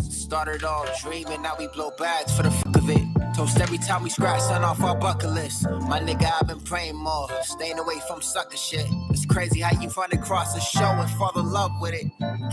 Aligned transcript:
Started 0.00 0.64
all 0.64 0.86
dreaming, 1.02 1.42
now 1.42 1.54
we 1.58 1.68
blow 1.68 1.90
bags 1.98 2.36
for 2.36 2.42
the 2.42 2.50
fuck 2.50 2.76
of 2.76 2.90
it. 2.90 3.02
Toast 3.34 3.60
every 3.60 3.78
time 3.78 4.02
we 4.02 4.10
scratch 4.10 4.40
something 4.40 4.64
off 4.64 4.82
our 4.82 4.96
bucket 4.96 5.30
list. 5.30 5.64
My 5.88 6.00
nigga, 6.00 6.30
I've 6.40 6.48
been 6.48 6.60
praying 6.60 6.96
more, 6.96 7.28
staying 7.42 7.78
away 7.78 8.00
from 8.08 8.20
sucker 8.20 8.56
shit. 8.56 8.86
It's 9.10 9.24
crazy 9.24 9.60
how 9.60 9.80
you 9.80 9.88
run 9.90 10.12
across 10.12 10.56
a 10.56 10.60
show 10.60 10.84
and 10.84 11.10
fall 11.12 11.32
in 11.38 11.50
love 11.50 11.72
with 11.80 11.94
it. 11.94 12.10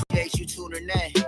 Appreciate 0.09 0.39
you 0.39 0.45
tuning 0.45 0.87
in. 0.89 1.23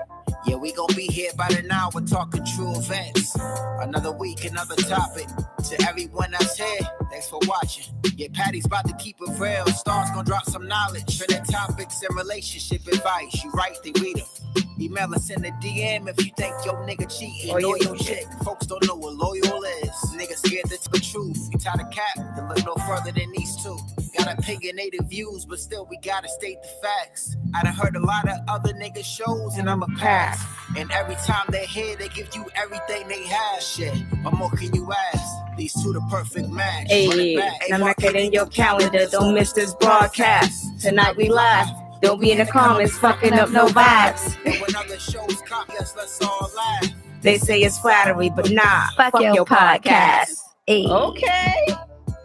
Yeah, 0.46 0.55
we 0.57 0.71
gon' 0.73 0.88
be 0.96 1.07
here 1.07 1.32
by 1.38 1.48
the 1.50 1.68
hour 1.71 1.91
talking 2.02 2.45
true 2.55 2.75
events. 2.75 3.36
Another 3.82 4.12
week, 4.12 4.45
another 4.45 4.75
topic. 4.75 5.27
To 5.70 5.88
everyone 5.88 6.31
that's 6.31 6.58
here, 6.58 6.80
thanks 7.09 7.27
for 7.30 7.40
watching. 7.48 7.85
Yeah, 8.16 8.27
Patty's 8.34 8.66
about 8.66 8.88
to 8.88 8.94
keep 8.98 9.18
it 9.21 9.40
real. 9.40 9.66
Stars 9.68 10.09
gonna 10.12 10.23
drop 10.23 10.45
some 10.45 10.68
knowledge. 10.68 11.18
Trending 11.18 11.44
topics 11.45 12.02
and 12.04 12.16
relationship 12.16 12.85
advice. 12.88 13.44
You 13.44 13.52
write, 13.52 13.77
they 13.84 13.91
read 13.99 14.18
them. 14.18 14.63
Email 14.80 15.13
us 15.16 15.30
in 15.31 15.41
the 15.41 15.52
DM 15.63 16.08
if 16.08 16.23
you 16.23 16.31
think 16.38 16.54
your 16.66 16.76
nigga 16.88 17.09
cheating. 17.20 17.52
Oh, 17.52 17.55
or 17.55 17.59
you- 17.62 17.77
Loyal 17.80 17.96
chick. 17.96 18.26
Folks 18.43 18.68
don't 18.68 18.85
know 18.88 18.96
what 18.96 19.13
loyal 19.16 19.63
is. 19.63 19.84
Niggas 20.18 20.38
scared 20.46 20.66
to 20.70 20.92
the 20.92 21.00
truth. 21.00 21.50
You 21.52 21.60
tie 21.60 21.76
the 21.78 21.84
cap, 21.92 22.36
then 22.36 22.48
look 22.48 22.66
no 22.66 22.76
further 22.88 23.12
than 23.12 23.32
these 23.34 23.55
two. 23.62 23.78
Got 24.18 24.40
opinionated 24.40 25.10
views, 25.10 25.46
but 25.46 25.60
still 25.60 25.86
we 25.90 25.98
gotta 25.98 26.30
state 26.30 26.62
the 26.62 26.70
facts. 26.82 27.36
I 27.54 27.64
done 27.64 27.74
heard 27.74 27.96
a 27.96 28.00
lot 28.00 28.28
of 28.30 28.38
other 28.48 28.74
niggas 28.74 29.04
shows, 29.04 29.58
and 29.58 29.70
I'm 29.70 29.84
a 29.84 29.88
pass. 29.98 30.41
And 30.78 30.90
every 30.91 31.16
time 31.16 31.46
they're 31.50 31.66
here, 31.66 31.98
they 31.98 32.08
give 32.10 32.34
you 32.34 32.46
everything 32.55 33.08
they 33.10 33.24
have. 33.24 33.62
Shit, 33.62 33.94
what 34.22 34.34
more 34.36 34.50
can 34.52 34.74
you 34.74 34.90
ask? 35.14 35.58
These 35.58 35.74
two 35.84 35.94
the 35.94 36.02
perfect 36.10 36.50
match. 36.50 36.88
Hey, 36.88 37.36
now 37.70 37.77
mark 37.79 38.02
it 38.04 38.16
in 38.16 38.32
your 38.32 38.46
calendar. 38.48 39.07
Don't 39.07 39.34
miss 39.34 39.54
this 39.54 39.74
broadcast. 39.76 40.82
Tonight 40.82 41.18
we 41.18 41.29
live. 41.29 41.68
Don't 42.02 42.20
be 42.20 42.32
in 42.32 42.38
the 42.38 42.46
comments 42.46 42.98
fucking 42.98 43.34
up 43.34 43.50
no 43.52 43.68
vibes. 43.68 44.35
And 44.46 44.55
when 44.62 44.76
other 44.76 45.00
shows 45.00 45.41
copy 45.41 45.77
us, 45.77 45.96
let's 45.96 46.22
all 46.22 46.50
laugh. 46.55 47.04
They 47.26 47.40
say 47.40 47.62
it's 47.62 47.79
flattery, 47.79 48.29
but 48.29 48.51
nah. 48.51 48.87
Fuck 48.95 49.20
your 49.20 49.45
podcast. 49.45 50.37
Hey. 50.68 50.85
Okay. 50.85 51.65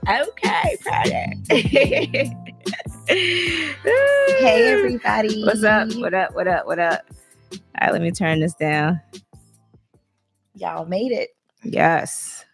Okay, 0.06 0.76
Friday. 0.82 2.34
Hey 3.08 4.72
everybody. 4.72 5.42
What's 5.42 5.64
up? 5.64 5.92
What 5.94 6.14
up? 6.14 6.32
What 6.34 6.46
up? 6.46 6.66
What 6.66 6.78
up? 6.78 7.00
All 7.52 7.58
right, 7.80 7.92
let 7.92 8.02
me 8.02 8.12
turn 8.12 8.38
this 8.38 8.54
down. 8.54 9.00
Y'all 10.54 10.84
made 10.84 11.10
it. 11.10 11.30
Yes. 11.64 12.44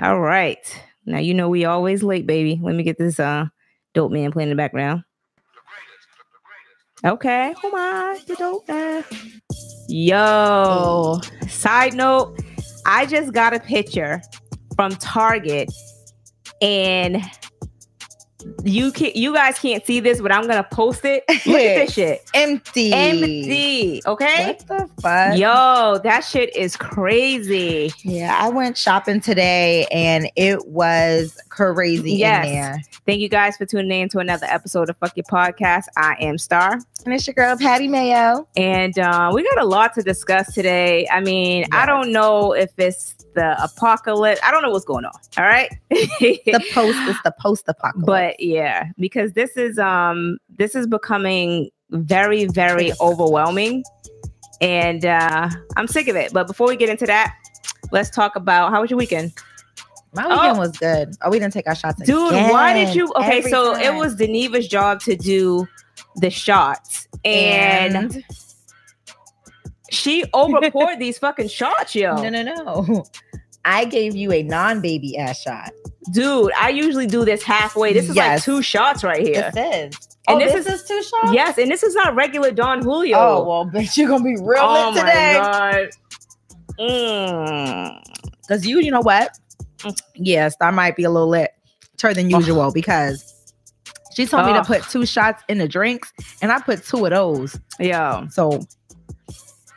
All 0.00 0.18
right. 0.18 0.58
Now 1.04 1.18
you 1.18 1.34
know 1.34 1.50
we 1.50 1.66
always 1.66 2.02
late, 2.02 2.26
baby. 2.26 2.58
Let 2.62 2.76
me 2.76 2.82
get 2.82 2.98
this 2.98 3.20
uh 3.20 3.46
dope 3.92 4.12
man 4.12 4.32
playing 4.32 4.48
in 4.50 4.56
the 4.56 4.60
background. 4.60 5.02
Okay. 7.04 7.54
Oh 7.62 7.70
my, 7.70 8.18
the 8.26 8.36
dope 8.36 8.66
man. 8.68 9.04
Yo. 9.88 10.16
Oh. 10.18 11.20
Side 11.48 11.94
note, 11.94 12.38
I 12.84 13.06
just 13.06 13.32
got 13.32 13.54
a 13.54 13.60
picture 13.60 14.20
from 14.74 14.92
Target 14.96 15.70
and 16.60 17.22
you 18.64 18.92
can 18.92 19.10
you 19.14 19.32
guys 19.34 19.58
can't 19.58 19.84
see 19.86 20.00
this, 20.00 20.20
but 20.20 20.32
I'm 20.32 20.46
gonna 20.46 20.66
post 20.70 21.04
it. 21.04 21.24
Look 21.28 21.56
at 21.56 21.86
this 21.86 21.92
shit. 21.92 22.28
Empty. 22.34 22.92
Empty. 22.92 24.02
Okay. 24.06 24.46
What 24.46 24.66
the 24.66 25.02
fuck? 25.02 25.38
Yo, 25.38 25.98
that 26.02 26.20
shit 26.20 26.54
is 26.56 26.76
crazy. 26.76 27.92
Yeah, 28.04 28.36
I 28.38 28.48
went 28.48 28.76
shopping 28.76 29.20
today 29.20 29.86
and 29.90 30.30
it 30.36 30.66
was 30.68 31.38
crazy 31.48 32.12
Yes. 32.12 32.46
in 32.46 32.52
there. 32.52 32.82
Thank 33.06 33.20
you 33.20 33.28
guys 33.28 33.56
for 33.56 33.66
tuning 33.66 34.00
in 34.02 34.08
to 34.10 34.18
another 34.18 34.46
episode 34.48 34.90
of 34.90 34.96
Fuck 34.98 35.16
Your 35.16 35.24
Podcast. 35.24 35.84
I 35.96 36.16
am 36.20 36.38
Star, 36.38 36.78
And 37.04 37.14
it's 37.14 37.26
your 37.26 37.34
girl 37.34 37.56
Patty 37.56 37.88
Mayo. 37.88 38.46
and 38.56 38.98
uh, 38.98 39.30
we 39.34 39.42
got 39.44 39.58
a 39.62 39.64
lot 39.66 39.94
to 39.94 40.02
discuss 40.02 40.52
today. 40.52 41.06
I 41.10 41.20
mean, 41.20 41.64
I 41.72 41.86
don't 41.86 42.12
know 42.12 42.52
if 42.52 42.70
it's 42.78 43.14
the 43.34 43.62
apocalypse. 43.62 44.40
I 44.42 44.50
don't 44.50 44.62
know 44.62 44.70
what's 44.70 44.84
going 44.86 45.04
on. 45.04 45.12
All 45.38 45.44
right, 45.44 45.70
The 45.90 46.64
post 46.72 46.98
is 47.08 47.16
the 47.22 47.34
post 47.38 47.64
apocalypse. 47.68 48.06
but 48.06 48.35
yeah, 48.38 48.88
because 48.98 49.32
this 49.32 49.56
is 49.56 49.78
um 49.78 50.38
this 50.48 50.74
is 50.74 50.86
becoming 50.86 51.70
very 51.90 52.46
very 52.46 52.92
overwhelming, 53.00 53.84
and 54.60 55.04
uh, 55.04 55.50
I'm 55.76 55.86
sick 55.86 56.08
of 56.08 56.16
it. 56.16 56.32
But 56.32 56.46
before 56.46 56.66
we 56.66 56.76
get 56.76 56.88
into 56.88 57.06
that, 57.06 57.34
let's 57.92 58.10
talk 58.10 58.36
about 58.36 58.70
how 58.70 58.80
was 58.80 58.90
your 58.90 58.98
weekend. 58.98 59.32
my 60.14 60.28
weekend 60.28 60.58
was 60.58 60.72
good. 60.72 61.14
Oh, 61.22 61.30
we 61.30 61.38
didn't 61.38 61.52
take 61.52 61.66
our 61.66 61.74
shots. 61.74 62.02
Dude, 62.04 62.32
why 62.32 62.74
did 62.74 62.94
you? 62.94 63.12
Okay, 63.16 63.38
Every 63.38 63.50
so 63.50 63.76
it 63.76 63.94
was 63.94 64.16
Deneva's 64.16 64.68
job 64.68 65.00
to 65.02 65.16
do 65.16 65.66
the 66.16 66.30
shots, 66.30 67.08
and, 67.24 67.96
and 67.96 68.24
she 69.90 70.24
over 70.34 70.70
poured 70.70 70.98
these 70.98 71.18
fucking 71.18 71.48
shots, 71.48 71.94
yo. 71.94 72.16
no, 72.22 72.28
no, 72.28 72.42
no. 72.42 73.04
I 73.64 73.84
gave 73.84 74.14
you 74.14 74.32
a 74.32 74.42
non-baby 74.42 75.18
ass 75.18 75.42
shot. 75.42 75.72
Dude, 76.12 76.52
I 76.58 76.68
usually 76.70 77.06
do 77.06 77.24
this 77.24 77.42
halfway. 77.42 77.92
This 77.92 78.08
is 78.08 78.16
like 78.16 78.42
two 78.42 78.62
shots 78.62 79.02
right 79.02 79.26
here. 79.26 79.50
This 79.52 79.90
is. 79.92 80.08
And 80.28 80.36
oh, 80.36 80.44
this 80.44 80.52
this, 80.52 80.66
is- 80.66 80.82
is, 80.82 80.88
two 80.88 81.02
shots. 81.02 81.32
Yes, 81.32 81.58
and 81.58 81.70
this 81.70 81.82
is 81.82 81.94
not 81.94 82.14
regular 82.14 82.50
Don 82.50 82.82
Julio. 82.82 83.16
Oh 83.18 83.44
well, 83.48 83.66
bitch, 83.66 83.96
you're 83.96 84.08
gonna 84.08 84.24
be 84.24 84.36
real 84.40 84.62
Oh 84.62 84.90
lit 84.94 85.00
today. 85.00 85.34
god. 85.34 85.88
Mm. 86.78 88.64
You, 88.64 88.80
you 88.80 88.90
know 88.90 89.00
what? 89.00 89.30
Yes, 90.14 90.54
I 90.60 90.70
might 90.70 90.96
be 90.96 91.04
a 91.04 91.10
little 91.10 91.28
lit 91.28 91.50
her 92.02 92.14
than 92.14 92.30
usual 92.30 92.72
because 92.72 93.54
she 94.14 94.26
told 94.26 94.46
me 94.46 94.52
to 94.52 94.64
put 94.64 94.82
two 94.84 95.06
shots 95.06 95.42
in 95.48 95.58
the 95.58 95.68
drinks, 95.68 96.12
and 96.42 96.52
I 96.52 96.60
put 96.60 96.84
two 96.84 97.04
of 97.04 97.10
those. 97.10 97.58
Yeah. 97.78 98.28
So 98.28 98.60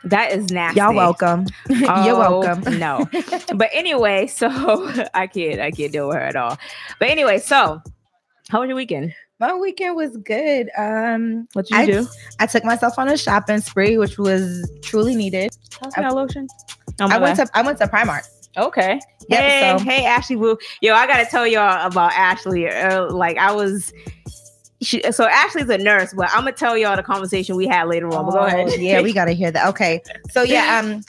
that 0.04 0.32
is 0.32 0.50
nasty. 0.50 0.80
y'all 0.80 0.94
welcome. 0.94 1.46
You're 1.68 1.90
Oh, 1.90 2.40
welcome. 2.40 2.78
No. 2.78 3.06
but 3.54 3.68
anyway, 3.72 4.26
so 4.26 4.48
I 5.14 5.26
can't 5.26 5.60
I 5.60 5.70
can't 5.70 5.92
deal 5.92 6.08
with 6.08 6.16
her 6.16 6.22
at 6.22 6.36
all. 6.36 6.58
But 6.98 7.10
anyway, 7.10 7.38
so 7.38 7.82
how 8.48 8.60
was 8.60 8.68
your 8.68 8.76
weekend? 8.76 9.14
My 9.38 9.54
weekend 9.54 9.96
was 9.96 10.16
good. 10.18 10.68
Um, 10.76 11.48
What 11.54 11.66
did 11.66 11.74
you 11.74 11.80
I- 11.80 11.86
do? 11.86 12.06
I 12.40 12.46
took 12.46 12.64
myself 12.64 12.98
on 12.98 13.08
a 13.08 13.16
shopping 13.16 13.60
spree, 13.60 13.96
which 13.96 14.18
was 14.18 14.70
truly 14.82 15.14
needed. 15.14 15.56
How's 15.82 15.96
my 15.96 16.10
lotion? 16.10 16.46
Oh 17.00 17.08
I 17.08 17.18
went 17.18 17.36
to 17.36 17.48
I 17.54 17.62
went 17.62 17.78
to 17.78 17.86
Primark. 17.86 18.26
Okay. 18.58 19.00
Yep, 19.28 19.40
hey, 19.40 19.74
so- 19.78 19.84
hey, 19.84 20.04
Ashley 20.04 20.36
Woo. 20.36 20.58
Yo, 20.82 20.92
I 20.94 21.06
gotta 21.06 21.24
tell 21.24 21.46
y'all 21.46 21.86
about 21.86 22.12
Ashley. 22.12 22.68
Uh, 22.68 23.10
like 23.12 23.38
I 23.38 23.52
was. 23.52 23.92
She, 24.82 25.02
so 25.12 25.26
Ashley's 25.26 25.68
a 25.68 25.78
nurse, 25.78 26.14
but 26.14 26.28
I'm 26.30 26.40
gonna 26.40 26.52
tell 26.52 26.76
y'all 26.76 26.96
the 26.96 27.02
conversation 27.02 27.54
we 27.56 27.66
had 27.66 27.84
later 27.88 28.06
on. 28.14 28.24
But 28.26 28.30
go 28.32 28.38
Oh, 28.40 28.44
ahead. 28.44 28.80
yeah, 28.80 29.02
we 29.02 29.12
gotta 29.12 29.32
hear 29.32 29.50
that. 29.50 29.68
Okay. 29.68 30.00
So 30.30 30.42
yeah, 30.42 30.80
um, 30.84 31.02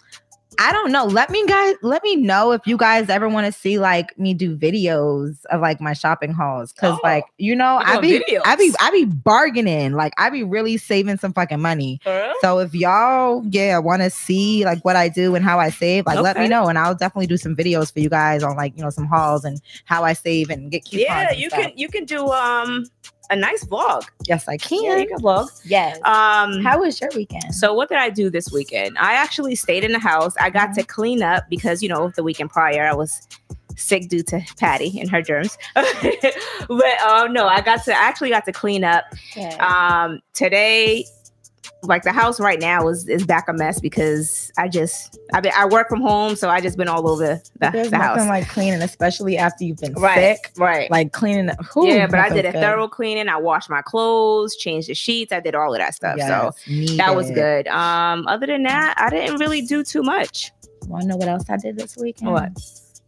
I 0.60 0.74
don't 0.74 0.92
know. 0.92 1.06
Let 1.06 1.30
me 1.30 1.44
guys 1.48 1.76
let 1.82 2.04
me 2.04 2.18
know 2.18 2.52
if 2.52 2.68
you 2.68 2.76
guys 2.76 3.10
ever 3.10 3.30
want 3.30 3.46
to 3.52 3.58
see 3.58 3.80
like 3.80 4.20
me 4.20 4.34
do 4.34 4.56
videos 4.58 5.44
of 5.46 5.62
like 5.62 5.80
my 5.80 5.94
shopping 5.94 6.34
hauls. 6.34 6.74
Cause 6.74 6.96
Oh, 6.98 7.08
like, 7.08 7.24
you 7.38 7.56
know, 7.56 7.80
I 7.82 8.00
be 8.02 8.20
videos. 8.20 8.42
I 8.44 8.56
be 8.58 8.74
I 8.82 8.92
be 8.92 9.06
bargaining. 9.06 9.94
Like 9.94 10.12
I 10.18 10.30
be 10.30 10.44
really 10.44 10.76
saving 10.76 11.18
some 11.18 11.32
fucking 11.32 11.62
money. 11.62 12.02
So 12.42 12.60
if 12.60 12.76
y'all 12.76 13.44
yeah 13.50 13.78
want 13.78 14.02
to 14.02 14.10
see 14.10 14.66
like 14.66 14.84
what 14.84 14.98
I 14.98 15.08
do 15.08 15.34
and 15.36 15.44
how 15.46 15.58
I 15.60 15.70
save, 15.70 16.06
like 16.06 16.20
let 16.20 16.38
me 16.38 16.50
know 16.50 16.68
and 16.68 16.78
I'll 16.78 16.94
definitely 16.94 17.28
do 17.28 17.38
some 17.38 17.56
videos 17.56 17.92
for 17.92 18.02
you 18.02 18.10
guys 18.10 18.44
on 18.44 18.58
like, 18.58 18.76
you 18.76 18.84
know, 18.84 18.90
some 18.90 19.08
hauls 19.08 19.46
and 19.46 19.62
how 19.86 20.04
I 20.04 20.12
save 20.12 20.50
and 20.50 20.70
get 20.70 20.84
coupons. 20.84 21.08
yeah, 21.08 21.32
you 21.32 21.50
stuff. 21.50 21.62
can 21.62 21.72
you 21.78 21.88
can 21.88 22.04
do 22.04 22.28
um 22.30 22.86
a 23.32 23.36
nice 23.36 23.64
vlog. 23.66 24.04
Yes, 24.28 24.48
I 24.48 24.54
Yeah, 24.54 24.58
can. 24.60 25.00
you 25.00 25.08
can 25.08 25.20
vlog. 25.20 25.50
Yes. 25.66 25.98
Um, 26.04 26.62
how 26.64 26.80
was 26.80 27.02
your 27.02 27.10
weekend? 27.16 27.56
So 27.56 27.74
what 27.74 27.90
did 27.90 27.98
I 27.98 28.10
do 28.12 28.30
this 28.30 28.52
weekend? 28.52 28.98
I 29.00 29.14
actually 29.14 29.56
stayed 29.56 29.84
in 29.84 29.94
the 29.94 30.00
house. 30.00 30.36
I 30.40 30.50
got 30.52 30.76
to 30.76 30.84
clean 30.84 31.24
up 31.24 31.46
because 31.50 31.82
you 31.82 31.90
know 31.90 32.12
the 32.16 32.24
weekend 32.24 32.50
prior 32.52 32.86
I 32.86 32.94
was 32.94 33.28
sick 33.78 34.10
due 34.10 34.22
to 34.24 34.42
Patty 34.60 35.00
and 35.00 35.10
her 35.10 35.22
germs. 35.22 35.58
but 35.74 37.00
um, 37.02 37.34
no, 37.34 37.48
I 37.48 37.62
got 37.62 37.84
to 37.86 37.94
I 37.94 38.04
actually 38.04 38.30
got 38.30 38.46
to 38.46 38.52
clean 38.52 38.84
up. 38.84 39.06
Okay. 39.32 39.56
Um, 39.58 40.20
today, 40.34 41.06
like 41.84 42.04
the 42.04 42.12
house 42.12 42.40
right 42.40 42.60
now 42.60 42.88
is 42.88 43.08
is 43.08 43.26
back 43.26 43.50
a 43.50 43.54
mess 43.54 43.80
because 43.80 44.52
I 44.58 44.68
just 44.68 45.18
I 45.34 45.42
been, 45.42 45.52
I 45.56 45.66
work 45.66 45.90
from 45.90 46.02
home, 46.02 46.36
so 46.36 46.50
I 46.50 46.62
just 46.62 46.78
been 46.78 46.88
all 46.88 47.10
over 47.10 47.42
the, 47.60 47.72
There's 47.72 47.90
the 47.90 47.98
nothing 47.98 48.20
house. 48.24 48.28
like 48.30 48.48
cleaning, 48.50 48.82
especially 48.82 49.38
after 49.38 49.64
you've 49.64 49.78
been 49.78 49.94
right, 49.94 50.38
sick. 50.38 50.52
right. 50.58 50.92
Like 50.92 51.12
cleaning. 51.12 51.50
whew, 51.74 51.88
yeah, 51.88 52.08
but 52.08 52.20
I 52.20 52.30
did 52.30 52.46
a 52.46 52.52
good. 52.52 52.62
thorough 52.62 52.88
cleaning. 52.88 53.28
I 53.30 53.38
washed 53.38 53.70
my 53.70 53.82
clothes, 53.82 54.56
changed 54.56 54.90
the 54.90 54.94
sheets. 54.94 55.32
I 55.32 55.40
did 55.40 55.56
all 55.56 55.74
of 55.74 55.80
that 55.80 55.96
stuff. 55.96 56.20
So 56.20 56.52
Yes, 56.68 56.98
that 56.98 57.16
was 57.16 57.32
good. 57.32 57.68
Um, 57.68 58.28
other 58.28 58.46
than 58.46 58.64
that, 58.64 58.94
I 58.98 59.10
didn't 59.10 59.40
really 59.40 59.62
do 59.62 59.84
too 59.84 60.04
much. 60.04 60.52
Want 60.88 61.04
to 61.04 61.08
know 61.08 61.18
what 61.18 61.28
else 61.30 61.50
I 61.50 61.58
did 61.58 61.78
this 61.78 61.98
weekend? 61.98 62.32
What? 62.32 62.52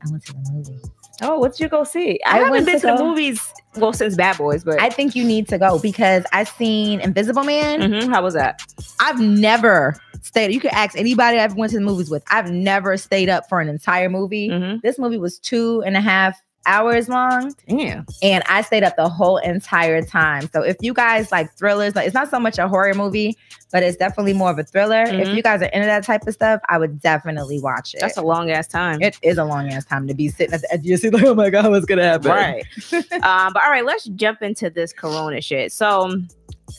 I 0.05 0.09
went 0.11 0.25
to 0.25 0.33
the 0.33 0.51
movie. 0.51 0.79
Oh, 1.23 1.39
what 1.39 1.59
you 1.59 1.67
go 1.67 1.83
see? 1.83 2.19
I, 2.25 2.39
I 2.39 2.43
haven't 2.43 2.65
been 2.65 2.79
to 2.81 2.87
to, 2.87 2.95
the 2.97 3.03
movies 3.03 3.53
well 3.75 3.93
since 3.93 4.15
Bad 4.15 4.37
Boys, 4.37 4.63
but 4.63 4.79
I 4.81 4.89
think 4.89 5.15
you 5.15 5.23
need 5.23 5.47
to 5.49 5.57
go 5.57 5.79
because 5.79 6.23
I've 6.33 6.49
seen 6.49 6.99
Invisible 7.01 7.43
Man. 7.43 7.81
Mhm, 7.81 8.09
how 8.09 8.21
was 8.23 8.33
that? 8.33 8.61
I've 8.99 9.19
never 9.19 9.95
stayed. 10.21 10.51
You 10.53 10.59
could 10.59 10.71
ask 10.71 10.97
anybody 10.97 11.37
I've 11.39 11.55
went 11.55 11.71
to 11.71 11.77
the 11.79 11.83
movies 11.85 12.09
with. 12.09 12.23
I've 12.29 12.51
never 12.51 12.97
stayed 12.97 13.29
up 13.29 13.49
for 13.49 13.59
an 13.61 13.69
entire 13.69 14.09
movie. 14.09 14.49
Mhm. 14.49 14.81
This 14.81 14.99
movie 14.99 15.17
was 15.17 15.39
two 15.39 15.81
and 15.85 15.95
a 15.97 16.01
half 16.01 16.41
hours 16.65 17.09
long. 17.09 17.53
Damn. 17.67 18.05
and 18.21 18.41
I 18.47 18.61
stayed 18.61 18.83
up 18.83 18.95
the 18.95 19.09
whole 19.09 19.35
entire 19.37 20.01
time. 20.01 20.49
So 20.53 20.61
if 20.61 20.77
you 20.79 20.93
guys 20.93 21.29
like 21.31 21.51
thrillers, 21.57 21.93
like 21.95 22.05
it's 22.07 22.13
not 22.13 22.29
so 22.29 22.39
much 22.39 22.57
a 22.57 22.69
horror 22.69 22.93
movie, 22.93 23.37
but 23.73 23.83
it's 23.83 23.97
definitely 23.97 24.31
more 24.33 24.49
of 24.51 24.57
a 24.59 24.63
thriller. 24.63 25.01
If 25.03 25.27
Mhm. 25.27 25.35
you 25.35 25.43
guys 25.43 25.61
are 25.61 25.65
into 25.65 25.87
that 25.87 26.03
type 26.05 26.25
of 26.25 26.33
stuff, 26.33 26.61
I 26.69 26.77
would 26.77 27.01
definitely 27.01 27.59
watch 27.59 27.93
it. 27.95 27.99
That's 28.01 28.15
a 28.17 28.21
long 28.21 28.49
ass 28.51 28.67
time. 28.67 29.01
it 29.01 29.17
is 29.21 29.37
a 29.37 29.43
long 29.43 29.67
ass 29.73 29.83
time 29.83 30.07
to 30.07 30.13
be 30.13 30.29
sitting 30.29 30.53
at 30.53 30.61
the 30.61 30.71
edge 30.71 30.79
of 30.81 30.85
your 30.85 30.97
seat, 30.97 31.11
like, 31.13 31.25
oh 31.25 31.33
my 31.35 31.49
god, 31.49 31.69
what's 31.71 31.85
gonna 31.85 32.03
happen? 32.05 32.31
Right. 32.31 32.63
um, 33.23 33.51
but 33.53 33.63
all 33.63 33.71
right, 33.71 33.83
let's 33.83 34.05
jump 34.05 34.41
into 34.41 34.69
this 34.69 34.93
corona 34.93 35.41
shit. 35.41 35.73
So 35.73 36.21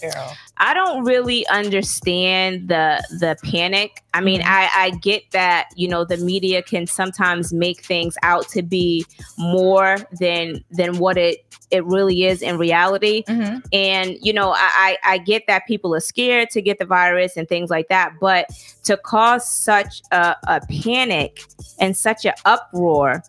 girl. 0.01 0.33
I 0.57 0.73
don't 0.73 1.05
really 1.05 1.47
understand 1.49 2.69
the 2.69 3.03
the 3.21 3.37
panic. 3.45 4.03
I 4.15 4.21
mean, 4.21 4.41
Mhm. 4.41 4.47
I 4.47 4.69
I 4.75 4.91
get 4.91 5.23
that 5.33 5.69
you 5.77 5.89
know 5.89 6.05
the 6.05 6.17
media 6.17 6.63
can 6.63 6.87
sometimes 6.87 7.53
make 7.53 7.85
things 7.85 8.17
out 8.23 8.49
to 8.51 8.63
be 8.63 9.05
more 9.37 9.99
than 10.21 10.65
than 10.71 10.99
what 10.99 11.17
it 11.19 11.39
it 11.71 11.85
really 11.87 12.25
is 12.25 12.41
in 12.41 12.57
reality. 12.57 13.25
Mhm. 13.29 13.63
And 13.73 14.17
you 14.21 14.33
know, 14.33 14.51
I 14.53 14.97
I, 15.05 15.15
I 15.15 15.19
get 15.19 15.45
that 15.49 15.67
people 15.67 15.95
are 15.95 16.01
scared 16.01 16.51
to 16.51 16.63
get 16.63 16.79
the 16.79 16.84
virus 16.85 17.37
and 17.37 17.49
things 17.49 17.71
like 17.71 17.89
that, 17.89 18.13
but 18.21 18.49
to 18.85 18.97
cause 18.97 19.49
such 19.49 20.03
a, 20.11 20.37
a 20.47 20.61
panic 20.83 21.43
and 21.81 21.97
such 21.97 22.25
an 22.25 22.35
uproar, 22.45 23.23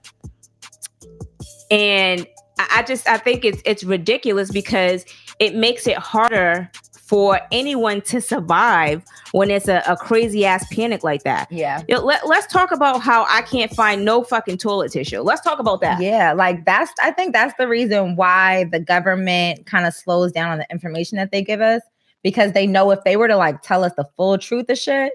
and 1.72 2.28
I, 2.60 2.68
I 2.78 2.84
just 2.84 3.07
I 3.07 3.18
think 3.18 3.46
it's 3.46 3.62
it's 3.66 3.84
ridiculous 3.84 4.52
because 4.52 5.06
it 5.40 5.56
makes 5.56 5.88
it 5.88 5.98
harder 5.98 6.69
for 7.06 7.40
anyone 7.52 8.02
to 8.02 8.19
survive 8.19 9.04
when 9.31 9.52
it's 9.52 9.68
a, 9.68 9.84
a 9.88 9.96
crazy 9.96 10.44
ass 10.44 10.66
panic 10.74 11.04
like 11.04 11.24
that. 11.24 11.51
Yeah. 11.51 11.84
Let, 11.88 12.28
let's 12.28 12.48
talk 12.48 12.72
about 12.72 13.01
how 13.01 13.25
I 13.30 13.44
can't 13.44 13.72
find 13.72 14.04
no 14.04 14.24
fucking 14.24 14.58
toilet 14.58 14.92
tissue. 14.92 15.22
Let's 15.22 15.42
talk 15.42 15.60
about 15.60 15.81
that. 15.81 16.01
Yeah, 16.01 16.34
like 16.34 16.66
that's 16.66 16.92
I 17.01 17.12
think 17.12 17.34
that's 17.34 17.54
the 17.60 17.68
reason 17.68 18.16
why 18.16 18.66
the 18.72 18.80
government 18.80 19.68
kind 19.68 19.86
of 19.86 19.94
slows 19.94 20.31
down 20.31 20.51
on 20.51 20.58
the 20.58 20.68
information 20.72 21.18
that 21.18 21.31
they 21.31 21.44
give 21.44 21.62
us 21.62 21.81
because 22.25 22.54
they 22.54 22.66
know 22.66 22.89
if 22.89 23.04
they 23.04 23.18
were 23.18 23.27
to 23.27 23.38
like 23.38 23.62
tell 23.62 23.83
us 23.83 23.94
the 23.95 24.04
full 24.18 24.36
truth 24.39 24.68
of 24.68 24.80
shit, 24.80 25.13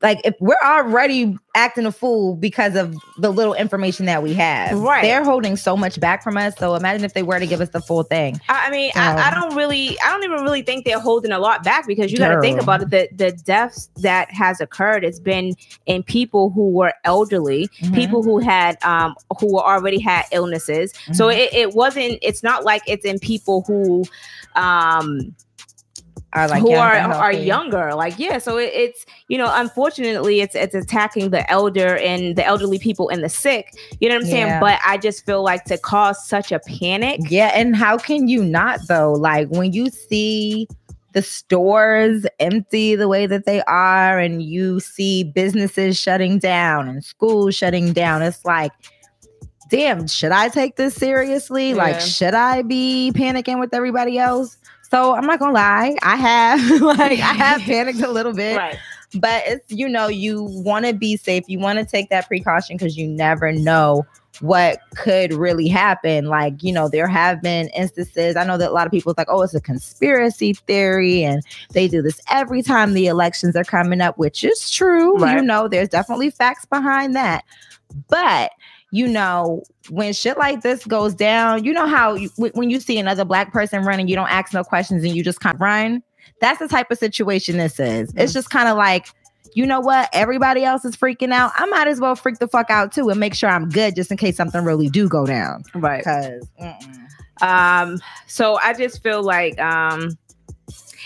like 0.00 0.20
if 0.24 0.36
we're 0.38 0.54
already 0.64 1.36
acting 1.56 1.86
a 1.86 1.90
fool 1.90 2.36
because 2.36 2.76
of 2.76 2.94
the 3.18 3.30
little 3.32 3.54
information 3.54 4.06
that 4.06 4.22
we 4.22 4.32
have. 4.32 4.78
Right. 4.78 5.02
They're 5.02 5.24
holding 5.24 5.56
so 5.56 5.76
much 5.76 5.98
back 5.98 6.22
from 6.22 6.36
us. 6.36 6.54
So 6.56 6.76
imagine 6.76 7.02
if 7.04 7.14
they 7.14 7.24
were 7.24 7.40
to 7.40 7.48
give 7.48 7.60
us 7.60 7.70
the 7.70 7.80
full 7.80 8.04
thing. 8.04 8.40
I 8.48 8.66
I 8.68 8.70
mean, 8.70 8.92
I, 8.94 9.30
I 9.30 9.34
don't 9.34 9.56
really, 9.56 9.98
I 10.04 10.12
don't 10.12 10.22
even 10.22 10.42
really 10.42 10.62
think 10.62 10.84
they're 10.84 11.00
holding 11.00 11.32
a 11.32 11.40
lot 11.40 11.64
back 11.64 11.84
because 11.88 12.12
you 12.12 12.18
got 12.18 12.28
to 12.28 12.40
think 12.40 12.60
about 12.62 12.80
it. 12.82 12.90
The 12.90 13.08
the 13.12 13.32
deaths 13.32 13.90
that 13.96 14.30
has 14.30 14.60
occurred, 14.60 15.02
it's 15.02 15.18
been 15.18 15.54
in 15.86 16.04
people 16.04 16.50
who 16.50 16.70
were 16.70 16.92
elderly, 17.02 17.66
Mhm. 17.80 17.94
people 17.96 18.22
who 18.22 18.38
had, 18.38 18.80
um, 18.84 19.16
who 19.40 19.58
already 19.58 19.98
had 19.98 20.26
illnesses. 20.30 20.92
So 21.12 21.26
Mhm. 21.26 21.38
it, 21.38 21.52
it 21.54 21.74
wasn't. 21.74 22.20
It's 22.22 22.44
not 22.44 22.62
like 22.64 22.82
it's 22.86 23.04
in 23.04 23.18
people 23.18 23.64
who, 23.66 24.04
um, 24.54 25.34
Are 26.36 26.48
like 26.48 26.60
who 26.60 26.74
are 26.74 26.92
are 26.94 27.32
younger. 27.32 27.94
Like 27.94 28.18
yeah, 28.18 28.36
so 28.36 28.58
it, 28.58 28.70
it's 28.74 29.06
you 29.28 29.38
know, 29.38 29.50
unfortunately, 29.54 30.42
it's 30.42 30.54
it's 30.54 30.74
attacking 30.74 31.30
the 31.30 31.50
elder 31.50 31.96
and 31.96 32.36
the 32.36 32.44
elderly 32.44 32.78
people 32.78 33.08
and 33.08 33.24
the 33.24 33.30
sick. 33.30 33.74
You 34.00 34.10
know 34.10 34.16
what 34.16 34.24
I'm 34.24 34.30
saying? 34.30 34.46
Yeah. 34.46 34.60
But 34.60 34.78
I 34.84 34.98
just 34.98 35.24
feel 35.24 35.42
like 35.42 35.64
to 35.64 35.78
cause 35.78 36.28
such 36.28 36.52
a 36.52 36.58
panic. 36.58 37.20
Yeah, 37.30 37.52
and 37.54 37.74
how 37.74 37.96
can 37.96 38.28
you 38.28 38.44
not 38.44 38.80
though? 38.86 39.14
Like 39.14 39.48
when 39.48 39.72
you 39.72 39.88
see 39.88 40.68
the 41.14 41.22
stores 41.22 42.26
empty 42.38 42.94
the 42.96 43.08
way 43.08 43.26
that 43.26 43.46
they 43.46 43.62
are, 43.62 44.18
and 44.18 44.42
you 44.42 44.78
see 44.80 45.24
businesses 45.24 45.98
shutting 45.98 46.38
down 46.38 46.86
and 46.86 47.02
schools 47.02 47.54
shutting 47.54 47.94
down, 47.94 48.20
it's 48.20 48.44
like, 48.44 48.72
damn, 49.70 50.06
should 50.06 50.32
I 50.32 50.50
take 50.50 50.76
this 50.76 50.94
seriously? 50.94 51.70
Yeah. 51.70 51.76
Like, 51.76 52.00
should 52.02 52.34
I 52.34 52.60
be 52.60 53.10
panicking 53.14 53.58
with 53.58 53.72
everybody 53.72 54.18
else? 54.18 54.58
So 54.90 55.14
I'm 55.14 55.26
not 55.26 55.38
gonna 55.38 55.52
lie, 55.52 55.96
I 56.02 56.16
have 56.16 56.80
like 56.80 57.12
I 57.12 57.34
have 57.34 57.60
panicked 57.62 58.00
a 58.02 58.10
little 58.10 58.32
bit. 58.32 58.56
Right. 58.56 58.78
but 59.14 59.42
it's 59.46 59.72
you 59.72 59.88
know 59.88 60.08
you 60.08 60.44
want 60.44 60.86
to 60.86 60.94
be 60.94 61.16
safe. 61.16 61.44
You 61.48 61.58
want 61.58 61.78
to 61.78 61.84
take 61.84 62.10
that 62.10 62.28
precaution 62.28 62.76
because 62.76 62.96
you 62.96 63.08
never 63.08 63.52
know 63.52 64.06
what 64.40 64.80
could 64.96 65.32
really 65.32 65.66
happen. 65.66 66.26
Like 66.26 66.62
you 66.62 66.72
know 66.72 66.88
there 66.88 67.08
have 67.08 67.42
been 67.42 67.68
instances 67.70 68.36
i 68.36 68.44
know 68.44 68.58
that 68.58 68.70
a 68.70 68.72
lot 68.72 68.86
of 68.86 68.92
people 68.92 69.14
like 69.16 69.28
oh 69.30 69.42
it's 69.42 69.54
a 69.54 69.60
conspiracy 69.60 70.52
theory 70.52 71.24
and 71.24 71.42
they 71.72 71.88
do 71.88 72.02
this 72.02 72.20
every 72.30 72.62
time 72.62 72.92
the 72.92 73.06
elections 73.06 73.56
are 73.56 73.64
coming 73.64 74.00
up 74.00 74.18
which 74.18 74.44
is 74.44 74.70
true. 74.70 75.16
Right. 75.16 75.36
you 75.36 75.42
know 75.42 75.68
there's 75.68 75.88
definitely 75.88 76.30
facts 76.30 76.64
behind 76.64 77.16
that. 77.16 77.44
But 78.08 78.52
you 78.92 79.06
know 79.06 79.62
when 79.88 80.12
shit 80.12 80.38
like 80.38 80.62
this 80.62 80.84
goes 80.84 81.14
down 81.14 81.64
you 81.64 81.72
know 81.72 81.86
how 81.86 82.14
you, 82.14 82.30
when 82.36 82.70
you 82.70 82.78
see 82.80 82.98
another 82.98 83.24
black 83.24 83.52
person 83.52 83.82
running 83.82 84.06
you 84.06 84.14
don't 84.14 84.30
ask 84.30 84.54
no 84.54 84.62
questions 84.62 85.02
and 85.02 85.16
you 85.16 85.24
just 85.24 85.40
kind 85.40 85.54
of 85.54 85.60
run 85.60 86.02
that's 86.40 86.58
the 86.58 86.68
type 86.68 86.90
of 86.90 86.98
situation 86.98 87.56
this 87.56 87.80
is. 87.80 88.12
It's 88.16 88.32
just 88.32 88.50
kind 88.50 88.68
of 88.68 88.76
like, 88.76 89.08
you 89.54 89.64
know 89.64 89.80
what? 89.80 90.08
Everybody 90.12 90.64
else 90.64 90.84
is 90.84 90.96
freaking 90.96 91.32
out. 91.32 91.52
I 91.56 91.66
might 91.66 91.88
as 91.88 92.00
well 92.00 92.14
freak 92.14 92.38
the 92.38 92.48
fuck 92.48 92.70
out 92.70 92.92
too 92.92 93.08
and 93.08 93.18
make 93.18 93.34
sure 93.34 93.48
I'm 93.48 93.68
good 93.68 93.96
just 93.96 94.10
in 94.10 94.16
case 94.16 94.36
something 94.36 94.64
really 94.64 94.88
do 94.88 95.08
go 95.08 95.24
down. 95.26 95.64
Right. 95.74 96.04
Because 96.04 96.48
Um, 97.42 97.98
so 98.26 98.58
I 98.62 98.72
just 98.72 99.02
feel 99.02 99.22
like 99.22 99.58
um 99.60 100.16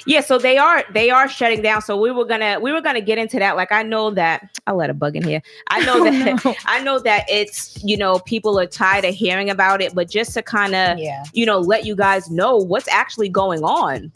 yeah, 0.06 0.20
so 0.20 0.38
they 0.38 0.58
are 0.58 0.84
they 0.92 1.10
are 1.10 1.28
shutting 1.28 1.62
down. 1.62 1.82
So 1.82 1.96
we 1.96 2.10
were 2.10 2.24
gonna 2.24 2.58
we 2.60 2.72
were 2.72 2.80
gonna 2.80 3.00
get 3.00 3.18
into 3.18 3.38
that. 3.38 3.56
Like 3.56 3.72
I 3.72 3.82
know 3.82 4.10
that 4.12 4.58
I'll 4.66 4.76
let 4.76 4.90
a 4.90 4.94
bug 4.94 5.16
in 5.16 5.22
here. 5.22 5.42
I 5.68 5.84
know 5.84 5.94
oh, 5.98 6.04
that 6.04 6.56
I 6.66 6.82
know 6.82 6.98
that 7.00 7.24
it's 7.28 7.82
you 7.84 7.96
know 7.96 8.18
people 8.20 8.58
are 8.58 8.66
tired 8.66 9.04
of 9.04 9.14
hearing 9.14 9.50
about 9.50 9.82
it, 9.82 9.94
but 9.94 10.08
just 10.08 10.34
to 10.34 10.42
kind 10.42 10.74
of 10.74 10.98
yeah. 10.98 11.24
you 11.32 11.46
know 11.46 11.58
let 11.58 11.84
you 11.84 11.94
guys 11.94 12.30
know 12.30 12.56
what's 12.56 12.88
actually 12.88 13.28
going 13.28 13.62
on. 13.62 14.12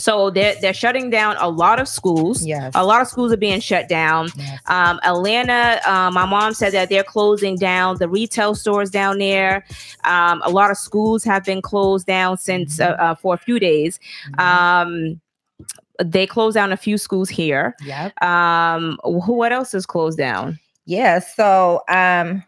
So 0.00 0.30
they're 0.30 0.56
they're 0.60 0.74
shutting 0.74 1.10
down 1.10 1.36
a 1.38 1.48
lot 1.48 1.78
of 1.78 1.86
schools. 1.86 2.44
Yes. 2.44 2.72
A 2.74 2.84
lot 2.84 3.00
of 3.02 3.08
schools 3.08 3.32
are 3.32 3.36
being 3.36 3.60
shut 3.60 3.88
down. 3.88 4.30
yes. 4.36 4.58
Um, 4.66 4.98
Atlanta, 5.04 5.80
uh, 5.86 6.10
my 6.10 6.24
mom 6.24 6.54
said 6.54 6.72
that 6.72 6.88
they're 6.88 7.04
closing 7.04 7.56
down 7.56 7.98
the 7.98 8.08
retail 8.08 8.54
stores 8.54 8.90
down 8.90 9.18
there. 9.18 9.64
Um, 10.04 10.40
a 10.44 10.50
lot 10.50 10.70
of 10.70 10.76
schools 10.78 11.22
have 11.24 11.44
been 11.44 11.60
closed 11.62 12.06
down 12.06 12.38
since 12.38 12.80
uh, 12.80 12.96
uh, 12.98 13.14
for 13.14 13.34
a 13.34 13.38
few 13.38 13.58
days. 13.58 14.00
Um, 14.38 15.20
they 16.02 16.26
closed 16.26 16.54
down 16.54 16.72
a 16.72 16.76
few 16.78 16.96
schools 16.96 17.28
here. 17.28 17.76
yep. 17.82 18.20
Um, 18.22 18.98
who? 19.04 19.34
What 19.34 19.52
else 19.52 19.74
is 19.74 19.84
closed 19.84 20.16
down? 20.16 20.58
Yeah. 20.86 21.18
So, 21.18 21.82
um, 21.88 22.42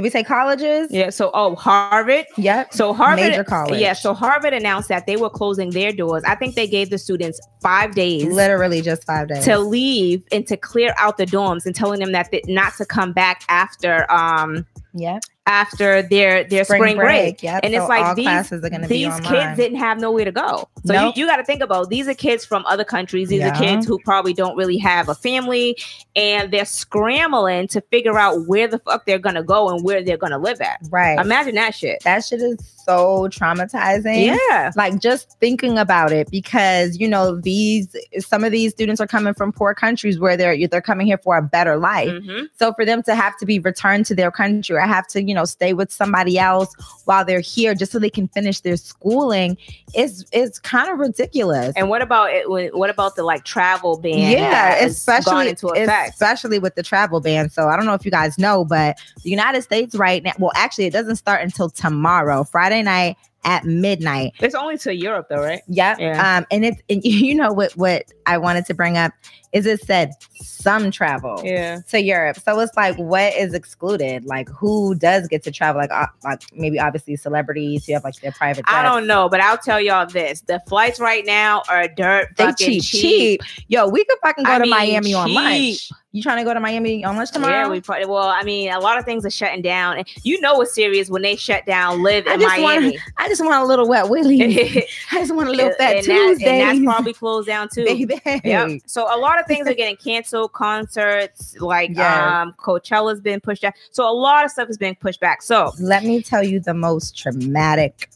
did 0.00 0.04
we 0.04 0.08
say 0.10 0.24
colleges? 0.24 0.90
Yeah. 0.90 1.10
So, 1.10 1.30
oh, 1.34 1.54
Harvard. 1.56 2.24
Yep. 2.38 2.72
So 2.72 2.94
Harvard, 2.94 3.32
Major 3.32 3.44
college. 3.44 3.78
yeah. 3.78 3.92
So 3.92 4.14
Harvard 4.14 4.54
announced 4.54 4.88
that 4.88 5.04
they 5.06 5.16
were 5.16 5.28
closing 5.28 5.68
their 5.68 5.92
doors. 5.92 6.24
I 6.26 6.36
think 6.36 6.54
they 6.54 6.66
gave 6.66 6.88
the 6.88 6.96
students 6.96 7.38
five 7.60 7.94
days 7.94 8.24
Literally 8.24 8.80
just 8.80 9.04
five 9.04 9.28
days. 9.28 9.44
to 9.44 9.58
leave 9.58 10.22
and 10.32 10.46
to 10.46 10.56
clear 10.56 10.94
out 10.96 11.18
the 11.18 11.26
dorms, 11.26 11.66
and 11.66 11.74
telling 11.74 12.00
them 12.00 12.12
that 12.12 12.30
they, 12.30 12.40
not 12.46 12.72
to 12.78 12.86
come 12.86 13.12
back 13.12 13.42
after 13.50 14.10
um 14.10 14.64
yeah. 14.94 15.18
After 15.50 16.00
their 16.02 16.44
their 16.44 16.64
spring, 16.64 16.96
break. 16.96 17.42
Yep. 17.42 17.60
And 17.64 17.74
it's 17.74 17.88
like 17.88 18.14
these- 18.14 18.24
classes 18.26 18.64
are 18.64 18.70
going 18.70 18.82
to 18.82 18.88
These 18.88 19.18
kids 19.20 19.56
didn't 19.56 19.78
have 19.78 19.98
nowhere 19.98 20.24
to 20.24 20.30
go. 20.32 20.68
So 20.86 20.92
Nope. 20.94 21.16
you, 21.16 21.22
you 21.24 21.28
got 21.28 21.36
to 21.38 21.44
think 21.44 21.60
about 21.60 21.88
these 21.90 22.06
are 22.06 22.14
kids 22.14 22.44
from 22.44 22.64
other 22.66 22.84
countries. 22.84 23.28
These 23.28 23.40
Yeah. 23.40 23.54
are 23.54 23.58
kids 23.58 23.84
who 23.86 23.98
probably 24.04 24.32
don't 24.32 24.56
really 24.56 24.78
have 24.78 25.08
a 25.08 25.14
family 25.14 25.76
and 26.14 26.52
they're 26.52 26.64
scrambling 26.64 27.66
to 27.68 27.80
figure 27.90 28.16
out 28.16 28.46
where 28.46 28.68
the 28.68 28.78
fuck 28.78 29.06
they're 29.06 29.18
going 29.18 29.34
to 29.34 29.42
go 29.42 29.68
and 29.68 29.84
where 29.84 30.02
they're 30.04 30.16
going 30.16 30.32
to 30.32 30.38
live 30.38 30.60
at. 30.60 30.78
right. 30.90 31.18
Imagine 31.18 31.56
that 31.56 31.74
shit. 31.74 32.00
that 32.04 32.24
shit 32.24 32.40
is 32.40 32.56
so 32.90 33.28
traumatizing. 33.28 34.26
Yeah. 34.26 34.72
like 34.76 35.00
just 35.00 35.38
thinking 35.40 35.78
about 35.78 36.12
it 36.12 36.30
because 36.30 36.98
you 36.98 37.08
know 37.08 37.36
these 37.40 37.94
some 38.18 38.44
of 38.44 38.52
these 38.52 38.72
students 38.72 39.00
are 39.00 39.06
coming 39.06 39.34
from 39.34 39.52
poor 39.52 39.74
countries 39.74 40.18
where 40.18 40.36
they're 40.36 40.56
they're 40.68 40.80
coming 40.80 41.06
here 41.06 41.18
for 41.18 41.36
a 41.36 41.42
better 41.42 41.76
life 41.76 42.08
Mhm. 42.10 42.48
so 42.58 42.72
for 42.74 42.84
them 42.84 43.02
to 43.04 43.14
have 43.14 43.36
to 43.38 43.46
be 43.46 43.58
returned 43.58 44.06
to 44.06 44.14
their 44.14 44.30
country 44.30 44.76
or 44.76 44.80
have 44.80 45.06
to 45.08 45.22
you 45.22 45.34
know 45.34 45.44
stay 45.44 45.72
with 45.72 45.92
somebody 45.92 46.38
else 46.38 46.74
while 47.04 47.24
they're 47.24 47.40
here 47.40 47.74
just 47.74 47.92
so 47.92 47.98
they 47.98 48.10
can 48.10 48.28
finish 48.28 48.60
their 48.60 48.76
schooling 48.76 49.56
is 49.94 50.24
is 50.32 50.58
kind 50.58 50.88
of 50.90 50.98
ridiculous 50.98 51.72
And 51.76 51.88
what 51.88 52.02
about 52.02 52.30
it? 52.32 52.50
when- 52.50 52.70
What 52.80 52.90
about 52.90 53.16
the 53.16 53.22
like 53.22 53.44
travel 53.44 53.98
ban? 53.98 54.32
yeah 54.32 54.84
especially 54.84 55.48
into 55.50 55.68
effect. 55.68 56.10
especially 56.14 56.58
with 56.58 56.74
the 56.74 56.82
travel 56.82 57.20
ban 57.20 57.50
so 57.50 57.68
i 57.68 57.76
don't 57.76 57.86
know 57.86 57.94
if 57.94 58.04
you 58.04 58.10
guys 58.10 58.38
know 58.38 58.64
but 58.64 58.98
the 59.24 59.30
united 59.30 59.62
states 59.62 59.94
right 59.94 60.22
now 60.22 60.32
well 60.38 60.52
actually 60.54 60.86
it 60.86 60.92
doesn't 60.92 61.16
start 61.16 61.42
until 61.42 61.68
tomorrow 61.70 62.44
friday 62.44 62.79
night 62.82 63.16
at 63.44 63.64
midnight 63.64 64.32
It's 64.40 64.54
only 64.54 64.76
to 64.78 64.94
Europe 64.94 65.28
though, 65.30 65.40
right? 65.40 65.62
Yep. 65.68 65.98
Yeah. 65.98 66.36
Um, 66.36 66.46
and 66.50 66.64
it's 66.64 66.82
and 66.90 67.02
you 67.04 67.34
know 67.34 67.52
what 67.52 67.72
what 67.72 68.04
I 68.26 68.38
wanted 68.38 68.66
to 68.66 68.74
bring 68.74 68.98
up 68.98 69.12
is 69.52 69.66
it 69.66 69.80
said 69.82 70.12
some 70.40 70.90
travel 70.90 71.40
Yeah. 71.44 71.80
to 71.88 72.00
Europe. 72.00 72.38
So 72.38 72.58
it's 72.60 72.76
like 72.76 72.96
what 72.96 73.34
is 73.34 73.52
excluded? 73.54 74.24
Like 74.24 74.48
who 74.48 74.94
does 74.94 75.26
get 75.28 75.42
to 75.44 75.50
travel? 75.50 75.80
Like 75.80 75.90
uh, 75.90 76.06
like 76.24 76.42
maybe 76.54 76.78
obviously 76.78 77.16
celebrities 77.16 77.86
who 77.86 77.94
have 77.94 78.04
like 78.04 78.20
their 78.20 78.32
private. 78.32 78.64
I 78.68 78.82
don't 78.82 79.06
know, 79.06 79.28
but 79.28 79.40
I'll 79.40 79.58
tell 79.58 79.80
y'all 79.80 80.06
this: 80.06 80.42
the 80.42 80.60
flights 80.68 81.00
right 81.00 81.24
now 81.26 81.62
are 81.68 81.88
dirt 81.88 82.28
They 82.36 82.44
fucking 82.44 82.80
cheap, 82.80 82.82
cheap. 82.82 83.40
Yo, 83.68 83.88
we 83.88 84.04
could 84.04 84.18
fucking 84.22 84.44
go 84.44 84.52
I 84.52 84.58
to 84.58 84.62
mean, 84.62 84.70
Miami 84.70 85.14
on 85.14 85.26
cheap. 85.28 85.34
lunch. 85.36 85.90
You 86.12 86.24
trying 86.24 86.38
to 86.38 86.44
go 86.44 86.52
to 86.52 86.58
Miami 86.58 87.04
on 87.04 87.16
lunch 87.16 87.30
tomorrow? 87.30 87.52
Yeah, 87.52 87.68
we 87.68 87.80
probably. 87.80 88.04
Well, 88.06 88.26
I 88.26 88.42
mean, 88.42 88.72
a 88.72 88.80
lot 88.80 88.98
of 88.98 89.04
things 89.04 89.24
are 89.24 89.30
shutting 89.30 89.62
down, 89.62 89.96
and 89.98 90.08
you 90.24 90.40
know 90.40 90.54
what's 90.54 90.74
serious 90.74 91.08
when 91.08 91.22
they 91.22 91.36
shut 91.36 91.66
down. 91.66 92.02
Live 92.02 92.26
I 92.26 92.34
in 92.34 92.40
just 92.40 92.60
want- 92.60 92.80
Miami. 92.82 92.98
I 93.16 93.28
just 93.28 93.44
want 93.44 93.62
a 93.62 93.64
little 93.66 93.88
wet 93.88 94.08
willy. 94.08 94.42
I 95.12 95.18
just 95.20 95.32
want 95.32 95.48
a 95.48 95.52
little 95.52 95.70
fat 95.78 95.94
that- 95.94 96.04
Tuesday. 96.04 96.62
and 96.62 96.84
that's 96.84 96.84
probably 96.96 97.12
closed 97.12 97.46
down 97.46 97.68
too. 97.72 97.84
baby. 97.84 98.20
Yep. 98.44 98.80
So 98.86 99.02
a 99.04 99.18
lot 99.18 99.38
of 99.40 99.46
things 99.46 99.66
are 99.68 99.74
getting 99.74 99.96
canceled. 99.96 100.52
Concerts 100.52 101.56
like 101.60 101.96
um 101.98 102.54
Coachella's 102.58 103.20
been 103.20 103.40
pushed 103.40 103.62
back. 103.62 103.76
So 103.90 104.08
a 104.08 104.12
lot 104.12 104.44
of 104.44 104.50
stuff 104.50 104.68
is 104.68 104.78
being 104.78 104.94
pushed 104.96 105.20
back. 105.20 105.42
So 105.42 105.72
Let 105.80 106.04
me 106.04 106.22
tell 106.22 106.42
you 106.42 106.60
the 106.60 106.74
most 106.74 107.16
traumatic 107.16 108.10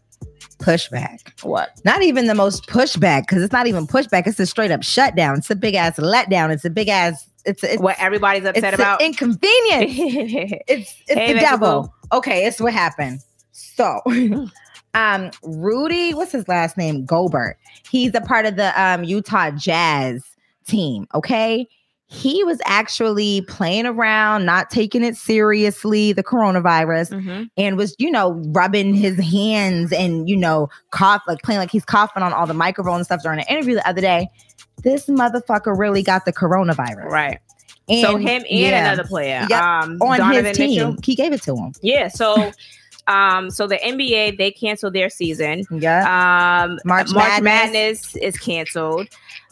pushback. 0.59 1.21
what? 1.43 1.81
Not 1.85 2.03
even 2.03 2.27
the 2.27 2.35
most 2.35 2.67
pushback 2.67 3.23
because 3.23 3.43
it's 3.43 3.53
not 3.53 3.67
even 3.67 3.87
pushback. 3.87 4.27
It's 4.27 4.39
a 4.41 4.47
straight 4.47 4.71
up 4.71 4.83
shutdown. 4.83 5.39
It's 5.39 5.51
a 5.51 5.57
big 5.57 5.75
ass 5.75 5.99
letdown. 5.99 6.51
It's 6.53 6.65
a 6.65 6.71
big 6.71 6.89
ass. 6.89 7.29
It's 7.45 7.63
it's 7.63 7.83
What 7.83 7.97
everybody's 7.99 8.45
upset 8.45 8.75
an 8.75 8.81
about? 8.81 9.03
inconvenience. 9.03 9.93
It's 10.69 10.95
it's 11.09 11.15
Hey, 11.15 11.33
the 11.35 11.41
devil. 11.41 11.93
Okay, 12.13 12.47
it's 12.47 12.61
what 12.61 12.73
happened. 12.73 13.21
So, 13.53 14.01
um, 14.95 15.31
Rudy, 15.43 16.15
what's 16.15 16.33
his 16.33 16.49
last 16.49 16.77
name? 16.77 17.05
Gobert. 17.05 17.59
He's 17.91 18.15
a 18.15 18.21
part 18.21 18.47
of 18.47 18.57
the 18.57 18.73
um 18.81 19.05
Utah 19.05 19.51
Jazz 19.51 20.23
team. 20.67 21.07
Okay. 21.15 21.67
He 22.07 22.45
was 22.45 22.61
actually 22.67 23.41
playing 23.43 23.87
around, 23.87 24.45
not 24.45 24.71
taking 24.71 25.03
it 25.03 25.17
seriously, 25.17 26.13
the 26.13 26.23
coronavirus, 26.23 27.11
Mhm. 27.13 27.49
and 27.57 27.77
was, 27.79 27.97
you 27.99 28.11
know, 28.11 28.33
rubbing 28.49 28.95
his 28.95 29.19
hands 29.19 29.91
and, 29.93 30.29
you 30.29 30.37
know, 30.37 30.69
cough, 30.91 31.23
like 31.27 31.41
playing 31.43 31.59
like 31.61 31.71
he's 31.71 31.85
coughing 31.85 32.23
on 32.23 32.33
all 32.33 32.47
the 32.47 32.55
microphone 32.55 32.97
and 32.97 33.05
stuff 33.07 33.23
during 33.23 33.41
an 33.41 33.47
interview 33.49 33.75
the 33.75 33.89
other 33.89 34.03
day. 34.03 34.29
This 34.83 35.07
motherfucker 35.07 35.77
really 35.77 36.03
got 36.03 36.25
the 36.27 36.33
coronavirus. 36.33 37.07
Right. 37.11 37.39
And, 37.89 38.01
so 38.07 38.17
him 38.17 38.43
and 38.49 38.61
yeah, 38.61 38.93
another 38.93 39.09
player, 39.09 39.47
Yep. 39.49 39.63
um, 39.63 39.99
on 40.03 40.19
Donovan 40.19 40.45
his 40.47 40.57
team. 40.57 40.71
Mitchell. 40.89 40.97
He 41.03 41.15
gave 41.15 41.33
it 41.33 41.43
to 41.43 41.57
him. 41.57 41.73
Yeah. 41.83 42.09
So, 42.09 42.53
um, 43.07 43.51
so 43.51 43.67
the 43.67 43.77
NBA 43.77 44.39
they 44.39 44.51
canceled 44.51 44.95
their 44.95 45.11
season. 45.11 45.65
Yeah. 45.71 46.01
Um, 46.65 46.79
March 46.85 47.13
March, 47.13 47.43
Madness. 47.43 47.43
Madness. 47.43 48.17
is 48.17 48.39
canceled. 48.39 49.09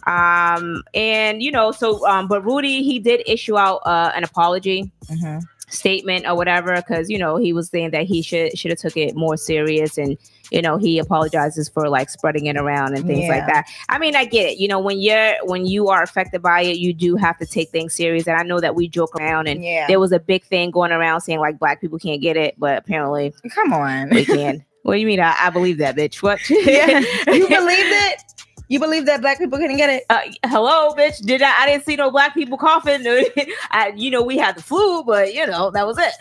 Um, 0.06 0.82
and 0.94 1.42
you 1.42 1.52
know, 1.52 1.70
so 1.72 2.06
um, 2.06 2.26
but 2.28 2.44
Rudy 2.44 2.82
he 2.82 2.98
did 2.98 3.22
issue 3.26 3.56
out 3.58 3.80
uh, 3.86 4.10
an 4.14 4.24
apology 4.24 4.90
Mhm. 5.10 5.42
statement 5.68 6.26
or 6.26 6.34
whatever 6.34 6.74
because 6.76 7.08
you 7.08 7.18
know 7.18 7.36
he 7.36 7.52
was 7.52 7.68
saying 7.68 7.90
that 7.92 8.04
he 8.04 8.20
should 8.22 8.58
should 8.58 8.70
have 8.72 8.78
took 8.80 8.96
it 8.96 9.14
more 9.14 9.36
serious 9.36 9.96
and 9.98 10.16
you 10.52 10.62
know 10.62 10.76
he 10.76 10.98
apologizes 10.98 11.68
for 11.68 11.88
like 11.88 12.10
spreading 12.10 12.46
it 12.46 12.56
around 12.56 12.94
and 12.94 13.06
things 13.06 13.20
Yeah. 13.20 13.28
like 13.28 13.46
that 13.46 13.66
i 13.88 13.98
mean 13.98 14.14
i 14.14 14.24
get 14.24 14.50
it 14.50 14.58
you 14.58 14.68
know 14.68 14.78
when 14.78 15.00
you're 15.00 15.34
when 15.44 15.66
you 15.66 15.88
are 15.88 16.02
affected 16.02 16.42
by 16.42 16.60
it 16.62 16.76
you 16.78 16.92
do 16.92 17.16
have 17.16 17.38
to 17.38 17.46
take 17.46 17.70
things 17.70 17.94
serious 17.94 18.26
and 18.26 18.36
i 18.38 18.42
know 18.42 18.60
that 18.60 18.74
we 18.74 18.88
joke 18.88 19.14
around 19.16 19.48
and 19.48 19.64
Yeah. 19.64 19.86
there 19.88 19.98
was 20.00 20.12
a 20.12 20.20
big 20.20 20.44
thing 20.44 20.70
going 20.70 20.92
around 20.92 21.22
saying 21.22 21.40
like 21.40 21.58
black 21.58 21.80
people 21.80 21.98
can't 21.98 22.20
get 22.20 22.36
it 22.36 22.54
but 22.58 22.76
apparently 22.78 23.32
Come 23.54 23.72
on. 23.72 24.10
we 24.10 24.24
can 24.24 24.64
what 24.82 24.94
do 24.94 25.00
you 25.00 25.06
mean 25.06 25.20
i, 25.20 25.34
I 25.40 25.50
believe 25.50 25.78
that 25.78 25.96
bitch 25.96 26.22
what 26.22 26.38
Yeah. 26.50 26.98
you 27.28 27.48
believe 27.48 27.86
it? 27.86 28.22
You 28.72 28.80
believe 28.80 29.04
that 29.04 29.20
black 29.20 29.36
people 29.38 29.58
couldn't 29.58 29.76
get 29.76 29.90
it? 29.90 30.04
uh, 30.08 30.20
hello, 30.46 30.94
bitch. 30.94 31.20
Did 31.26 31.42
I? 31.42 31.62
I 31.62 31.66
didn't 31.66 31.84
see 31.84 31.94
no 31.94 32.10
black 32.10 32.32
people 32.32 32.56
coughing. 32.56 33.04
I, 33.70 33.92
you 33.94 34.10
know, 34.10 34.22
we 34.22 34.38
had 34.38 34.56
the 34.56 34.62
flu, 34.62 35.04
but 35.04 35.34
you 35.34 35.46
know 35.46 35.70
that 35.72 35.86
was 35.86 35.98
it. 35.98 36.14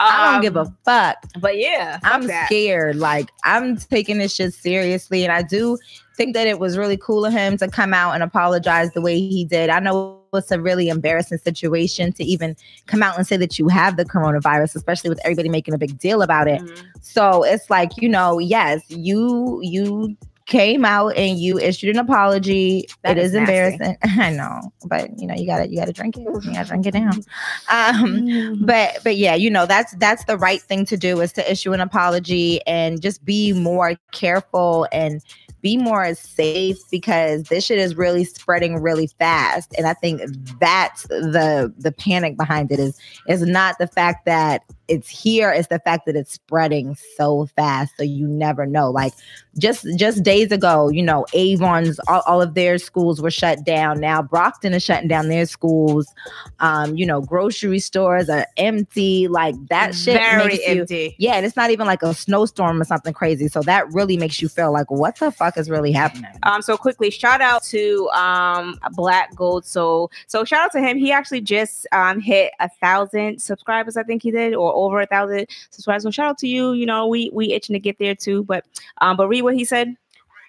I 0.00 0.24
don't 0.26 0.36
Um, 0.36 0.40
give 0.40 0.56
a 0.56 0.64
fuck. 0.86 1.16
But 1.38 1.58
yeah, 1.58 1.98
I'm 2.04 2.26
that. 2.28 2.46
scared. 2.46 2.96
Like 2.96 3.30
I'm 3.44 3.76
taking 3.76 4.16
this 4.16 4.34
shit 4.34 4.54
seriously, 4.54 5.22
and 5.22 5.30
I 5.32 5.42
do 5.42 5.76
think 6.16 6.32
that 6.34 6.46
it 6.46 6.58
was 6.58 6.78
really 6.78 6.96
cool 6.96 7.26
of 7.26 7.32
him 7.34 7.58
to 7.58 7.68
come 7.68 7.92
out 7.92 8.12
and 8.14 8.22
apologize 8.22 8.90
the 8.92 9.02
way 9.02 9.18
he 9.20 9.44
did. 9.44 9.68
I 9.68 9.78
know 9.78 10.18
it's 10.32 10.50
a 10.50 10.60
really 10.60 10.88
embarrassing 10.88 11.38
situation 11.38 12.12
to 12.14 12.24
even 12.24 12.56
come 12.86 13.02
out 13.02 13.18
and 13.18 13.26
say 13.26 13.36
that 13.36 13.58
you 13.58 13.68
have 13.68 13.96
the 13.98 14.04
coronavirus, 14.06 14.76
especially 14.76 15.10
with 15.10 15.20
everybody 15.24 15.48
making 15.50 15.74
a 15.74 15.78
big 15.78 15.98
deal 15.98 16.22
about 16.22 16.48
it. 16.48 16.60
Mhm. 16.62 16.84
So 17.02 17.42
it's 17.44 17.68
like, 17.68 17.90
you 17.98 18.08
know, 18.08 18.38
yes, 18.38 18.80
you 18.88 19.60
you 19.62 20.16
came 20.48 20.84
out 20.84 21.14
and 21.16 21.38
you 21.38 21.58
issued 21.58 21.94
an 21.94 21.98
apology. 21.98 22.88
That 23.02 23.16
it 23.16 23.22
is 23.22 23.30
is, 23.30 23.36
embarrassing. 23.36 23.96
I 24.02 24.30
know, 24.30 24.72
but 24.86 25.10
you 25.18 25.26
know, 25.26 25.34
you 25.34 25.46
gotta 25.46 25.68
you 25.68 25.78
gotta 25.78 25.92
drink 25.92 26.16
it. 26.16 26.22
You 26.22 26.52
gotta 26.52 26.68
drink 26.68 26.86
it 26.86 26.92
down. 26.92 27.22
Um 27.68 28.18
Mm-hmm. 28.18 28.64
but 28.64 28.98
but 29.04 29.16
yeah, 29.16 29.34
you 29.34 29.50
know, 29.50 29.66
that's 29.66 29.94
that's 29.96 30.24
the 30.24 30.36
right 30.36 30.60
thing 30.60 30.84
to 30.86 30.96
do 30.96 31.20
is 31.20 31.32
to 31.34 31.50
issue 31.50 31.72
an 31.72 31.80
apology 31.80 32.60
and 32.66 33.00
just 33.00 33.24
be 33.24 33.52
more 33.52 33.94
careful 34.12 34.88
and 34.92 35.22
be 35.60 35.76
more 35.76 36.14
safe 36.14 36.78
because 36.90 37.44
this 37.44 37.64
shit 37.64 37.78
is 37.78 37.96
really 37.96 38.24
spreading 38.24 38.80
really 38.80 39.08
fast. 39.18 39.74
And 39.76 39.86
I 39.86 39.94
think 39.94 40.22
that's 40.60 41.04
the 41.04 41.72
the 41.78 41.92
panic 41.92 42.36
behind 42.36 42.72
it 42.72 42.78
is 42.78 42.98
is 43.28 43.42
not 43.42 43.76
the 43.78 43.86
fact 43.86 44.24
that 44.24 44.62
it's 44.88 45.08
here, 45.08 45.50
it's 45.50 45.68
the 45.68 45.78
fact 45.78 46.06
that 46.06 46.16
it's 46.16 46.32
spreading 46.32 46.96
so 47.16 47.46
fast. 47.56 47.92
So 47.96 48.02
you 48.02 48.26
never 48.26 48.66
know. 48.66 48.90
Like 48.90 49.12
just 49.58 49.86
just 49.96 50.22
days 50.22 50.50
ago, 50.50 50.88
you 50.88 51.02
know, 51.02 51.26
Avon's 51.32 51.98
all, 52.08 52.22
all 52.26 52.40
of 52.40 52.54
their 52.54 52.78
schools 52.78 53.20
were 53.20 53.30
shut 53.30 53.64
down. 53.64 54.00
Now 54.00 54.22
Brockton 54.22 54.72
is 54.72 54.82
shutting 54.82 55.08
down 55.08 55.28
their 55.28 55.46
schools. 55.46 56.12
Um, 56.60 56.96
you 56.96 57.04
know, 57.04 57.20
grocery 57.20 57.78
stores 57.78 58.28
are 58.30 58.46
empty. 58.56 59.28
Like 59.28 59.54
that 59.68 59.94
shit 59.94 60.14
very 60.14 60.48
makes 60.48 60.66
you 60.66 60.80
empty. 60.80 61.14
yeah, 61.18 61.34
and 61.34 61.44
it's 61.44 61.56
not 61.56 61.70
even 61.70 61.86
like 61.86 62.02
a 62.02 62.14
snowstorm 62.14 62.80
or 62.80 62.84
something 62.84 63.12
crazy. 63.12 63.48
So 63.48 63.60
that 63.62 63.92
really 63.92 64.16
makes 64.16 64.40
you 64.40 64.48
feel 64.48 64.72
like, 64.72 64.90
what 64.90 65.16
the 65.16 65.30
fuck 65.30 65.56
is 65.56 65.68
really 65.68 65.92
happening? 65.92 66.30
Um, 66.44 66.62
so 66.62 66.76
quickly, 66.76 67.10
shout 67.10 67.40
out 67.40 67.62
to 67.64 68.08
um 68.10 68.78
Black 68.92 69.34
Gold 69.34 69.66
Soul. 69.66 70.10
So 70.26 70.44
shout 70.44 70.64
out 70.64 70.72
to 70.72 70.80
him. 70.80 70.96
He 70.96 71.12
actually 71.12 71.40
just 71.40 71.86
um 71.92 72.20
hit 72.20 72.52
a 72.60 72.68
thousand 72.68 73.40
subscribers, 73.42 73.96
I 73.96 74.02
think 74.02 74.22
he 74.22 74.30
did, 74.30 74.54
or 74.54 74.72
over 74.78 75.00
a 75.00 75.06
thousand 75.06 75.46
subscribers. 75.70 76.02
So 76.04 76.10
shout 76.10 76.30
out 76.30 76.38
to 76.38 76.48
you. 76.48 76.72
You 76.72 76.86
know, 76.86 77.06
we 77.06 77.30
we 77.32 77.52
itching 77.52 77.74
to 77.74 77.80
get 77.80 77.98
there 77.98 78.14
too. 78.14 78.44
But 78.44 78.64
um, 79.00 79.16
but 79.16 79.28
read 79.28 79.42
what 79.42 79.54
he 79.54 79.64
said. 79.64 79.94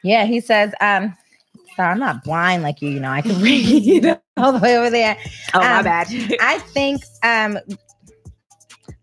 Yeah, 0.03 0.25
he 0.25 0.39
says, 0.39 0.74
um, 0.79 1.15
sorry, 1.75 1.91
I'm 1.91 2.00
not 2.00 2.24
blind 2.24 2.63
like 2.63 2.81
you, 2.81 2.89
you 2.89 3.00
know, 3.00 3.12
I 3.12 3.21
can 3.21 3.41
read 3.41 4.17
all 4.38 4.51
the 4.53 4.59
way 4.59 4.77
over 4.77 4.89
there. 4.89 5.17
Oh 5.53 5.59
my 5.59 5.79
Um, 5.79 5.83
bad. 5.83 6.07
I 6.39 6.59
think 6.59 7.01
um 7.24 7.59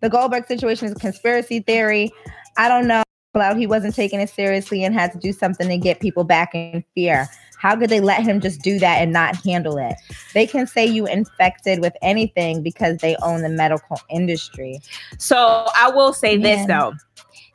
the 0.00 0.08
Goldberg 0.08 0.46
situation 0.46 0.86
is 0.86 0.92
a 0.92 0.98
conspiracy 0.98 1.60
theory. 1.60 2.12
I 2.58 2.68
don't 2.68 2.86
know. 2.86 3.02
Out 3.40 3.56
he 3.56 3.66
wasn't 3.66 3.94
taking 3.94 4.20
it 4.20 4.30
seriously 4.30 4.84
and 4.84 4.94
had 4.94 5.12
to 5.12 5.18
do 5.18 5.32
something 5.32 5.68
to 5.68 5.78
get 5.78 6.00
people 6.00 6.24
back 6.24 6.54
in 6.54 6.84
fear. 6.94 7.28
How 7.58 7.74
could 7.74 7.90
they 7.90 8.00
let 8.00 8.22
him 8.22 8.40
just 8.40 8.60
do 8.60 8.78
that 8.78 9.02
and 9.02 9.12
not 9.12 9.36
handle 9.36 9.78
it? 9.78 9.94
They 10.34 10.46
can 10.46 10.66
say 10.66 10.86
you 10.86 11.06
infected 11.06 11.80
with 11.80 11.94
anything 12.02 12.62
because 12.62 12.98
they 12.98 13.16
own 13.22 13.42
the 13.42 13.48
medical 13.48 13.98
industry. 14.10 14.80
So 15.18 15.66
I 15.74 15.90
will 15.90 16.12
say 16.12 16.36
this 16.36 16.66
though. 16.66 16.92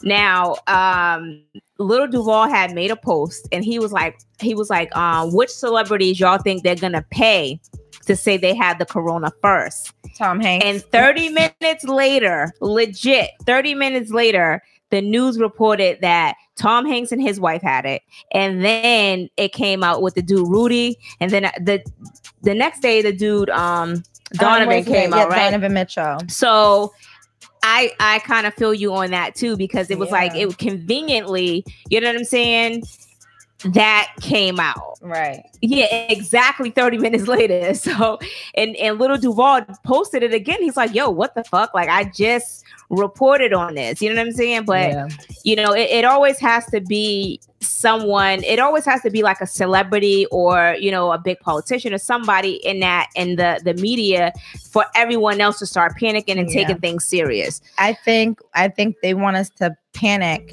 Now, 0.04 0.56
um, 0.68 1.44
Lil 1.78 2.08
Duval 2.08 2.48
had 2.48 2.74
made 2.74 2.92
a 2.92 2.96
post 2.96 3.48
and 3.52 3.64
he 3.64 3.80
was 3.80 3.92
like, 3.92 4.20
he 4.40 4.56
was 4.56 4.70
like, 4.70 4.96
um, 4.96 5.34
which 5.34 5.50
celebrities 5.50 6.20
y'all 6.20 6.40
think 6.40 6.64
they're 6.64 6.76
gonna 6.76 7.06
pay 7.12 7.60
to 8.08 8.16
say 8.16 8.38
they 8.38 8.56
had 8.56 8.80
the 8.80 8.86
corona 8.86 9.32
first? 9.42 9.94
Tom 10.18 10.40
Hanks. 10.40 10.66
And 10.66 10.82
30 10.84 11.30
minutes 11.30 11.84
later, 11.84 12.52
legit, 12.60 13.32
30 13.46 13.76
minutes 13.76 14.12
later, 14.12 14.62
the 14.92 15.02
news 15.02 15.40
reported 15.40 16.00
that 16.02 16.36
Tom 16.58 16.86
Hanks 16.86 17.12
and 17.12 17.22
his 17.22 17.40
wife 17.40 17.62
had 17.62 17.86
it. 17.86 18.04
And 18.32 18.64
then 18.64 19.30
it 19.38 19.54
came 19.54 19.84
out 19.84 20.02
with 20.02 20.16
the 20.16 20.22
dude 20.22 20.48
Rudy. 20.48 20.98
And 21.20 21.32
then 21.32 21.46
uh, 21.46 21.52
the 21.60 21.84
the 22.44 22.54
next 22.54 22.82
day, 22.82 23.02
the 23.02 23.14
dude 23.14 23.50
um 23.50 24.04
Donovan 24.34 24.78
Um, 24.80 24.84
came 24.86 25.12
yeah, 25.12 25.18
out, 25.24 25.30
right? 25.30 25.52
Donovan 25.52 25.74
Mitchell. 25.74 26.18
So 26.28 26.94
I 27.64 27.92
I 28.00 28.20
kind 28.20 28.48
of 28.48 28.54
feel 28.54 28.74
you 28.74 28.94
on 28.94 29.12
that 29.12 29.36
too 29.36 29.58
because 29.58 29.90
it 29.90 29.98
was 30.00 30.12
like 30.12 30.36
it 30.36 30.58
conveniently, 30.58 31.66
you 31.90 32.02
know 32.02 32.08
what 32.08 32.18
I'm 32.18 32.24
saying? 32.26 32.84
That 33.66 34.12
came 34.22 34.60
out. 34.60 34.98
Right. 35.02 35.44
Yeah, 35.62 35.86
exactly 36.10 36.72
30 36.72 36.98
minutes 36.98 37.28
later. 37.28 37.74
So 37.76 38.20
and 38.56 38.76
and 38.78 39.00
Lil 39.00 39.18
Duval 39.18 39.62
posted 39.84 40.24
it 40.24 40.34
again. 40.34 40.62
He's 40.62 40.78
like, 40.78 40.96
yo, 40.96 41.10
what 41.10 41.36
the 41.36 41.44
fuck? 41.44 41.74
Like 41.74 41.90
I 41.90 42.06
just 42.06 42.64
reported 42.92 43.54
on 43.54 43.76
this. 43.76 44.02
You 44.02 44.10
know 44.14 44.22
what 44.22 44.28
I'm 44.28 44.34
saying? 44.34 44.66
But 44.66 44.92
yeah. 44.92 45.08
you 45.44 45.56
know, 45.56 45.72
it, 45.74 45.90
it 45.90 46.06
always 46.06 46.38
has 46.40 46.66
to 46.68 46.82
be 46.82 47.40
someone, 47.62 48.44
it 48.44 48.60
always 48.60 48.86
has 48.86 49.02
to 49.02 49.10
be 49.10 49.24
like 49.24 49.40
a 49.42 49.48
celebrity 49.48 50.26
or, 50.32 50.76
you 50.80 50.92
know, 50.92 51.12
a 51.12 51.18
big 51.18 51.40
politician 51.40 51.94
or 51.94 51.98
somebody 51.98 52.54
in 52.66 52.80
that 52.82 53.08
in 53.16 53.38
the 53.38 53.60
the 53.64 53.74
media 53.76 54.32
for 54.72 54.86
everyone 54.96 55.42
else 55.42 55.58
to 55.60 55.66
start 55.66 55.94
panicking 56.00 56.38
and 56.40 56.50
Yeah. 56.50 56.62
taking 56.62 56.80
things 56.80 57.06
serious. 57.06 57.62
I 57.78 57.94
think 57.94 58.40
I 58.54 58.68
think 58.68 58.98
they 59.02 59.14
want 59.14 59.38
us 59.38 59.50
to 59.58 59.76
panic 59.94 60.52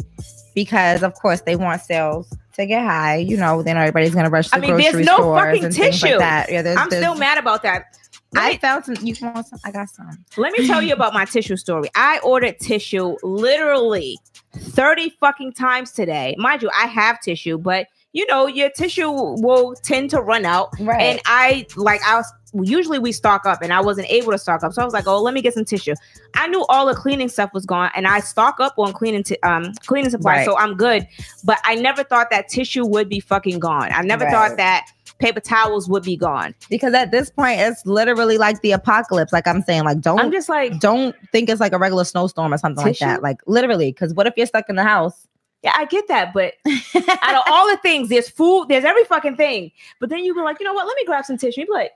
because 0.54 1.02
of 1.02 1.14
course 1.14 1.42
they 1.42 1.56
want 1.56 1.80
sales 1.82 2.32
to 2.54 2.66
get 2.66 2.82
high. 2.84 3.16
You 3.16 3.36
know, 3.36 3.62
then 3.62 3.76
everybody's 3.76 4.14
gonna 4.14 4.30
rush 4.30 4.48
to 4.50 4.56
I 4.56 4.60
mean, 4.60 4.76
there's 4.76 4.92
grocery 4.92 5.04
no 5.04 5.16
stores 5.16 5.58
fucking 5.60 5.72
tissue. 5.72 6.06
like 6.06 6.18
that. 6.18 6.52
Yeah, 6.52 6.62
there's, 6.62 6.78
I'm 6.78 6.88
there's- 6.88 7.04
still 7.04 7.18
mad 7.18 7.38
about 7.38 7.62
that. 7.64 7.96
I 8.36 8.56
found 8.58 8.84
some. 8.84 8.96
You 9.00 9.14
want 9.22 9.46
some? 9.46 9.58
I 9.64 9.70
got 9.70 9.88
some. 9.88 10.24
Let 10.36 10.52
me 10.52 10.66
tell 10.66 10.82
you 10.82 10.92
about 10.92 11.14
my 11.14 11.24
tissue 11.24 11.56
story. 11.56 11.88
I 11.94 12.18
ordered 12.22 12.58
tissue 12.60 13.16
literally 13.22 14.18
30 14.54 15.10
fucking 15.20 15.52
times 15.52 15.92
today. 15.92 16.34
Mind 16.38 16.62
you, 16.62 16.70
I 16.76 16.86
have 16.86 17.20
tissue, 17.20 17.58
but 17.58 17.86
you 18.12 18.26
know, 18.26 18.46
your 18.46 18.70
tissue 18.70 19.10
will 19.10 19.74
tend 19.82 20.10
to 20.10 20.20
run 20.20 20.44
out. 20.44 20.70
Right. 20.80 21.00
And 21.00 21.20
I 21.26 21.66
like 21.76 22.00
I 22.06 22.16
was 22.16 22.32
usually 22.54 22.98
we 22.98 23.12
stock 23.12 23.44
up 23.44 23.60
and 23.60 23.72
I 23.72 23.80
wasn't 23.80 24.10
able 24.10 24.32
to 24.32 24.38
stock 24.38 24.62
up. 24.64 24.72
So 24.72 24.80
I 24.80 24.84
was 24.84 24.94
like, 24.94 25.06
oh, 25.06 25.20
let 25.20 25.34
me 25.34 25.42
get 25.42 25.52
some 25.52 25.66
tissue. 25.66 25.94
I 26.34 26.48
knew 26.48 26.64
all 26.70 26.86
the 26.86 26.94
cleaning 26.94 27.28
stuff 27.28 27.50
was 27.52 27.66
gone 27.66 27.90
and 27.94 28.06
I 28.06 28.20
stock 28.20 28.56
up 28.60 28.74
on 28.78 28.92
cleaning 28.94 29.22
t- 29.22 29.38
um 29.42 29.72
cleaning 29.86 30.10
supplies. 30.10 30.38
Right. 30.38 30.44
So 30.46 30.56
I'm 30.58 30.74
good. 30.74 31.06
But 31.44 31.60
I 31.64 31.74
never 31.74 32.02
thought 32.02 32.30
that 32.30 32.48
tissue 32.48 32.86
would 32.86 33.08
be 33.08 33.20
fucking 33.20 33.58
gone. 33.58 33.90
I 33.92 34.02
never 34.02 34.24
Right. 34.24 34.32
thought 34.32 34.56
that 34.56 34.86
paper 35.18 35.40
towels 35.40 35.88
would 35.88 36.02
be 36.02 36.16
gone. 36.16 36.54
because 36.70 36.94
at 36.94 37.10
this 37.10 37.30
point 37.30 37.60
it's 37.60 37.84
literally 37.86 38.38
like 38.38 38.60
the 38.62 38.72
apocalypse. 38.72 39.32
Like 39.32 39.46
I'm 39.46 39.62
saying, 39.62 39.84
like 39.84 40.00
don't 40.00 40.20
I'm 40.20 40.30
just 40.32 40.48
like, 40.48 40.78
don't 40.80 41.14
think 41.32 41.48
it's 41.48 41.60
like 41.60 41.72
a 41.72 41.78
regular 41.78 42.04
snowstorm 42.04 42.52
or 42.54 42.58
something 42.58 42.84
like 42.84 42.98
that. 42.98 43.22
Like 43.22 43.38
literally, 43.46 43.92
because 43.92 44.14
what 44.14 44.26
if 44.26 44.34
you're 44.36 44.46
stuck 44.46 44.68
in 44.68 44.76
the 44.76 44.84
house? 44.84 45.26
yeah, 45.64 45.72
I 45.76 45.86
get 45.86 46.06
that, 46.06 46.32
but 46.32 46.54
out 46.66 47.34
of 47.34 47.42
all 47.48 47.66
the 47.68 47.78
things, 47.82 48.10
there's 48.10 48.28
food, 48.28 48.66
there's 48.68 48.84
every 48.84 49.02
fucking 49.04 49.36
thing. 49.36 49.72
But 49.98 50.08
then 50.08 50.20
you 50.20 50.32
be 50.32 50.40
like, 50.40 50.60
you 50.60 50.64
know 50.64 50.72
what? 50.72 50.86
Let 50.86 50.94
me 50.96 51.04
grab 51.04 51.24
some 51.24 51.36
tissue. 51.36 51.62
You 51.62 51.66
be 51.66 51.72
like, 51.72 51.90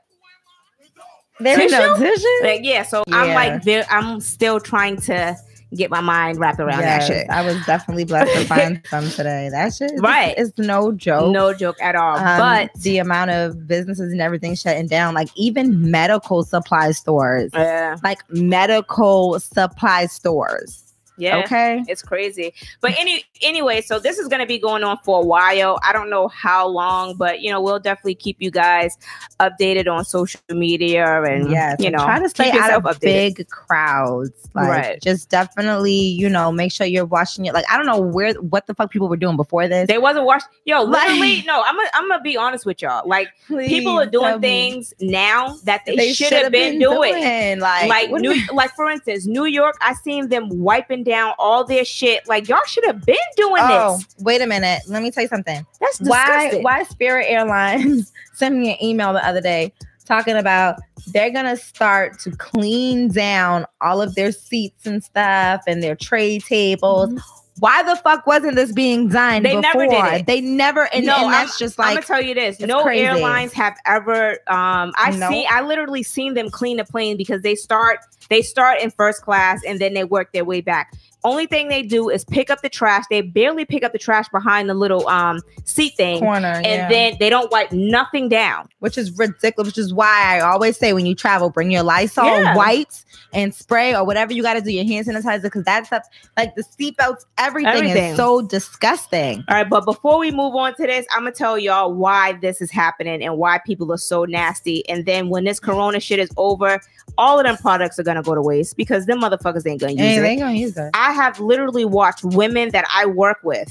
There 1.39 1.61
is 1.61 1.71
no 1.71 1.97
Tissue? 1.97 2.13
tissue. 2.15 2.43
like 2.45 2.61
yeah. 2.65 2.83
So 2.83 3.05
I'm 3.13 3.35
like, 3.35 3.63
there, 3.63 3.87
I'm 3.89 4.21
still 4.21 4.59
trying 4.61 4.97
to 5.03 5.37
get 5.75 5.91
my 5.91 6.01
mind 6.01 6.39
wrapped 6.39 6.61
around 6.61 6.81
Yes, 6.81 7.09
that 7.09 7.15
shit. 7.15 7.31
I 7.31 7.45
was 7.45 7.65
definitely 7.67 8.05
blessed 8.05 8.33
to 8.33 8.45
find 8.47 8.81
some 8.89 9.09
today. 9.11 9.49
That 9.51 9.73
shit, 9.75 9.93
is- 9.93 10.01
Right. 10.01 10.35
It's 10.37 10.57
no 10.59 10.93
joke. 10.93 11.33
No 11.33 11.55
joke 11.55 11.77
at 11.81 11.95
all. 11.97 12.17
Um, 12.17 12.39
but 12.39 12.75
the 12.83 12.99
amount 12.99 13.31
of 13.31 13.67
businesses 13.67 14.13
and 14.13 14.21
everything 14.21 14.55
shutting 14.55 14.87
down, 14.87 15.15
like 15.15 15.29
even 15.37 15.91
medical 15.91 16.43
supply 16.45 16.91
stores, 16.93 17.51
yeah, 17.55 17.97
like 18.03 18.19
medical 18.31 19.39
supply 19.41 20.07
stores. 20.07 20.82
Yeah. 21.19 21.39
Okay. 21.39 21.83
It's 21.89 22.03
crazy. 22.03 22.53
But 22.81 22.95
any 22.99 23.25
anyway, 23.43 23.81
so 23.81 23.99
this 23.99 24.19
is 24.19 24.29
gonna 24.29 24.47
be 24.47 24.59
going 24.59 24.83
on 24.85 24.99
for 25.05 25.23
a 25.23 25.25
while. 25.27 25.79
I 25.85 25.93
don't 25.93 26.11
know 26.11 26.29
how 26.29 26.67
long, 26.69 27.17
but 27.17 27.41
you 27.41 27.51
know, 27.51 27.61
we'll 27.61 27.79
definitely 27.81 28.15
keep 28.15 28.37
you 28.41 28.51
guys 28.51 28.97
updated 29.41 29.93
on 29.93 30.05
social 30.05 30.41
media 30.51 31.23
and 31.23 31.51
Yes. 31.51 31.77
you 31.81 31.91
know 31.91 31.99
try 32.05 32.19
to 32.21 32.29
stay 32.29 32.51
out 32.53 32.73
of 32.73 32.83
updated. 32.85 33.01
big 33.37 33.49
crowds. 33.49 34.31
Like, 34.55 34.69
Right. 34.69 35.03
Just 35.03 35.29
definitely, 35.31 35.93
you 35.95 36.29
know, 36.29 36.53
make 36.53 36.73
sure 36.73 36.87
you're 36.87 37.05
washing 37.07 37.47
it. 37.47 37.55
Like, 37.55 37.65
I 37.71 37.77
don't 37.77 37.87
know 37.87 38.01
where 38.01 38.35
what 38.35 38.67
the 38.67 38.75
fuck 38.75 38.91
people 38.91 39.09
were 39.09 39.17
doing 39.17 39.37
before 39.37 39.67
this. 39.69 39.89
They 39.89 39.99
wasn't 39.99 40.27
washed. 40.27 40.47
Yo, 40.65 40.83
Like- 40.83 41.09
literally, 41.09 41.43
no. 41.47 41.63
I'm 41.63 41.75
gonna 41.77 41.89
I'm 41.95 42.09
gonna 42.09 42.23
be 42.23 42.37
honest 42.37 42.67
with 42.67 42.83
y'all. 42.83 43.07
Like 43.09 43.29
people 43.49 43.99
are 43.99 44.07
Please 44.07 44.11
doing 44.13 44.35
me. 44.41 44.41
things 44.41 44.95
now 45.01 45.57
that 45.65 45.83
they, 45.87 45.97
they 45.97 46.13
should 46.13 46.33
have 46.33 46.53
been, 46.53 46.79
doing. 46.79 47.61
Like, 47.61 47.89
Like, 47.89 48.11
New, 48.11 48.35
like 48.53 48.71
for 48.75 48.89
instance, 48.91 49.27
New 49.27 49.45
York. 49.47 49.77
I 49.81 49.95
seen 49.95 50.29
them 50.29 50.49
wiping 50.51 51.02
down 51.03 51.35
all 51.39 51.65
their 51.65 51.85
shit. 51.85 52.27
Like 52.29 52.49
y'all 52.49 52.59
should 52.67 52.85
have 52.87 53.05
been 53.05 53.17
doing 53.37 53.63
Oh, 53.65 53.97
this. 53.97 54.07
wait 54.21 54.41
a 54.43 54.47
minute. 54.47 54.83
Let 54.89 55.03
me 55.03 55.11
tell 55.11 55.23
you 55.23 55.29
something. 55.29 55.67
That's 55.81 56.01
why 56.01 56.27
disgusting. 56.45 56.63
why 56.63 56.83
Spirit 56.85 57.27
Airlines 57.29 58.13
sent 58.35 58.57
me 58.57 58.73
an 58.73 58.83
email 58.85 59.13
the 59.13 59.27
other 59.27 59.41
day 59.41 59.73
talking 60.05 60.37
about 60.37 60.77
they're 61.13 61.31
gonna 61.31 61.57
start 61.57 62.19
to 62.21 62.31
clean 62.33 63.09
down 63.09 63.65
all 63.81 64.01
of 64.03 64.15
their 64.15 64.33
seats 64.33 64.87
and 64.87 65.03
stuff 65.03 65.63
and 65.67 65.83
their 65.83 65.95
tray 65.97 66.39
tables. 66.39 67.09
Mm-hmm. 67.11 67.39
Why 67.63 67.85
the 67.85 67.95
fuck 67.95 68.27
wasn't 68.27 68.57
this 68.57 68.73
being 68.73 69.07
done. 69.07 69.45
They 69.45 69.51
before? 69.55 69.61
never 69.63 69.87
did 69.87 70.21
it. 70.21 70.27
They 70.27 70.41
never 70.41 70.93
and, 70.93 71.07
No, 71.07 71.27
and 71.27 71.33
that's 71.33 71.57
just 71.61 71.79
like 71.79 71.91
I'm 71.91 71.95
gonna 71.95 72.07
tell 72.07 72.21
you 72.21 72.35
this: 72.35 72.59
no 72.59 72.83
crazy. 72.83 73.05
airlines 73.05 73.53
have 73.53 73.77
ever. 73.87 74.33
Um, 74.49 74.93
I 74.97 75.15
No. 75.17 75.29
see. 75.31 75.47
I 75.49 75.61
literally 75.61 76.03
seen 76.03 76.35
them 76.35 76.51
clean 76.51 76.81
a 76.81 76.85
plane 76.85 77.17
because 77.17 77.43
they 77.43 77.55
start. 77.55 78.01
They 78.29 78.43
start 78.43 78.81
in 78.81 78.91
first 78.91 79.23
class 79.23 79.61
and 79.65 79.79
then 79.81 79.95
they 79.95 80.03
work 80.03 80.33
their 80.33 80.45
way 80.45 80.61
back. 80.61 80.93
Only 81.25 81.47
thing 81.47 81.69
they 81.69 81.83
do 81.83 82.09
is 82.11 82.25
pick 82.25 82.51
up 82.51 82.63
the 82.63 82.69
trash. 82.69 83.05
They 83.09 83.21
barely 83.21 83.65
pick 83.65 83.85
up 83.85 83.93
the 83.93 83.99
trash 83.99 84.29
behind 84.31 84.69
the 84.69 84.75
little 84.75 85.07
um 85.09 85.41
seat 85.65 85.95
thing, 85.97 86.19
corner. 86.21 86.49
and 86.49 86.65
yeah. 86.67 86.89
then 86.89 87.17
they 87.21 87.31
don't 87.31 87.51
wipe 87.53 87.71
nothing 87.73 88.29
down. 88.29 88.69
which 88.81 88.99
is 88.99 89.17
ridiculous, 89.17 89.69
which 89.69 89.79
is 89.79 89.95
why 89.95 90.37
I 90.37 90.41
always 90.41 90.77
say 90.77 90.93
when 90.93 91.07
you 91.07 91.15
travel, 91.15 91.51
bring 91.51 91.71
your 91.71 91.85
Lysol 91.85 92.27
Yeah. 92.27 92.57
wipes 92.57 93.05
and 93.33 93.55
spray 93.55 93.95
or 93.95 94.05
whatever 94.05 94.33
you 94.33 94.43
got 94.43 94.55
to 94.55 94.61
do, 94.61 94.73
your 94.73 94.85
hand 94.85 95.07
sanitizer, 95.07 95.43
because 95.43 95.63
that 95.65 95.87
stuff, 95.87 96.03
like 96.37 96.57
the 96.57 96.65
seatbelts, 96.65 97.25
everything, 97.39 97.73
Everything. 97.73 98.11
is 98.11 98.17
so 98.17 98.43
disgusting. 98.43 99.45
All 99.49 99.55
right, 99.55 99.69
but 99.71 99.85
before 99.85 100.19
we 100.19 100.33
move 100.33 100.57
on 100.57 100.75
to 100.75 100.83
this, 100.87 101.07
I'm 101.13 101.21
gonna 101.21 101.31
tell 101.33 101.57
y'all 101.59 101.95
why 101.95 102.33
this 102.33 102.61
is 102.61 102.73
happening 102.73 103.23
and 103.23 103.37
why 103.39 103.59
people 103.65 103.93
are 103.93 103.97
so 103.99 104.25
nasty. 104.25 104.87
And 104.89 105.07
then 105.07 105.29
when 105.29 105.45
this 105.45 105.61
Corona 105.61 106.01
shit 106.01 106.19
is 106.19 106.31
over, 106.37 106.81
all 107.19 107.39
of 107.39 107.45
them 107.47 107.57
products 107.59 107.99
are 108.01 108.03
gonna 108.03 108.23
go 108.23 108.35
to 108.35 108.43
waste 108.43 108.77
because 108.77 109.07
them 109.07 109.21
motherfuckers 109.21 109.65
ain't 109.67 109.81
gonna 109.81 109.93
use 109.93 110.01
Hey, 110.01 110.17
it. 110.19 110.21
they 110.23 110.29
ain't 110.31 110.41
gonna 110.41 110.53
use 110.55 110.75
that. 110.75 110.91
I 110.95 111.12
have 111.13 111.39
literally 111.41 111.85
watched 111.85 112.25
women 112.25 112.71
that 112.71 112.85
I 112.93 113.07
work 113.07 113.39
with 113.45 113.71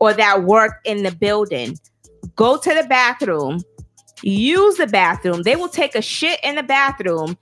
or 0.00 0.12
that 0.14 0.44
work 0.44 0.80
in 0.84 1.02
the 1.02 1.12
building 1.12 1.76
go 2.36 2.56
to 2.56 2.74
the 2.74 2.86
bathroom, 2.88 3.60
use 4.22 4.76
the 4.76 4.86
bathroom. 4.86 5.42
They 5.42 5.56
will 5.56 5.68
take 5.68 5.94
a 5.94 6.02
shit 6.02 6.38
in 6.42 6.54
the 6.56 6.62
bathroom. 6.62 7.36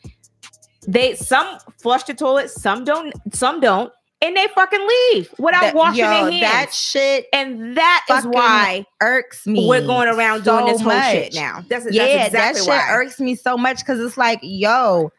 They 0.89 1.15
some 1.17 1.59
flush 1.81 2.05
the 2.05 2.15
toilet, 2.15 2.51
some 2.51 2.85
don't, 2.85 3.13
some 3.35 3.61
don't, 3.61 3.93
and 4.23 4.37
they 4.37 4.47
fucking 4.55 4.87
leave 5.13 5.35
without 5.39 5.61
That- 5.63 5.75
washing 5.75 5.99
yo, 6.05 6.09
their 6.09 6.31
hands. 6.31 6.41
That 6.41 6.73
shit 6.75 7.27
and 7.33 7.77
that 7.77 8.05
is 8.11 8.27
why 8.27 8.87
irks 9.03 9.47
me. 9.47 9.67
we're 9.69 9.85
going 9.87 10.09
around 10.09 10.45
so 10.45 10.59
doing 10.61 10.73
this 10.73 10.81
whole 10.81 10.93
much. 10.93 11.11
shit 11.13 11.35
now. 11.35 11.65
That's, 11.69 11.85
that's 11.85 11.95
Yeah, 11.97 12.27
exactly 12.27 12.39
that 12.39 12.57
shit 12.57 12.69
why. 12.69 12.89
irks 12.93 13.21
me 13.21 13.35
so 13.35 13.59
much 13.59 13.79
because 13.81 13.99
it's 14.01 14.17
like, 14.17 14.39
yo, 14.43 15.11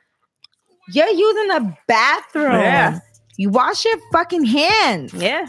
you're 0.89 1.09
using 1.09 1.47
the 1.49 1.75
bathroom. 1.87 2.51
Yeah. 2.53 2.99
You 3.37 3.49
wash 3.49 3.85
your 3.85 3.97
fucking 4.11 4.45
hands. 4.45 5.13
yeah, 5.13 5.45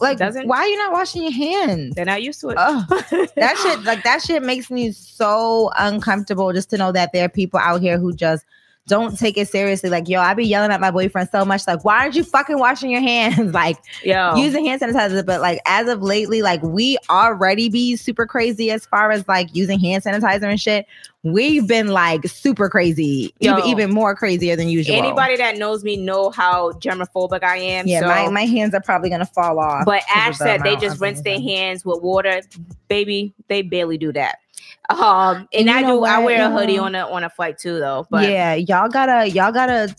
Like, 0.00 0.18
why 0.20 0.58
are 0.58 0.66
you 0.66 0.76
not 0.78 0.92
washing 0.92 1.22
your 1.22 1.32
hands? 1.32 1.94
they're 1.94 2.04
not 2.04 2.22
used 2.22 2.40
to 2.40 2.50
it. 2.50 2.56
Ugh. 2.58 2.84
that 3.36 3.56
shit 3.62 3.82
like 3.84 4.02
that 4.04 4.20
shit 4.22 4.42
makes 4.42 4.70
me 4.70 4.90
so 4.92 5.70
uncomfortable 5.78 6.52
just 6.52 6.70
to 6.70 6.76
know 6.76 6.92
that 6.92 7.12
there 7.12 7.24
are 7.24 7.28
people 7.28 7.60
out 7.60 7.80
here 7.80 7.98
who 7.98 8.12
just 8.12 8.44
don't 8.90 9.16
take 9.16 9.38
it 9.38 9.48
seriously. 9.48 9.88
Like, 9.88 10.08
yo, 10.08 10.20
I 10.20 10.34
be 10.34 10.44
yelling 10.44 10.72
at 10.72 10.80
my 10.80 10.90
boyfriend 10.90 11.28
so 11.30 11.44
much, 11.44 11.64
like, 11.68 11.84
why 11.84 12.00
aren't 12.00 12.16
you 12.16 12.24
fucking 12.24 12.58
washing 12.58 12.90
your 12.90 13.00
hands? 13.00 13.54
like 13.54 13.78
Yo, 14.02 14.34
using 14.34 14.66
hand 14.66 14.80
sanitizer. 14.82 15.24
But 15.24 15.40
like 15.40 15.60
as 15.64 15.88
of 15.88 16.02
lately, 16.02 16.42
like 16.42 16.60
we 16.62 16.98
already 17.08 17.68
be 17.68 17.96
super 17.96 18.26
crazy 18.26 18.70
as 18.70 18.84
far 18.84 19.12
as 19.12 19.26
like 19.28 19.54
using 19.54 19.78
hand 19.78 20.02
sanitizer 20.02 20.44
and 20.44 20.60
shit. 20.60 20.86
We've 21.22 21.68
been 21.68 21.88
like 21.88 22.26
super 22.26 22.68
crazy, 22.68 23.32
Yo. 23.40 23.52
even 23.52 23.64
even 23.66 23.90
more 23.94 24.16
crazier 24.16 24.56
than 24.56 24.68
usual. 24.68 24.96
anybody 24.96 25.36
that 25.36 25.56
knows 25.58 25.84
me 25.84 25.96
know 25.96 26.30
how 26.30 26.72
germophobic 26.72 27.44
I 27.44 27.58
am. 27.58 27.86
yeah, 27.86 28.00
so. 28.00 28.06
my, 28.06 28.28
my 28.30 28.44
hands 28.46 28.74
are 28.74 28.80
probably 28.80 29.10
gonna 29.10 29.26
fall 29.26 29.60
off. 29.60 29.84
But 29.84 30.02
Ash 30.12 30.32
of 30.32 30.38
the 30.38 30.44
said 30.44 30.62
they 30.62 30.76
just 30.76 31.00
rinse 31.00 31.22
their 31.22 31.40
hands 31.40 31.84
with 31.84 32.02
water. 32.02 32.40
Baby, 32.88 33.34
they 33.48 33.62
barely 33.62 33.98
do 33.98 34.12
that. 34.12 34.38
Um, 34.88 35.36
and, 35.36 35.46
And 35.52 35.66
you 35.68 35.74
I 35.74 35.80
know 35.82 35.98
do. 36.00 36.04
I 36.04 36.18
wear 36.18 36.46
a 36.46 36.50
hoodie 36.50 36.78
on 36.78 36.94
a 36.94 37.06
on 37.08 37.22
a 37.22 37.30
flight 37.30 37.58
too, 37.58 37.78
though. 37.78 38.06
But 38.10 38.28
yeah, 38.28 38.54
y'all 38.54 38.88
gotta 38.88 39.28
y'all 39.30 39.52
gotta 39.52 39.94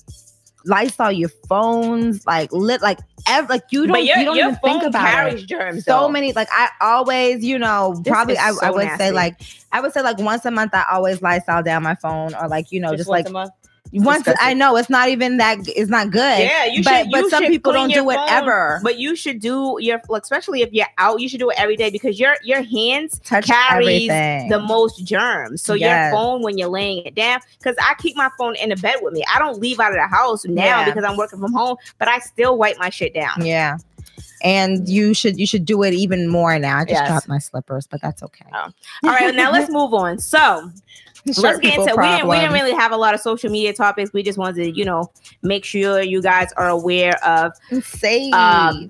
Lysol 0.66 1.12
your 1.12 1.30
phones, 1.48 2.26
like 2.26 2.52
lit, 2.52 2.82
like 2.82 3.00
ev- 3.28 3.50
like 3.50 3.64
you 3.72 3.88
don't 3.88 3.94
but 3.94 4.04
your, 4.06 4.18
you 4.18 4.26
don't 4.26 4.36
your 4.36 4.48
even 4.50 4.60
phone 4.60 4.80
think 4.80 4.84
about 4.84 5.08
carries 5.08 5.44
it. 5.44 5.48
germs. 5.48 5.86
So 5.86 6.02
though. 6.02 6.10
many, 6.10 6.34
like 6.34 6.50
I 6.52 6.70
always, 6.82 7.44
you 7.44 7.58
know, 7.58 7.96
This 8.04 8.12
probably 8.12 8.38
I, 8.38 8.52
so 8.52 8.60
I 8.66 8.70
would 8.72 8.84
nasty. 8.86 9.06
say 9.06 9.12
like 9.12 9.42
I 9.72 9.82
would 9.82 9.94
say 9.94 10.02
like 10.02 10.18
once 10.20 10.46
a 10.46 10.52
month 10.52 10.74
I 10.74 10.86
always 10.92 11.22
Lysol 11.22 11.64
down 11.64 11.84
my 11.84 11.96
phone 11.96 12.36
or 12.36 12.48
like 12.48 12.72
you 12.72 12.80
know 12.80 12.96
just, 12.96 13.10
once 13.10 13.24
like 13.26 13.30
a 13.30 13.34
month. 13.34 13.52
Once 13.94 14.24
disgusting. 14.24 14.48
I 14.48 14.54
know 14.54 14.76
it's 14.78 14.90
not 14.90 15.10
even 15.10 15.38
that 15.38 15.58
it's 15.68 15.90
not 15.90 16.12
good. 16.12 16.40
Yeah, 16.40 16.66
you 16.66 16.84
but 16.84 17.04
should. 17.04 17.12
but 17.12 17.18
you 17.22 17.30
some 17.30 17.44
should 17.44 17.52
people 17.52 17.74
don't 17.74 17.92
do 17.92 18.10
it 18.10 18.20
ever. 18.30 18.80
But 18.84 18.98
you 19.00 19.16
should 19.16 19.40
do 19.40 19.78
your, 19.80 20.02
like, 20.10 20.24
especially 20.24 20.62
if 20.62 20.72
you're 20.72 20.88
out. 20.98 21.20
You 21.20 21.28
should 21.28 21.40
do 21.40 21.50
it 21.50 21.60
every 21.60 21.76
day 21.76 21.90
because 21.90 22.20
your 22.20 22.36
your 22.44 22.62
hands 22.62 23.20
Touch 23.24 23.48
carries 23.48 24.10
everything. 24.10 24.50
the 24.50 24.60
most 24.60 25.04
germs. 25.06 25.62
So 25.62 25.74
Yes. 25.74 26.12
your 26.12 26.20
phone 26.20 26.42
when 26.42 26.58
you're 26.58 26.70
laying 26.70 27.04
it 27.06 27.16
down, 27.16 27.40
because 27.58 27.76
I 27.82 27.94
keep 28.00 28.16
my 28.16 28.30
phone 28.38 28.56
in 28.56 28.70
the 28.70 28.76
bed 28.78 28.96
with 29.02 29.14
me. 29.14 29.24
I 29.34 29.40
don't 29.40 29.60
leave 29.60 29.80
out 29.80 29.92
of 29.92 29.98
the 29.98 30.08
house 30.08 30.46
now 30.46 30.64
Yeah. 30.64 30.86
because 30.86 31.04
I'm 31.04 31.18
working 31.18 31.40
from 31.40 31.54
home, 31.54 31.78
but 31.98 32.08
I 32.08 32.20
still 32.20 32.58
wipe 32.58 32.78
my 32.80 32.90
shit 32.90 33.14
down. 33.14 33.46
yeah. 33.46 33.78
And 34.44 34.90
you 34.90 35.14
should 35.14 35.38
you 35.40 35.46
should 35.46 35.66
do 35.66 35.84
it 35.84 35.94
even 35.94 36.28
more 36.28 36.58
now. 36.58 36.78
I 36.80 36.84
just 36.86 36.94
Yes. 36.94 37.08
dropped 37.10 37.28
my 37.28 37.38
slippers, 37.38 37.86
but 37.88 38.02
that's 38.02 38.24
okay. 38.24 38.46
Oh. 38.54 38.70
All 39.04 39.10
right, 39.12 39.36
now 39.36 39.52
let's 39.52 39.72
move 39.72 39.94
on. 39.94 40.18
So 40.18 40.72
let's 41.26 41.60
get 41.60 41.78
into. 41.78 41.96
We 41.96 42.08
didn't, 42.08 42.28
we 42.28 42.36
didn't 42.38 42.54
really 42.54 42.74
have 42.74 42.92
a 42.92 42.98
lot 42.98 43.14
of 43.14 43.20
social 43.20 43.50
media 43.50 43.74
topics. 43.74 44.12
We 44.14 44.24
just 44.24 44.38
wanted 44.38 44.64
to, 44.64 44.72
you 44.72 44.86
know, 44.86 45.12
make 45.42 45.66
sure 45.66 46.02
you 46.02 46.22
guys 46.22 46.52
are 46.54 46.70
aware 46.70 47.24
of 47.26 47.54
Save. 47.84 48.34
Um, 48.34 48.90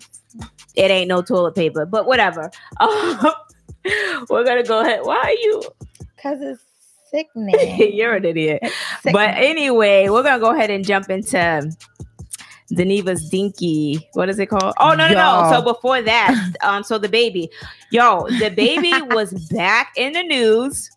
it 0.75 0.89
ain't 0.91 1.07
no 1.07 1.21
toilet 1.21 1.55
paper, 1.55 1.85
but 1.85 2.05
whatever. 2.05 2.51
Um, 2.79 4.25
we're 4.29 4.43
gonna 4.43 4.63
go 4.63 4.81
ahead. 4.81 4.99
Why 5.03 5.17
are 5.17 5.31
you? 5.31 5.63
Cause 6.21 6.37
it's 6.39 6.63
sickening. 7.09 7.93
You're 7.93 8.15
an 8.15 8.25
idiot. 8.25 8.61
But 9.03 9.31
anyway, 9.37 10.07
we're 10.09 10.21
gonna 10.23 10.39
go 10.39 10.53
ahead 10.53 10.69
and 10.69 10.85
jump 10.85 11.09
into 11.09 11.71
Deniva's 12.73 13.29
Dinky. 13.29 14.07
What 14.13 14.29
is 14.29 14.39
it 14.39 14.47
called? 14.47 14.73
Oh 14.79 14.93
no, 14.93 15.07
no, 15.07 15.15
no. 15.15 15.49
So 15.51 15.61
before 15.61 16.01
that, 16.01 16.53
um, 16.61 16.83
so 16.83 16.97
the 16.97 17.09
baby, 17.09 17.49
yo, 17.91 18.27
the 18.39 18.49
baby 18.49 18.93
was 19.15 19.33
back 19.49 19.93
in 19.95 20.13
the 20.13 20.23
news 20.23 20.89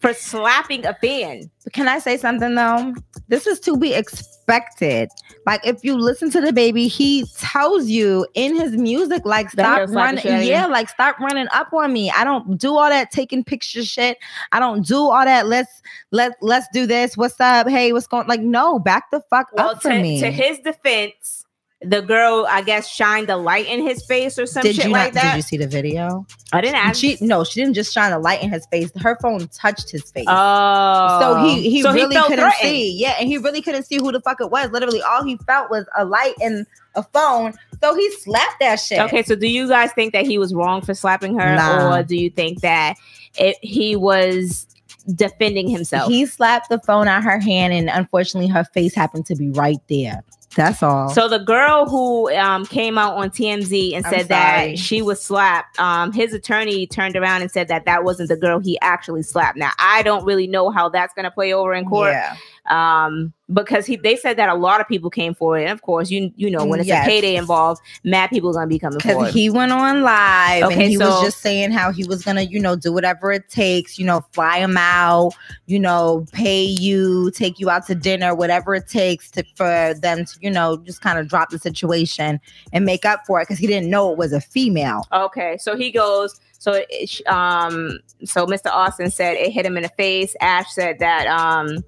for 0.00 0.12
slapping 0.14 0.84
a 0.86 0.94
fan. 0.94 1.50
Can 1.72 1.88
I 1.88 1.98
say 1.98 2.16
something 2.16 2.54
though? 2.54 2.94
This 3.28 3.46
is 3.46 3.60
to 3.60 3.76
be 3.76 3.92
expected. 3.94 5.08
Like 5.44 5.60
if 5.66 5.84
you 5.84 5.96
listen 5.96 6.30
to 6.30 6.40
the 6.40 6.52
baby, 6.52 6.88
he 6.88 7.26
tells 7.38 7.86
you 7.86 8.26
in 8.34 8.56
his 8.56 8.72
music, 8.72 9.22
like 9.24 9.50
stop 9.50 9.78
he'll 9.78 9.88
slap 9.88 9.88
the 9.88 9.94
running. 9.96 10.20
shit 10.22 10.32
out 10.32 10.38
of 10.38 10.44
you. 10.44 10.50
Yeah, 10.50 10.66
like 10.66 10.88
stop 10.88 11.18
running 11.20 11.46
up 11.52 11.72
on 11.72 11.92
me. 11.92 12.10
I 12.10 12.24
don't 12.24 12.56
do 12.58 12.76
all 12.76 12.88
that 12.88 13.10
taking 13.10 13.44
picture 13.44 13.84
shit. 13.84 14.18
I 14.52 14.60
don't 14.60 14.86
do 14.86 14.96
all 14.98 15.24
that. 15.24 15.46
Let's 15.46 15.82
let 16.10 16.32
let's 16.40 16.66
do 16.72 16.86
this. 16.86 17.16
What's 17.16 17.38
up? 17.40 17.68
Hey, 17.68 17.92
what's 17.92 18.06
going? 18.06 18.26
Like, 18.26 18.40
no, 18.40 18.78
back 18.78 19.10
the 19.10 19.20
fuck 19.28 19.48
Well, 19.52 19.70
up 19.70 19.82
for 19.82 19.90
to, 19.90 20.00
me. 20.00 20.20
to 20.20 20.30
his 20.30 20.58
defense, 20.60 21.44
the 21.80 22.00
girl, 22.00 22.44
I 22.50 22.62
guess, 22.62 22.88
shined 22.88 23.30
a 23.30 23.36
light 23.36 23.66
in 23.66 23.82
his 23.86 24.04
face 24.04 24.36
or 24.36 24.46
some 24.46 24.62
did 24.64 24.74
shit 24.74 24.86
you 24.86 24.90
like 24.90 25.14
not? 25.14 25.22
that. 25.22 25.30
Did 25.32 25.36
you 25.36 25.42
see 25.42 25.56
the 25.58 25.68
video? 25.68 26.26
I 26.52 26.60
didn't 26.60 26.74
ask. 26.74 26.98
She 27.00 27.16
no, 27.20 27.44
she 27.44 27.60
didn't 27.60 27.74
just 27.74 27.92
shine 27.94 28.12
a 28.12 28.18
light 28.18 28.42
in 28.42 28.50
his 28.50 28.66
face. 28.66 28.90
Her 29.00 29.16
phone 29.22 29.46
touched 29.48 29.88
his 29.90 30.10
face. 30.10 30.24
oh, 30.26 31.18
So 31.20 31.44
he 31.44 31.70
he 31.70 31.82
So 31.82 31.92
really 31.92 32.16
felt 32.16 32.28
couldn't 32.28 32.44
threatened. 32.44 32.68
see. 32.68 32.98
Yeah, 32.98 33.14
and 33.20 33.28
he 33.28 33.38
really 33.38 33.62
couldn't 33.62 33.84
see 33.84 33.96
who 33.98 34.10
the 34.10 34.20
fuck 34.20 34.40
it 34.40 34.50
was. 34.50 34.70
Literally, 34.72 35.02
all 35.02 35.22
he 35.24 35.36
felt 35.46 35.70
was 35.70 35.86
a 35.96 36.04
light 36.04 36.34
and 36.42 36.66
a 36.96 37.04
phone. 37.04 37.54
So 37.80 37.94
he 37.94 38.10
slapped 38.10 38.58
that 38.58 38.76
shit. 38.80 38.98
Okay, 38.98 39.22
so 39.22 39.36
do 39.36 39.46
you 39.46 39.68
guys 39.68 39.92
think 39.92 40.12
that 40.14 40.26
he 40.26 40.36
was 40.36 40.52
wrong 40.52 40.82
for 40.82 40.94
slapping 40.94 41.38
her, 41.38 41.54
Nah. 41.54 41.94
or 41.96 42.02
do 42.02 42.16
you 42.16 42.28
think 42.28 42.60
that 42.62 42.96
it, 43.38 43.56
he 43.62 43.94
was 43.94 44.66
defending 45.14 45.68
himself? 45.68 46.10
He 46.10 46.26
slapped 46.26 46.70
the 46.70 46.80
phone 46.80 47.06
out 47.06 47.22
her 47.22 47.38
hand, 47.38 47.72
and 47.72 47.88
unfortunately, 47.88 48.48
her 48.50 48.64
face 48.64 48.96
happened 48.96 49.26
to 49.26 49.36
be 49.36 49.50
right 49.50 49.78
there. 49.88 50.24
That's 50.56 50.82
all. 50.82 51.10
So 51.10 51.28
the 51.28 51.38
girl 51.38 51.86
who 51.86 52.32
um, 52.34 52.64
came 52.66 52.96
out 52.96 53.16
on 53.16 53.30
TMZ 53.30 53.94
and 53.94 54.06
I'm 54.06 54.12
said 54.12 54.28
sorry. 54.28 54.70
that 54.70 54.78
she 54.78 55.02
was 55.02 55.20
slapped, 55.20 55.78
um, 55.78 56.10
his 56.12 56.32
attorney 56.32 56.86
turned 56.86 57.16
around 57.16 57.42
and 57.42 57.50
said 57.50 57.68
that 57.68 57.84
that 57.84 58.02
wasn't 58.02 58.30
the 58.30 58.36
girl 58.36 58.58
he 58.58 58.78
actually 58.80 59.22
slapped. 59.22 59.58
Now 59.58 59.72
I 59.78 60.02
don't 60.02 60.24
really 60.24 60.46
know 60.46 60.70
how 60.70 60.88
that's 60.88 61.12
going 61.14 61.24
to 61.24 61.30
play 61.30 61.52
over 61.52 61.74
in 61.74 61.84
court, 61.84 62.12
yeah, 62.12 62.36
um, 62.70 63.32
because 63.52 63.86
he 63.86 63.96
they 63.96 64.14
said 64.16 64.36
that 64.36 64.48
a 64.48 64.54
lot 64.54 64.80
of 64.80 64.86
people 64.88 65.08
came 65.10 65.34
forward, 65.34 65.60
and 65.60 65.70
of 65.70 65.82
course 65.82 66.10
you 66.10 66.30
you 66.36 66.50
know 66.50 66.64
when 66.64 66.80
it's 66.80 66.88
Yes. 66.88 67.06
a 67.06 67.08
payday 67.08 67.36
involved, 67.36 67.80
mad 68.04 68.28
people 68.28 68.50
are 68.50 68.52
going 68.52 68.68
to 68.68 68.68
be 68.68 68.78
coming 68.78 69.00
forward. 69.00 69.24
because 69.24 69.34
he 69.34 69.48
went 69.50 69.72
on 69.72 70.02
live 70.02 70.64
Okay, 70.64 70.82
and 70.82 70.90
he 70.90 70.98
was 70.98 71.20
just 71.20 71.40
saying 71.40 71.70
how 71.70 71.90
he 71.92 72.04
was 72.04 72.22
gonna, 72.22 72.42
you 72.42 72.60
know, 72.60 72.76
do 72.76 72.92
whatever 72.92 73.32
it 73.32 73.48
takes, 73.48 73.98
you 73.98 74.04
know, 74.04 74.22
fly 74.32 74.58
him 74.58 74.76
out, 74.76 75.32
you 75.66 75.78
know, 75.78 76.26
pay 76.32 76.64
you, 76.64 77.30
take 77.30 77.58
you 77.58 77.70
out 77.70 77.86
to 77.86 77.94
dinner, 77.94 78.34
whatever 78.34 78.74
it 78.74 78.86
takes 78.86 79.30
to 79.32 79.42
for 79.54 79.94
them 79.94 80.24
to, 80.24 80.38
you 80.40 80.50
know, 80.50 80.76
just 80.78 81.00
kind 81.00 81.18
of 81.18 81.28
drop 81.28 81.50
the 81.50 81.58
situation 81.58 82.40
and 82.72 82.84
make 82.84 83.04
up 83.04 83.26
for 83.26 83.40
it 83.40 83.44
because 83.44 83.58
he 83.58 83.66
didn't 83.66 83.88
know 83.90 84.12
it 84.12 84.18
was 84.18 84.32
a 84.32 84.40
female. 84.40 85.06
Okay, 85.12 85.56
so 85.58 85.76
he 85.76 85.90
goes. 85.90 86.38
So, 86.58 86.82
it, 86.90 87.26
um, 87.28 88.00
so 88.24 88.44
Mr. 88.46 88.66
Austin 88.66 89.10
said 89.10 89.36
it 89.36 89.52
hit 89.52 89.64
him 89.64 89.76
in 89.76 89.84
the 89.84 89.88
face. 89.90 90.34
Ash 90.40 90.72
said 90.72 90.98
that 90.98 91.26
um, 91.28 91.84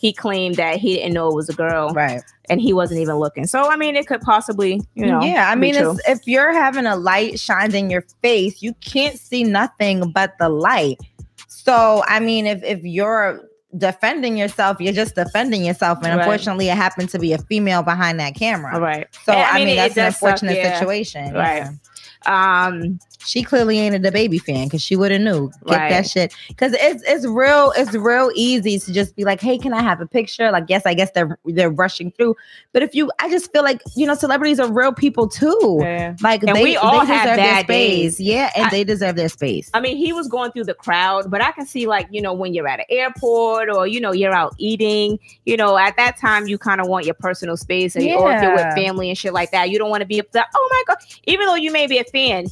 he 0.00 0.12
claimed 0.12 0.56
that 0.56 0.76
he 0.78 0.96
didn't 0.96 1.14
know 1.14 1.28
it 1.28 1.34
was 1.36 1.48
a 1.48 1.54
girl, 1.54 1.90
Right. 1.90 2.20
and 2.50 2.60
he 2.60 2.72
wasn't 2.72 3.00
even 3.00 3.14
looking. 3.16 3.46
So, 3.46 3.70
I 3.70 3.76
mean, 3.76 3.94
it 3.94 4.06
could 4.08 4.20
possibly, 4.20 4.80
you 4.94 5.06
know, 5.06 5.22
yeah, 5.22 5.48
I 5.50 5.54
mean, 5.54 5.76
it's, 5.76 6.00
if 6.08 6.20
you're 6.26 6.52
having 6.52 6.84
a 6.86 6.96
light 6.96 7.38
shined 7.38 7.74
in 7.74 7.90
your 7.90 8.04
face, 8.22 8.60
you 8.60 8.74
can't 8.84 9.16
see 9.18 9.44
nothing 9.44 10.10
but 10.10 10.32
the 10.40 10.48
light. 10.48 10.98
So, 11.46 12.02
I 12.06 12.18
mean, 12.18 12.46
if 12.46 12.62
if 12.64 12.82
you're 12.82 13.44
defending 13.76 14.36
yourself, 14.36 14.80
you're 14.80 14.92
just 14.94 15.14
defending 15.14 15.64
yourself, 15.64 15.98
and 15.98 16.06
Right. 16.08 16.18
unfortunately, 16.18 16.68
it 16.70 16.76
happened 16.76 17.10
to 17.10 17.18
be 17.20 17.34
a 17.34 17.38
female 17.38 17.82
behind 17.82 18.18
that 18.18 18.34
camera. 18.34 18.80
Right. 18.80 19.06
So, 19.24 19.32
I 19.32 19.42
I 19.50 19.54
mean, 19.58 19.66
mean, 19.68 19.76
that's 19.76 19.96
an 19.96 20.04
does 20.06 20.14
suck, 20.18 20.22
unfortunate 20.30 20.56
yeah. 20.56 20.78
situation. 20.78 21.34
Right. 21.34 21.66
Yeah. 22.26 22.64
um, 22.66 22.98
She 23.24 23.42
clearly 23.42 23.78
ain't 23.80 23.94
a 24.06 24.12
baby 24.12 24.38
fan 24.38 24.66
because 24.68 24.80
she 24.80 24.94
would 24.94 25.10
have 25.10 25.20
knew. 25.20 25.50
Get 25.66 25.76
Right. 25.76 25.90
that 25.90 26.06
shit. 26.08 26.32
Because 26.48 26.72
it's 26.74 27.02
it's 27.06 27.26
real, 27.26 27.72
it's 27.76 27.92
real 27.92 28.30
easy 28.34 28.78
to 28.78 28.92
just 28.92 29.16
be 29.16 29.24
like, 29.24 29.40
hey, 29.40 29.58
can 29.58 29.74
I 29.74 29.82
have 29.82 30.00
a 30.00 30.06
picture? 30.06 30.50
Like, 30.52 30.64
yes, 30.68 30.82
I 30.86 30.94
guess 30.94 31.10
they're 31.14 31.36
they're 31.44 31.68
rushing 31.70 32.12
through. 32.12 32.36
But 32.72 32.82
if 32.84 32.94
you 32.94 33.10
I 33.20 33.28
just 33.28 33.52
feel 33.52 33.64
like, 33.64 33.82
you 33.96 34.06
know, 34.06 34.14
celebrities 34.14 34.60
are 34.60 34.72
real 34.72 34.92
people 34.92 35.26
too. 35.28 35.78
yeah. 35.80 36.14
Like 36.22 36.44
And 36.44 36.54
they, 36.56 36.62
we 36.62 36.76
all 36.76 37.00
they 37.00 37.06
have 37.06 37.22
deserve 37.24 37.36
their 37.36 37.60
space. 37.64 38.16
days. 38.16 38.20
Yeah, 38.20 38.50
and 38.54 38.66
I- 38.66 38.70
they 38.70 38.84
deserve 38.84 39.16
their 39.16 39.28
space. 39.28 39.68
I 39.74 39.80
mean, 39.80 39.96
he 39.96 40.12
was 40.12 40.28
going 40.28 40.52
through 40.52 40.64
the 40.64 40.74
crowd, 40.74 41.30
but 41.30 41.42
I 41.42 41.50
can 41.52 41.66
see 41.66 41.86
like 41.88 42.06
you 42.10 42.22
know 42.22 42.32
when 42.32 42.54
you're 42.54 42.68
at 42.68 42.78
an 42.78 42.86
airport 42.88 43.68
or 43.68 43.86
you 43.88 44.00
know 44.00 44.12
you're 44.12 44.32
out 44.32 44.54
eating, 44.58 45.18
you 45.44 45.56
know, 45.56 45.76
at 45.76 45.96
that 45.96 46.16
time 46.18 46.46
you 46.46 46.56
kind 46.56 46.80
of 46.80 46.86
want 46.86 47.04
your 47.04 47.14
personal 47.14 47.56
space, 47.56 47.96
and 47.96 48.04
or 48.12 48.32
if 48.32 48.42
you're 48.42 48.54
with 48.54 48.74
family 48.76 49.08
and 49.08 49.18
shit 49.18 49.32
like 49.32 49.50
that, 49.50 49.70
you 49.70 49.78
don't 49.78 49.90
want 49.90 50.02
to 50.02 50.06
be 50.06 50.20
up 50.20 50.30
there. 50.30 50.46
Oh 50.54 50.68
my 50.70 50.94
god! 50.94 51.02
Even 51.24 51.46
though 51.46 51.56
you 51.56 51.72
may 51.72 51.86
be 51.88 51.98
a 51.98 52.04
fan, 52.04 52.46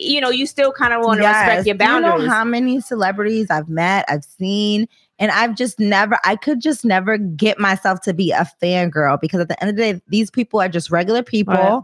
you 0.00 0.20
know, 0.20 0.30
you 0.30 0.46
still 0.46 0.72
kind 0.72 0.92
of 0.92 1.04
want 1.04 1.20
to 1.20 1.26
respect 1.26 1.58
Yes. 1.58 1.66
your 1.66 1.74
Do 1.76 1.84
You 1.84 2.00
know 2.00 2.28
how 2.28 2.44
many 2.44 2.80
celebrities 2.80 3.48
I've 3.50 3.68
met, 3.68 4.04
I've 4.08 4.24
seen, 4.24 4.88
and 5.18 5.30
I've 5.30 5.54
just 5.54 5.78
never, 5.78 6.18
I 6.24 6.36
could 6.36 6.60
just 6.60 6.84
never 6.84 7.18
get 7.18 7.58
myself 7.58 8.00
to 8.02 8.14
be 8.14 8.30
a 8.32 8.48
fangirl 8.62 9.20
because 9.20 9.40
at 9.40 9.48
the 9.48 9.62
end 9.62 9.70
of 9.70 9.76
the 9.76 9.92
day, 9.92 10.00
these 10.08 10.30
people 10.30 10.60
are 10.60 10.68
just 10.68 10.90
regular 10.90 11.22
people. 11.22 11.54
Right. 11.54 11.82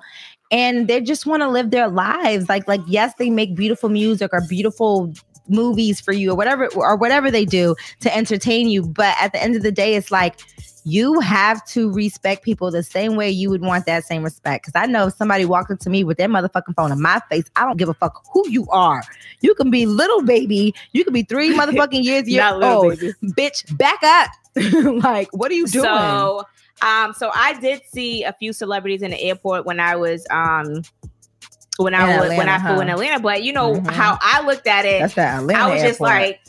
And 0.51 0.89
they 0.89 1.01
just 1.01 1.27
want 1.27 1.43
to 1.43 1.49
live 1.49 1.71
their 1.71 1.89
lives. 1.89 2.49
Like, 2.49 2.67
like, 2.69 2.81
yes, 2.87 3.15
they 3.19 3.31
make 3.31 3.55
beautiful 3.55 3.89
music 3.89 4.31
or 4.33 4.41
beautiful 4.49 5.13
movies 5.49 6.01
for 6.01 6.13
you 6.13 6.33
or 6.33 6.35
whatever, 6.35 6.69
or 6.75 6.97
whatever 6.97 7.31
they 7.31 7.45
do 7.45 7.75
to 8.01 8.15
entertain 8.15 8.69
you. 8.69 8.83
But 8.83 9.17
at 9.21 9.33
the 9.33 9.43
end 9.43 9.57
of 9.57 9.63
the 9.63 9.73
day, 9.73 9.95
it's 9.95 10.11
like 10.11 10.41
you 10.87 11.19
have 11.19 11.65
to 11.67 11.91
respect 11.93 12.45
people 12.45 12.71
the 12.71 12.83
same 12.83 13.17
way 13.17 13.29
you 13.29 13.51
would 13.51 13.61
want 13.61 13.87
that 13.87 14.05
same 14.05 14.23
respect. 14.23 14.65
Because 14.65 14.81
I 14.81 14.87
know 14.87 15.09
if 15.09 15.15
somebody 15.15 15.45
walked 15.45 15.69
up 15.73 15.81
to 15.81 15.91
me 15.91 16.05
with 16.05 16.17
their 16.17 16.29
motherfucking 16.29 16.77
phone 16.77 16.93
in 16.93 17.03
my 17.03 17.21
face, 17.29 17.45
I 17.57 17.65
don't 17.65 17.77
give 17.77 17.89
a 17.89 17.95
fuck 17.95 18.25
who 18.33 18.49
you 18.49 18.69
are. 18.71 19.03
You 19.41 19.53
can 19.57 19.69
be 19.69 19.85
little 19.85 20.23
baby, 20.23 20.73
you 20.93 21.03
can 21.03 21.13
be 21.13 21.25
three 21.25 21.53
motherfucking 21.59 22.05
years 22.05 22.29
little 22.29 22.65
old. 22.65 23.01
baby. 23.01 23.13
Bitch, 23.25 23.77
back 23.77 24.01
up. 24.05 24.31
like, 25.03 25.29
what 25.33 25.51
are 25.51 25.55
you 25.55 25.67
doing? 25.67 25.85
So, 25.85 26.45
um, 26.83 27.13
so 27.15 27.33
I 27.35 27.59
did 27.61 27.83
see 27.93 28.23
a 28.23 28.33
few 28.35 28.53
celebrities 28.53 29.03
in 29.03 29.11
the 29.11 29.21
airport 29.21 29.67
when 29.67 29.81
I 29.81 29.97
was 29.97 30.25
um 30.31 30.83
when 31.79 31.95
I 31.95 32.13
In 32.15 32.21
was 32.21 32.29
when 32.31 32.49
I 32.49 32.57
Atlanta, 32.57 32.75
flew 32.75 32.81
in 32.83 32.89
huh? 32.89 32.95
Atlanta. 32.95 33.21
But 33.23 33.43
you 33.43 33.53
know 33.53 33.75
Mhm. 33.75 33.91
how 33.91 34.19
I 34.21 34.45
looked 34.47 34.67
at 34.67 34.85
it. 34.85 35.01
That's 35.01 35.15
that 35.15 35.41
Atlanta 35.41 35.61
I 35.65 35.73
was 35.73 35.83
just 35.83 36.01
airport. 36.01 36.11
like, 36.11 36.41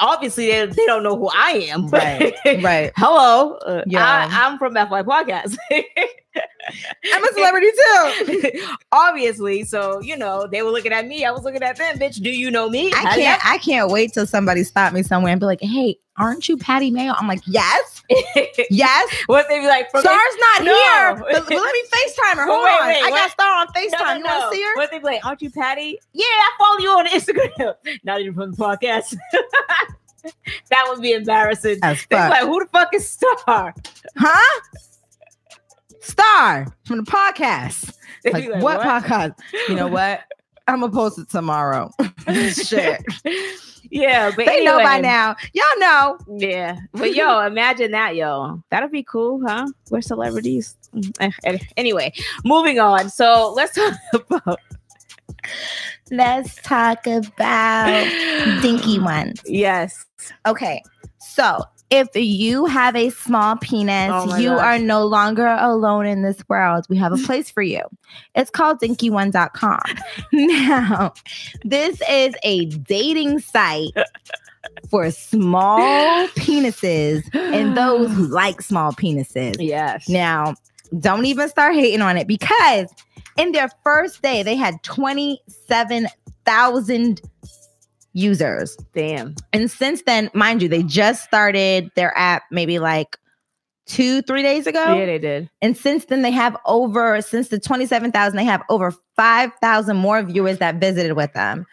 obviously 0.00 0.46
they, 0.48 0.66
they 0.66 0.86
don't 0.86 1.02
know 1.02 1.16
who 1.16 1.28
I 1.32 1.68
am. 1.70 1.88
right, 1.90 2.34
right. 2.62 2.92
Hello, 2.96 3.54
uh, 3.54 3.82
Yeah. 3.86 4.04
I, 4.30 4.46
I'm 4.46 4.58
from 4.58 4.74
FY 4.74 5.02
Podcast. 5.02 5.56
I'm 7.14 7.24
a 7.24 7.32
celebrity 7.32 7.68
too. 7.70 8.66
obviously, 8.92 9.64
so 9.64 10.00
you 10.00 10.16
know 10.16 10.46
they 10.50 10.62
were 10.62 10.70
looking 10.70 10.92
at 10.92 11.06
me. 11.06 11.24
I 11.24 11.30
was 11.30 11.42
looking 11.42 11.62
at 11.62 11.76
them. 11.76 11.98
Bitch, 11.98 12.22
do 12.22 12.30
you 12.30 12.50
know 12.50 12.68
me? 12.68 12.92
I 12.92 12.96
How 12.96 13.14
can't. 13.14 13.46
I 13.46 13.58
can't 13.58 13.90
wait 13.90 14.12
till 14.12 14.26
somebody 14.26 14.62
stop 14.64 14.92
me 14.92 15.02
somewhere 15.02 15.32
and 15.32 15.40
be 15.40 15.46
like, 15.46 15.60
"Hey, 15.62 15.98
aren't 16.18 16.48
you 16.48 16.56
Patty 16.56 16.90
Mayo?" 16.90 17.14
I'm 17.18 17.26
like, 17.26 17.40
"Yes, 17.46 18.02
yes." 18.70 19.14
what 19.26 19.48
they 19.48 19.60
be 19.60 19.66
like? 19.66 19.88
Star's 19.88 20.04
not 20.04 20.64
No. 20.64 20.74
here. 20.74 21.16
But, 21.16 21.46
but 21.48 21.50
let 21.56 21.72
me 21.72 21.82
FaceTime 21.92 22.34
her. 22.36 22.46
Hold 22.46 22.64
Wait, 22.64 22.70
on. 22.80 22.86
wait, 22.88 23.02
I 23.02 23.10
what? 23.10 23.16
got 23.18 23.30
Star 23.30 23.54
on 23.60 23.66
FaceTime. 23.68 23.90
no, 24.00 24.14
you 24.18 24.24
want 24.24 24.40
no. 24.42 24.50
to 24.50 24.54
see 24.56 24.62
her? 24.62 24.76
What 24.76 24.90
they 24.90 24.98
be 24.98 25.04
like? 25.04 25.24
Aren't 25.24 25.42
you 25.42 25.50
Patty? 25.50 25.98
Yeah, 26.12 26.24
I 26.26 26.50
follow 26.58 26.78
you 26.80 26.90
on 26.90 27.06
Instagram. 27.08 27.74
Not 28.04 28.20
even 28.20 28.34
from 28.34 28.50
the 28.52 28.56
podcast. 28.56 29.16
that 30.70 30.86
would 30.88 31.00
be 31.00 31.12
embarrassing. 31.12 31.80
Be 31.80 32.16
like, 32.16 32.42
who 32.42 32.60
the 32.60 32.68
fuck 32.70 32.92
is 32.94 33.08
Star? 33.08 33.74
huh? 34.16 34.60
Star 36.00 36.66
from 36.84 36.98
the 36.98 37.10
podcast. 37.10 37.94
They 38.24 38.30
Like, 38.32 38.46
be 38.46 38.52
what, 38.60 38.80
podcast? 38.80 39.34
You 39.68 39.74
know 39.74 39.88
what? 39.88 40.20
I'm 40.68 40.80
gonna 40.80 40.92
post 40.92 41.18
it 41.18 41.30
tomorrow. 41.30 41.90
Shit. 42.52 43.02
Yeah, 43.90 44.30
but 44.36 44.44
They 44.44 44.62
know 44.64 44.78
by 44.78 45.00
now. 45.00 45.34
Y'all 45.54 45.64
know. 45.78 46.18
Yeah, 46.28 46.76
but 46.92 47.14
yo, 47.14 47.40
imagine 47.40 47.92
that, 47.92 48.16
yo. 48.16 48.62
That'll 48.70 48.90
be 48.90 49.02
cool, 49.02 49.40
huh? 49.46 49.66
We're 49.90 50.02
celebrities. 50.02 50.76
Mm, 50.94 51.16
eh, 51.20 51.30
eh, 51.44 51.58
Anyway, 51.78 52.12
moving 52.44 52.78
on. 52.78 53.08
So 53.08 53.52
let's 53.56 53.74
talk 53.74 53.94
about 54.30 54.58
Let's 56.10 56.56
talk 56.62 57.06
about 57.06 58.04
dinky 58.62 58.98
ones. 59.00 59.40
Yes. 59.46 60.04
Okay. 60.46 60.82
So 61.18 61.62
if 61.90 62.08
you 62.14 62.66
have 62.66 62.94
a 62.96 63.10
small 63.10 63.56
penis, 63.56 64.10
Oh 64.12 64.36
you 64.36 64.50
gosh. 64.50 64.62
are 64.64 64.78
no 64.78 65.04
longer 65.06 65.46
alone 65.46 66.06
in 66.06 66.22
this 66.22 66.36
world. 66.48 66.86
We 66.88 66.96
have 66.98 67.12
a 67.12 67.16
place 67.26 67.50
for 67.50 67.62
you. 67.62 67.82
It's 68.34 68.50
called 68.50 68.80
dinky1.com. 68.80 69.80
now, 70.32 71.14
this 71.64 72.00
is 72.08 72.34
a 72.42 72.66
dating 72.66 73.40
site 73.40 73.92
for 74.90 75.10
small 75.10 75.78
penises 76.28 77.22
and 77.34 77.76
those 77.76 78.12
who 78.12 78.26
like 78.26 78.60
small 78.60 78.92
penises. 78.92 79.56
Yes. 79.58 80.08
Now, 80.08 80.54
don't 81.00 81.24
even 81.26 81.48
start 81.48 81.74
hating 81.74 82.02
on 82.02 82.16
it 82.16 82.26
because 82.26 82.88
in 83.36 83.52
their 83.52 83.68
first 83.84 84.20
day, 84.22 84.42
they 84.42 84.56
had 84.56 84.82
27,000 84.82 87.20
users. 88.12 88.76
Damn. 88.94 89.34
And 89.52 89.70
since 89.70 90.02
then, 90.02 90.30
mind 90.34 90.62
you, 90.62 90.68
they 90.68 90.82
just 90.82 91.24
started 91.24 91.90
their 91.94 92.16
app 92.16 92.44
maybe 92.50 92.78
like 92.78 93.16
two, 93.86 94.22
three 94.22 94.42
days 94.42 94.66
ago. 94.66 94.94
Yeah, 94.94 95.06
they 95.06 95.18
did. 95.18 95.50
And 95.62 95.76
since 95.76 96.04
then, 96.04 96.22
they 96.22 96.30
have 96.30 96.56
over, 96.66 97.20
since 97.22 97.48
the 97.48 97.58
27,000, 97.58 98.36
they 98.36 98.44
have 98.44 98.62
over 98.68 98.92
5,000 99.16 99.96
more 99.96 100.22
viewers 100.22 100.58
that 100.58 100.76
visited 100.76 101.14
with 101.14 101.32
them. 101.32 101.66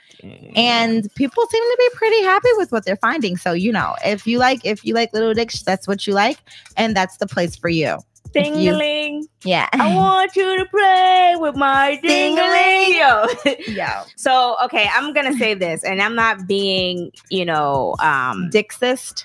And 0.55 1.13
people 1.15 1.45
seem 1.45 1.61
to 1.61 1.77
be 1.77 1.89
pretty 1.97 2.23
happy 2.23 2.49
with 2.53 2.71
what 2.71 2.85
they're 2.85 2.95
finding. 2.95 3.37
So, 3.37 3.51
you 3.51 3.71
know, 3.71 3.95
if 4.03 4.25
you 4.25 4.39
like, 4.39 4.65
if 4.65 4.83
you 4.85 4.95
like 4.95 5.13
little 5.13 5.33
dicks, 5.33 5.61
that's 5.61 5.87
what 5.87 6.07
you 6.07 6.13
like. 6.13 6.39
And 6.77 6.95
that's 6.95 7.17
the 7.17 7.27
place 7.27 7.55
for 7.55 7.69
you. 7.69 7.99
Ding 8.43 8.67
a 8.67 8.73
ling. 8.73 9.27
Yeah. 9.43 9.69
I 9.73 9.95
want 9.95 10.35
you 10.35 10.57
to 10.57 10.65
play 10.65 11.35
with 11.37 11.55
my 11.55 11.97
ding 12.01 12.37
a 12.37 12.41
ling. 12.41 12.93
Yo. 12.95 13.73
Yo. 13.73 14.03
so 14.17 14.57
okay, 14.65 14.87
I'm 14.93 15.13
gonna 15.13 15.37
say 15.37 15.53
this, 15.53 15.83
and 15.83 16.01
I'm 16.01 16.15
not 16.15 16.45
being, 16.47 17.11
you 17.29 17.45
know, 17.45 17.95
um 17.99 18.49
Dixist. 18.51 19.23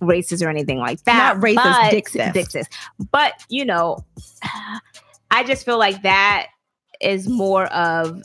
racist 0.00 0.44
or 0.44 0.48
anything 0.48 0.78
like 0.78 1.02
that. 1.04 1.36
Not 1.36 1.42
racist, 1.42 1.90
Dixist. 1.90 2.32
Dixist. 2.32 2.68
But 3.10 3.34
you 3.48 3.64
know, 3.64 3.98
I 5.30 5.44
just 5.44 5.64
feel 5.64 5.78
like 5.78 6.02
that 6.02 6.46
is 7.00 7.28
more 7.28 7.66
of 7.66 8.22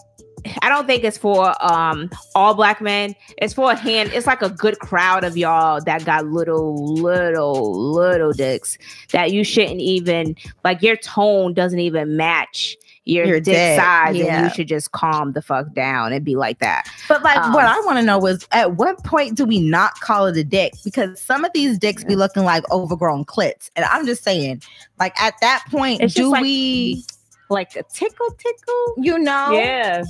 I 0.62 0.70
don't 0.70 0.88
think 0.88 1.04
it's 1.04 1.18
for 1.18 1.54
um 1.64 2.10
all 2.36 2.54
black 2.54 2.82
men. 2.82 3.16
It's 3.38 3.54
for 3.54 3.72
a 3.72 3.76
hand, 3.76 4.12
it's 4.14 4.28
like 4.28 4.42
a 4.42 4.50
good 4.50 4.80
crowd 4.80 5.24
of 5.24 5.38
y'all 5.38 5.82
that 5.82 6.06
got 6.06 6.26
little, 6.28 6.94
little, 6.96 7.74
little 7.92 8.32
dicks 8.34 8.78
that 9.12 9.32
you 9.32 9.44
shouldn't 9.44 9.82
even 9.82 10.36
like 10.64 10.82
your 10.82 10.96
tone 10.98 11.54
doesn't 11.54 11.80
even 11.80 12.18
match 12.18 12.78
your, 13.06 13.26
Your 13.26 13.40
dick, 13.42 13.54
dick, 13.56 13.80
size, 13.80 14.16
and 14.18 14.46
you 14.46 14.50
should 14.54 14.70
just 14.70 14.94
calm 14.94 15.34
the 15.34 15.42
fuck 15.42 15.74
down 15.74 16.14
and 16.14 16.24
be 16.24 16.38
like 16.38 16.60
that. 16.60 16.88
But 17.10 17.22
like, 17.22 17.38
Um, 17.38 17.52
what 17.52 17.66
I 17.66 17.78
want 17.82 17.98
to 17.98 18.02
know 18.02 18.26
is, 18.28 18.48
at 18.54 18.78
what 18.78 19.04
point 19.04 19.36
do 19.36 19.44
we 19.44 19.60
not 19.60 20.00
call 20.00 20.28
it 20.28 20.38
a 20.38 20.44
dick? 20.46 20.72
Because 20.86 21.20
some 21.20 21.44
of 21.44 21.52
these 21.54 21.78
dicks 21.78 22.06
be 22.06 22.16
looking 22.16 22.44
like 22.46 22.64
overgrown 22.72 23.26
clits, 23.26 23.70
and 23.76 23.84
I'm 23.88 24.06
just 24.06 24.24
saying, 24.24 24.62
like, 25.02 25.20
at 25.22 25.34
that 25.42 25.66
point, 25.70 26.00
It's 26.00 26.14
just 26.14 26.24
do 26.24 26.32
like- 26.32 26.44
we, 26.44 27.04
Like 27.50 27.76
a 27.76 27.84
tickle 27.84 28.30
tickle. 28.38 28.94
you 28.98 29.20
know, 29.20 29.52
Yeah. 29.52 30.04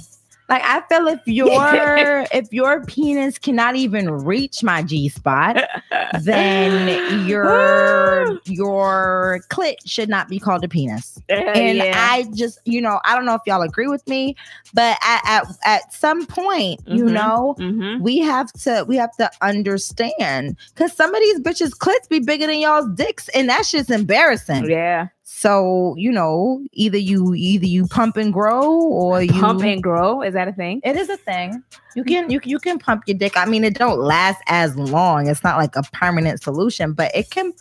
Like 0.54 0.64
I 0.64 0.82
feel 0.88 1.08
if 1.08 1.20
your 1.26 2.26
if 2.32 2.54
your 2.54 2.84
penis 2.86 3.40
cannot 3.40 3.76
even 3.76 4.10
reach 4.12 4.64
my 4.64 4.84
G 4.84 5.10
spot, 5.10 5.58
then 6.22 7.28
your 7.28 8.38
your 8.46 9.42
clit 9.50 9.76
should 9.86 10.10
not 10.10 10.30
be 10.30 10.40
called 10.40 10.64
a 10.64 10.68
penis. 10.68 11.20
And 11.30 11.78
yeah. 11.78 11.94
I 11.96 12.26
just, 12.34 12.60
you 12.66 12.82
know, 12.82 13.00
I 13.06 13.16
don't 13.16 13.26
know 13.26 13.34
if 13.36 13.42
y'all 13.48 13.62
agree 13.62 13.88
with 13.88 14.08
me, 14.08 14.36
but 14.74 14.98
at 15.02 15.22
at, 15.26 15.48
at 15.66 15.94
some 15.94 16.26
point, 16.26 16.82
you 16.86 17.06
Mhm. 17.06 17.12
know, 17.14 17.56
Mhm. 17.60 18.02
we 18.02 18.20
have 18.20 18.52
to 18.54 18.86
we 18.88 18.96
have 18.98 19.16
to 19.18 19.30
understand 19.42 20.58
because 20.74 20.94
some 20.94 21.14
of 21.14 21.20
these 21.22 21.40
bitches 21.40 21.72
clits 21.72 22.08
be 22.10 22.20
bigger 22.20 22.46
than 22.48 22.60
y'all's 22.60 22.90
dicks, 22.94 23.30
and 23.30 23.50
that 23.50 23.66
shit's 23.66 23.90
embarrassing. 23.90 24.70
Yeah. 24.70 25.08
So 25.44 25.94
you 25.98 26.10
know, 26.10 26.66
either 26.72 26.98
you 26.98 27.34
either 27.34 27.66
you 27.66 27.86
pump 27.86 28.16
and 28.16 28.32
grow, 28.32 28.64
or 28.64 29.22
you 29.22 29.42
Pump 29.42 29.62
and 29.62 29.84
grow. 29.84 30.22
Is 30.22 30.36
that 30.36 30.48
a 30.48 30.54
thing? 30.54 30.80
It 30.86 30.96
is 30.96 31.10
a 31.10 31.18
thing. 31.18 31.62
You 31.98 32.04
mm-hmm. 32.06 32.14
can 32.14 32.30
you 32.32 32.40
you 32.46 32.60
can 32.60 32.80
pump 32.80 33.04
your 33.08 33.18
dick. 33.18 33.36
I 33.36 33.44
mean, 33.44 33.66
it 33.66 33.74
don't 33.74 34.00
last 34.00 34.42
as 34.48 34.78
long. 34.78 35.28
It's 35.28 35.44
not 35.44 35.58
like 35.58 35.76
a 35.76 35.84
permanent 35.92 36.42
solution, 36.42 36.94
but 36.94 37.14
it 37.14 37.30
can. 37.30 37.52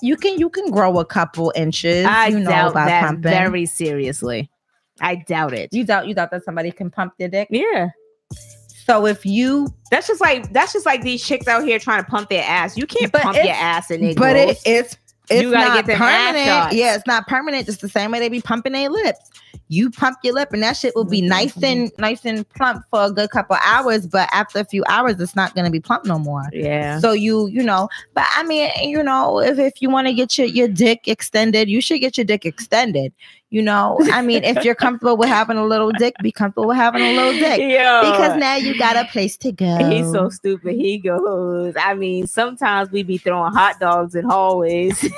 You 0.00 0.16
can 0.16 0.38
you 0.38 0.48
can 0.48 0.70
grow 0.70 1.00
a 1.00 1.04
couple 1.04 1.52
inches. 1.56 2.06
I 2.06 2.28
you 2.28 2.38
know 2.38 2.48
doubt 2.48 2.74
by 2.74 2.84
that 2.84 3.00
pumping. 3.00 3.22
very 3.22 3.66
seriously. 3.66 4.48
I 5.00 5.16
doubt 5.16 5.52
it. 5.52 5.74
you 5.74 5.82
doubt 5.82 6.06
you 6.06 6.14
doubt 6.14 6.30
that 6.30 6.44
somebody 6.44 6.70
can 6.70 6.92
pump 6.92 7.14
their 7.18 7.26
dick. 7.26 7.48
Yeah. 7.50 7.88
So 8.86 9.04
if 9.04 9.26
you 9.26 9.66
That's 9.90 10.06
just 10.06 10.20
like 10.20 10.52
that's 10.52 10.72
just 10.72 10.86
like 10.86 11.02
these 11.02 11.24
chicks 11.26 11.48
out 11.48 11.64
here 11.64 11.80
trying 11.80 12.04
to 12.04 12.08
pump 12.08 12.28
their 12.28 12.44
ass. 12.44 12.76
You 12.76 12.86
can't 12.86 13.10
But 13.10 13.22
pump 13.22 13.36
your 13.36 13.48
ass 13.48 13.90
and 13.90 14.04
it 14.04 14.16
but 14.16 14.36
it, 14.36 14.58
it's 14.64 14.96
it's 15.30 15.50
not 15.50 15.86
get 15.86 15.98
permanent. 15.98 16.72
Yeah, 16.72 16.94
it's 16.94 17.06
not 17.06 17.26
permanent. 17.26 17.66
Just 17.66 17.80
the 17.80 17.88
same 17.88 18.10
way 18.10 18.20
they 18.20 18.28
be 18.28 18.40
pumping 18.40 18.72
their 18.72 18.88
lips. 18.88 19.30
You 19.68 19.90
pump 19.90 20.18
your 20.22 20.34
lip, 20.34 20.52
and 20.52 20.62
that 20.62 20.76
shit 20.76 20.94
will 20.94 21.04
be 21.04 21.20
nice 21.20 21.52
Mm-hmm. 21.54 21.64
and 21.64 21.92
nice 21.98 22.24
and 22.24 22.48
plump 22.50 22.84
for 22.90 23.04
a 23.04 23.10
good 23.10 23.30
couple 23.30 23.56
hours. 23.64 24.06
But 24.06 24.28
after 24.32 24.58
a 24.60 24.64
few 24.64 24.84
hours, 24.88 25.20
it's 25.20 25.36
not 25.36 25.54
gonna 25.54 25.70
be 25.70 25.80
plump 25.80 26.04
no 26.04 26.18
more. 26.18 26.44
yeah. 26.52 26.98
So 27.00 27.12
you, 27.12 27.46
you 27.48 27.62
know, 27.62 27.88
but 28.14 28.24
I 28.34 28.42
mean, 28.44 28.70
you 28.82 29.02
know, 29.02 29.38
if, 29.40 29.58
if 29.58 29.80
you 29.82 29.90
want 29.90 30.06
to 30.08 30.14
get 30.14 30.36
your, 30.38 30.46
your 30.46 30.68
dick 30.68 31.06
extended, 31.08 31.68
you 31.68 31.80
should 31.80 32.00
get 32.00 32.16
your 32.18 32.24
dick 32.24 32.44
extended. 32.44 33.12
You 33.50 33.62
know, 33.62 33.96
I 34.12 34.22
mean, 34.22 34.42
if 34.42 34.64
you're 34.64 34.74
comfortable 34.74 35.16
with 35.16 35.28
having 35.28 35.56
a 35.56 35.64
little 35.64 35.92
dick, 35.92 36.14
be 36.20 36.32
comfortable 36.32 36.66
with 36.66 36.76
having 36.76 37.00
a 37.02 37.14
little 37.14 37.32
dick. 37.32 37.60
Yo. 37.60 38.00
Because 38.02 38.36
now 38.38 38.56
you 38.56 38.76
got 38.76 38.96
a 38.96 39.04
place 39.12 39.36
to 39.38 39.52
go. 39.52 39.88
He's 39.88 40.10
so 40.10 40.28
stupid. 40.30 40.74
He 40.74 40.98
goes. 40.98 41.72
I 41.78 41.94
mean, 41.94 42.26
sometimes 42.26 42.90
we 42.90 43.04
be 43.04 43.18
throwing 43.18 43.52
hot 43.52 43.78
dogs 43.78 44.16
in 44.16 44.24
hallways. 44.24 45.00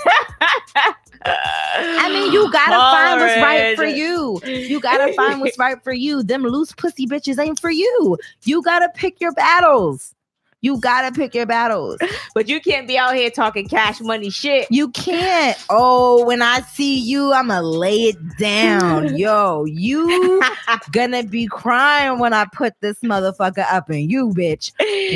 I 1.25 2.09
mean, 2.13 2.33
you 2.33 2.51
gotta 2.53 2.77
find 2.77 3.21
what's 3.21 3.43
right 3.43 3.77
for 3.77 3.85
you. 3.87 4.41
You 4.45 4.81
gotta 4.81 5.13
find 5.15 5.41
what's 5.41 5.59
right 5.59 5.83
for 5.83 5.93
you. 5.93 6.23
Them 6.23 6.43
loose 6.43 6.73
pussy 6.73 7.07
bitches 7.07 7.39
ain't 7.39 7.61
for 7.61 7.71
you. 7.71 8.19
You 8.45 8.63
gotta 8.63 8.89
pick 8.95 9.21
your 9.21 9.33
battles. 9.33 10.15
You 10.61 10.81
gotta 10.81 11.13
pick 11.15 11.35
your 11.37 11.47
battles. 11.47 11.99
But 12.35 12.49
you 12.49 12.61
can't 12.61 12.89
be 12.89 12.99
out 12.99 13.15
here 13.15 13.31
talking 13.31 13.69
cash 13.69 14.01
money 14.01 14.29
shit. 14.29 14.67
You 14.71 14.89
can't. 14.91 15.57
Oh, 15.71 16.25
when 16.25 16.43
I 16.43 16.61
see 16.63 16.99
you, 16.99 17.33
I'ma 17.33 17.61
lay 17.61 17.95
it 18.09 18.17
down. 18.39 19.17
Yo, 19.17 19.65
you 19.67 20.43
gonna 20.91 21.23
be 21.23 21.47
crying 21.47 22.19
when 22.19 22.33
I 22.33 22.45
put 22.53 22.75
this 22.81 22.99
motherfucker 23.01 23.65
up 23.73 23.89
in 23.91 24.11
you, 24.11 24.31
bitch. 24.31 24.73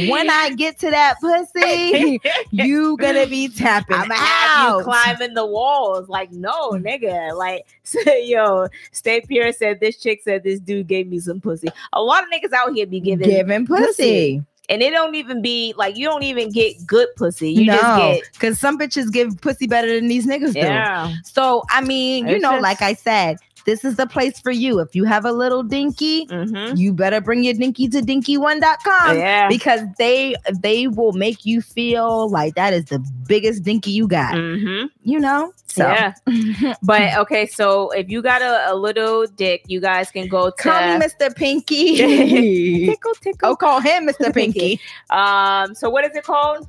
When 0.09 0.31
I 0.31 0.51
get 0.51 0.79
to 0.79 0.91
that 0.91 1.17
pussy, 1.21 2.21
you 2.53 2.97
gonna 2.99 3.27
be 3.27 3.49
tapping 3.49 3.97
I'm 3.97 4.09
gonna 4.09 4.15
have 4.21 4.67
out. 4.73 4.79
you 4.79 4.85
climbing 4.85 5.35
the 5.35 5.45
walls. 5.47 6.09
Like, 6.09 6.31
no, 6.31 6.71
nigga. 6.73 7.37
Like, 7.37 7.67
so, 7.83 7.99
yo, 8.13 8.69
Stay 8.93 9.21
Pure 9.23 9.53
said 9.55 9.81
this 9.81 9.99
chick 9.99 10.21
said 10.23 10.45
this 10.45 10.61
dude 10.61 10.87
gave 10.87 11.09
me 11.09 11.19
some 11.19 11.41
pussy. 11.41 11.69
A 11.93 12.01
lot 12.01 12.23
of 12.23 12.29
niggas 12.31 12.53
out 12.53 12.73
here 12.75 12.87
be 12.87 13.01
giving, 13.01 13.29
Giving 13.29 13.67
pussy. 13.67 13.87
pussy. 13.87 14.45
And 14.69 14.83
it 14.83 14.91
don't 14.91 15.15
even 15.15 15.43
be 15.43 15.75
like 15.77 15.97
you 15.97 16.07
don't 16.07 16.23
even 16.23 16.51
get 16.51 16.87
good 16.87 17.09
pussy. 17.17 17.51
You 17.51 17.67
just 17.67 17.83
get 17.99 18.23
because 18.33 18.59
some 18.59 18.79
bitches 18.79 19.13
give 19.13 19.41
pussy 19.41 19.67
better 19.67 19.95
than 19.95 20.09
these 20.09 20.27
niggas 20.27 20.53
do. 20.55 20.61
yeah. 20.61 21.13
So 21.25 21.65
I 21.71 21.81
mean, 21.81 22.27
you 22.29 22.37
It's 22.37 22.43
know, 22.43 22.53
just- 22.53 22.63
like 22.63 22.83
I 22.83 22.95
said, 22.95 23.39
this 23.65 23.85
is 23.85 23.97
the 23.97 24.07
place 24.07 24.39
for 24.41 24.51
you. 24.51 24.79
If 24.81 24.95
you 24.95 25.05
have 25.05 25.25
a 25.25 25.33
little 25.33 25.63
dinky, 25.63 26.27
Mm-hmm. 26.27 26.77
you 26.77 26.93
better 26.93 27.21
bring 27.21 27.45
your 27.45 27.55
dinky 27.55 27.89
to 27.89 28.01
dinky1.com 28.01 29.17
yeah. 29.19 29.49
because 29.49 29.81
they 29.99 30.35
they 30.61 30.87
will 30.89 31.13
make 31.13 31.45
you 31.45 31.61
feel 31.61 32.29
like 32.31 32.55
that 32.55 32.73
is 32.73 32.87
the 32.87 32.99
biggest 33.27 33.63
dinky 33.63 33.91
you 33.91 34.07
got. 34.09 34.35
Mm-hmm. 34.35 34.87
You 35.03 35.21
know? 35.21 35.53
So 35.67 35.89
Yeah. 35.89 36.15
But 36.83 37.17
okay, 37.19 37.47
so 37.47 37.91
if 37.91 38.09
you 38.11 38.23
got 38.23 38.43
a, 38.43 38.73
a 38.73 38.75
little 38.75 39.27
dick, 39.27 39.65
you 39.69 39.81
guys 39.81 40.11
can 40.11 40.29
go 40.29 40.51
to 40.51 40.57
call 40.63 40.99
me 40.99 41.05
Mr. 41.05 41.35
Pinky. 41.35 41.97
tickle 42.87 43.15
tickle. 43.15 43.51
oh, 43.51 43.57
call 43.57 43.81
him 43.81 44.07
Mr. 44.07 44.33
Pinky. 44.35 44.81
Um, 45.11 45.75
so 45.75 45.89
what 45.91 46.05
is 46.05 46.15
it 46.17 46.25
called? 46.25 46.69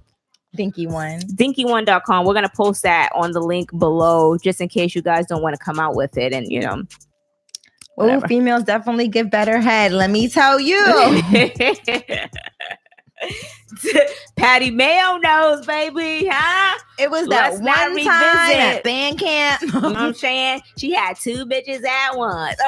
Dinky 0.56 0.88
one. 0.88 1.20
dinky1.com. 1.22 2.26
We're 2.26 2.34
gonna 2.34 2.52
post 2.56 2.84
that 2.84 3.10
on 3.16 3.32
the 3.32 3.42
link 3.42 3.72
below 3.78 4.38
just 4.38 4.62
in 4.62 4.70
case 4.70 4.94
you 4.96 5.02
guys 5.02 5.26
don't 5.26 5.42
want 5.42 5.56
to 5.56 5.64
come 5.64 5.80
out 5.80 5.96
with 5.96 6.18
it 6.18 6.34
and 6.34 6.52
you 6.52 6.60
know 6.62 6.84
Oh, 7.98 8.22
females 8.22 8.64
definitely 8.64 9.08
give 9.08 9.30
better 9.30 9.60
head. 9.62 9.92
Let 9.92 10.10
me 10.10 10.28
tell 10.28 10.60
you. 10.60 10.84
Patty 14.36 14.72
Mayo 14.72 15.18
knows, 15.18 15.66
baby, 15.66 16.28
huh? 16.30 16.80
It 17.00 17.10
was 17.12 17.28
Let's 17.28 17.60
that 17.60 17.64
not 17.64 17.92
one 17.92 18.04
time 18.04 18.52
at 18.58 18.84
band 18.84 19.20
camp. 19.20 19.62
You 19.62 19.72
know 19.72 19.80
what 19.82 19.96
I'm 19.96 20.14
saying? 20.14 20.62
She 20.78 20.92
had 20.92 21.18
two 21.18 21.46
bitches 21.46 21.86
at 21.86 22.18
once. 22.18 22.58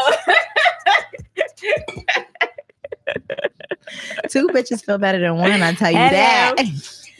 Two 4.29 4.47
bitches 4.47 4.83
feel 4.83 4.97
better 4.97 5.19
than 5.19 5.37
one. 5.37 5.61
I 5.61 5.73
tell 5.73 5.91
you 5.91 5.97
Hello. 5.97 6.09
that. 6.09 6.55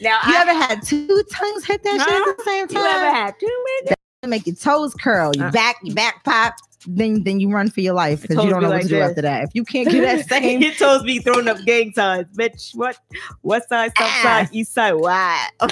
Now, 0.00 0.18
You 0.26 0.36
I, 0.36 0.40
ever 0.42 0.52
had 0.54 0.82
two 0.82 1.22
tongues 1.32 1.64
hit 1.64 1.82
that 1.82 2.00
shit 2.00 2.28
at 2.28 2.36
the 2.36 2.42
same 2.44 2.68
time? 2.68 2.82
you 2.82 2.88
ever 2.88 3.10
had 3.14 3.34
two 3.40 3.64
bitches? 3.84 3.94
Make 4.28 4.46
your 4.46 4.56
toes 4.56 4.92
curl, 4.94 5.34
your 5.36 5.46
Uh. 5.46 5.50
back, 5.52 5.76
your 5.82 5.94
back 5.94 6.24
pop. 6.24 6.54
Then, 6.88 7.24
then 7.24 7.40
you 7.40 7.50
run 7.50 7.68
for 7.70 7.80
your 7.80 7.94
life 7.94 8.22
because 8.22 8.44
you 8.44 8.50
don't 8.50 8.62
know 8.62 8.68
what 8.68 8.76
like 8.76 8.82
to 8.82 8.88
do 8.88 8.94
this. 8.96 9.08
after 9.10 9.22
that. 9.22 9.42
If 9.44 9.50
you 9.54 9.64
can't 9.64 9.88
get 9.90 10.02
that 10.02 10.28
same, 10.42 10.60
Your 10.62 10.72
toes 10.72 11.02
be 11.02 11.18
throwing 11.18 11.48
up 11.48 11.58
gang 11.64 11.92
signs, 11.94 12.26
bitch. 12.36 12.74
What? 12.76 12.96
West 13.42 13.68
side, 13.68 13.92
south 13.98 14.08
Ah. 14.08 14.22
side, 14.22 14.48
east 14.52 14.72
side. 14.72 14.92
Why? 14.94 15.48
I 15.60 15.68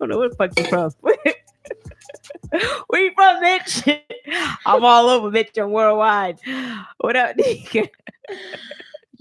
don't 0.00 0.08
know 0.08 0.18
what 0.18 0.30
the 0.30 0.36
fuck 0.36 0.58
you're 0.58 0.66
from. 0.68 0.90
Where 2.88 3.00
you 3.04 3.12
from, 3.14 3.42
bitch? 3.42 4.00
I'm 4.66 4.84
all 4.84 5.08
over, 5.08 5.30
bitch. 5.30 5.56
I'm 5.62 5.70
worldwide. 5.70 6.38
What 6.98 7.16
up, 7.16 7.36
nigga? 7.36 7.88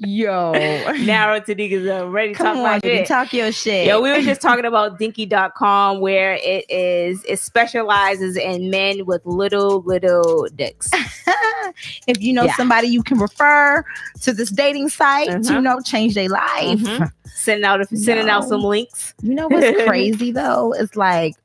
Yo, 0.01 0.51
Narrow 1.05 1.39
to 1.39 1.55
niggas. 1.55 1.87
Uh, 2.01 2.07
ready 2.09 2.33
to 2.33 2.37
talk 2.37 2.45
come 2.47 2.57
on, 2.59 2.65
about 2.65 2.83
shit. 2.83 3.07
talk 3.07 3.33
your 3.33 3.51
shit. 3.51 3.87
Yo, 3.87 4.01
we 4.01 4.09
were 4.11 4.21
just 4.21 4.41
talking 4.41 4.65
about 4.65 4.99
dinky.com 4.99 5.99
where 5.99 6.33
it 6.41 6.65
is 6.69 7.23
it 7.25 7.39
specializes 7.39 8.35
in 8.37 8.69
men 8.69 9.05
with 9.05 9.21
little 9.25 9.81
little 9.83 10.47
dicks. 10.55 10.89
if 12.07 12.21
you 12.21 12.33
know 12.33 12.43
Yeah. 12.45 12.55
somebody 12.55 12.87
you 12.87 13.03
can 13.03 13.17
refer 13.19 13.83
to 14.21 14.33
this 14.33 14.49
dating 14.49 14.89
site 14.89 15.29
to 15.29 15.37
Mhm. 15.37 15.49
you 15.55 15.61
know 15.61 15.79
change 15.81 16.15
their 16.15 16.29
life. 16.29 16.79
Mhm. 16.79 17.11
Sending 17.33 17.65
out 17.65 17.87
sending 17.89 18.29
out 18.29 18.47
some 18.47 18.61
links. 18.61 19.13
You 19.21 19.33
know 19.35 19.47
what's 19.47 19.83
crazy 19.87 20.31
though? 20.31 20.73
It's 20.73 20.95
like 20.95 21.35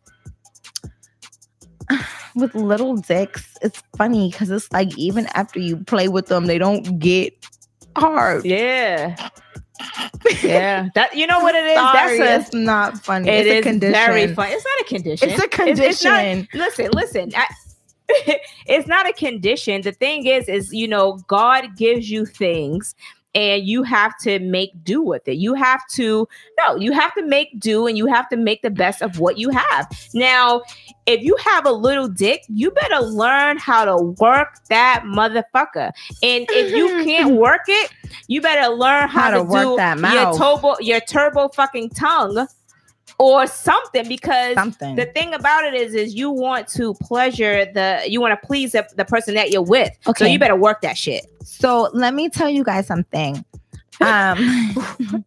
with 2.35 2.55
little 2.55 2.97
dicks, 2.97 3.57
it's 3.63 3.83
funny 3.97 4.31
because 4.31 4.51
it's 4.51 4.71
like 4.73 4.97
even 4.99 5.27
after 5.35 5.59
you 5.61 5.77
play 5.77 6.09
with 6.09 6.27
them, 6.27 6.47
they 6.47 6.59
don't 6.59 6.99
get 6.99 7.33
hard. 7.97 8.45
Yeah. 8.45 9.17
Yeah, 10.43 10.89
that 10.95 11.15
you 11.17 11.27
know 11.27 11.41
what 11.41 11.55
it 11.55 11.65
is. 11.67 11.77
Sorry, 11.77 12.19
That's 12.19 12.47
it's 12.47 12.55
not 12.55 12.99
funny. 13.05 13.29
it 13.29 13.47
it's 13.47 13.67
a 13.67 13.69
condition. 13.69 13.93
very 13.93 14.35
fun. 14.35 14.49
It's 14.51 14.65
not 14.65 14.81
a 14.81 14.85
condition. 14.85 15.29
It's 15.29 15.39
a 15.41 15.45
It's- 15.45 15.79
it's 15.79 16.05
not- 16.05 16.21
condition. 16.23 16.49
listen, 16.55 16.91
listen. 16.93 17.33
I, 17.37 17.47
it's 18.67 18.87
not 18.89 19.07
a 19.09 19.13
condition. 19.13 19.83
The 19.83 19.93
thing 19.93 20.27
is, 20.27 20.49
is 20.49 20.73
you 20.73 20.89
know, 20.89 21.19
God 21.29 21.77
gives 21.77 22.11
you 22.11 22.25
things. 22.25 22.95
And 23.37 23.69
you 23.69 23.83
have 23.83 24.17
to 24.19 24.39
make 24.39 24.73
do 24.83 25.03
with 25.03 25.29
it. 25.29 25.37
You 25.37 25.55
have 25.55 25.87
to 25.89 26.27
no, 26.59 26.77
you 26.77 26.93
have 26.93 27.15
to 27.15 27.23
make 27.25 27.61
do, 27.61 27.87
and 27.87 27.97
you 27.97 28.07
have 28.07 28.29
to 28.31 28.37
make 28.37 28.63
the 28.63 28.71
best 28.71 29.03
of 29.03 29.21
what 29.21 29.39
you 29.39 29.51
have. 29.51 30.09
Now, 30.15 30.63
if 31.07 31.23
you 31.23 31.37
have 31.45 31.67
a 31.67 31.73
little 31.73 32.09
dick, 32.09 32.43
you 32.49 32.71
better 32.71 33.01
learn 33.01 33.59
how 33.59 33.85
to 33.85 33.97
work 34.19 34.65
that 34.69 35.05
motherfucker. 35.05 35.93
And 36.23 36.47
if 36.49 36.75
you 36.75 36.89
can't 37.05 37.37
work 37.37 37.63
it, 37.69 37.93
you 38.27 38.41
better 38.41 38.75
learn 38.75 39.09
how, 39.09 39.21
How 39.21 39.31
to 39.31 39.37
to, 39.37 39.45
work 39.45 39.63
do 39.63 39.77
that 39.77 39.99
your 40.15 40.39
turbo, 40.39 40.79
your 40.81 41.01
turbo 41.01 41.49
fucking 41.49 41.91
tongue, 41.91 42.49
or 43.19 43.47
something. 43.47 44.09
Because 44.09 44.55
Something. 44.55 44.97
the 44.97 45.07
thing 45.07 45.35
about 45.35 45.65
it 45.65 45.75
is, 45.75 45.95
is 45.95 46.15
you 46.15 46.31
want 46.31 46.69
to 46.69 46.95
pleasure 46.95 47.65
the, 47.67 48.03
you 48.07 48.21
want 48.21 48.41
to 48.41 48.47
please 48.47 48.73
the, 48.73 48.87
the 48.97 49.05
person 49.05 49.35
that 49.35 49.51
you're 49.51 49.63
with. 49.63 49.91
okay. 50.07 50.25
So 50.25 50.31
you 50.31 50.39
better 50.39 50.57
work 50.57 50.81
that 50.83 50.97
shit. 50.99 51.27
So 51.43 51.91
let 51.93 52.15
me 52.15 52.29
tell 52.29 52.49
you 52.49 52.65
guys 52.65 52.87
something. 52.87 53.45
Um, 54.01 54.75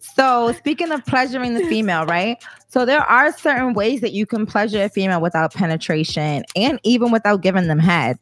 so 0.00 0.52
speaking 0.52 0.92
of 0.92 1.04
pleasuring 1.06 1.54
the 1.54 1.66
female, 1.66 2.06
right? 2.06 2.42
So 2.68 2.84
there 2.84 3.00
are 3.00 3.32
certain 3.32 3.74
ways 3.74 4.00
that 4.00 4.12
you 4.12 4.26
can 4.26 4.46
pleasure 4.46 4.84
a 4.84 4.88
female 4.88 5.20
without 5.20 5.52
penetration 5.52 6.44
and 6.54 6.78
even 6.84 7.10
without 7.10 7.42
giving 7.42 7.66
them 7.66 7.78
head. 7.78 8.18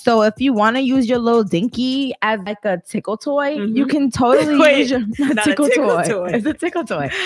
So 0.00 0.22
if 0.22 0.34
you 0.38 0.52
want 0.52 0.76
to 0.76 0.80
use 0.82 1.08
your 1.08 1.18
little 1.18 1.42
dinky 1.42 2.14
as 2.22 2.38
like 2.46 2.64
a 2.64 2.78
tickle 2.78 3.16
toy, 3.16 3.48
you 3.54 3.84
Mhm. 3.84 3.90
can 3.90 4.10
totally 4.22 4.56
Wait, 4.56 4.78
use 4.78 4.90
your 4.92 5.00
tickle, 5.44 5.66
tickle 5.68 5.88
toy. 5.88 6.02
toy. 6.04 6.30
It's 6.34 6.46
a 6.46 6.54
tickle 6.54 6.84
toy. 6.84 7.10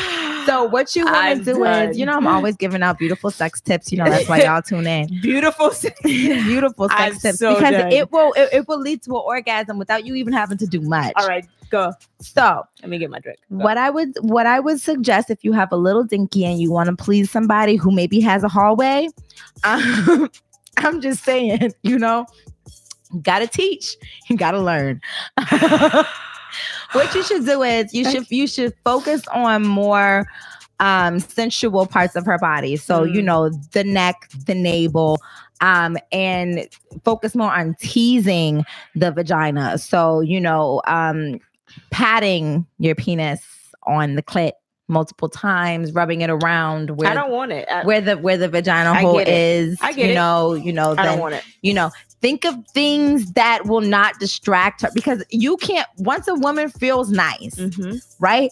So 0.46 0.64
what 0.64 0.96
you 0.96 1.04
want 1.04 1.38
to 1.38 1.44
do 1.54 1.62
done. 1.62 1.90
is, 1.90 1.96
you 1.98 2.04
know, 2.04 2.14
I'm 2.16 2.26
always 2.26 2.56
giving 2.56 2.82
out 2.82 2.98
beautiful 2.98 3.30
sex 3.30 3.60
tips. 3.60 3.92
You 3.92 3.98
know, 3.98 4.06
that's 4.06 4.28
why 4.28 4.42
y'all 4.42 4.60
tune 4.60 4.88
in. 4.88 5.06
Beautiful. 5.22 5.70
beautiful 6.02 6.88
sex 6.88 7.00
I'm 7.00 7.14
tips 7.20 7.38
so 7.38 7.54
because 7.54 7.70
done. 7.70 7.92
it 7.92 8.10
will 8.10 8.32
it, 8.32 8.48
it 8.52 8.66
will 8.66 8.80
lead 8.80 9.02
to 9.04 9.10
an 9.12 9.22
orgasm 9.24 9.78
without 9.78 10.04
you 10.04 10.16
even 10.16 10.32
having 10.32 10.58
to 10.58 10.66
do 10.66 10.80
much. 10.80 11.12
All 11.14 11.28
right, 11.28 11.46
go. 11.70 11.92
So 12.20 12.64
Let 12.80 12.88
me 12.90 12.98
get 12.98 13.08
my 13.10 13.20
drink. 13.20 13.38
Go. 13.52 13.58
what 13.58 13.78
I 13.78 13.88
would 13.90 14.14
what 14.22 14.46
I 14.46 14.58
would 14.58 14.80
suggest 14.80 15.30
if 15.30 15.44
you 15.44 15.52
have 15.52 15.70
a 15.70 15.76
little 15.76 16.02
dinky 16.02 16.44
and 16.44 16.58
you 16.60 16.72
want 16.72 16.88
to 16.88 16.96
please 16.96 17.30
somebody 17.30 17.76
who 17.76 17.92
maybe 17.92 18.18
has 18.20 18.42
a 18.42 18.48
hallway, 18.48 19.06
um, 19.62 20.28
I'm 20.78 21.00
just 21.00 21.22
saying, 21.22 21.72
you 21.84 22.00
know, 22.00 22.26
gotta 23.20 23.46
teach, 23.46 23.96
you 24.28 24.36
gotta 24.36 24.60
learn. 24.60 25.00
what 26.92 27.14
you 27.14 27.22
should 27.22 27.44
do 27.46 27.62
is 27.62 27.92
you 27.94 28.04
should 28.10 28.30
you 28.30 28.46
should 28.46 28.74
focus 28.84 29.22
on 29.28 29.66
more 29.66 30.26
um 30.80 31.18
sensual 31.20 31.86
parts 31.86 32.16
of 32.16 32.26
her 32.26 32.38
body. 32.38 32.76
So, 32.76 33.04
you 33.04 33.20
Mm. 33.22 33.24
know, 33.24 33.50
the 33.72 33.84
neck, 33.84 34.28
the 34.46 34.54
navel, 34.54 35.18
um, 35.60 35.96
and 36.10 36.66
focus 37.04 37.34
more 37.34 37.52
on 37.52 37.76
teasing 37.80 38.64
the 38.96 39.12
vagina. 39.12 39.78
So, 39.78 40.20
you 40.20 40.40
know, 40.40 40.82
um, 40.86 41.38
patting 41.90 42.66
your 42.78 42.94
penis 42.96 43.42
on 43.84 44.16
the 44.16 44.22
clit 44.22 44.52
multiple 44.88 45.28
times, 45.28 45.92
rubbing 45.92 46.20
it 46.20 46.30
around 46.30 46.90
where 46.98 47.08
I 47.08 47.14
don't 47.14 47.30
want 47.30 47.52
it. 47.52 47.68
I, 47.68 47.84
where 47.84 48.00
the 48.00 48.18
where 48.18 48.36
the 48.36 48.48
vagina 48.48 48.90
I 48.90 49.02
hole 49.02 49.18
is. 49.20 49.78
I 49.80 49.92
get 49.92 50.06
you 50.06 50.12
it. 50.12 50.14
know, 50.14 50.54
you 50.54 50.72
know, 50.72 50.94
I 50.98 51.04
don't 51.04 51.20
want 51.20 51.34
it. 51.36 51.44
you 51.62 51.72
know 51.74 51.90
think 52.22 52.44
of 52.46 52.54
things 52.72 53.32
that 53.32 53.66
will 53.66 53.80
not 53.82 54.18
distract 54.20 54.80
her 54.80 54.88
because 54.94 55.22
you 55.30 55.56
can't 55.58 55.86
once 55.98 56.26
a 56.28 56.34
woman 56.36 56.70
feels 56.70 57.10
nice 57.10 57.56
Mhm. 57.56 58.00
right 58.20 58.50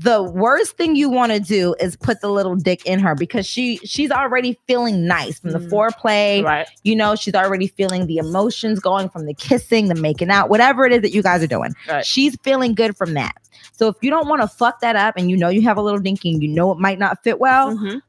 the 0.00 0.22
worst 0.22 0.76
thing 0.76 0.96
you 0.96 1.08
want 1.08 1.32
to 1.32 1.40
do 1.40 1.74
is 1.80 1.96
put 1.96 2.20
the 2.20 2.28
little 2.28 2.56
dick 2.56 2.84
in 2.84 2.98
her 2.98 3.14
because 3.14 3.46
she 3.46 3.76
she's 3.84 4.10
already 4.10 4.58
feeling 4.66 5.06
nice 5.06 5.38
from 5.38 5.52
the 5.52 5.60
Mm. 5.60 5.70
foreplay 5.70 6.42
Right. 6.44 6.66
you 6.82 6.94
know 6.96 7.14
she's 7.14 7.34
already 7.34 7.68
feeling 7.68 8.06
the 8.06 8.18
emotions 8.18 8.80
going 8.80 9.08
from 9.08 9.24
the 9.26 9.34
kissing 9.34 9.86
the 9.88 9.94
making 9.94 10.28
out 10.30 10.50
whatever 10.50 10.84
it 10.84 10.92
is 10.92 11.00
that 11.02 11.12
you 11.14 11.22
guys 11.22 11.42
are 11.42 11.46
doing 11.46 11.72
Right. 11.88 12.04
she's 12.04 12.36
feeling 12.42 12.74
good 12.74 12.96
from 12.96 13.14
that 13.14 13.34
so 13.72 13.88
if 13.88 13.96
you 14.02 14.10
don't 14.10 14.28
want 14.28 14.42
to 14.42 14.48
fuck 14.48 14.80
that 14.80 14.96
up 14.96 15.14
and 15.16 15.30
you 15.30 15.36
know 15.36 15.48
you 15.48 15.62
have 15.62 15.76
a 15.78 15.82
little 15.82 16.00
dinky 16.00 16.32
and 16.32 16.42
you 16.42 16.48
know 16.48 16.72
it 16.72 16.78
might 16.78 16.98
not 16.98 17.22
fit 17.22 17.38
well 17.38 17.76
Mhm. 17.76 18.00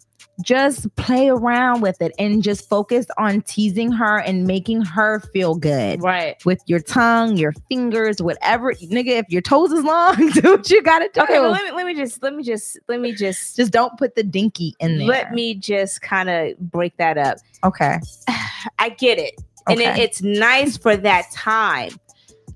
Just 0.42 0.94
play 0.96 1.30
around 1.30 1.82
with 1.82 2.02
it 2.02 2.12
and 2.18 2.42
just 2.42 2.68
focus 2.68 3.06
on 3.18 3.42
teasing 3.42 3.92
her 3.92 4.18
and 4.20 4.46
making 4.48 4.82
her 4.82 5.20
feel 5.20 5.56
good 5.56 6.02
Right. 6.02 6.44
with 6.44 6.60
your 6.66 6.80
tongue, 6.80 7.38
your 7.38 7.54
fingers, 7.70 8.22
whatever. 8.22 8.74
Nigga, 8.74 9.20
if 9.20 9.30
your 9.30 9.42
toes 9.42 9.72
is 9.72 9.84
long, 9.84 10.16
do 10.34 10.52
what 10.52 10.70
you 10.70 10.82
gotta 10.82 11.10
do. 11.14 11.22
Okay, 11.22 11.40
well, 11.40 11.52
let 11.52 11.64
me 11.64 11.72
let 11.72 11.86
me 11.86 11.94
just 11.94 12.24
let 12.24 12.34
me 12.34 12.44
just 12.44 12.80
let 12.88 13.00
me 13.00 13.14
just 13.14 13.56
just 13.56 13.72
don't 13.72 13.96
put 13.98 14.16
the 14.16 14.24
dinky 14.24 14.76
in 14.80 14.98
there. 14.98 15.08
let 15.08 15.34
me 15.34 15.54
just 15.54 16.02
kind 16.02 16.30
of 16.30 16.58
break 16.60 16.98
that 16.98 17.18
up. 17.18 17.38
Okay. 17.64 18.00
I 18.80 18.90
get 18.90 19.20
it. 19.20 19.40
And 19.68 19.80
it, 19.80 19.98
it's 19.98 20.22
nice 20.22 20.76
for 20.78 20.98
that 20.98 21.32
time. 21.32 21.92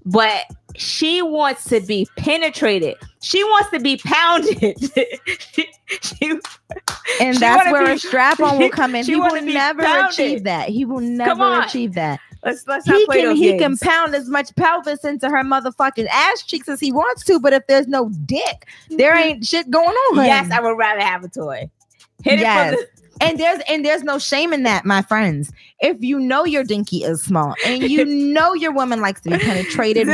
But 0.05 0.43
she 0.77 1.21
wants 1.21 1.65
to 1.65 1.81
be 1.81 2.07
penetrated. 2.17 2.95
She 3.21 3.43
wants 3.43 3.69
to 3.71 3.79
be 3.79 3.97
pounded. 3.97 4.77
she, 5.39 5.67
she- 6.01 6.39
And 7.19 7.37
that's 7.37 7.71
where 7.71 7.85
be- 7.85 7.91
a 7.93 7.99
strap 7.99 8.39
on 8.39 8.59
will 8.59 8.69
come 8.69 8.95
in. 8.95 9.05
He 9.05 9.15
will 9.15 9.41
never 9.41 9.81
pounded. 9.81 10.11
achieve 10.11 10.43
that. 10.43 10.69
He 10.69 10.85
will 10.85 10.99
never 10.99 11.61
achieve 11.61 11.93
that. 11.93 12.19
let's 12.43 12.65
let's 12.67 12.85
not 12.85 12.95
He 12.97 13.05
play 13.05 13.21
can 13.21 13.35
he 13.35 13.57
can 13.57 13.77
pound 13.77 14.13
as 14.13 14.29
much 14.29 14.55
pelvis 14.55 15.03
into 15.03 15.29
her 15.29 15.43
motherfucking 15.43 16.07
ass 16.11 16.43
cheeks 16.43 16.69
as 16.69 16.79
he 16.79 16.91
wants 16.91 17.23
to, 17.25 17.39
but 17.39 17.53
if 17.53 17.65
there's 17.67 17.87
no 17.87 18.09
dick, 18.25 18.67
there 18.89 19.15
mm-hmm. 19.15 19.29
ain't 19.29 19.45
shit 19.45 19.69
going 19.71 19.87
on. 19.87 20.17
Yes, 20.25 20.51
I 20.51 20.59
would 20.59 20.77
rather 20.77 21.01
have 21.01 21.23
a 21.23 21.29
toy. 21.29 21.69
Hit 22.23 22.39
Yes. 22.39 22.73
it 22.73 22.77
from 22.77 22.85
And 23.19 23.39
there's 23.39 23.61
and 23.67 23.83
there's 23.83 24.03
no 24.03 24.19
shame 24.19 24.53
in 24.53 24.61
that, 24.63 24.85
my 24.85 25.01
friends. 25.01 25.51
If 25.79 26.03
you 26.03 26.19
know 26.19 26.45
your 26.45 26.63
dinky 26.63 27.03
is 27.03 27.23
small 27.23 27.55
and 27.65 27.81
you 27.89 28.05
know 28.05 28.53
your 28.53 28.71
woman 28.71 29.01
likes 29.01 29.21
to 29.21 29.31
be 29.31 29.39
penetrated. 29.39 30.07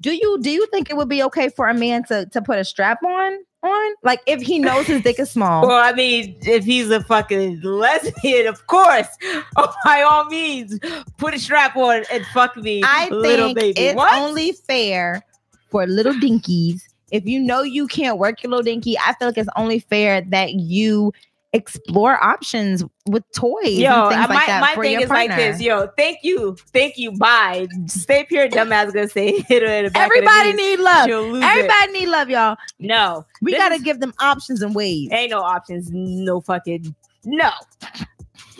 Do 0.00 0.12
you 0.14 0.38
do 0.40 0.50
you 0.50 0.66
think 0.66 0.90
it 0.90 0.96
would 0.96 1.08
be 1.08 1.22
okay 1.24 1.48
for 1.48 1.68
a 1.68 1.74
man 1.74 2.04
to 2.04 2.26
to 2.26 2.42
put 2.42 2.58
a 2.58 2.64
strap 2.64 3.02
on 3.02 3.38
on? 3.62 3.94
Like 4.02 4.20
if 4.26 4.40
he 4.40 4.58
knows 4.58 4.86
his 4.86 5.02
dick 5.02 5.18
is 5.18 5.30
small. 5.30 5.66
well, 5.66 5.82
I 5.82 5.92
mean, 5.92 6.36
if 6.42 6.64
he's 6.64 6.90
a 6.90 7.02
fucking 7.02 7.60
lesbian, 7.62 8.46
of 8.46 8.66
course, 8.66 9.08
oh, 9.56 9.74
by 9.84 10.02
all 10.02 10.26
means, 10.26 10.78
put 11.16 11.34
a 11.34 11.38
strap 11.38 11.76
on 11.76 12.04
and 12.12 12.24
fuck 12.26 12.56
me, 12.56 12.82
I 12.84 13.08
little 13.08 13.48
think 13.48 13.58
baby. 13.58 13.80
it's 13.80 13.96
what? 13.96 14.12
only 14.20 14.52
fair 14.52 15.22
for 15.70 15.86
little 15.86 16.14
dinkies. 16.14 16.82
If 17.10 17.24
you 17.24 17.40
know 17.40 17.62
you 17.62 17.86
can't 17.86 18.18
work 18.18 18.42
your 18.42 18.50
little 18.50 18.62
dinky, 18.62 18.98
I 18.98 19.14
feel 19.14 19.28
like 19.28 19.38
it's 19.38 19.48
only 19.56 19.78
fair 19.78 20.20
that 20.20 20.54
you 20.54 21.12
explore 21.52 22.22
options 22.22 22.84
with 23.06 23.24
toys 23.34 23.78
Yo, 23.78 23.90
and 24.08 24.14
things 24.14 24.28
my, 24.28 24.34
like 24.34 24.46
that 24.46 24.60
my 24.60 24.82
thing 24.82 25.00
is 25.00 25.08
like 25.08 25.34
this. 25.34 25.60
Yo, 25.60 25.88
thank 25.96 26.18
you, 26.22 26.56
thank 26.72 26.98
you. 26.98 27.12
Bye. 27.12 27.66
Stay 27.86 28.24
pure, 28.24 28.48
dumbass. 28.48 28.92
Gonna 28.92 29.08
say 29.08 29.40
hit 29.48 29.62
her 29.62 29.68
in 29.68 29.84
the 29.86 29.90
back. 29.90 30.06
Everybody 30.06 30.52
need 30.52 30.78
love. 30.80 31.06
She'll 31.06 31.34
it. 31.36 31.42
Everybody 31.42 31.92
need 31.92 32.06
love, 32.08 32.28
y'all. 32.28 32.56
No, 32.78 33.24
We 33.40 33.52
gotta 33.52 33.76
is- 33.76 33.82
give 33.82 34.00
them 34.00 34.12
options 34.20 34.62
and 34.62 34.74
ways. 34.74 35.08
ain't 35.12 35.30
no 35.30 35.40
options. 35.40 35.90
No 35.92 36.40
fucking 36.40 36.94
no. 37.24 37.50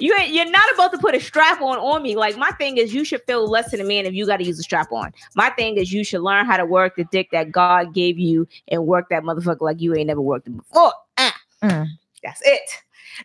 You 0.01 0.15
ain't, 0.15 0.33
you're 0.33 0.49
not 0.49 0.63
about 0.75 0.93
to 0.93 0.99
put 0.99 1.17
a 1.17 1.21
strap 1.21 1.61
on 1.61 1.77
on 1.79 2.03
me. 2.05 2.15
Like 2.17 2.37
my 2.39 2.53
thing 2.53 2.77
is, 2.79 2.95
you 2.95 3.05
should 3.05 3.21
feel 3.27 3.49
less 3.49 3.73
than 3.73 3.81
a 3.81 3.85
man 3.85 4.07
if 4.07 4.15
you 4.15 4.27
got 4.27 4.37
to 4.37 4.45
use 4.45 4.59
a 4.59 4.63
strap 4.63 4.93
on. 4.93 5.13
My 5.35 5.51
thing 5.51 5.77
is, 5.77 5.93
you 5.93 6.05
should 6.05 6.21
learn 6.23 6.47
how 6.47 6.57
to 6.57 6.65
work 6.65 6.95
the 6.97 7.05
dick 7.11 7.31
that 7.33 7.51
God 7.51 7.93
gave 7.95 8.17
you 8.19 8.47
and 8.69 8.87
work 8.87 9.09
that 9.11 9.25
motherfucker 9.25 9.61
like 9.63 9.81
you 9.81 9.95
ain't 9.97 10.07
never 10.07 10.21
worked 10.21 10.47
it 10.47 10.57
before. 10.57 10.93
Ah, 11.19 11.35
Mm. 11.65 11.87
That's 12.23 12.43
it. 12.45 12.71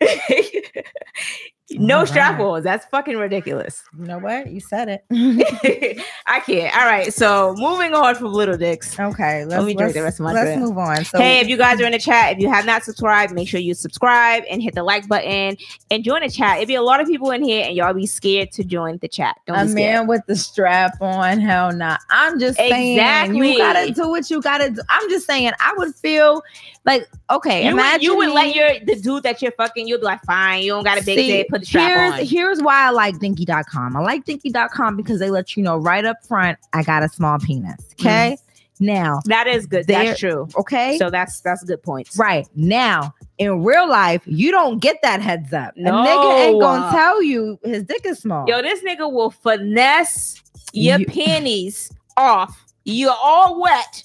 no 1.72 2.04
right. 2.04 2.40
ons. 2.40 2.64
That's 2.64 2.86
fucking 2.88 3.18
ridiculous. 3.18 3.84
You 3.98 4.06
know 4.06 4.20
what? 4.20 4.52
You 4.52 4.60
said 4.60 4.90
it. 5.10 6.06
I 6.26 6.40
can't. 6.42 6.76
All 6.76 6.86
right. 6.86 7.14
So 7.14 7.56
moving 7.58 7.94
on 7.94 8.16
from 8.16 8.34
little 8.34 8.58
dicks. 8.58 9.00
okay, 9.00 9.46
let's, 9.46 9.66
me 9.66 9.74
drink 9.74 9.80
let's, 9.80 9.94
the 9.94 10.04
rest 10.04 10.20
of 10.20 10.26
my 10.26 10.34
let's 10.34 10.48
drink. 10.48 10.62
move 10.62 10.78
on. 10.78 11.06
So 11.06 11.20
hey, 11.20 11.40
if 11.40 11.48
you 11.48 11.58
guys 11.58 11.80
are 11.80 11.86
in 11.86 11.94
the 11.94 12.00
chat, 12.00 12.34
if 12.34 12.40
you 12.40 12.50
have 12.52 12.66
not 12.66 12.84
subscribed, 12.84 13.34
make 13.34 13.48
sure 13.48 13.60
you 13.60 13.74
subscribe 13.74 14.44
and 14.50 14.62
hit 14.62 14.76
the 14.76 14.84
like 14.84 15.08
button 15.08 15.58
and 15.90 16.04
join 16.04 16.22
the 16.22 16.30
chat. 16.30 16.58
It'd 16.58 16.68
be 16.68 16.76
a 16.76 16.82
lot 16.82 17.00
of 17.00 17.08
people 17.08 17.32
in 17.32 17.44
here, 17.44 17.66
and 17.66 17.76
y'all 17.76 17.94
be 17.94 18.06
scared 18.06 18.52
to 18.54 18.64
join 18.64 18.98
the 18.98 19.08
chat. 19.08 19.38
Don't 19.48 19.58
a 19.58 19.66
man 19.66 20.08
with 20.08 20.22
the 20.28 20.36
strap 20.36 21.02
on, 21.02 21.40
hell 21.40 21.72
nah. 21.72 21.98
I'm 22.10 22.40
just 22.40 22.58
saying 22.58 22.98
Exactly. 22.98 23.54
you 23.54 23.58
gotta 23.58 23.92
do 23.92 24.10
what 24.10 24.30
you 24.30 24.42
gotta 24.42 24.70
do. 24.70 24.82
I'm 24.90 25.10
just 25.10 25.26
saying 25.26 25.52
I 25.60 25.74
would 25.78 25.96
feel 25.96 26.44
like 26.86 27.08
okay, 27.30 27.66
You 27.66 27.76
would, 27.76 27.80
imagine 27.80 28.02
you 28.02 28.18
would 28.18 28.30
let 28.30 28.56
your 28.56 28.80
the 28.84 28.96
dude 29.00 29.24
that 29.24 29.42
you're 29.42 29.52
fucking, 29.54 29.88
you'll 29.88 30.00
be 30.00 30.06
like, 30.06 30.22
fine, 30.24 30.64
you 30.64 30.72
don't 30.72 30.84
got 30.84 31.02
a 31.02 31.04
big 31.04 31.18
See, 31.18 31.28
dick, 31.28 31.50
put 31.50 31.63
the 31.64 31.68
strap 31.68 31.90
here's, 31.90 32.14
on. 32.14 32.26
Here's 32.26 32.62
why 32.62 32.88
I 32.88 32.90
like 32.92 33.20
dinky.com. 33.20 33.96
I 33.96 34.00
like 34.02 34.26
dinky.com 34.26 34.96
because 34.98 35.20
they 35.20 35.30
let 35.30 35.56
you 35.56 35.64
know 35.64 35.78
right 35.78 36.06
up 36.06 36.18
front 36.28 36.60
I 36.74 36.84
got 36.84 37.04
a 37.04 37.10
small 37.10 37.40
penis. 37.40 37.76
Mm-hmm. 37.76 38.08
Okay. 38.08 38.38
Now, 38.80 39.22
That 39.26 39.48
is 39.48 39.66
good. 39.66 39.88
That's 39.88 40.20
true. 40.20 40.48
okay. 40.58 40.98
So 40.98 41.10
that's 41.10 41.40
that's 41.42 41.64
a 41.64 41.66
good 41.66 41.82
points. 41.84 42.18
right 42.18 42.48
now, 42.56 43.14
in 43.38 43.64
real 43.64 43.88
life, 43.88 44.22
you 44.26 44.52
don't 44.52 44.80
get 44.80 44.98
that 45.04 45.22
heads 45.22 45.54
up. 45.54 45.76
No. 45.78 46.02
A 46.02 46.06
nigga 46.06 46.46
ain't 46.48 46.62
gonna 46.62 46.92
tell 46.92 47.22
you 47.22 47.60
his 47.64 47.84
dick 47.84 48.02
is 48.06 48.20
small. 48.20 48.46
Yo, 48.48 48.62
this 48.62 48.84
nigga 48.84 49.10
will 49.12 49.32
finesse 49.32 50.42
your 50.74 51.00
You- 51.00 51.06
panties 51.06 51.92
off. 52.18 52.60
You're 52.84 53.16
all 53.16 53.62
wet. 53.62 54.04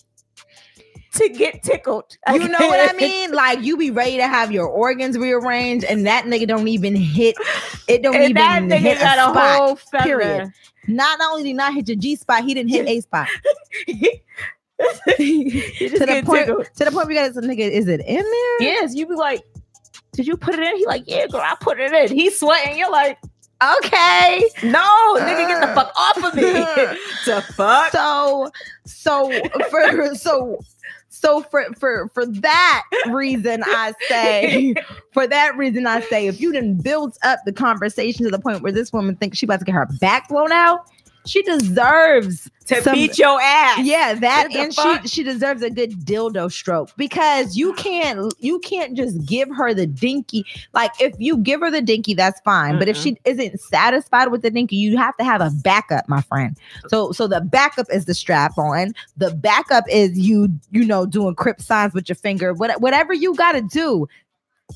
To 1.19 1.29
get 1.29 1.63
tickled. 1.63 2.17
You 2.33 2.49
know 2.49 2.59
what 2.67 2.91
I 2.95 2.97
mean? 2.97 3.33
Like 3.33 3.61
you 3.63 3.77
be 3.77 3.91
ready 3.91 4.17
to 4.17 4.27
have 4.27 4.51
your 4.53 4.67
organs 4.67 5.17
rearranged, 5.19 5.85
and 5.85 6.07
that 6.07 6.25
nigga 6.25 6.47
don't 6.49 6.69
even 6.69 6.97
hit. 6.97 7.37
It 7.89 8.03
don't 8.03 8.15
And 8.15 8.25
even 8.25 8.35
that 8.37 8.63
nigga 8.63 8.79
hit 8.79 8.99
got 9.01 9.19
a 9.19 9.31
a 9.31 9.33
spot. 9.33 9.57
whole 9.57 9.77
feather. 9.77 10.05
period. 10.05 10.53
Not 10.87 11.21
only 11.21 11.43
did 11.43 11.49
he 11.49 11.53
not 11.55 11.75
hit 11.75 11.89
your 11.89 11.97
G 11.99 12.17
spot, 12.17 12.45
he 12.45 12.55
didn't 12.55 12.71
hit 12.71 12.87
a 12.89 13.01
spot. 13.01 13.29
To 14.79 15.15
the 15.17 16.23
point, 16.25 16.47
tickled. 16.47 16.67
to 16.77 16.85
the 16.85 16.91
point 16.93 17.09
where 17.09 17.11
you 17.11 17.15
got 17.17 17.35
some 17.35 17.45
nigga. 17.45 17.69
Is 17.69 17.89
it 17.89 18.01
in 18.01 18.17
there? 18.23 18.63
Yes, 18.63 18.95
you 18.95 19.07
be 19.07 19.15
like, 19.17 19.43
did 20.13 20.27
you 20.27 20.37
put 20.37 20.55
it 20.55 20.61
in? 20.61 20.77
He 20.77 20.87
like, 20.87 21.03
yeah, 21.07 21.27
girl, 21.27 21.41
I 21.41 21.57
put 21.61 21.81
it 21.81 21.93
in. 21.93 22.17
He's 22.17 22.39
sweating. 22.39 22.79
You're 22.79 22.91
like, 22.91 23.19
Okay. 23.79 24.45
no, 24.63 25.17
nigga, 25.19 25.49
get 25.49 25.61
the 25.61 25.75
fuck 25.75 25.93
off 25.97 26.17
of 26.23 26.35
me. 26.37 26.43
the 27.27 27.45
fuck? 27.57 27.91
So, 27.91 28.51
so 28.87 29.33
for 29.69 30.15
so. 30.15 30.61
So 31.11 31.43
for 31.43 31.65
for 31.79 32.11
for 32.15 32.27
that 32.27 32.85
reason, 33.09 33.63
I 33.65 33.95
say 34.09 34.75
for 35.13 35.27
that 35.27 35.57
reason, 35.57 35.87
I 35.87 36.01
say 36.03 36.27
if 36.27 36.41
you 36.41 36.53
didn't 36.53 36.83
build 36.83 37.17
up 37.23 37.41
the 37.45 37.53
conversation 37.53 38.25
to 38.25 38.31
the 38.31 38.39
point 38.39 38.63
where 38.63 38.73
this 38.73 38.93
woman 38.93 39.17
thinks 39.17 39.39
she 39.39 39.47
about 39.47 39.61
to 39.61 39.65
get 39.65 39.75
her 39.75 39.87
back 40.01 40.29
blown 40.29 40.53
out, 40.53 40.87
she 41.27 41.43
deserves 41.43 42.51
to 42.67 42.83
some- 42.83 42.95
beat 42.95 43.19
your 43.19 43.41
ass. 43.41 43.81
Yeah, 43.83 44.15
that 44.15 44.55
and 44.55 44.75
fuck? 44.75 45.03
she 45.03 45.09
she 45.09 45.23
deserves 45.23 45.63
a 45.63 45.71
good 45.71 45.93
dildo 46.05 46.51
stroke 46.51 46.91
because 46.97 47.57
you 47.57 47.73
can't 47.75 48.33
you 48.39 48.59
can't 48.61 48.97
just 48.97 49.25
give 49.27 49.49
her 49.57 49.75
the 49.75 49.87
dinky. 49.87 50.45
Like 50.75 50.93
if 51.01 51.15
you 51.19 51.39
give 51.39 51.61
her 51.61 51.71
the 51.71 51.83
dinky, 51.83 52.15
that's 52.15 52.41
fine. 52.41 52.79
But 52.79 52.89
if 52.89 52.97
she 52.97 53.17
isn't 53.25 53.61
satisfied 53.61 54.29
with 54.29 54.43
the 54.43 54.51
dinky, 54.51 54.77
you 54.77 54.97
have 54.97 55.17
to 55.17 55.25
have 55.25 55.41
a 55.41 55.51
backup, 55.63 56.09
my 56.09 56.21
friend. 56.23 56.57
So 56.89 57.13
so 57.13 57.27
the 57.27 57.41
backup 57.41 57.87
is 57.93 58.05
the 58.05 58.15
strap 58.15 58.57
on. 58.59 58.93
The 59.17 59.33
backup 59.33 59.85
is 59.91 60.19
you 60.19 60.49
you 60.71 60.85
know 60.85 61.07
doing 61.07 61.35
crip 61.35 61.61
signs 61.61 61.95
with 61.95 62.09
your 62.09 62.17
finger. 62.17 62.53
What, 62.53 62.81
whatever 62.81 63.13
you 63.13 63.35
got 63.35 63.53
to 63.53 63.63
do 63.63 64.09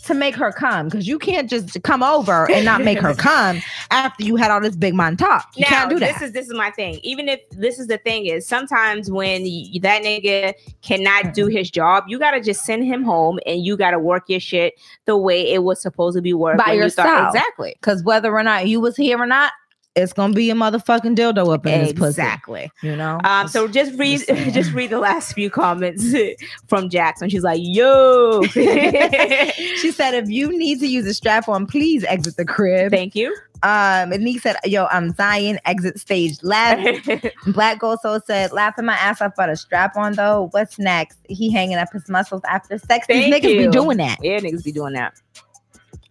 to 0.05 0.15
make 0.15 0.35
her 0.35 0.51
come 0.51 0.89
because 0.89 1.07
you 1.07 1.19
can't 1.19 1.51
just 1.51 1.83
come 1.83 2.03
over 2.03 2.51
and 2.51 2.65
not 2.65 2.83
make 2.83 2.99
her 2.99 3.15
come 3.19 3.61
after 3.91 4.25
you 4.25 4.37
had 4.37 4.51
all 4.51 4.61
this 4.61 4.75
big 4.75 4.95
mind 4.95 5.19
talk. 5.19 5.51
You 5.55 5.63
now, 5.63 5.69
can't 5.69 5.91
do 5.91 5.99
that. 5.99 6.15
this 6.15 6.23
is 6.23 6.33
this 6.33 6.47
is 6.47 6.55
my 6.55 6.71
thing. 6.71 6.99
Even 7.03 7.29
if 7.29 7.41
this 7.51 7.79
is 7.79 7.89
the 7.89 7.99
thing 7.99 8.27
is 8.27 8.47
sometimes 8.47 9.11
when 9.11 9.43
that 9.43 10.03
nigga 10.03 10.55
cannot 10.83 11.35
do 11.35 11.47
his 11.47 11.71
job, 11.71 12.05
you 12.09 12.19
gotta 12.19 12.41
just 12.41 12.65
send 12.65 12.85
him 12.85 13.03
home 13.05 13.39
and 13.47 13.65
you 13.65 13.77
gotta 13.77 13.99
work 13.99 14.25
your 14.29 14.41
shit 14.41 14.75
the 15.05 15.17
way 15.17 15.53
it 15.53 15.63
was 15.63 15.81
supposed 15.81 16.17
to 16.17 16.23
be 16.23 16.33
worked 16.33 16.59
By 16.59 16.71
when 16.71 16.83
you 16.85 16.89
start- 16.89 17.09
yourself. 17.09 17.35
Exactly. 17.35 17.75
Because 17.81 18.03
whether 18.03 18.33
or 18.33 18.43
not 18.43 18.69
you 18.69 18.81
was 18.81 18.97
here 18.97 19.19
or 19.19 19.27
not, 19.27 19.53
it's 19.95 20.13
gonna 20.13 20.33
be 20.33 20.51
a 20.51 20.55
motherfucking 20.55 21.17
dildo 21.17 21.53
up 21.53 21.67
in 21.67 21.85
this 21.85 21.93
pussy. 21.93 22.23
Exactly. 22.23 22.71
You 22.83 22.97
know. 22.97 23.21
Um, 23.25 23.49
so 23.49 23.69
just 23.69 23.99
read 23.99 24.21
just 24.53 24.73
read 24.73 24.91
the 24.91 24.99
last 24.99 25.33
few 25.35 25.51
comments 25.51 26.15
from 26.69 26.89
Jackson. 26.89 27.29
She's 27.29 27.43
like, 27.43 27.61
yo. 27.63 28.43
she 28.47 29.93
said, 29.93 30.15
if 30.15 30.29
you 30.29 30.57
need 30.57 30.81
to 30.81 30.87
use 30.87 31.07
a 31.07 31.15
strap 31.15 31.49
on, 31.49 31.67
please 31.67 32.05
exit 32.05 32.37
the 32.37 32.45
crib. 32.45 32.91
Thank 32.91 33.15
you. 33.15 33.37
Um, 33.65 34.13
and 34.13 34.27
he 34.27 34.39
said, 34.39 34.57
yo, 34.65 34.87
I'm 34.87 35.15
Zion, 35.15 35.61
exit 35.67 36.01
stage 36.01 36.43
left. 36.43 37.09
Black 37.49 37.79
Gold 37.79 38.01
Soul 38.01 38.19
said, 38.27 38.51
laughing 38.51 38.87
my 38.87 38.95
ass 38.95 39.21
off 39.21 39.35
about 39.35 39.51
a 39.51 39.57
strap 39.57 39.97
on 39.97 40.15
though. 40.15 40.49
What's 40.51 40.79
next? 40.79 41.19
He 41.29 41.53
hanging 41.53 41.77
up 41.77 41.93
his 41.93 42.09
muscles 42.09 42.43
after 42.49 42.77
sex. 42.79 43.07
These 43.07 43.31
Thank 43.31 43.45
niggas 43.45 43.55
you. 43.55 43.67
be 43.67 43.73
doing 43.73 43.99
that. 43.99 44.19
yeah, 44.23 44.41
niggas 44.41 44.65
be 44.65 44.73
doing 44.73 44.95
that. 44.95 45.15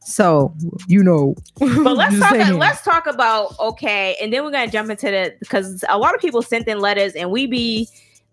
So 0.04 0.54
you 0.88 1.04
know. 1.04 1.36
But 1.60 1.96
let's 1.96 2.20
talk. 2.20 2.32
saying. 2.32 2.58
Let's 2.58 2.82
talk 2.84 3.08
about 3.08 3.58
okay, 3.60 4.16
and 4.22 4.34
then 4.34 4.44
we're 4.44 4.52
gonna 4.52 4.72
jump 4.72 4.90
into 4.90 5.08
the 5.08 5.36
because 5.40 5.84
a 5.90 5.98
lot 5.98 6.16
of 6.16 6.22
people 6.22 6.42
sent 6.42 6.68
in 6.68 6.80
letters, 6.80 7.14
and 7.14 7.32
we 7.32 7.48
be 7.48 7.88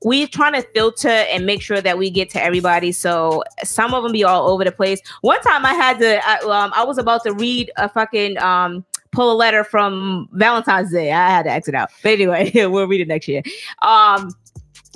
we 0.04 0.26
trying 0.26 0.52
to 0.52 0.62
filter 0.74 1.08
and 1.08 1.44
make 1.44 1.60
sure 1.60 1.80
that 1.80 1.98
we 1.98 2.10
get 2.10 2.30
to 2.30 2.42
everybody. 2.42 2.92
So 2.92 3.42
some 3.64 3.94
of 3.94 4.02
them 4.02 4.12
be 4.12 4.24
all 4.24 4.48
over 4.48 4.64
the 4.64 4.72
place. 4.72 5.00
One 5.22 5.40
time 5.40 5.66
I 5.66 5.74
had 5.74 5.98
to, 5.98 6.20
I, 6.24 6.36
um, 6.38 6.72
I 6.74 6.84
was 6.84 6.98
about 6.98 7.24
to 7.24 7.32
read 7.32 7.70
a 7.76 7.88
fucking 7.88 8.38
um 8.38 8.84
pull 9.10 9.32
a 9.32 9.34
letter 9.34 9.64
from 9.64 10.28
Valentine's 10.32 10.92
Day. 10.92 11.12
I 11.12 11.30
had 11.30 11.44
to 11.44 11.50
exit 11.50 11.74
out, 11.74 11.90
but 12.02 12.12
anyway, 12.12 12.52
we'll 12.54 12.86
read 12.86 13.00
it 13.00 13.08
next 13.08 13.28
year. 13.28 13.42
Um, 13.82 14.30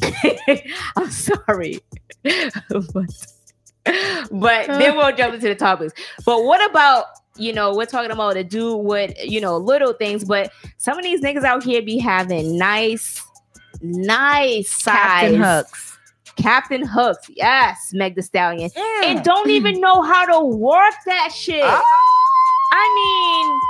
I'm 0.96 1.10
sorry, 1.10 1.80
but 2.22 3.31
but 3.84 4.66
then 4.68 4.96
we'll 4.96 5.14
jump 5.14 5.34
into 5.34 5.48
the 5.48 5.54
topics. 5.54 5.92
But 6.24 6.44
what 6.44 6.68
about 6.70 7.06
you 7.36 7.52
know 7.52 7.74
we're 7.74 7.86
talking 7.86 8.10
about 8.10 8.34
to 8.34 8.44
do 8.44 8.76
what 8.76 9.16
you 9.28 9.40
know 9.40 9.56
little 9.56 9.92
things, 9.94 10.24
but 10.24 10.52
some 10.76 10.98
of 10.98 11.04
these 11.04 11.20
niggas 11.20 11.44
out 11.44 11.62
here 11.64 11.82
be 11.82 11.98
having 11.98 12.56
nice, 12.58 13.24
nice 13.80 14.82
Captain 14.84 15.34
size 15.40 15.64
Hooks. 15.66 15.98
Captain 16.36 16.86
Hooks, 16.86 17.28
yes, 17.30 17.90
Meg 17.92 18.14
the 18.14 18.22
Stallion, 18.22 18.70
Mm. 18.70 19.04
and 19.04 19.24
don't 19.24 19.50
even 19.50 19.80
know 19.80 20.02
how 20.02 20.24
to 20.26 20.44
work 20.44 20.94
that 21.06 21.30
shit. 21.34 21.62
Ah. 21.64 21.82
I 22.74 22.86
mean, 22.94 23.60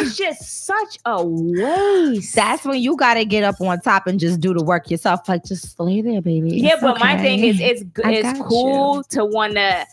it's 0.00 0.16
just 0.16 0.64
such 0.66 0.98
a 1.04 1.24
waste. 1.24 2.34
That's 2.34 2.64
when 2.64 2.80
you 2.80 2.96
gotta 2.96 3.24
get 3.24 3.44
up 3.44 3.60
on 3.60 3.80
top 3.80 4.06
and 4.06 4.18
just 4.20 4.40
do 4.40 4.54
the 4.54 4.62
work 4.64 4.90
yourself. 4.90 5.28
Like 5.28 5.44
just 5.44 5.78
lay 5.80 6.00
there, 6.00 6.20
baby. 6.22 6.56
yeah, 6.56 6.74
It's 6.74 6.82
but 6.82 7.00
my 7.00 7.16
thing 7.18 7.44
is, 7.44 7.56
okay. 7.56 7.70
it's 7.70 7.84
it's 8.04 8.40
cool 8.42 9.02
to 9.10 9.24
want 9.24 9.54
to. 9.54 9.86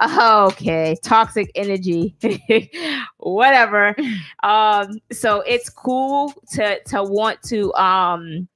Oh, 0.00 0.46
okay, 0.48 0.96
toxic 1.04 1.52
energy, 1.54 2.16
whatever. 3.18 3.94
Um, 4.42 4.98
so 5.10 5.40
it's 5.42 5.70
cool 5.70 6.34
to 6.52 6.80
to 6.84 7.02
want 7.02 7.40
to 7.44 7.72
um 7.74 8.46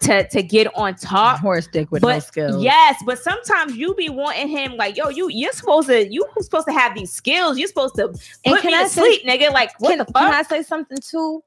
to 0.00 0.28
to 0.28 0.42
get 0.42 0.68
on 0.76 0.94
top. 0.94 1.40
horse 1.40 1.66
dick 1.66 1.90
with 1.90 2.02
no 2.02 2.18
skills. 2.20 2.62
yes, 2.62 3.02
but 3.04 3.18
sometimes 3.18 3.76
you 3.76 3.94
be 3.94 4.08
wanting 4.08 4.48
him 4.48 4.76
like, 4.76 4.96
yo, 4.96 5.08
you 5.08 5.28
you're 5.28 5.52
supposed 5.52 5.88
to 5.88 6.06
you 6.12 6.24
supposed 6.40 6.66
to 6.68 6.72
have 6.72 6.94
these 6.94 7.12
skills. 7.12 7.58
You're 7.58 7.68
supposed 7.68 7.96
to 7.96 8.04
And 8.04 8.54
put 8.54 8.62
can 8.62 8.70
me 8.70 8.78
I 8.78 8.82
to 8.84 8.88
say- 8.88 9.00
sleep, 9.00 9.26
nigga. 9.26 9.52
Like 9.52 9.72
what 9.80 9.90
can, 9.90 9.98
the 9.98 10.04
can? 10.04 10.32
I 10.34 10.42
say 10.42 10.62
something 10.62 10.98
too? 10.98 11.42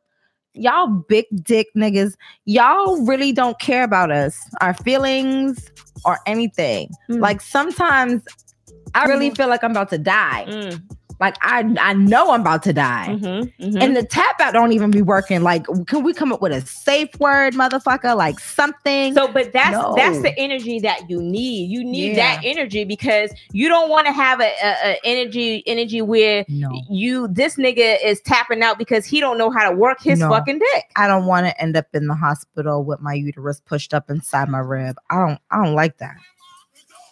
Y'all 0.53 0.87
big 0.87 1.25
dick 1.43 1.67
niggas, 1.77 2.15
y'all 2.43 3.05
really 3.05 3.31
don't 3.31 3.57
care 3.57 3.83
about 3.83 4.11
us, 4.11 4.37
our 4.59 4.73
feelings, 4.73 5.71
or 6.03 6.19
anything. 6.25 6.89
Mm. 7.09 7.21
Like 7.21 7.39
sometimes 7.39 8.21
I 8.93 9.05
really 9.05 9.29
feel 9.29 9.47
like 9.47 9.63
I'm 9.63 9.71
about 9.71 9.89
to 9.91 9.97
die. 9.97 10.45
Mm, 10.49 10.81
Like 11.21 11.37
I 11.41 11.63
I 11.79 11.93
know 11.93 12.31
I'm 12.31 12.41
about 12.41 12.63
to 12.63 12.73
die. 12.73 13.05
mhm, 13.09 13.53
mhm. 13.61 13.81
And 13.83 13.95
the 13.95 14.03
tap 14.03 14.41
out 14.41 14.53
don't 14.53 14.71
even 14.73 14.89
be 14.89 15.03
working. 15.03 15.43
Like, 15.43 15.65
can 15.85 16.03
we 16.03 16.13
come 16.13 16.33
up 16.33 16.41
with 16.41 16.51
a 16.51 16.61
safe 16.65 17.09
word, 17.19 17.53
motherfucker? 17.53 18.17
Like 18.17 18.39
something. 18.39 19.13
So, 19.13 19.31
but 19.31 19.53
that's 19.53 19.71
No. 19.71 19.93
that's 19.95 20.19
the 20.23 20.37
energy 20.39 20.79
that 20.79 21.07
you 21.11 21.21
need. 21.21 21.69
You 21.69 21.83
need 21.83 22.17
Yeah. 22.17 22.35
that 22.37 22.41
energy 22.43 22.83
because 22.85 23.31
you 23.51 23.69
don't 23.69 23.87
want 23.89 24.07
to 24.07 24.11
have 24.13 24.41
a, 24.41 24.51
a, 24.63 24.91
a 24.93 24.99
energy 25.05 25.63
energy 25.67 26.01
where 26.01 26.43
no. 26.49 26.71
you 26.89 27.27
this 27.27 27.55
nigga 27.55 28.03
is 28.03 28.19
tapping 28.21 28.63
out 28.63 28.79
because 28.79 29.05
he 29.05 29.19
don't 29.19 29.37
know 29.37 29.51
how 29.51 29.69
to 29.69 29.75
work 29.75 30.01
his 30.01 30.19
No. 30.19 30.29
fucking 30.29 30.57
dick. 30.57 30.85
I 30.95 31.07
don't 31.07 31.27
want 31.27 31.45
to 31.45 31.61
end 31.61 31.77
up 31.77 31.85
in 31.93 32.07
the 32.07 32.15
hospital 32.15 32.83
with 32.83 32.99
my 32.99 33.13
uterus 33.13 33.61
pushed 33.63 33.93
up 33.93 34.09
inside 34.09 34.49
my 34.49 34.57
rib. 34.59 34.97
I 35.11 35.17
don't 35.17 35.39
I 35.51 35.63
don't 35.63 35.75
like 35.75 35.99
that. 35.99 36.15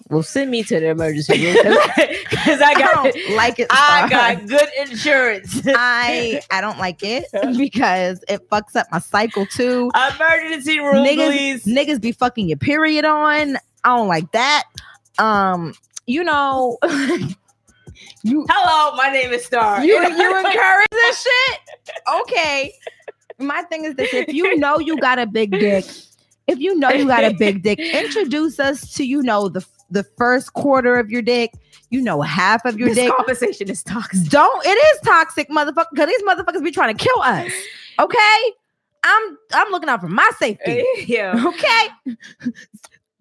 Well, 0.10 0.24
send 0.24 0.50
me 0.50 0.64
to 0.64 0.80
the 0.80 0.88
emergency 0.88 1.46
room 1.46 1.54
because 1.54 2.62
I 2.62 2.74
I 2.76 2.82
don't 2.82 3.36
like 3.36 3.60
it. 3.60 3.68
I 3.70 4.08
got 4.10 4.48
good 4.48 4.68
insurance. 4.80 5.62
I 5.68 6.42
I 6.50 6.62
don't 6.62 6.80
like 6.80 7.04
it 7.04 7.26
because 7.58 8.24
it 8.28 8.50
fucks 8.50 8.76
up 8.76 8.88
my 8.92 9.00
cycle 9.00 9.46
too. 9.46 9.92
Emergency 10.16 10.80
room, 10.80 11.06
Niggas- 11.06 11.28
please. 11.28 11.66
Niggas 11.66 12.02
be 12.02 12.12
fucking 12.12 12.50
your 12.50 12.58
period 12.58 13.06
on. 13.06 13.58
I 13.84 13.96
don't 13.96 14.08
like 14.08 14.32
that. 14.32 14.64
Um, 15.20 15.74
you 16.08 16.24
know, 16.24 16.80
you 18.24 18.46
Hello, 18.50 18.96
my 18.98 19.10
name 19.12 19.32
is 19.32 19.46
Star. 19.46 19.86
you 19.86 19.94
you 19.94 20.38
encourage 20.38 20.88
this 20.92 21.22
shit. 21.22 21.60
Okay. 22.22 22.74
My 23.38 23.62
thing 23.64 23.86
is 23.86 23.94
this: 23.96 24.12
if 24.14 24.34
you 24.34 24.58
know 24.58 24.80
you 24.80 24.98
got 25.00 25.20
a 25.20 25.28
big 25.28 25.52
dick, 25.52 25.86
if 26.48 26.58
you 26.60 26.76
know 26.80 26.90
you 26.90 27.06
got 27.06 27.24
a 27.24 27.34
big 27.34 27.62
dick, 27.62 27.80
introduce 27.80 28.60
us 28.60 28.92
to 28.96 29.06
you 29.06 29.22
know 29.22 29.50
the 29.50 29.64
the 29.92 30.04
first 30.18 30.54
quarter 30.54 30.98
of 30.98 31.10
your 31.10 31.22
dick. 31.22 31.54
You 31.90 32.02
know 32.02 32.22
half 32.22 32.66
of 32.66 32.78
your 32.78 32.90
this 32.90 32.98
dick. 32.98 33.16
conversation 33.16 33.70
is 33.70 33.84
toxic. 33.84 34.30
Don't. 34.30 34.66
It 34.66 34.70
is 34.70 35.02
toxic, 35.02 35.50
motherfucker. 35.50 35.88
Because 35.92 36.08
these 36.08 36.22
motherfuckers 36.24 36.64
be 36.64 36.72
trying 36.72 36.96
to 36.96 37.04
kill 37.04 37.22
us. 37.22 37.52
Okay. 38.00 38.54
I'm 39.04 39.38
I'm 39.54 39.72
looking 39.72 39.90
out 39.90 40.00
for 40.00 40.08
my 40.08 40.30
safety. 40.38 40.80
Eh, 40.80 41.04
yeah. 41.06 41.46
Okay. 41.48 42.16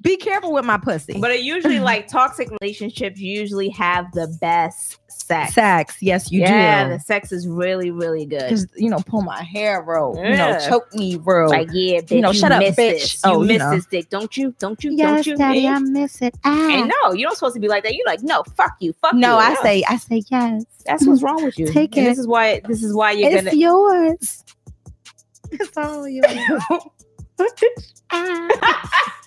Be 0.01 0.16
careful 0.16 0.53
with 0.53 0.64
my 0.64 0.79
pussy. 0.79 1.19
But 1.21 1.33
it 1.33 1.41
usually 1.41 1.81
like 1.93 2.07
toxic 2.07 2.49
relationships 2.61 3.19
usually 3.19 3.69
have 3.71 4.07
the 4.12 4.29
best 4.41 4.99
sex. 5.29 5.55
sex, 5.55 5.97
yes, 6.01 6.33
you 6.33 6.41
yeah, 6.41 6.49
do. 6.49 6.55
Yeah, 6.91 6.97
the 6.97 7.01
sex 7.05 7.31
is 7.33 7.47
really, 7.47 7.91
really 7.91 8.26
good. 8.26 8.49
Just 8.49 8.66
you 8.76 8.91
know, 8.91 8.99
pull 9.07 9.22
my 9.22 9.43
hair, 9.43 9.83
bro. 9.83 10.14
You 10.16 10.37
know, 10.37 10.59
choke 10.68 10.93
me, 10.95 11.16
bro. 11.16 11.47
Like, 11.49 11.68
yeah, 11.72 12.01
bitch, 12.01 12.11
You 12.16 12.20
know, 12.22 12.33
shut 12.33 12.51
up, 12.53 12.62
bitch. 12.62 12.74
This. 12.76 13.20
Oh, 13.24 13.35
you 13.35 13.41
you 13.43 13.47
missed 13.47 13.59
know. 13.61 13.70
this 13.76 13.87
dick, 13.87 14.11
don't 14.11 14.37
you? 14.37 14.55
Don't 14.59 14.83
you? 14.83 14.93
yes, 14.97 15.24
don't 15.24 15.26
you? 15.26 15.37
daddy, 15.37 15.66
Eh? 15.66 15.72
I 15.72 15.79
miss 15.79 16.20
it. 16.22 16.35
Ah. 16.45 16.68
And 16.72 16.93
no, 17.05 17.12
you 17.12 17.24
don't 17.24 17.35
supposed 17.37 17.55
to 17.55 17.61
be 17.61 17.68
like 17.68 17.85
that. 17.85 17.95
You're 17.95 18.07
like, 18.07 18.22
no, 18.22 18.43
fuck 18.57 18.76
you, 18.81 18.93
fuck 19.01 19.12
you. 19.14 19.20
no, 19.20 19.39
I 19.39 19.55
No. 19.55 19.62
say, 19.62 19.85
I 19.89 19.97
say 19.99 20.22
yes. 20.31 20.64
that's 20.85 21.07
what's 21.07 21.22
wrong 21.22 21.45
with 21.45 21.59
you. 21.59 21.66
Take 21.72 21.97
And 21.97 22.07
it. 22.07 22.11
This 22.11 22.18
is 22.18 22.26
why. 22.26 22.61
This 22.66 22.83
is 22.83 22.95
why 22.95 23.12
you're 23.12 23.31
it's 23.31 23.45
gonna. 23.45 23.57
yours. 23.57 24.45
It's 25.51 25.76
all 25.79 26.07
yours. 26.09 26.29
Ah. 28.11 29.14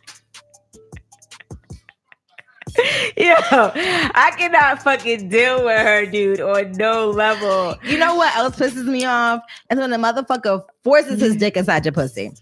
Yo, 3.17 3.33
I 3.37 4.31
cannot 4.37 4.81
fucking 4.81 5.29
deal 5.29 5.65
with 5.65 5.81
her, 5.81 6.05
dude, 6.05 6.39
on 6.39 6.71
no 6.73 7.09
level. 7.09 7.75
You 7.83 7.97
know 7.97 8.15
what 8.15 8.35
else 8.35 8.55
pisses 8.55 8.85
me 8.85 9.05
off? 9.05 9.41
Is 9.69 9.77
when 9.77 9.89
the 9.89 9.97
motherfucker 9.97 10.63
forces 10.83 11.19
his 11.19 11.35
dick 11.35 11.57
inside 11.57 11.85
your 11.85 11.93
pussy. 11.93 12.31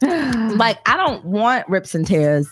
Like 0.00 0.78
I 0.88 0.96
don't 0.96 1.24
want 1.24 1.68
rips 1.68 1.94
and 1.94 2.06
tears. 2.06 2.48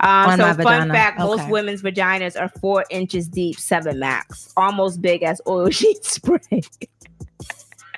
Um, 0.00 0.38
so 0.38 0.54
fun 0.62 0.90
fact: 0.90 1.18
most 1.18 1.48
women's 1.48 1.82
vaginas 1.82 2.38
are 2.38 2.48
four 2.60 2.84
inches 2.90 3.26
deep, 3.26 3.58
seven 3.58 3.98
max, 3.98 4.52
almost 4.56 5.00
big 5.00 5.22
as 5.22 5.40
oil 5.46 5.70
sheen 5.70 6.00
spray. 6.02 6.62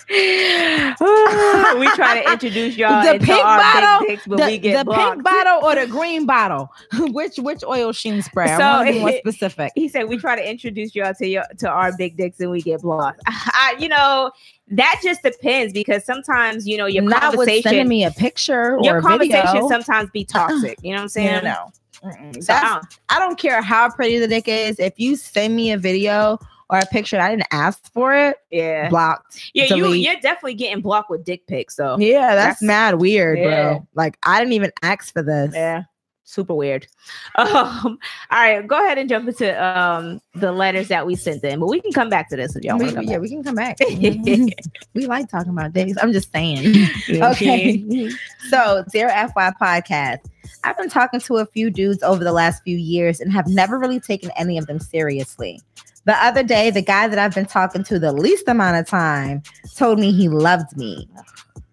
we 0.11 1.87
try 1.97 2.23
to 2.23 2.31
introduce 2.33 2.77
y'all 2.77 3.03
The 3.03 3.19
pink 3.19 3.45
our 3.45 3.59
bottle, 3.59 4.07
big 4.07 4.17
dicks, 4.17 4.27
but 4.27 4.37
the, 4.39 4.47
we 4.47 4.59
get 4.59 4.87
the 4.87 4.93
pink 4.95 5.23
bottle 5.25 5.65
or 5.69 5.75
the 5.75 5.87
green 5.87 6.27
bottle? 6.27 6.71
which 7.13 7.37
which 7.39 7.65
oil 7.65 7.93
sheen 7.93 8.23
spray? 8.23 8.45
I 8.53 8.57
So 8.57 8.63
want 8.63 8.87
to 8.89 8.93
be 8.95 9.01
more 9.01 9.13
specific. 9.19 9.73
he 9.75 9.89
said 9.89 10.05
we 10.09 10.17
try 10.17 10.37
to 10.37 10.49
introduce 10.49 10.95
y'all 10.95 11.13
to 11.15 11.27
your 11.27 11.45
to 11.59 11.69
our 11.69 11.97
big 11.97 12.17
dicks 12.17 12.39
and 12.41 12.51
we 12.51 12.63
get 12.63 12.83
blocked. 12.83 13.21
I, 13.27 13.75
you 13.81 13.89
know, 13.89 14.31
that 14.69 15.01
just 15.03 15.23
depends 15.23 15.73
because 15.73 16.05
sometimes 16.05 16.69
you 16.69 16.77
know 16.77 16.87
your 16.87 17.03
Not 17.03 17.37
with 17.37 17.49
sending 17.63 17.89
me 17.89 18.05
a 18.05 18.11
picture 18.13 18.79
your 18.83 18.99
a 18.99 19.03
conversation 19.03 19.47
video. 19.47 19.69
sometimes 19.69 20.11
be 20.11 20.25
toxic. 20.25 20.79
You 20.83 20.93
know 20.93 20.99
what 20.99 21.03
I'm 21.03 21.09
saying? 21.09 21.45
Know, 21.45 21.73
Mm-mm. 22.05 22.35
So, 22.37 22.53
That's- 22.53 22.73
uh. 22.85 22.87
I 23.09 23.19
don't 23.19 23.39
care 23.39 23.61
how 23.63 23.91
pretty 23.91 24.19
the 24.19 24.29
dick 24.29 24.47
is. 24.47 24.79
If 24.79 24.95
you 24.99 25.17
send 25.17 25.57
me 25.57 25.73
a 25.73 25.79
video 25.79 26.39
or 26.71 26.79
a 26.79 26.87
picture, 26.87 27.17
and 27.17 27.23
I 27.25 27.31
didn't 27.31 27.47
ask 27.53 27.93
for 27.93 28.15
it. 28.15 28.37
yeah, 28.51 28.89
Blocked. 28.89 29.51
yeah, 29.55 29.65
you 29.75 29.83
delete. 29.85 30.05
you're 30.05 30.21
definitely 30.21 30.55
getting 30.55 30.83
blocked 30.83 31.11
with 31.11 31.25
dick 31.25 31.47
pics. 31.47 31.77
So 31.77 31.97
Yeah, 31.99 32.35
that's, 32.35 32.61
That's- 32.61 32.63
mad 32.63 32.95
weird, 33.01 33.39
Yeah. 33.39 33.45
bro. 33.75 33.87
Like 33.95 34.19
I 34.25 34.39
didn't 34.41 34.55
even 34.55 34.73
ask 34.83 35.13
for 35.13 35.23
this. 35.23 35.53
Yeah. 35.55 35.83
Super 36.29 36.55
weird. 36.55 36.89
Um, 37.37 37.47
all 37.85 37.99
right, 38.33 38.67
go 38.67 38.83
ahead 38.83 38.99
and 38.99 39.09
jump 39.09 39.29
into 39.29 39.65
um 39.65 40.21
the 40.35 40.51
letters 40.51 40.89
that 40.89 41.07
we 41.07 41.15
sent 41.15 41.45
in, 41.45 41.61
but 41.61 41.67
we 41.69 41.81
can 41.81 41.93
come 41.93 42.09
back 42.09 42.29
to 42.31 42.37
this 42.37 42.57
if 42.57 42.65
y'all 42.65 42.79
want 42.79 43.07
yeah, 43.07 43.19
we 43.19 43.29
can 43.29 43.45
come 43.45 43.55
back. 43.55 43.77
We 44.95 45.07
like 45.07 45.29
talking 45.31 45.53
about 45.53 45.73
dicks. 45.73 45.93
I'm 46.03 46.13
just 46.13 46.33
saying. 46.33 46.75
Okay. 47.11 48.11
So, 48.49 48.85
dear 48.91 49.09
FY 49.11 49.53
podcast, 49.61 50.19
I've 50.65 50.77
been 50.79 50.89
talking 50.89 51.21
to 51.21 51.37
a 51.37 51.47
few 51.47 51.71
dudes 51.71 52.03
over 52.03 52.25
the 52.25 52.33
last 52.33 52.63
few 52.65 52.77
years 52.77 53.21
and 53.21 53.31
have 53.33 53.47
never 53.47 53.79
really 53.79 54.01
taken 54.01 54.31
any 54.37 54.57
of 54.59 54.67
them 54.67 54.79
seriously. 54.81 55.61
The 56.07 56.15
other 56.25 56.45
day, 56.45 56.71
the 56.71 56.83
guy 56.83 57.09
that 57.09 57.19
I've 57.19 57.35
been 57.35 57.47
talking 57.47 57.83
to 57.85 57.99
the 57.99 58.13
least 58.13 58.47
amount 58.47 58.77
of 58.77 58.87
time 58.87 59.43
told 59.77 59.99
me 59.99 60.13
he 60.13 60.29
loved 60.29 60.77
me. 60.77 61.09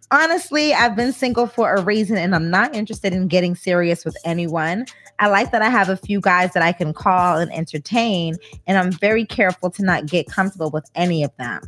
Honestly, 0.10 0.74
I've 0.74 0.96
been 0.96 1.14
single 1.14 1.48
for 1.48 1.74
a 1.74 1.82
reason 1.82 2.18
and 2.18 2.36
I'm 2.36 2.50
not 2.50 2.76
interested 2.76 3.14
in 3.14 3.28
getting 3.28 3.56
serious 3.56 4.04
with 4.04 4.18
anyone. 4.26 4.86
I 5.20 5.28
like 5.28 5.52
that 5.52 5.62
I 5.62 5.70
have 5.70 5.90
a 5.90 5.98
few 5.98 6.20
guys 6.20 6.52
that 6.54 6.64
I 6.64 6.72
can 6.72 6.94
call 6.94 7.38
and 7.38 7.54
entertain, 7.54 8.36
and 8.66 8.78
I'm 8.78 8.92
very 8.92 9.26
careful 9.26 9.70
to 9.70 9.84
not 9.84 10.08
get 10.08 10.28
comfortable 10.28 10.72
with 10.72 10.90
any 10.96 11.24
of 11.24 11.32
them. 11.38 11.62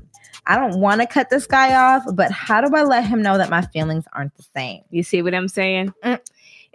I 0.48 0.58
don't 0.58 0.80
want 0.80 1.02
to 1.02 1.08
cut 1.08 1.30
this 1.30 1.48
guy 1.48 1.76
off, 1.76 2.04
but 2.14 2.32
how 2.32 2.62
do 2.62 2.76
I 2.76 2.84
let 2.84 3.06
him 3.06 3.22
know 3.22 3.38
that 3.38 3.50
my 3.50 3.62
feelings 3.62 4.06
aren't 4.14 4.36
the 4.36 4.46
same? 4.56 4.82
You 4.90 5.04
see 5.04 5.22
what 5.22 5.34
I'm 5.34 5.48
saying? 5.48 5.94
Mm. 6.04 6.20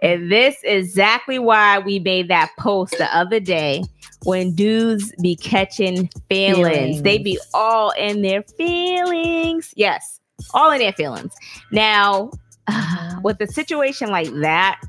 And 0.01 0.31
this 0.31 0.55
is 0.63 0.87
exactly 0.87 1.37
why 1.37 1.79
we 1.79 1.99
made 1.99 2.27
that 2.29 2.51
post 2.57 2.97
the 2.97 3.15
other 3.15 3.39
day 3.39 3.83
when 4.23 4.53
dudes 4.55 5.11
be 5.21 5.35
catching 5.35 6.09
feelings. 6.29 6.57
Feelings. 6.57 7.01
They 7.03 7.17
be 7.19 7.39
all 7.53 7.91
in 7.91 8.21
their 8.21 8.41
feelings. 8.41 9.73
Yes, 9.75 10.19
all 10.53 10.71
in 10.71 10.79
their 10.79 10.93
feelings. 10.93 11.33
Now, 11.71 12.31
with 13.23 13.39
a 13.41 13.47
situation 13.47 14.09
like 14.09 14.31
that, 14.41 14.81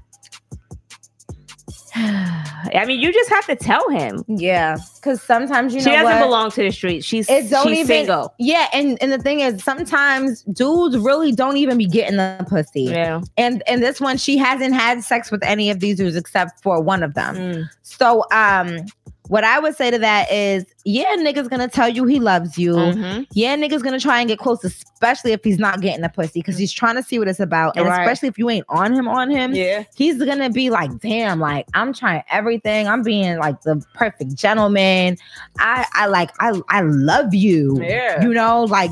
I 2.75 2.85
mean, 2.85 3.01
you 3.01 3.13
just 3.13 3.31
have 3.31 3.47
to 3.47 3.57
tell 3.57 3.89
him. 3.91 4.25
Yeah, 4.29 4.77
because 4.97 5.23
sometimes 5.23 5.75
you 5.75 5.81
know 5.81 5.85
she 5.85 5.91
doesn't 5.91 6.05
what? 6.05 6.25
belong 6.25 6.51
to 6.53 6.63
the 6.63 6.71
streets. 6.71 7.05
She's, 7.07 7.29
It 7.29 7.51
don't 7.51 7.67
she's 7.69 7.79
even- 7.79 7.87
single. 7.87 8.35
Yeah, 8.39 8.69
and 8.73 9.01
and 9.03 9.13
the 9.13 9.19
thing 9.19 9.41
is, 9.41 9.63
sometimes 9.63 10.43
dudes 10.45 10.97
really 10.99 11.33
don't 11.33 11.57
even 11.57 11.79
be 11.79 11.87
getting 11.87 12.17
the 12.17 12.45
pussy. 12.49 12.83
Yeah. 12.85 13.21
And 13.37 13.63
and 13.67 13.83
this 13.83 14.01
one, 14.01 14.17
she 14.17 14.37
hasn't 14.37 14.75
had 14.75 15.03
sex 15.03 15.31
with 15.31 15.43
any 15.45 15.71
of 15.71 15.81
these 15.81 15.97
dudes 15.97 16.17
except 16.17 16.63
for 16.63 16.81
one 16.81 17.03
of 17.03 17.15
them. 17.15 17.37
Mm. 17.37 17.69
So 17.83 18.25
um, 18.33 18.87
what 19.29 19.45
I 19.45 19.59
would 19.61 19.77
say 19.77 19.91
to 19.91 19.99
that 19.99 20.31
is, 20.33 20.65
yeah, 20.85 21.15
nigga's 21.17 21.49
gonna 21.49 21.69
tell 21.69 21.89
you 21.89 22.05
he 22.05 22.19
loves 22.19 22.59
you. 22.59 22.75
Mhm. 22.75 23.27
Yeah, 23.33 23.57
nigga's 23.57 23.83
gonna 23.83 24.01
try 24.01 24.19
and 24.19 24.29
get 24.29 24.39
close, 24.39 24.65
especially 24.65 25.33
if 25.33 25.43
he's 25.45 25.59
not 25.59 25.81
getting 25.81 26.03
the 26.03 26.09
pussy, 26.09 26.41
because 26.41 26.59
he's 26.59 26.73
trying 26.73 26.97
to 26.97 27.03
see 27.03 27.19
what 27.19 27.29
it's 27.29 27.41
about. 27.41 27.77
And 27.77 27.87
Right. 27.87 28.03
especially 28.03 28.29
if 28.29 28.37
you 28.39 28.51
ain't 28.51 28.67
on 28.69 28.93
him 28.93 29.07
on 29.09 29.31
him, 29.31 29.55
Yeah. 29.55 29.85
he's 29.95 30.23
gonna 30.23 30.51
be 30.51 30.71
like, 30.71 30.91
damn, 31.01 31.39
like 31.41 31.67
I'm 31.73 31.93
trying 31.95 32.23
everything. 32.31 32.89
I'm 32.89 33.03
being 33.03 33.39
like 33.39 33.63
the 33.63 33.83
perfect 33.95 34.35
gentleman. 34.35 35.17
I 35.59 35.87
I 35.95 36.07
like 36.07 36.31
I 36.41 36.61
I 36.69 36.81
love 36.83 37.33
you. 37.33 37.81
Yeah. 37.81 38.23
You 38.23 38.35
know, 38.35 38.65
like 38.65 38.91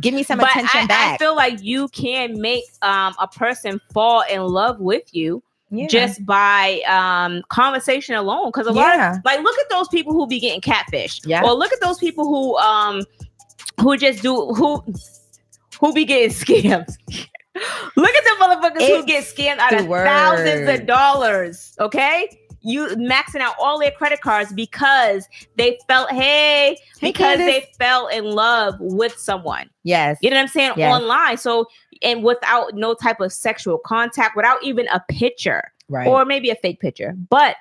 give 0.00 0.14
me 0.14 0.22
some 0.22 0.38
but 0.38 0.50
attention 0.50 0.80
I, 0.82 0.86
back. 0.86 1.14
I 1.14 1.16
feel 1.16 1.34
like 1.34 1.62
you 1.62 1.88
can 1.88 2.40
make 2.40 2.64
um, 2.82 3.12
a 3.18 3.26
person 3.26 3.80
fall 3.92 4.22
in 4.30 4.42
love 4.42 4.78
with 4.78 5.02
you 5.12 5.42
Yeah. 5.70 5.86
just 5.86 6.24
by 6.26 6.80
um, 6.88 7.42
conversation 7.48 8.14
alone. 8.16 8.48
Because 8.48 8.66
a 8.66 8.72
lot 8.72 8.94
Yeah. 8.96 9.16
of 9.16 9.24
like, 9.24 9.40
look 9.40 9.56
at 9.58 9.70
those 9.70 9.88
people 9.88 10.12
who 10.12 10.26
be 10.26 10.40
getting 10.40 10.60
catfish. 10.60 11.20
Yeah. 11.24 11.42
Or 11.44 11.52
look 11.52 11.72
at 11.72 11.80
those 11.80 11.98
people 11.98 12.24
who 12.24 12.56
um 12.58 13.02
who 13.80 13.96
just 13.96 14.22
do 14.22 14.34
who 14.54 14.82
who 15.80 15.92
be 15.92 16.04
getting 16.04 16.30
scammed. 16.36 16.88
look 17.96 18.10
at 18.10 18.24
the 18.24 18.36
motherfuckers 18.40 18.86
who 18.86 19.04
get 19.06 19.24
scammed 19.24 19.58
out 19.58 19.72
of 19.74 19.86
thousands 19.86 20.68
of 20.80 20.86
dollars. 20.86 21.74
Okay. 21.78 22.39
You 22.62 22.86
maxing 22.88 23.40
out 23.40 23.54
all 23.60 23.78
their 23.78 23.90
credit 23.90 24.20
cards 24.20 24.52
because 24.52 25.28
they 25.56 25.78
felt 25.88 26.10
hey, 26.10 26.76
Hey, 26.98 27.08
because 27.12 27.36
Candace. 27.38 27.46
they 27.46 27.68
fell 27.78 28.06
in 28.08 28.24
love 28.24 28.74
with 28.80 29.16
someone. 29.18 29.70
yes. 29.82 30.18
You 30.20 30.30
know 30.30 30.36
what 30.36 30.42
I'm 30.42 30.48
saying? 30.48 30.72
Yes. 30.76 31.00
Online. 31.00 31.36
So, 31.38 31.66
and 32.02 32.22
without 32.22 32.74
no 32.74 32.94
type 32.94 33.20
of 33.20 33.32
sexual 33.32 33.78
contact, 33.78 34.36
without 34.36 34.62
even 34.62 34.86
a 34.88 35.00
picture 35.08 35.72
Right. 35.88 36.06
or 36.06 36.24
maybe 36.24 36.50
a 36.50 36.54
fake 36.56 36.80
picture. 36.80 37.14
But 37.30 37.56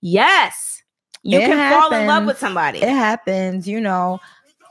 yes, 0.00 0.82
you 1.22 1.38
It 1.38 1.46
can 1.46 1.72
fall 1.72 1.92
in 1.92 2.06
love 2.06 2.24
with 2.24 2.38
somebody. 2.38 2.78
it 2.78 2.88
happens, 2.88 3.68
you 3.68 3.80
know. 3.80 4.18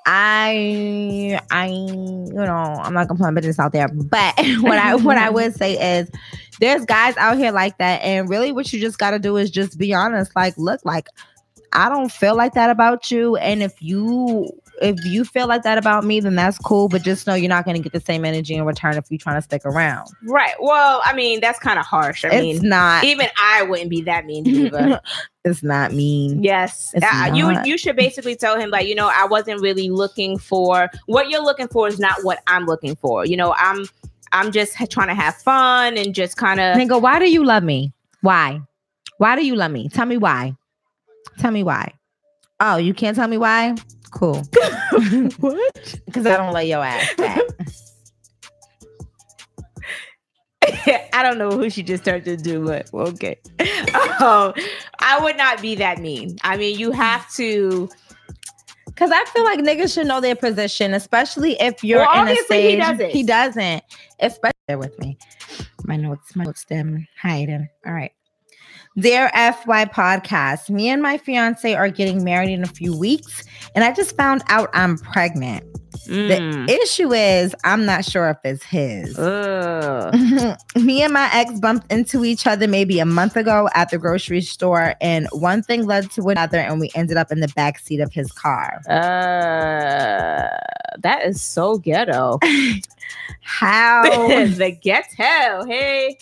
I 0.05 1.39
I 1.51 1.67
you 1.67 2.33
know, 2.33 2.47
I'm 2.81 2.93
not 2.93 3.07
gonna 3.07 3.17
put 3.19 3.25
my 3.25 3.31
business 3.31 3.59
out 3.59 3.73
there, 3.73 3.87
but 3.89 4.33
what 4.61 4.79
I 4.79 4.95
what 4.95 5.17
I 5.17 5.29
would 5.29 5.53
say 5.55 5.99
is 5.99 6.09
there's 6.59 6.85
guys 6.85 7.15
out 7.17 7.37
here 7.37 7.51
like 7.51 7.77
that, 7.77 8.01
and 8.01 8.29
really 8.29 8.51
what 8.51 8.71
you 8.73 8.79
just 8.79 8.97
gotta 8.97 9.19
do 9.19 9.37
is 9.37 9.49
just 9.49 9.77
be 9.77 9.93
honest. 9.93 10.35
Like, 10.35 10.57
look, 10.57 10.81
like 10.85 11.07
I 11.73 11.87
don't 11.89 12.11
feel 12.11 12.35
like 12.35 12.53
that 12.53 12.69
about 12.69 13.11
you. 13.11 13.35
And 13.37 13.61
if 13.63 13.73
you 13.81 14.49
if 14.81 14.97
you 15.03 15.25
feel 15.25 15.45
like 15.45 15.63
that 15.63 15.77
about 15.77 16.05
me, 16.05 16.21
then 16.21 16.35
that's 16.35 16.57
cool. 16.57 16.87
But 16.87 17.03
just 17.03 17.27
know 17.27 17.33
you're 17.35 17.49
not 17.49 17.65
gonna 17.65 17.79
get 17.79 17.91
the 17.93 17.99
same 17.99 18.23
energy 18.25 18.55
in 18.55 18.63
return 18.65 18.95
if 18.97 19.05
you're 19.09 19.17
trying 19.17 19.35
to 19.35 19.41
stick 19.41 19.65
around. 19.65 20.07
right. 20.23 20.53
Well, 20.59 21.01
I 21.05 21.13
mean, 21.13 21.41
that's 21.41 21.59
kind 21.59 21.77
of 21.77 21.85
harsh. 21.85 22.23
I 22.25 22.29
it's 22.29 22.61
mean, 22.61 22.69
not 22.69 23.03
even 23.03 23.27
I 23.37 23.63
wouldn't 23.63 23.89
be 23.89 24.01
that 24.03 24.25
mean 24.25 24.45
to 24.45 24.69
but- 24.71 25.03
it's 25.45 25.61
not 25.63 25.93
mean. 25.93 26.43
Yes, 26.43 26.93
Uh, 26.95 27.31
you 27.33 27.55
you 27.65 27.77
should 27.77 27.95
basically 27.95 28.35
tell 28.35 28.57
him 28.59 28.69
like 28.69 28.87
you 28.87 28.95
know 28.95 29.11
I 29.13 29.25
wasn't 29.25 29.61
really 29.61 29.89
looking 29.89 30.37
for 30.37 30.89
what 31.07 31.29
you're 31.29 31.43
looking 31.43 31.67
for 31.67 31.87
is 31.87 31.99
not 31.99 32.23
what 32.23 32.39
I'm 32.47 32.65
looking 32.65 32.95
for. 32.95 33.25
You 33.25 33.37
know 33.37 33.53
I'm 33.57 33.85
I'm 34.31 34.51
just 34.51 34.75
trying 34.89 35.07
to 35.07 35.13
have 35.13 35.35
fun 35.35 35.97
and 35.97 36.13
just 36.13 36.37
kind 36.37 36.59
of 36.59 36.77
Nigga, 36.77 37.01
why 37.01 37.19
do 37.19 37.29
you 37.29 37.43
love 37.43 37.63
me? 37.63 37.93
Why? 38.21 38.61
Why 39.17 39.35
do 39.35 39.45
you 39.45 39.55
love 39.55 39.71
me? 39.71 39.89
Tell 39.89 40.05
me 40.05 40.17
why. 40.17 40.55
Tell 41.39 41.51
me 41.51 41.63
why. 41.63 41.93
Oh, 42.59 42.77
you 42.77 42.93
can't 42.93 43.15
tell 43.15 43.27
me 43.27 43.37
why? 43.37 43.75
Cool. 44.11 44.35
what? 45.39 45.99
Because 46.05 46.25
I 46.25 46.37
don't 46.37 46.53
lay 46.53 46.69
your 46.69 46.83
ass 46.83 47.13
back. 47.15 47.41
I 51.13 51.23
don't 51.23 51.37
know 51.37 51.51
who 51.51 51.69
she 51.69 51.83
just 51.83 52.05
turned 52.05 52.27
into, 52.27 52.63
but 52.65 52.93
okay. 52.93 53.39
oh, 53.93 54.53
I 54.99 55.19
would 55.21 55.37
not 55.37 55.61
be 55.61 55.75
that 55.75 55.99
mean. 55.99 56.37
I 56.43 56.57
mean, 56.57 56.77
you 56.77 56.91
have 56.91 57.31
to. 57.33 57.89
Because 58.99 59.13
I 59.13 59.23
feel 59.31 59.45
like 59.45 59.59
niggas 59.59 59.93
should 59.93 60.07
know 60.07 60.19
their 60.19 60.35
position, 60.35 60.93
especially 60.93 61.53
if 61.61 61.85
you're 61.85 61.99
Well, 61.99 62.11
in 62.11 62.17
a 62.17 62.31
obviously 62.31 62.71
he 62.71 62.75
doesn't. 62.75 63.09
He 63.11 63.23
doesn't. 63.23 63.83
Especially 64.19 64.75
with 64.75 64.99
me. 64.99 65.17
My 65.85 65.95
notes, 65.95 66.35
my 66.35 66.43
notes 66.43 66.65
them 66.65 67.07
hiding. 67.17 67.69
All 67.87 67.93
right. 67.93 68.11
Dear 68.97 69.29
FY 69.33 69.85
podcast, 69.85 70.69
me 70.69 70.89
and 70.89 71.01
my 71.01 71.17
fiance 71.17 71.73
are 71.73 71.89
getting 71.89 72.25
married 72.25 72.49
in 72.49 72.61
a 72.63 72.67
few 72.67 72.93
weeks, 72.97 73.45
and 73.73 73.85
I 73.85 73.93
just 73.93 74.17
found 74.17 74.43
out 74.49 74.69
I'm 74.73 74.97
pregnant. 74.97 75.63
Mm. 76.09 76.67
The 76.67 76.73
issue 76.73 77.13
is 77.13 77.55
I'm 77.63 77.85
not 77.85 78.03
sure 78.03 78.29
if 78.29 78.37
it's 78.43 78.63
his. 78.63 79.17
Me 80.75 81.03
and 81.03 81.13
my 81.13 81.29
ex 81.33 81.59
bumped 81.59 81.91
into 81.91 82.25
each 82.25 82.47
other 82.47 82.67
maybe 82.67 82.99
a 82.99 83.05
month 83.05 83.35
ago 83.35 83.69
at 83.75 83.89
the 83.89 83.97
grocery 83.97 84.41
store, 84.41 84.95
and 85.01 85.27
one 85.31 85.61
thing 85.61 85.85
led 85.85 86.09
to 86.11 86.29
another, 86.29 86.57
and 86.57 86.79
we 86.79 86.89
ended 86.95 87.17
up 87.17 87.31
in 87.31 87.39
the 87.39 87.47
back 87.49 87.79
seat 87.79 87.99
of 87.99 88.11
his 88.11 88.31
car. 88.31 88.81
Uh, 88.89 90.49
that 90.99 91.21
is 91.25 91.41
so 91.41 91.77
ghetto. 91.77 92.39
How? 93.41 94.03
the 94.45 94.71
ghetto. 94.81 95.65
Hey. 95.65 96.17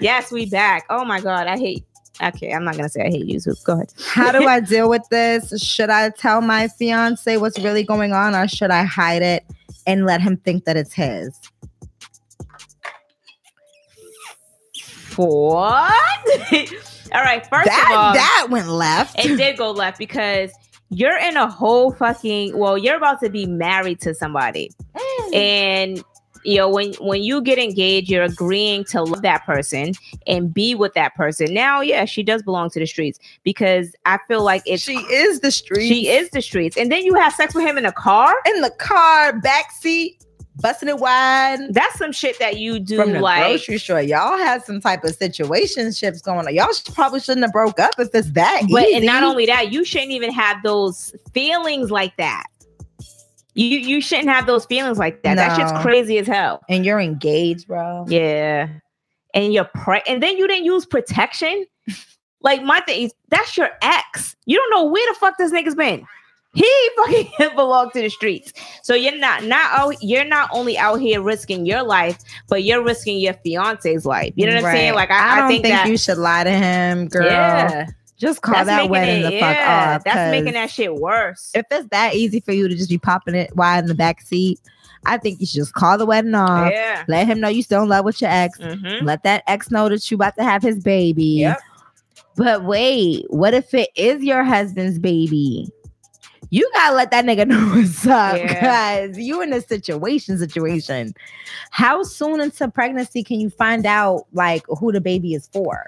Yes, 0.00 0.30
we 0.30 0.46
back. 0.46 0.84
Oh 0.90 1.04
my 1.04 1.20
god, 1.20 1.46
I 1.46 1.56
hate 1.56 1.84
Okay, 2.22 2.52
I'm 2.52 2.64
not 2.64 2.76
gonna 2.76 2.88
say 2.88 3.02
I 3.02 3.10
hate 3.10 3.26
you. 3.26 3.40
So 3.40 3.52
go 3.64 3.74
ahead. 3.74 3.92
How 4.06 4.30
do 4.30 4.46
I 4.46 4.60
deal 4.60 4.88
with 4.88 5.02
this? 5.10 5.60
Should 5.62 5.90
I 5.90 6.10
tell 6.10 6.40
my 6.40 6.68
fiance 6.68 7.36
what's 7.36 7.58
really 7.58 7.82
going 7.82 8.12
on 8.12 8.34
or 8.34 8.46
should 8.46 8.70
I 8.70 8.84
hide 8.84 9.22
it 9.22 9.44
and 9.86 10.06
let 10.06 10.20
him 10.20 10.36
think 10.36 10.64
that 10.64 10.76
it's 10.76 10.92
his? 10.92 11.38
What? 15.16 15.92
All 17.12 17.22
right. 17.22 17.46
First 17.46 17.66
that 17.66 17.88
of 17.90 17.96
all, 17.96 18.12
that 18.14 18.46
went 18.50 18.68
left. 18.68 19.18
it 19.18 19.36
did 19.36 19.56
go 19.56 19.70
left 19.70 19.98
because 19.98 20.52
you're 20.90 21.18
in 21.18 21.36
a 21.36 21.50
whole 21.50 21.92
fucking 21.92 22.56
well, 22.56 22.78
you're 22.78 22.96
about 22.96 23.20
to 23.20 23.30
be 23.30 23.46
married 23.46 24.00
to 24.02 24.14
somebody. 24.14 24.70
Mm. 24.94 25.34
And 25.34 26.04
you 26.44 26.56
know, 26.58 26.68
when 26.68 26.92
when 26.94 27.22
you 27.22 27.40
get 27.42 27.58
engaged, 27.58 28.10
you're 28.10 28.22
agreeing 28.24 28.84
to 28.86 29.02
love 29.02 29.22
that 29.22 29.44
person 29.44 29.92
and 30.26 30.52
be 30.52 30.74
with 30.74 30.94
that 30.94 31.14
person. 31.14 31.52
Now, 31.54 31.80
yeah, 31.80 32.04
she 32.04 32.22
does 32.22 32.42
belong 32.42 32.70
to 32.70 32.78
the 32.80 32.86
streets 32.86 33.18
because 33.42 33.94
I 34.04 34.18
feel 34.28 34.42
like 34.42 34.62
it's 34.66 34.82
she 34.82 34.96
is 34.96 35.40
the 35.40 35.50
street. 35.50 35.88
she 35.88 36.08
is 36.08 36.30
the 36.30 36.42
streets. 36.42 36.76
And 36.76 36.90
then 36.92 37.04
you 37.04 37.14
have 37.14 37.32
sex 37.34 37.54
with 37.54 37.64
him 37.64 37.78
in 37.78 37.84
a 37.86 37.92
car. 37.92 38.34
in 38.46 38.60
the 38.60 38.70
car, 38.70 39.38
back 39.40 39.70
seat, 39.72 40.24
busting 40.60 40.88
it 40.88 40.98
wide. 40.98 41.58
That's 41.70 41.98
some 41.98 42.12
shit 42.12 42.38
that 42.38 42.58
you 42.58 42.78
do 42.78 42.96
From 42.96 43.12
the 43.12 43.20
like 43.20 43.44
grocery 43.46 43.78
store, 43.78 44.00
y'all 44.02 44.38
had 44.38 44.62
some 44.64 44.80
type 44.80 45.02
of 45.04 45.18
situationships 45.18 46.22
going 46.22 46.46
on. 46.46 46.54
Y'all 46.54 46.68
probably 46.94 47.20
shouldn't 47.20 47.44
have 47.44 47.52
broke 47.52 47.80
up 47.80 47.92
if 47.98 48.08
it's 48.14 48.30
that 48.32 48.62
But 48.70 48.84
easy. 48.84 48.96
and 48.96 49.06
not 49.06 49.22
only 49.22 49.46
that, 49.46 49.72
you 49.72 49.84
shouldn't 49.84 50.12
even 50.12 50.32
have 50.32 50.62
those 50.62 51.14
feelings 51.32 51.90
like 51.90 52.16
that. 52.18 52.44
You 53.54 53.78
you 53.78 54.00
shouldn't 54.00 54.28
have 54.28 54.46
those 54.46 54.66
feelings 54.66 54.98
like 54.98 55.22
that. 55.22 55.36
That 55.36 55.56
shit's 55.56 55.82
crazy 55.82 56.18
as 56.18 56.26
hell. 56.26 56.62
and 56.68 56.84
you're 56.84 57.00
engaged, 57.00 57.68
bro. 57.68 58.04
Yeah. 58.08 58.68
And 59.32 59.52
you're 59.52 59.64
pre- 59.64 60.02
and 60.06 60.22
then 60.22 60.36
you 60.36 60.46
didn't 60.46 60.64
use 60.64 60.86
protection. 60.86 61.66
Like 62.44 62.62
my 62.62 62.80
thing 62.80 63.04
is 63.04 63.14
that's 63.30 63.56
your 63.56 63.70
ex. 63.80 64.36
You 64.44 64.58
don't 64.58 64.70
know 64.70 64.84
where 64.84 65.10
the 65.10 65.18
fuck 65.18 65.38
this 65.38 65.50
nigga's 65.50 65.74
been. 65.74 66.06
He 66.54 66.70
fucking 66.96 67.56
belonged 67.56 67.92
to 67.94 68.02
the 68.02 68.10
streets. 68.10 68.52
So 68.82 68.94
you're 68.94 69.16
not 69.16 69.44
not 69.44 69.72
out, 69.72 70.02
you're 70.02 70.24
not 70.24 70.50
only 70.52 70.78
out 70.78 71.00
here 71.00 71.20
risking 71.20 71.66
your 71.66 71.82
life, 71.82 72.18
but 72.48 72.62
you're 72.62 72.82
risking 72.82 73.18
your 73.18 73.34
fiance's 73.44 74.06
life. 74.06 74.34
You 74.36 74.46
know 74.46 74.56
what 74.56 74.64
I'm 74.66 74.74
saying? 74.74 74.94
Like 74.94 75.10
I, 75.10 75.32
I, 75.32 75.38
don't 75.40 75.48
think, 75.48 75.64
think, 75.64 75.74
that 75.74 75.88
you 75.88 75.96
should 75.96 76.18
lie 76.18 76.44
to 76.44 76.50
him, 76.52 77.08
girl. 77.08 77.24
yeah, 77.26 77.86
Just 78.16 78.42
call 78.42 78.54
that's 78.54 78.68
that 78.68 78.88
wedding 78.88 79.20
it, 79.20 79.30
the 79.30 79.40
fuck 79.40 79.56
yeah, 79.56 79.94
off. 79.96 80.04
That's 80.04 80.30
making 80.30 80.52
that 80.54 80.70
shit 80.70 80.94
worse. 80.94 81.50
If 81.54 81.66
it's 81.70 81.88
that 81.88 82.14
easy 82.14 82.40
for 82.40 82.52
you 82.52 82.68
to 82.68 82.74
just 82.74 82.88
be 82.88 82.98
popping 82.98 83.34
it 83.34 83.54
wide 83.56 83.80
in 83.80 83.86
the 83.86 83.94
back 83.94 84.20
seat, 84.20 84.60
I 85.04 85.18
think 85.18 85.40
you 85.40 85.46
should 85.46 85.56
just 85.56 85.74
call 85.74 85.98
the 85.98 86.06
wedding 86.06 86.34
off. 86.34 86.70
yeah. 86.72 87.04
Let 87.08 87.26
him 87.26 87.40
know 87.40 87.48
you 87.48 87.62
still 87.62 87.82
in 87.82 87.88
love 87.88 88.04
with 88.04 88.20
your 88.20 88.30
ex. 88.30 88.58
Mm-hmm. 88.58 89.04
Let 89.04 89.24
that 89.24 89.42
ex 89.46 89.70
know 89.70 89.88
that 89.88 90.08
you 90.10 90.14
about 90.14 90.36
to 90.36 90.44
have 90.44 90.62
his 90.62 90.78
baby. 90.78 91.24
Yep. 91.24 91.60
But 92.36 92.64
wait, 92.64 93.26
what 93.30 93.52
if 93.54 93.74
it 93.74 93.90
is 93.96 94.22
your 94.22 94.44
husband's 94.44 94.98
baby? 94.98 95.68
You 96.50 96.70
gotta 96.74 96.94
let 96.94 97.10
that 97.10 97.24
nigga 97.24 97.46
know 97.48 97.60
what's 97.74 98.06
up, 98.06 98.36
Yeah. 98.36 98.60
guys. 98.60 99.18
You 99.18 99.42
in 99.42 99.52
a 99.52 99.60
situation 99.60 100.38
situation. 100.38 101.14
How 101.70 102.02
soon 102.04 102.40
into 102.40 102.68
pregnancy 102.68 103.24
can 103.24 103.40
you 103.40 103.50
find 103.50 103.84
out 103.86 104.26
like 104.32 104.64
who 104.78 104.92
the 104.92 105.00
baby 105.00 105.34
is 105.34 105.48
for? 105.52 105.86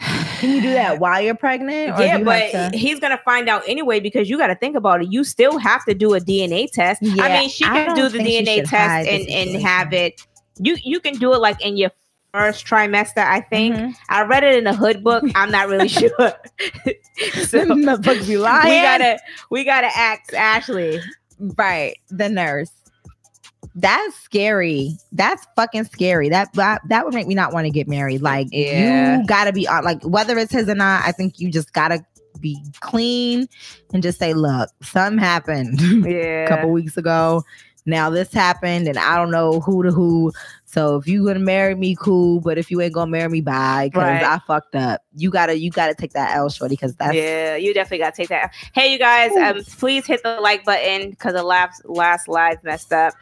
Can 0.00 0.50
you 0.56 0.60
do 0.60 0.72
that 0.72 0.98
while 1.00 1.20
you're 1.20 1.34
pregnant? 1.34 1.98
Yeah, 1.98 2.18
you 2.18 2.24
but 2.24 2.50
to- 2.50 2.70
he's 2.76 3.00
gonna 3.00 3.20
find 3.24 3.48
out 3.48 3.62
anyway 3.66 4.00
because 4.00 4.28
you 4.28 4.36
got 4.36 4.48
to 4.48 4.54
think 4.56 4.76
about 4.76 5.00
it. 5.02 5.10
You 5.10 5.24
still 5.24 5.58
have 5.58 5.84
to 5.86 5.94
do 5.94 6.14
a 6.14 6.20
DNA 6.20 6.70
test. 6.70 7.02
I 7.02 7.28
mean, 7.40 7.48
she 7.48 7.64
can 7.64 7.94
do 7.94 8.08
the 8.08 8.18
DNA 8.18 8.68
test 8.68 9.08
and 9.08 9.28
and 9.28 9.62
have 9.62 9.92
it. 9.92 10.20
You 10.58 10.76
you 10.84 11.00
can 11.00 11.14
do 11.14 11.32
it 11.32 11.38
like 11.38 11.64
in 11.64 11.76
your 11.76 11.90
first 12.32 12.66
trimester. 12.66 13.18
I 13.24 13.40
think 13.40 13.76
Mhm. 13.76 13.94
I 14.08 14.22
read 14.24 14.44
it 14.44 14.56
in 14.56 14.66
a 14.66 14.74
hood 14.74 15.02
book. 15.04 15.24
I'm 15.34 15.50
not 15.50 15.68
really 15.68 15.88
sure. 16.00 16.10
so 17.46 17.64
Them 17.64 17.84
motherfuckers 17.84 18.26
be 18.26 18.36
lying. 18.36 18.68
we 18.68 18.82
gotta 18.82 19.18
we 19.50 19.64
gotta 19.64 19.86
ask 19.96 20.34
Ashley. 20.34 21.00
right 21.56 21.96
the 22.10 22.28
nurse 22.28 22.70
that's 23.74 24.14
scary. 24.16 24.92
That's 25.12 25.44
fucking 25.56 25.84
scary. 25.84 26.28
That 26.28 26.52
that, 26.54 26.82
that 26.88 27.04
would 27.04 27.14
make 27.14 27.26
me 27.26 27.34
not 27.34 27.52
want 27.52 27.64
to 27.66 27.70
get 27.70 27.88
married. 27.88 28.22
Like 28.22 28.48
Yeah. 28.52 29.18
you 29.18 29.26
gotta 29.26 29.52
be 29.52 29.66
like 29.66 30.02
whether 30.04 30.38
it's 30.38 30.52
his 30.52 30.68
or 30.68 30.74
not 30.74 31.02
i 31.04 31.12
think 31.12 31.38
you 31.40 31.50
just 31.50 31.72
gotta 31.72 32.04
be 32.40 32.60
clean 32.80 33.46
and 33.92 34.02
just 34.02 34.18
say 34.18 34.34
look 34.34 34.68
something 34.82 35.18
happened 35.18 35.80
Yeah, 36.06 36.44
a 36.44 36.48
couple 36.48 36.70
weeks 36.70 36.96
ago. 36.96 37.42
Now 37.86 38.08
this 38.10 38.32
happened 38.32 38.88
and 38.88 38.98
i 38.98 39.16
don't 39.16 39.30
know 39.30 39.60
who 39.60 39.82
to 39.82 39.90
who. 39.90 40.32
So 40.64 40.96
if 40.96 41.06
you 41.06 41.24
gonna 41.26 41.38
marry 41.38 41.74
me 41.76 41.94
cool. 41.94 42.40
But 42.40 42.58
if 42.58 42.70
you 42.70 42.80
ain't 42.80 42.92
gonna 42.94 43.10
marry 43.10 43.28
me 43.28 43.40
bye 43.42 43.88
because 43.92 44.02
Right. 44.02 44.22
i 44.24 44.38
fucked 44.46 44.74
up. 44.74 45.02
You 45.14 45.30
gotta 45.30 45.58
you 45.58 45.70
gotta 45.70 45.94
take 45.94 46.12
that 46.14 46.34
l 46.36 46.48
shorty 46.48 46.74
because 46.74 46.94
that's 46.96 47.14
yeah, 47.14 47.56
you 47.56 47.72
definitely 47.74 47.98
gotta 47.98 48.16
take 48.16 48.28
that. 48.30 48.52
Hey, 48.74 48.90
you 48.92 48.98
guys, 48.98 49.30
um, 49.36 49.62
please 49.78 50.06
hit 50.06 50.22
the 50.22 50.40
like 50.40 50.64
button 50.64 51.10
because 51.10 51.34
the 51.34 51.42
last 51.42 51.82
last 51.84 52.26
live 52.26 52.62
messed 52.64 52.92
up, 52.92 53.14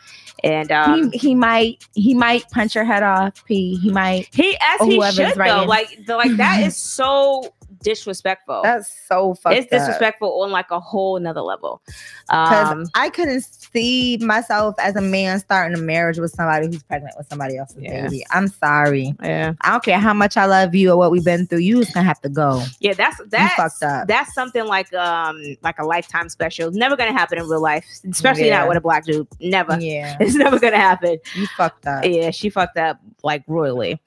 and 0.42 0.72
um, 0.72 1.12
he, 1.12 1.18
he 1.18 1.34
might 1.34 1.86
he 1.94 2.14
might 2.14 2.48
punch 2.50 2.74
your 2.74 2.84
head 2.84 3.02
off 3.02 3.44
p 3.44 3.76
he 3.76 3.90
might 3.90 4.28
He 4.32 4.56
as 4.60 4.80
he 4.86 5.00
should 5.12 5.34
though. 5.36 5.64
Like 5.64 6.06
the, 6.06 6.16
like 6.16 6.36
that 6.36 6.62
is 6.66 6.76
so 6.76 7.52
disrespectful. 7.82 8.60
That's 8.62 8.92
so 9.08 9.34
fucked 9.34 9.56
up. 9.56 9.62
it's 9.62 9.70
disrespectful 9.70 10.42
on 10.42 10.50
like 10.50 10.70
a 10.70 10.80
whole 10.80 11.18
nother 11.20 11.40
level. 11.42 11.82
Because 12.28 12.68
Um, 12.70 12.86
I 12.94 13.10
couldn't 13.10 13.42
see 13.42 14.18
myself 14.20 14.74
as 14.78 14.96
a 14.96 15.00
man 15.00 15.38
starting 15.40 15.76
a 15.76 15.80
marriage 15.80 16.18
with 16.18 16.32
somebody 16.32 16.66
who's 16.66 16.82
pregnant 16.82 17.14
with 17.18 17.28
somebody 17.28 17.56
else's 17.58 17.78
Yeah. 17.80 18.04
baby. 18.08 18.24
I'm 18.30 18.48
sorry. 18.48 19.14
yeah, 19.22 19.52
I 19.60 19.70
don't 19.70 19.84
care 19.84 19.98
how 19.98 20.14
much 20.14 20.36
I 20.36 20.46
love 20.46 20.74
you 20.74 20.90
or 20.92 20.96
what 20.96 21.10
we've 21.10 21.24
been 21.24 21.46
through. 21.46 21.58
You 21.58 21.80
just 21.82 21.94
gonna 21.94 22.06
have 22.06 22.20
to 22.22 22.28
go. 22.28 22.62
yeah, 22.80 22.94
that's 22.94 23.18
You 23.18 23.26
that's 23.28 23.54
fucked 23.54 23.82
up. 23.82 24.08
that's 24.08 24.32
something 24.34 24.64
like 24.66 24.92
um 24.94 25.38
like 25.62 25.78
a 25.78 25.84
lifetime 25.84 26.28
special. 26.28 26.70
Never 26.70 26.96
gonna 26.96 27.12
happen 27.12 27.38
in 27.38 27.48
real 27.48 27.60
life, 27.60 27.84
especially 28.10 28.46
Yeah. 28.46 28.60
not 28.60 28.68
with 28.68 28.76
a 28.78 28.80
black 28.80 29.04
dude. 29.04 29.26
Never. 29.40 29.78
Yeah, 29.80 30.16
It's 30.20 30.34
never 30.34 30.58
gonna 30.58 30.76
happen. 30.78 31.18
you 31.34 31.46
fucked 31.56 31.86
up. 31.86 32.04
Yeah, 32.04 32.30
she 32.30 32.48
fucked 32.50 32.78
up 32.78 32.98
like 33.22 33.42
royally. 33.46 34.00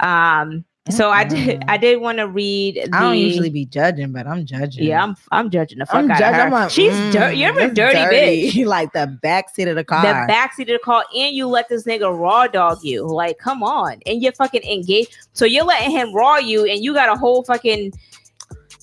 Um, 0.00 0.64
so 0.92 1.10
I 1.10 1.24
did 1.24 1.62
I 1.68 1.76
did 1.76 2.00
want 2.00 2.18
to 2.18 2.26
read. 2.26 2.76
The, 2.76 2.96
I 2.96 3.00
don't 3.00 3.18
usually 3.18 3.50
be 3.50 3.64
judging, 3.64 4.12
but 4.12 4.26
I'm 4.26 4.44
judging. 4.46 4.84
Yeah, 4.84 5.02
I'm 5.02 5.16
I'm 5.30 5.50
judging 5.50 5.78
the 5.78 5.86
fuck 5.86 5.96
I'm 5.96 6.10
out 6.10 6.22
of 6.22 6.34
her. 6.34 6.50
Like, 6.50 6.70
She's 6.70 6.92
mm, 6.92 7.12
dirty. 7.12 7.38
You're 7.38 7.58
a 7.58 7.64
it's 7.64 7.74
dirty, 7.74 7.98
bitch. 7.98 8.66
like 8.66 8.92
the 8.92 9.18
backseat 9.22 9.68
of 9.68 9.76
the 9.76 9.84
car. 9.84 10.02
the 10.02 10.32
backseat 10.32 10.62
of 10.62 10.68
the 10.68 10.80
car 10.84 11.04
and 11.14 11.34
you 11.34 11.46
let 11.46 11.68
this 11.68 11.84
nigga 11.84 12.16
raw 12.16 12.46
dog 12.46 12.78
you. 12.82 13.06
Like, 13.06 13.38
come 13.38 13.62
on. 13.62 14.00
And 14.06 14.22
you're 14.22 14.32
fucking 14.32 14.62
engaged. 14.62 15.16
So 15.32 15.44
you're 15.44 15.64
letting 15.64 15.90
him 15.90 16.14
raw 16.14 16.36
you 16.36 16.64
and 16.64 16.82
you 16.82 16.94
got 16.94 17.08
a 17.08 17.18
whole 17.18 17.42
fucking 17.44 17.92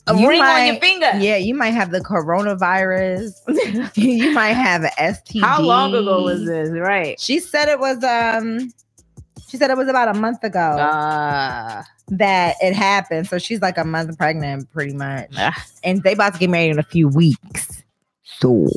a 0.07 0.17
You 0.17 0.29
ring 0.29 0.41
on 0.41 0.65
your 0.65 0.75
finger. 0.77 1.11
yeah, 1.17 1.35
you 1.35 1.53
might 1.53 1.71
have 1.71 1.91
the 1.91 1.99
coronavirus. 1.99 3.33
you 3.95 4.31
might 4.33 4.53
have 4.53 4.83
an 4.83 4.91
STD. 4.97 5.41
How 5.41 5.61
long 5.61 5.93
ago 5.93 6.23
was 6.23 6.45
this? 6.45 6.69
Right. 6.69 7.19
She 7.19 7.39
said 7.39 7.67
it 7.67 7.79
was 7.79 8.03
um 8.03 8.71
she 9.47 9.57
said 9.57 9.71
it 9.71 9.77
was 9.77 9.87
about 9.87 10.13
a 10.15 10.19
month 10.19 10.43
ago 10.43 10.59
Uh, 10.59 11.83
that 12.09 12.55
it 12.61 12.73
happened. 12.73 13.27
So 13.27 13.37
she's 13.37 13.61
like 13.61 13.77
a 13.77 13.85
month 13.85 14.17
pregnant 14.17 14.69
pretty 14.71 14.93
much. 14.93 15.29
Ah. 15.37 15.65
And 15.83 16.03
they 16.03 16.13
about 16.13 16.33
to 16.33 16.39
get 16.39 16.49
married 16.49 16.71
in 16.71 16.79
a 16.79 16.83
few 16.83 17.07
weeks. 17.07 17.83
So 18.23 18.67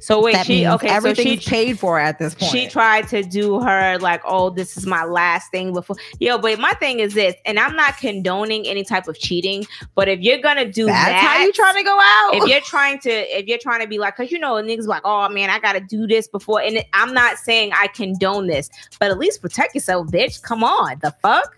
so 0.00 0.22
wait, 0.22 0.44
she 0.44 0.66
okay, 0.66 1.00
so 1.00 1.14
she 1.14 1.36
paid 1.36 1.78
for 1.78 1.98
at 1.98 2.18
this 2.18 2.34
point. 2.34 2.52
she 2.52 2.68
tried 2.68 3.08
to 3.08 3.22
do 3.22 3.60
her 3.60 3.98
like, 3.98 4.22
oh, 4.24 4.50
this 4.50 4.76
is 4.76 4.86
my 4.86 5.04
last 5.04 5.50
thing 5.50 5.72
before. 5.72 5.96
Yo, 6.20 6.38
but 6.38 6.58
my 6.58 6.72
thing 6.74 7.00
is 7.00 7.14
this, 7.14 7.34
and 7.44 7.58
I'm 7.58 7.76
not 7.76 7.96
condoning 7.98 8.66
any 8.66 8.84
type 8.84 9.08
of 9.08 9.18
cheating, 9.18 9.66
but 9.94 10.08
if 10.08 10.20
you're 10.20 10.38
gonna 10.38 10.70
do 10.70 10.86
That's 10.86 11.10
that, 11.10 11.24
how 11.24 11.44
you 11.44 11.52
trying 11.52 11.76
to 11.76 11.82
go 11.82 11.98
out. 12.00 12.34
if 12.34 12.48
you're 12.48 12.60
trying 12.60 12.98
to 13.00 13.10
if 13.10 13.46
you're 13.46 13.58
trying 13.58 13.80
to 13.80 13.86
be 13.86 13.98
like 13.98 14.16
because 14.16 14.30
you 14.30 14.38
know 14.38 14.54
niggas 14.54 14.86
like 14.86 15.02
oh 15.04 15.28
man 15.28 15.50
i 15.50 15.58
gotta 15.58 15.80
do 15.80 16.06
this 16.06 16.28
before 16.28 16.60
and 16.60 16.84
i'm 16.92 17.12
not 17.12 17.38
saying 17.38 17.70
i 17.74 17.86
condone 17.88 18.46
this 18.46 18.70
but 18.98 19.10
at 19.10 19.18
least 19.18 19.40
protect 19.40 19.74
yourself 19.74 20.06
bitch 20.08 20.42
come 20.42 20.64
on 20.64 20.98
the 21.00 21.14
fuck 21.22 21.56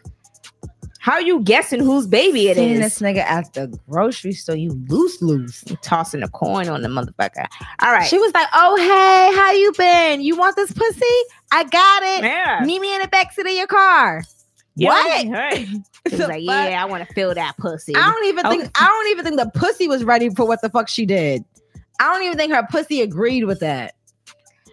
how 1.01 1.13
are 1.13 1.23
you 1.23 1.41
guessing 1.41 1.81
whose 1.81 2.07
baby 2.07 2.49
it 2.49 2.57
Seen 2.57 2.73
is 2.75 2.81
this 2.81 2.99
nigga 3.01 3.19
at 3.25 3.53
the 3.55 3.67
grocery 3.89 4.33
store, 4.33 4.55
you 4.57 4.71
loose 4.89 5.21
loose. 5.23 5.65
tossing 5.83 6.23
a 6.23 6.29
coin 6.29 6.69
on 6.69 6.83
the 6.83 6.89
motherfucker 6.89 7.47
all 7.83 7.91
right 7.93 8.07
She 8.07 8.19
was 8.19 8.33
like, 8.35 8.49
"Oh 8.53 8.77
hey, 8.77 9.37
how 9.37 9.53
you 9.53 9.73
been? 9.77 10.21
You 10.21 10.37
want 10.37 10.57
this 10.57 10.73
pussy? 10.73 11.17
I 11.53 11.65
got 11.65 12.03
it. 12.03 12.25
yeah 12.25 12.61
Meet 12.65 12.81
me 12.81 12.95
in 12.95 13.01
the 13.03 13.09
backseat 13.09 13.41
of 13.51 13.57
your 13.57 13.67
car." 13.67 14.23
Yeah, 14.77 14.91
What? 14.91 15.27
right. 15.29 15.67
She 16.09 16.17
was 16.17 16.21
like 16.29 16.45
fuck? 16.47 16.71
yeah 16.71 16.83
i 16.83 16.87
want 16.87 17.07
to 17.07 17.15
feel 17.15 17.35
that 17.35 17.57
pussy 17.59 17.95
I 17.95 18.11
don't 18.11 18.25
even 18.27 18.47
think 18.47 18.63
Okay. 18.63 18.71
I 18.77 18.87
don't 18.87 19.09
even 19.11 19.25
think 19.25 19.37
the 19.39 19.59
pussy 19.59 19.87
was 19.89 20.03
ready 20.05 20.31
for 20.31 20.47
what 20.47 20.63
the 20.63 20.71
fuck 20.71 20.89
she 20.89 21.05
did. 21.05 21.45
I 22.01 22.13
don't 22.15 22.23
even 22.23 22.39
think 22.39 22.53
her 22.55 22.67
pussy 22.71 23.03
agreed 23.03 23.45
with 23.45 23.61
that. 23.61 23.95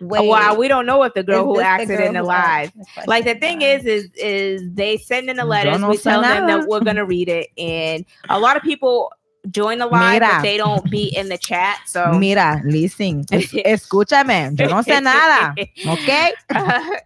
Wait, 0.01 0.27
wow 0.27 0.53
we 0.55 0.67
don't 0.67 0.85
know 0.85 1.03
if 1.03 1.13
the 1.13 1.23
girl 1.23 1.41
is 1.53 1.57
who 1.57 1.61
acted 1.61 1.99
in 1.99 2.13
the 2.13 2.19
who 2.19 2.25
live 2.27 2.71
like 3.07 3.25
the 3.25 3.35
thing 3.35 3.61
is 3.61 3.85
is 3.85 4.09
is 4.15 4.61
they 4.73 4.97
send 4.97 5.29
in 5.29 5.37
the 5.37 5.41
Don't 5.43 5.49
letters 5.49 5.81
we 5.85 5.97
tell 5.97 6.21
them 6.21 6.43
Sanaa. 6.43 6.47
that 6.61 6.67
we're 6.67 6.81
gonna 6.81 7.05
read 7.05 7.29
it 7.29 7.47
and 7.57 8.05
a 8.29 8.39
lot 8.39 8.55
of 8.57 8.63
people 8.63 9.11
join 9.51 9.77
the 9.77 9.85
live, 9.87 10.21
Mira. 10.21 10.27
but 10.33 10.41
they 10.41 10.57
don't 10.57 10.89
be 10.91 11.05
in 11.15 11.29
the 11.29 11.37
chat. 11.37 11.79
So 11.85 12.11
Mira, 12.11 12.61
listen, 12.65 13.23
es- 13.31 13.53
escúchame, 13.53 14.59
yo 14.59 14.67
no 14.67 14.81
sé 14.83 15.01
nada, 15.01 15.55
¿ok? 15.87 16.33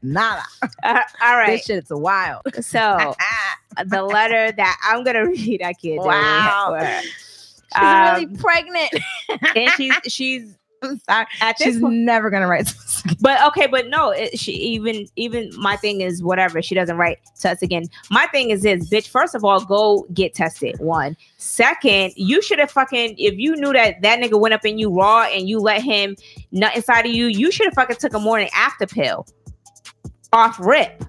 Nada. 0.02 0.44
Uh, 0.84 1.00
all 1.22 1.38
right. 1.38 1.48
This 1.48 1.66
shit's 1.66 1.92
wild. 1.92 2.42
So 2.62 3.14
the 3.86 4.02
letter 4.02 4.52
that 4.54 4.78
I'm 4.84 5.04
gonna 5.04 5.26
read, 5.28 5.62
I 5.62 5.74
can't. 5.74 6.02
do. 6.02 6.08
Wow. 6.08 6.70
Where- 6.72 7.02
She's 7.74 7.82
Um, 7.84 8.16
really 8.16 8.38
pregnant. 8.38 8.90
and 9.56 9.70
she's 9.78 9.94
she's 10.08 10.44
I'm 10.44 10.56
sorry. 11.10 11.28
at 11.42 11.58
She's 11.58 11.80
point, 11.80 11.96
never 11.96 12.30
gonna 12.30 12.48
write. 12.48 12.74
but 13.20 13.44
okay, 13.48 13.68
but 13.68 13.88
no, 13.88 14.10
it, 14.10 14.38
she 14.40 14.52
even 14.54 15.08
even 15.16 15.52
my 15.58 15.76
thing 15.76 16.02
is 16.02 16.24
whatever. 16.24 16.62
She 16.62 16.76
doesn't 16.76 16.98
write 16.98 17.20
to 17.42 17.52
us 17.52 17.62
again. 17.62 17.84
My 18.10 18.28
thing 18.28 18.50
is 18.50 18.64
this, 18.64 18.90
bitch. 18.90 19.08
First 19.08 19.36
of 19.36 19.44
all, 19.44 19.64
go 19.64 20.06
get 20.14 20.34
tested. 20.34 20.80
One. 20.80 21.16
Second, 21.38 22.14
you 22.16 22.42
should 22.42 22.60
have 22.60 22.72
fucking 22.72 23.16
if 23.18 23.36
you 23.36 23.56
knew 23.56 23.74
that 23.74 24.02
that 24.02 24.20
nigga 24.20 24.40
went 24.40 24.54
up 24.54 24.66
in 24.66 24.78
you 24.78 24.90
raw 24.94 25.24
and 25.24 25.48
you 25.48 25.60
let 25.60 25.82
him 25.82 26.16
nut 26.52 26.76
inside 26.76 27.06
of 27.06 27.12
you, 27.12 27.28
you 27.28 27.52
should 27.52 27.66
have 27.66 27.76
fucking 27.76 27.98
took 27.98 28.14
a 28.14 28.20
morning 28.20 28.50
after 28.56 28.86
pill 28.88 29.28
off 30.34 30.60
rip. 30.60 31.04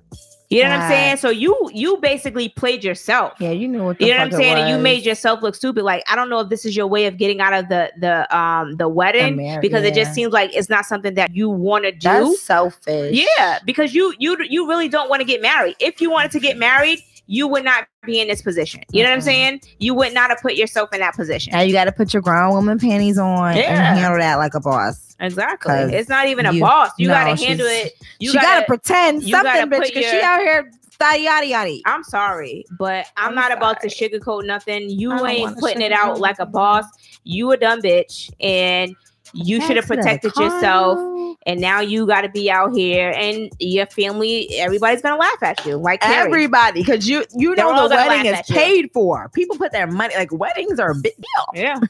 You 0.52 0.64
know 0.64 0.70
what 0.70 0.80
I'm 0.80 0.90
saying? 0.90 1.16
So 1.18 1.30
you 1.30 1.70
you 1.72 1.96
basically 1.98 2.48
played 2.48 2.84
yourself. 2.84 3.32
Yeah, 3.40 3.50
you 3.50 3.68
know 3.68 3.84
what 3.84 3.98
the 3.98 4.04
You 4.06 4.12
know 4.12 4.18
what 4.18 4.24
I'm 4.26 4.32
saying? 4.32 4.58
And 4.58 4.68
you 4.68 4.78
made 4.78 5.04
yourself 5.04 5.42
look 5.42 5.54
stupid. 5.54 5.82
Like 5.84 6.02
I 6.08 6.16
don't 6.16 6.28
know 6.28 6.40
if 6.40 6.48
this 6.48 6.64
is 6.64 6.76
your 6.76 6.86
way 6.86 7.06
of 7.06 7.16
getting 7.16 7.40
out 7.40 7.52
of 7.52 7.68
the 7.68 7.92
the 7.98 8.36
um 8.36 8.76
the 8.76 8.88
wedding 8.88 9.36
mar- 9.36 9.60
because 9.60 9.84
it 9.84 9.94
just 9.94 10.12
seems 10.14 10.32
like 10.32 10.54
it's 10.54 10.68
not 10.68 10.84
something 10.84 11.14
that 11.14 11.34
you 11.34 11.48
want 11.48 11.84
to 11.84 11.92
do. 11.92 12.08
That's 12.08 12.42
selfish. 12.42 13.26
yeah, 13.38 13.58
because 13.64 13.94
you 13.94 14.14
you 14.18 14.36
you 14.48 14.68
really 14.68 14.88
don't 14.88 15.08
want 15.08 15.20
to 15.20 15.26
get 15.26 15.40
married. 15.40 15.76
If 15.80 16.00
you 16.00 16.10
wanted 16.10 16.30
to 16.32 16.40
get 16.40 16.56
married, 16.58 17.02
you 17.26 17.48
would 17.48 17.64
not 17.64 17.86
be 18.04 18.20
in 18.20 18.28
this 18.28 18.42
position. 18.42 18.82
You 18.90 19.02
know 19.02 19.10
what 19.10 19.16
I'm 19.16 19.20
saying? 19.20 19.62
You 19.78 19.94
would 19.94 20.12
not 20.12 20.30
have 20.30 20.40
put 20.40 20.54
yourself 20.54 20.92
in 20.92 21.00
that 21.00 21.14
position. 21.14 21.52
Now 21.52 21.60
you 21.60 21.72
got 21.72 21.84
to 21.84 21.92
put 21.92 22.12
your 22.12 22.22
grown 22.22 22.52
woman 22.52 22.78
panties 22.78 23.18
on 23.18 23.56
Yeah. 23.56 23.62
and 23.62 23.98
handle 23.98 24.18
that 24.18 24.36
like 24.36 24.54
a 24.54 24.60
boss. 24.60 25.16
Exactly. 25.20 25.74
It's 25.74 26.08
not 26.08 26.26
even 26.26 26.46
a 26.46 26.52
you- 26.52 26.60
boss. 26.60 26.90
You 26.98 27.08
no, 27.08 27.14
gotta 27.14 27.36
handle 27.42 27.66
it. 27.66 27.92
You 28.18 28.32
she 28.32 28.38
got 28.38 28.60
to 28.60 28.66
pretend 28.66 29.22
something, 29.22 29.70
bitch, 29.70 29.86
because 29.86 30.10
she 30.10 30.20
out 30.20 30.40
here 30.40 30.70
yada 31.16 31.46
yada. 31.46 31.78
I'm 31.86 32.04
sorry, 32.04 32.64
but 32.78 33.06
I'm, 33.16 33.30
I'm 33.30 33.34
not 33.34 33.52
about 33.52 33.80
to 33.80 33.88
sugarcoat 33.88 34.46
nothing. 34.46 34.88
You 34.90 35.12
ain't 35.26 35.58
putting 35.58 35.82
it 35.82 35.92
out 35.92 36.20
like 36.20 36.38
a 36.38 36.46
boss. 36.46 36.84
You 37.24 37.52
a 37.52 37.56
dumb 37.56 37.82
bitch, 37.82 38.30
and 38.40 38.94
you 39.32 39.60
should 39.62 39.76
have 39.76 39.86
protected 39.86 40.34
yourself. 40.36 40.98
Condo. 41.44 41.52
And 41.52 41.60
now 41.60 41.80
you 41.80 42.06
got 42.06 42.22
to 42.22 42.28
be 42.28 42.50
out 42.50 42.74
here, 42.74 43.10
and 43.16 43.50
your 43.58 43.86
family, 43.86 44.48
everybody's 44.58 45.02
gonna 45.02 45.16
laugh 45.20 45.42
at 45.42 45.64
you. 45.66 45.76
Like 45.76 46.00
Carrie. 46.00 46.26
Everybody, 46.26 46.80
because 46.82 47.08
you 47.08 47.24
you 47.36 47.54
They're 47.56 47.64
know 47.64 47.88
the 47.88 47.94
wedding 47.96 48.26
is 48.32 48.38
at 48.38 48.48
you. 48.48 48.54
paid 48.54 48.90
for. 48.92 49.28
People 49.30 49.56
put 49.56 49.72
their 49.72 49.86
money 49.86 50.14
like 50.16 50.32
weddings 50.32 50.78
are 50.80 50.90
a 50.90 50.94
big 50.94 51.14
deal. 51.16 51.62
yeah. 51.62 51.78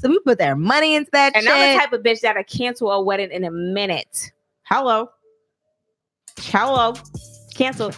So 0.00 0.08
we 0.08 0.18
put 0.20 0.38
their 0.38 0.56
money 0.56 0.94
into 0.94 1.10
that 1.12 1.36
And 1.36 1.44
shit. 1.44 1.52
I'm 1.52 1.74
the 1.74 1.78
type 1.78 1.92
of 1.92 2.02
bitch 2.02 2.20
that'll 2.22 2.42
cancel 2.44 2.90
a 2.90 3.02
wedding 3.02 3.30
in 3.30 3.44
a 3.44 3.50
minute. 3.50 4.32
Hello. 4.62 5.10
Hello. 6.38 6.94
Cancel. 7.54 7.92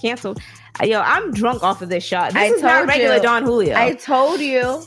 Cancel. 0.00 0.36
Yo, 0.82 1.00
I'm 1.00 1.32
drunk 1.32 1.62
off 1.62 1.82
of 1.82 1.90
this 1.90 2.02
shot. 2.04 2.32
This 2.32 2.42
I 2.42 2.46
is 2.46 2.62
not 2.62 2.86
regular 2.86 3.16
you. 3.16 3.22
Don 3.22 3.44
Julio. 3.44 3.76
I 3.76 3.92
told 3.94 4.40
you. 4.40 4.82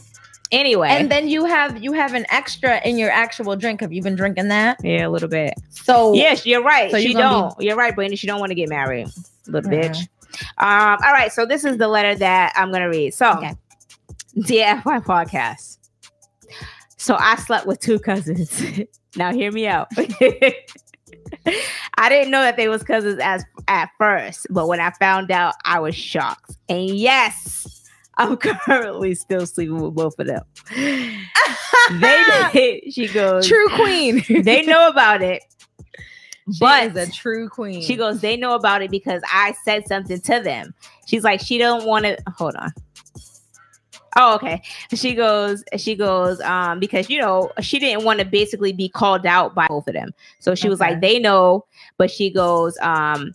Anyway. 0.51 0.89
And 0.89 1.11
then 1.11 1.27
you 1.29 1.45
have 1.45 1.81
you 1.83 1.93
have 1.93 2.13
an 2.13 2.25
extra 2.29 2.79
in 2.87 2.97
your 2.97 3.09
actual 3.11 3.55
drink. 3.55 3.81
Have 3.81 3.91
you 3.93 4.01
been 4.01 4.15
drinking 4.15 4.47
that? 4.49 4.77
yeah, 4.83 5.07
a 5.07 5.09
little 5.09 5.29
bit. 5.29 5.53
So 5.69 6.13
Yes, 6.13 6.45
you're 6.45 6.63
right. 6.63 6.91
So 6.91 6.99
she 6.99 7.09
you 7.09 7.13
don't. 7.13 7.53
You're 7.59 7.75
right, 7.77 7.93
Brandy. 7.95 8.15
She 8.15 8.27
don't 8.27 8.39
want 8.39 8.49
to 8.51 8.55
get 8.55 8.69
married, 8.69 9.07
little 9.47 9.69
Mhm. 9.71 9.83
bitch. 9.83 9.97
Um. 10.57 10.97
All 11.05 11.11
right. 11.13 11.31
So 11.31 11.45
this 11.45 11.65
is 11.65 11.77
the 11.77 11.87
letter 11.87 12.15
that 12.15 12.53
I'm 12.55 12.71
gonna 12.71 12.89
read. 12.89 13.13
So, 13.13 13.31
Okay. 13.37 13.53
dear 14.45 14.81
FY 14.83 14.99
podcast. 14.99 15.77
So 16.97 17.15
I 17.19 17.35
slept 17.37 17.65
with 17.65 17.79
two 17.79 17.97
cousins. 17.99 18.61
now 19.15 19.31
hear 19.31 19.51
me 19.51 19.67
out. 19.67 19.87
I 21.97 22.09
didn't 22.09 22.31
know 22.31 22.41
that 22.41 22.57
they 22.57 22.67
was 22.67 22.83
cousins 22.83 23.19
as 23.21 23.43
at 23.67 23.89
first, 23.97 24.47
but 24.49 24.67
when 24.67 24.79
I 24.79 24.91
found 24.91 25.31
out, 25.31 25.55
I 25.65 25.79
was 25.79 25.95
shocked. 25.95 26.57
And 26.67 26.89
yes, 26.89 27.78
I'm 28.19 28.37
currently 28.37 29.15
still 29.15 29.45
sleeping 29.47 29.81
with 29.81 29.95
both 29.95 30.19
of 30.19 30.27
them. 30.27 30.43
they 30.75 32.25
did. 32.53 32.93
She 32.93 33.07
goes. 33.07 33.47
true 33.47 33.67
queen. 33.69 34.23
They 34.43 34.61
know 34.63 34.87
about 34.89 35.21
it. 35.23 35.43
but 36.59 36.91
But 36.91 36.97
is 36.97 37.09
a 37.09 37.11
true 37.11 37.47
queen. 37.49 37.81
she 37.81 37.95
goes, 37.95 38.21
they 38.21 38.35
know 38.37 38.53
about 38.55 38.81
it 38.81 38.91
because 38.91 39.21
I 39.31 39.55
said 39.63 39.87
something 39.87 40.19
to 40.21 40.39
them. 40.41 40.73
She's 41.07 41.23
like, 41.23 41.39
she 41.41 41.57
don't 41.57 41.85
want 41.85 42.05
to 42.05 42.17
hold 42.35 42.55
on. 42.55 42.71
Oh, 44.17 44.35
okay. 44.35 44.61
She 44.95 45.13
goes, 45.13 45.63
she 45.77 45.95
goes, 45.95 46.41
um, 46.41 46.79
because 46.79 47.09
you 47.09 47.21
know, 47.21 47.51
she 47.61 47.79
didn't 47.79 48.03
want 48.03 48.19
to 48.19 48.25
basically 48.25 48.73
be 48.73 48.89
called 48.89 49.25
out 49.25 49.53
by 49.55 49.67
both 49.67 49.87
of 49.87 49.93
them. 49.93 50.09
So 50.39 50.55
she 50.55 50.67
was 50.67 50.79
like, 50.79 50.99
they 50.99 51.19
know, 51.19 51.65
but 51.97 52.09
she 52.11 52.29
goes, 52.31 52.75
um, 52.81 53.31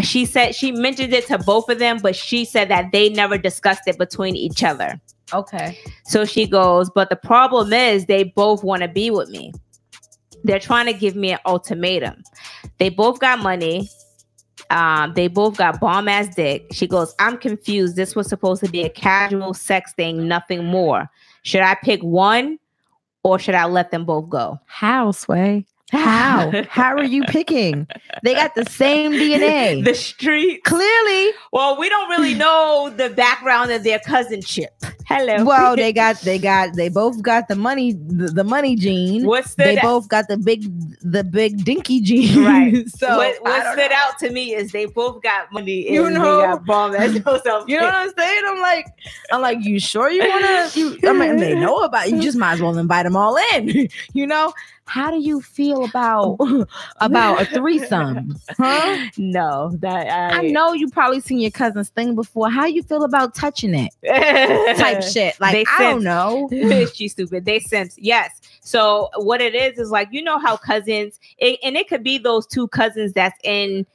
she 0.00 0.24
said 0.24 0.54
she 0.54 0.72
mentioned 0.72 1.12
it 1.12 1.26
to 1.26 1.38
both 1.38 1.68
of 1.68 1.78
them, 1.78 1.98
but 2.02 2.16
she 2.16 2.44
said 2.44 2.68
that 2.68 2.92
they 2.92 3.10
never 3.10 3.36
discussed 3.36 3.82
it 3.86 3.98
between 3.98 4.36
each 4.36 4.64
other. 4.64 5.00
okay. 5.32 5.78
So 6.04 6.24
she 6.24 6.46
goes, 6.46 6.90
but 6.90 7.10
the 7.10 7.16
problem 7.16 7.72
is 7.72 8.06
they 8.06 8.24
both 8.24 8.64
want 8.64 8.82
to 8.82 8.88
be 8.88 9.10
with 9.10 9.28
me. 9.28 9.52
They're 10.44 10.58
trying 10.58 10.86
to 10.86 10.92
give 10.92 11.14
me 11.14 11.32
an 11.32 11.38
ultimatum. 11.46 12.22
They 12.78 12.88
both 12.88 13.20
got 13.20 13.38
money. 13.40 13.88
Um, 14.70 15.12
they 15.14 15.28
both 15.28 15.56
got 15.58 15.78
bomb 15.80 16.08
ass 16.08 16.34
dick. 16.34 16.66
She 16.72 16.86
goes, 16.86 17.14
I'm 17.18 17.36
confused. 17.36 17.94
This 17.96 18.16
was 18.16 18.28
supposed 18.28 18.64
to 18.64 18.70
be 18.70 18.82
a 18.82 18.88
casual 18.88 19.54
sex 19.54 19.92
thing, 19.92 20.26
nothing 20.26 20.64
more. 20.64 21.10
Should 21.42 21.60
I 21.60 21.76
pick 21.82 22.02
one 22.02 22.58
or 23.22 23.38
should 23.38 23.54
I 23.54 23.66
let 23.66 23.90
them 23.90 24.04
both 24.04 24.28
go? 24.28 24.58
How, 24.66 25.12
Sway? 25.12 25.66
How? 25.92 26.50
How 26.68 26.96
are 26.96 27.04
you 27.04 27.22
picking? 27.24 27.86
They 28.22 28.34
got 28.34 28.54
the 28.54 28.64
same 28.64 29.12
DNA. 29.12 29.84
the 29.84 29.94
street. 29.94 30.64
Clearly. 30.64 31.32
Well, 31.52 31.78
we 31.78 31.88
don't 31.88 32.08
really 32.08 32.34
know 32.34 32.92
the 32.96 33.10
background 33.10 33.70
of 33.72 33.84
their 33.84 33.98
cousinship. 33.98 34.68
Hello. 35.06 35.44
Well, 35.44 35.76
they 35.82 35.92
got 35.92 36.20
they 36.20 36.38
got 36.38 36.74
they 36.74 36.88
both 36.88 37.20
got 37.22 37.48
the 37.48 37.56
money 37.56 37.92
the, 37.92 38.28
the 38.28 38.44
money 38.44 38.74
gene. 38.74 39.26
what 39.26 39.44
stood 39.44 39.66
They 39.66 39.76
out- 39.78 39.82
both 39.82 40.08
got 40.08 40.28
the 40.28 40.38
big 40.38 40.64
the 41.02 41.22
big 41.24 41.64
dinky 41.64 42.00
gene. 42.00 42.42
Right. 42.44 42.88
so 42.88 43.16
what 43.18 43.42
what 43.42 43.72
stood 43.72 43.90
know. 43.90 43.96
out 43.96 44.18
to 44.20 44.30
me 44.30 44.54
is 44.54 44.72
they 44.72 44.86
both 44.86 45.22
got 45.22 45.52
money. 45.52 45.92
You 45.92 46.08
know? 46.08 46.58
bomb 46.64 46.92
You 46.92 47.20
know 47.20 47.34
what 47.36 47.94
I'm 47.94 48.12
saying? 48.16 48.42
I'm 48.46 48.60
like, 48.60 48.86
I'm 49.30 49.42
like, 49.42 49.58
you 49.62 49.78
sure 49.78 50.10
you 50.10 50.26
wanna? 50.26 50.70
You, 50.74 50.98
I 51.04 51.12
mean, 51.12 51.36
they 51.36 51.54
know 51.54 51.78
about 51.78 52.10
you. 52.10 52.20
Just 52.22 52.38
might 52.38 52.54
as 52.54 52.62
well 52.62 52.78
invite 52.78 53.04
them 53.04 53.16
all 53.16 53.36
in. 53.54 53.88
You 54.14 54.26
know? 54.26 54.54
How 54.92 55.10
do 55.10 55.18
you 55.18 55.40
feel 55.40 55.84
about 55.86 56.36
about 57.00 57.40
a 57.40 57.44
threesome? 57.46 58.36
Huh? 58.58 59.06
No, 59.16 59.70
that 59.80 60.06
I, 60.34 60.40
I 60.40 60.42
know 60.50 60.74
you 60.74 60.90
probably 60.90 61.20
seen 61.20 61.38
your 61.38 61.50
cousin's 61.50 61.88
thing 61.88 62.14
before. 62.14 62.50
How 62.50 62.66
you 62.66 62.82
feel 62.82 63.02
about 63.04 63.34
touching 63.34 63.74
it? 63.74 63.90
Type 64.76 65.02
shit. 65.12 65.40
Like 65.40 65.52
They 65.54 65.64
I 65.78 65.78
don't 65.78 66.02
sense- 66.02 66.04
know. 66.70 66.86
She's 66.94 67.12
stupid. 67.12 67.46
They 67.46 67.58
sense 67.58 67.96
yes. 67.98 68.38
So 68.60 69.08
what 69.16 69.40
it 69.40 69.54
is 69.54 69.78
is 69.78 69.90
like 69.90 70.08
you 70.12 70.22
know 70.22 70.38
how 70.38 70.58
cousins, 70.58 71.18
it, 71.38 71.58
and 71.64 71.74
it 71.74 71.88
could 71.88 72.02
be 72.04 72.18
those 72.18 72.46
two 72.46 72.68
cousins 72.68 73.14
that's 73.14 73.38
in 73.44 73.86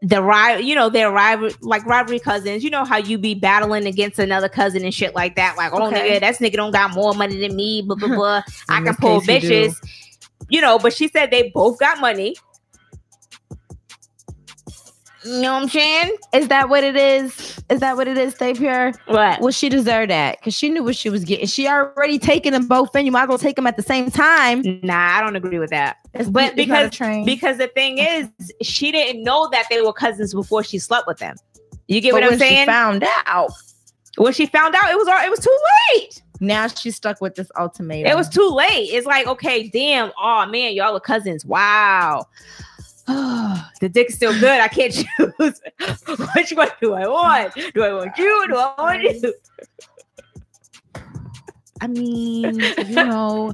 the 0.00 0.22
rival, 0.22 0.62
you 0.64 0.74
know, 0.74 0.88
their 0.90 1.10
rival, 1.10 1.50
like 1.60 1.84
rivalry 1.86 2.18
cousins. 2.18 2.64
You 2.64 2.70
know 2.70 2.84
how 2.84 2.96
you 2.96 3.18
be 3.18 3.34
battling 3.34 3.86
against 3.86 4.18
another 4.18 4.48
cousin 4.48 4.84
and 4.84 4.92
shit 4.94 5.14
like 5.14 5.36
that. 5.36 5.56
Like, 5.58 5.72
oh 5.74 5.86
Okay. 5.88 6.16
nigga, 6.16 6.20
that 6.20 6.34
nigga 6.36 6.54
don't 6.56 6.72
got 6.72 6.94
more 6.94 7.12
money 7.14 7.38
than 7.38 7.54
me. 7.56 7.82
Blah 7.82 7.96
blah 7.96 8.08
blah. 8.08 8.42
I 8.70 8.80
can 8.82 8.94
pull 8.96 9.20
bitches. 9.20 9.76
You 10.48 10.60
know, 10.60 10.78
but 10.78 10.92
she 10.92 11.08
said 11.08 11.30
they 11.30 11.50
both 11.54 11.78
got 11.78 12.00
money. 12.00 12.36
You 15.24 15.40
know 15.40 15.54
what 15.54 15.62
I'm 15.62 15.68
saying? 15.70 16.16
Is 16.34 16.48
that 16.48 16.68
what 16.68 16.84
it 16.84 16.96
is? 16.96 17.58
Is 17.70 17.80
that 17.80 17.96
what 17.96 18.06
it 18.06 18.18
is, 18.18 18.34
Stay 18.34 18.52
Pure? 18.52 18.92
What? 19.06 19.40
Well, 19.40 19.52
she 19.52 19.70
deserved 19.70 20.10
that 20.10 20.38
because 20.38 20.52
she 20.54 20.68
knew 20.68 20.84
what 20.84 20.96
she 20.96 21.08
was 21.08 21.24
getting. 21.24 21.46
She 21.46 21.66
already 21.66 22.18
taken 22.18 22.52
them 22.52 22.68
both 22.68 22.94
in. 22.94 23.06
You 23.06 23.12
might 23.12 23.22
as 23.22 23.28
well 23.30 23.38
take 23.38 23.56
them 23.56 23.66
at 23.66 23.76
the 23.78 23.82
same 23.82 24.10
time. 24.10 24.62
Nah, 24.82 25.16
I 25.16 25.22
don't 25.22 25.34
agree 25.34 25.58
with 25.58 25.70
that. 25.70 25.96
It's, 26.12 26.28
But 26.28 26.56
because-. 26.56 26.98
Because 27.24 27.56
the 27.56 27.68
thing 27.68 27.98
is, 27.98 28.28
she 28.60 28.92
didn't 28.92 29.22
know 29.22 29.48
that 29.50 29.64
they 29.70 29.80
were 29.80 29.94
cousins 29.94 30.34
before 30.34 30.62
she 30.62 30.78
slept 30.78 31.06
with 31.06 31.18
them. 31.18 31.36
You 31.88 32.02
get 32.02 32.12
But 32.12 32.22
what 32.22 32.32
I'm 32.34 32.38
saying? 32.38 32.66
found 32.66 33.02
out, 33.26 33.50
when 34.18 34.34
she 34.34 34.44
found 34.44 34.74
out, 34.74 34.90
it 34.90 34.96
was 34.96 35.08
al- 35.08 35.24
it 35.24 35.30
was 35.30 35.40
too 35.40 35.58
late. 35.94 36.22
Now 36.40 36.66
she's 36.66 36.96
stuck 36.96 37.20
with 37.20 37.34
this 37.34 37.50
ultimatum. 37.58 38.10
It 38.10 38.16
was 38.16 38.28
too 38.28 38.48
late. 38.48 38.88
It's 38.90 39.06
like, 39.06 39.26
okay, 39.26 39.68
damn. 39.68 40.12
Oh 40.18 40.46
man, 40.46 40.74
y'all 40.74 40.96
are 40.96 41.00
cousins. 41.00 41.44
Wow. 41.44 42.26
the 43.06 43.90
dick's 43.92 44.14
still 44.14 44.38
good. 44.40 44.60
I 44.60 44.68
can't 44.68 44.92
choose. 45.38 45.60
Which 46.34 46.52
one 46.52 46.68
do 46.80 46.94
I 46.94 47.06
want? 47.06 47.54
Do 47.74 47.82
I 47.82 47.92
want 47.92 48.16
you? 48.16 48.48
Do 48.48 48.56
I 48.56 48.74
want 48.78 49.02
you? 49.02 49.34
I 51.80 51.86
mean, 51.86 52.60
you 52.60 52.94
know, 52.94 53.52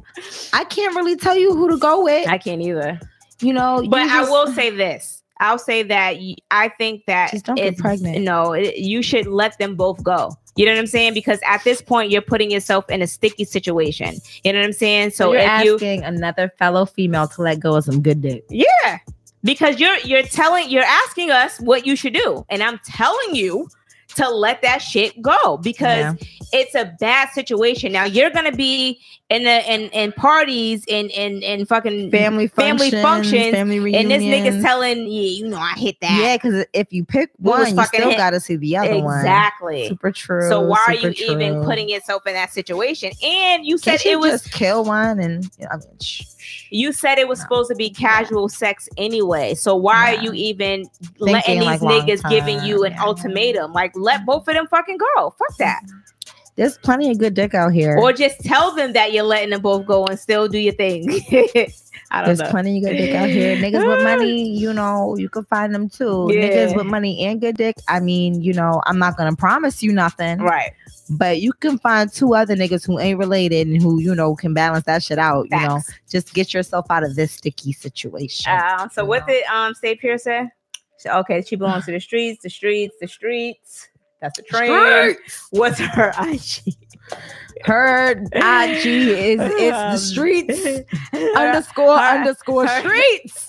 I 0.52 0.64
can't 0.64 0.94
really 0.94 1.16
tell 1.16 1.36
you 1.36 1.52
who 1.52 1.68
to 1.68 1.76
go 1.76 2.04
with. 2.04 2.28
I 2.28 2.38
can't 2.38 2.62
either. 2.62 3.00
You 3.40 3.52
know, 3.52 3.84
But 3.88 4.04
you 4.04 4.10
I 4.10 4.22
will 4.22 4.46
say 4.48 4.70
this. 4.70 5.22
I'll 5.40 5.58
say 5.58 5.82
that 5.84 6.16
I 6.50 6.68
think 6.68 7.06
that 7.06 7.30
Just 7.30 7.46
don't 7.46 7.56
get 7.56 7.78
pregnant. 7.78 8.22
No, 8.22 8.52
you 8.54 9.02
should 9.02 9.26
let 9.26 9.58
them 9.58 9.74
both 9.74 10.02
go. 10.04 10.36
You 10.60 10.66
know 10.66 10.72
what 10.72 10.80
I'm 10.80 10.86
saying? 10.88 11.14
Because 11.14 11.38
at 11.46 11.64
this 11.64 11.80
point, 11.80 12.10
you're 12.10 12.20
putting 12.20 12.50
yourself 12.50 12.84
in 12.90 13.00
a 13.00 13.06
sticky 13.06 13.44
situation. 13.44 14.16
You 14.44 14.52
know 14.52 14.58
what 14.58 14.66
I'm 14.66 14.72
saying? 14.74 15.12
So 15.12 15.24
So 15.28 15.32
you're 15.32 15.40
if 15.40 15.64
you, 15.64 15.74
asking 15.76 16.04
another 16.04 16.52
fellow 16.58 16.84
female 16.84 17.28
to 17.28 17.40
let 17.40 17.60
go 17.60 17.76
of 17.76 17.84
some 17.84 18.02
good 18.02 18.20
dick. 18.20 18.44
yeah, 18.50 18.98
because 19.42 19.80
you're 19.80 19.96
you're 20.00 20.22
telling 20.22 20.68
you're 20.68 20.84
asking 20.84 21.30
us 21.30 21.58
what 21.60 21.86
you 21.86 21.96
should 21.96 22.12
do, 22.12 22.44
and 22.50 22.62
I'm 22.62 22.78
telling 22.84 23.34
you 23.34 23.70
to 24.14 24.28
let 24.28 24.62
that 24.62 24.78
shit 24.78 25.20
go 25.22 25.56
because 25.58 25.98
Yeah. 25.98 26.14
it's 26.52 26.74
a 26.74 26.94
bad 27.00 27.30
situation. 27.30 27.92
Now 27.92 28.04
you're 28.04 28.30
gonna 28.30 28.52
be 28.52 29.00
in 29.30 29.44
the 29.44 29.72
in 29.72 29.82
in 29.90 30.10
parties 30.12 30.84
in 30.88 31.08
in 31.10 31.40
in 31.42 31.64
fucking 31.64 32.10
Family 32.10 32.48
Family 32.48 32.90
functions, 32.90 33.02
functions, 33.02 33.54
family 33.54 33.78
reunions. 33.78 34.12
and 34.12 34.22
this 34.22 34.22
nigga's 34.56 34.62
telling 34.64 35.06
you, 35.06 35.22
you 35.22 35.48
know, 35.48 35.58
I 35.58 35.74
hit 35.76 35.96
that. 36.00 36.20
Yeah, 36.20 36.36
because 36.36 36.64
if 36.72 36.92
you 36.92 37.04
pick 37.04 37.30
one, 37.38 37.76
you 37.76 37.84
still 37.84 38.08
hit- 38.10 38.16
got 38.16 38.30
to 38.30 38.40
see 38.40 38.56
the 38.56 38.76
other 38.76 38.98
one. 39.00 39.18
exactly. 39.20 39.86
Super 39.88 40.10
true. 40.10 40.48
So 40.48 40.60
why 40.60 40.82
are 40.88 40.94
you 40.94 41.12
super 41.14 41.32
even 41.32 41.64
putting 41.64 41.88
yourself 41.88 42.26
in 42.26 42.34
that 42.34 42.52
situation? 42.52 43.12
And 43.22 43.64
you 43.64 43.78
said 43.78 44.00
Can't 44.00 44.04
you 44.06 44.10
it 44.12 44.20
was 44.20 44.42
just 44.42 44.52
kill 44.52 44.84
one 44.84 45.20
and 45.20 45.48
I 45.70 45.76
mean, 45.76 45.86
shh, 46.02 46.22
shh. 46.38 46.64
you 46.70 46.92
said 46.92 47.18
it 47.18 47.28
was 47.28 47.38
No. 47.38 47.42
supposed 47.44 47.70
to 47.70 47.76
be 47.76 47.88
casual 47.90 48.48
sex 48.48 48.88
anyway. 48.96 49.54
So 49.54 49.76
why 49.76 50.10
Yeah. 50.14 50.18
are 50.18 50.22
you 50.24 50.32
even 50.32 50.86
letting 51.20 51.60
these 51.60 51.66
like, 51.68 51.82
long 51.82 51.92
niggas 52.04 52.28
giving 52.28 52.64
you 52.64 52.82
an 52.82 52.92
yeah. 52.94 53.04
ultimatum? 53.04 53.72
Like 53.72 53.92
let 54.00 54.24
both 54.24 54.48
of 54.48 54.54
them 54.54 54.66
fucking 54.68 54.98
go. 54.98 55.34
Fuck 55.38 55.56
that. 55.58 55.82
There's 56.56 56.76
plenty 56.78 57.10
of 57.10 57.18
good 57.18 57.34
dick 57.34 57.54
out 57.54 57.72
here. 57.72 57.96
Or 57.96 58.12
just 58.12 58.40
tell 58.40 58.74
them 58.74 58.92
that 58.92 59.12
you're 59.12 59.24
letting 59.24 59.50
them 59.50 59.62
both 59.62 59.86
go 59.86 60.04
and 60.06 60.18
still 60.18 60.46
do 60.48 60.58
your 60.58 60.74
thing. 60.74 61.08
I 62.12 62.18
don't 62.18 62.26
There's 62.26 62.40
know. 62.40 62.50
plenty 62.50 62.78
of 62.78 62.84
good 62.84 62.96
dick 62.96 63.14
out 63.14 63.28
here. 63.28 63.56
Niggas 63.62 63.86
with 63.86 64.02
money, 64.02 64.48
you 64.50 64.72
know, 64.72 65.16
you 65.16 65.28
can 65.28 65.44
find 65.44 65.74
them 65.74 65.88
too. 65.88 66.28
Yeah. 66.30 66.42
Niggas 66.42 66.76
with 66.76 66.86
money 66.86 67.24
and 67.24 67.40
good 67.40 67.56
dick. 67.56 67.76
I 67.88 68.00
mean, 68.00 68.42
you 68.42 68.52
know, 68.52 68.82
I'm 68.86 68.98
not 68.98 69.16
gonna 69.16 69.36
promise 69.36 69.82
you 69.82 69.92
nothing, 69.92 70.38
Right. 70.40 70.72
but 71.08 71.40
you 71.40 71.52
can 71.52 71.78
find 71.78 72.12
two 72.12 72.34
other 72.34 72.56
niggas 72.56 72.84
who 72.84 72.98
ain't 72.98 73.18
related 73.18 73.68
and 73.68 73.80
who 73.80 74.00
you 74.00 74.14
know 74.14 74.34
can 74.34 74.52
balance 74.52 74.84
that 74.86 75.04
shit 75.04 75.18
out. 75.18 75.46
You 75.52 75.60
know, 75.60 75.80
just 76.10 76.34
get 76.34 76.52
yourself 76.52 76.86
out 76.90 77.04
of 77.04 77.14
this 77.14 77.32
sticky 77.32 77.72
situation. 77.72 78.50
Uh, 78.50 78.88
so 78.88 79.04
what 79.04 79.20
know. 79.28 79.34
did 79.34 79.44
um 79.46 79.72
Stay 79.74 79.94
Pure 79.94 80.18
say? 80.18 80.50
So, 80.98 81.10
okay, 81.20 81.42
she 81.42 81.56
belongs 81.56 81.86
to 81.86 81.92
the 81.92 82.00
streets, 82.00 82.42
the 82.42 82.50
streets, 82.50 82.94
the 83.00 83.08
streets. 83.08 83.88
That's 84.20 84.38
a 84.38 84.42
train. 84.42 85.16
What's 85.50 85.78
her 85.78 86.12
IG? 86.20 86.74
Her 87.64 88.12
IG 88.12 88.86
is 88.86 89.40
it's 89.40 89.76
Um, 89.76 89.92
the 89.92 89.98
streets 89.98 90.66
underscore 91.36 91.98
her- 91.98 92.18
underscore 92.18 92.66
her- 92.66 92.80
streets 92.80 93.48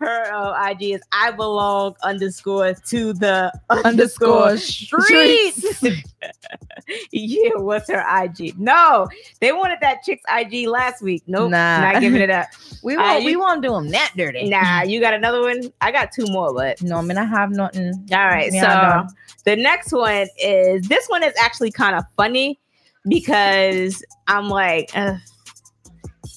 her 0.00 0.32
uh, 0.32 0.68
IG 0.70 0.82
is 0.94 1.00
I 1.12 1.30
belong 1.30 1.94
underscore 2.02 2.74
to 2.74 3.12
the 3.12 3.52
underscore 3.84 4.56
streets. 4.56 5.82
yeah, 7.12 7.50
what's 7.56 7.88
her 7.90 8.04
IG? 8.24 8.58
No, 8.58 9.08
they 9.40 9.52
wanted 9.52 9.78
that 9.82 10.02
chick's 10.02 10.24
IG 10.28 10.66
last 10.68 11.02
week. 11.02 11.22
Nope, 11.26 11.50
Nah. 11.50 11.80
not 11.92 12.00
giving 12.00 12.20
it 12.22 12.30
up. 12.30 12.46
We 12.82 12.96
Uh, 12.96 13.02
won't 13.02 13.20
you- 13.22 13.26
we 13.26 13.36
won't 13.36 13.62
do 13.62 13.72
them 13.72 13.88
that 13.90 14.12
dirty. 14.16 14.48
Nah, 14.48 14.82
you 14.82 15.00
got 15.00 15.12
another 15.12 15.42
one? 15.42 15.70
I 15.82 15.92
got 15.92 16.12
two 16.12 16.24
more, 16.28 16.54
but 16.54 16.80
No, 16.80 16.96
I 16.96 17.02
mean 17.02 17.18
I 17.18 17.24
have 17.24 17.50
nothing. 17.50 17.92
all 18.10 18.26
right. 18.26 18.50
Yeah, 18.50 19.06
so 19.06 19.14
the 19.44 19.54
next 19.56 19.92
one 19.92 20.26
is 20.42 20.88
this 20.88 21.06
one 21.08 21.22
is 21.22 21.34
actually 21.38 21.72
kind 21.72 21.94
of 21.94 22.04
funny 22.16 22.58
because 23.06 24.02
I'm 24.28 24.48
like, 24.48 24.90
uh, 24.96 25.16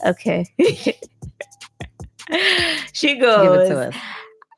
okay. 0.05 0.45
she 2.93 3.17
goes. 3.17 3.93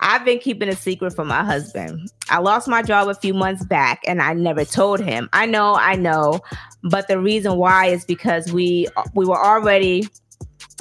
I've 0.02 0.26
been 0.26 0.40
keeping 0.40 0.70
a 0.70 0.76
secret 0.76 1.16
from 1.16 1.30
my 1.30 1.44
husband. 1.44 2.12
I 2.30 2.40
lost 2.40 2.68
my 2.68 2.82
job 2.82 3.08
a 3.08 3.16
few 3.16 3.34
months 3.34 3.66
back 3.66 4.02
and 4.06 4.22
I 4.22 4.34
never 4.34 4.66
told 4.66 5.00
him. 5.00 5.30
I 5.34 5.46
know, 5.46 5.76
I 5.76 5.96
know, 5.96 6.42
but 6.84 7.08
the 7.08 7.20
reason 7.20 7.58
why 7.58 7.88
is 7.88 8.06
because 8.06 8.52
we 8.52 8.88
we 9.14 9.26
were 9.26 9.44
already 9.44 10.08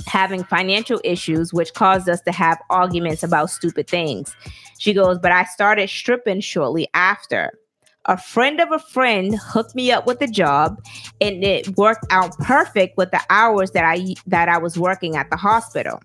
having 0.06 0.44
financial 0.44 1.00
issues 1.04 1.52
which 1.52 1.72
caused 1.74 2.08
us 2.08 2.20
to 2.22 2.32
have 2.32 2.60
arguments 2.70 3.22
about 3.22 3.50
stupid 3.50 3.88
things. 3.88 4.34
She 4.78 4.92
goes, 4.92 5.18
"But 5.18 5.32
I 5.32 5.44
started 5.44 5.88
stripping 5.88 6.40
shortly 6.40 6.88
after. 6.94 7.52
A 8.06 8.18
friend 8.18 8.60
of 8.60 8.70
a 8.70 8.78
friend 8.78 9.38
hooked 9.42 9.74
me 9.74 9.90
up 9.90 10.06
with 10.06 10.20
a 10.20 10.26
job 10.26 10.78
and 11.22 11.42
it 11.42 11.78
worked 11.78 12.04
out 12.10 12.36
perfect 12.38 12.98
with 12.98 13.10
the 13.12 13.20
hours 13.30 13.70
that 13.70 13.84
I 13.84 14.14
that 14.26 14.48
I 14.48 14.58
was 14.58 14.78
working 14.78 15.16
at 15.16 15.30
the 15.30 15.36
hospital. 15.36 16.00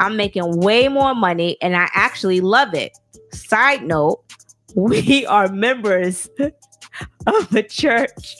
I'm 0.00 0.16
making 0.16 0.60
way 0.60 0.88
more 0.88 1.14
money 1.14 1.56
and 1.60 1.76
I 1.76 1.88
actually 1.94 2.40
love 2.40 2.74
it. 2.74 2.98
Side 3.32 3.84
note, 3.84 4.20
we 4.74 5.26
are 5.26 5.48
members 5.48 6.28
of 7.26 7.54
a 7.54 7.62
church. 7.62 8.36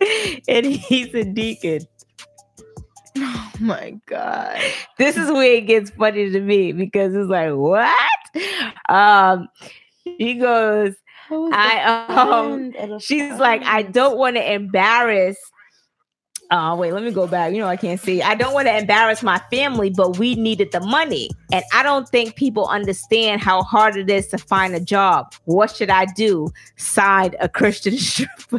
And 0.48 0.66
he's 0.66 1.14
a 1.14 1.24
deacon. 1.24 1.80
Oh 3.16 3.52
my 3.60 3.98
god. 4.06 4.60
This 4.98 5.16
is 5.16 5.30
where 5.30 5.54
it 5.54 5.66
gets 5.66 5.90
funny 5.90 6.30
to 6.30 6.40
me 6.40 6.72
because 6.72 7.14
it's 7.14 7.30
like, 7.30 7.54
what? 7.54 7.96
Um, 8.88 9.48
he 10.04 10.34
goes, 10.34 10.94
I 11.30 12.06
um 12.08 13.00
she's 13.00 13.38
like, 13.38 13.62
I 13.62 13.82
don't 13.82 14.18
want 14.18 14.36
to 14.36 14.52
embarrass. 14.52 15.38
Oh, 16.50 16.76
wait, 16.76 16.92
let 16.92 17.02
me 17.02 17.10
go 17.10 17.26
back. 17.26 17.52
You 17.52 17.58
know, 17.58 17.66
I 17.66 17.76
can't 17.76 17.98
see. 17.98 18.22
I 18.22 18.34
don't 18.34 18.52
want 18.52 18.68
to 18.68 18.76
embarrass 18.76 19.22
my 19.22 19.40
family, 19.50 19.90
but 19.90 20.18
we 20.18 20.34
needed 20.34 20.70
the 20.72 20.80
money. 20.80 21.30
And 21.52 21.64
I 21.72 21.82
don't 21.82 22.08
think 22.08 22.36
people 22.36 22.66
understand 22.68 23.40
how 23.40 23.62
hard 23.62 23.96
it 23.96 24.10
is 24.10 24.28
to 24.28 24.38
find 24.38 24.74
a 24.74 24.80
job. 24.80 25.34
What 25.46 25.74
should 25.74 25.90
I 25.90 26.04
do? 26.04 26.48
Side 26.76 27.34
a 27.40 27.48
Christian 27.48 27.96
stripper. 27.98 28.58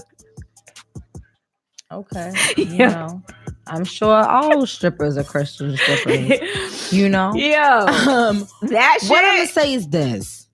Okay. 1.92 2.34
You 2.58 2.66
Yeah. 2.66 2.90
know. 2.90 3.24
I'm 3.68 3.86
sure 3.86 4.14
all 4.14 4.66
strippers 4.68 5.18
are 5.18 5.24
Christian 5.24 5.76
strippers. 5.78 6.92
You 6.92 7.10
know? 7.10 7.34
Yeah. 7.34 7.84
Um, 8.08 8.48
that 8.64 8.98
shit. 9.02 9.10
what 9.10 9.24
I'm 9.26 9.38
gonna 9.38 9.48
say 9.48 9.74
is 9.74 9.88
this. 9.90 10.48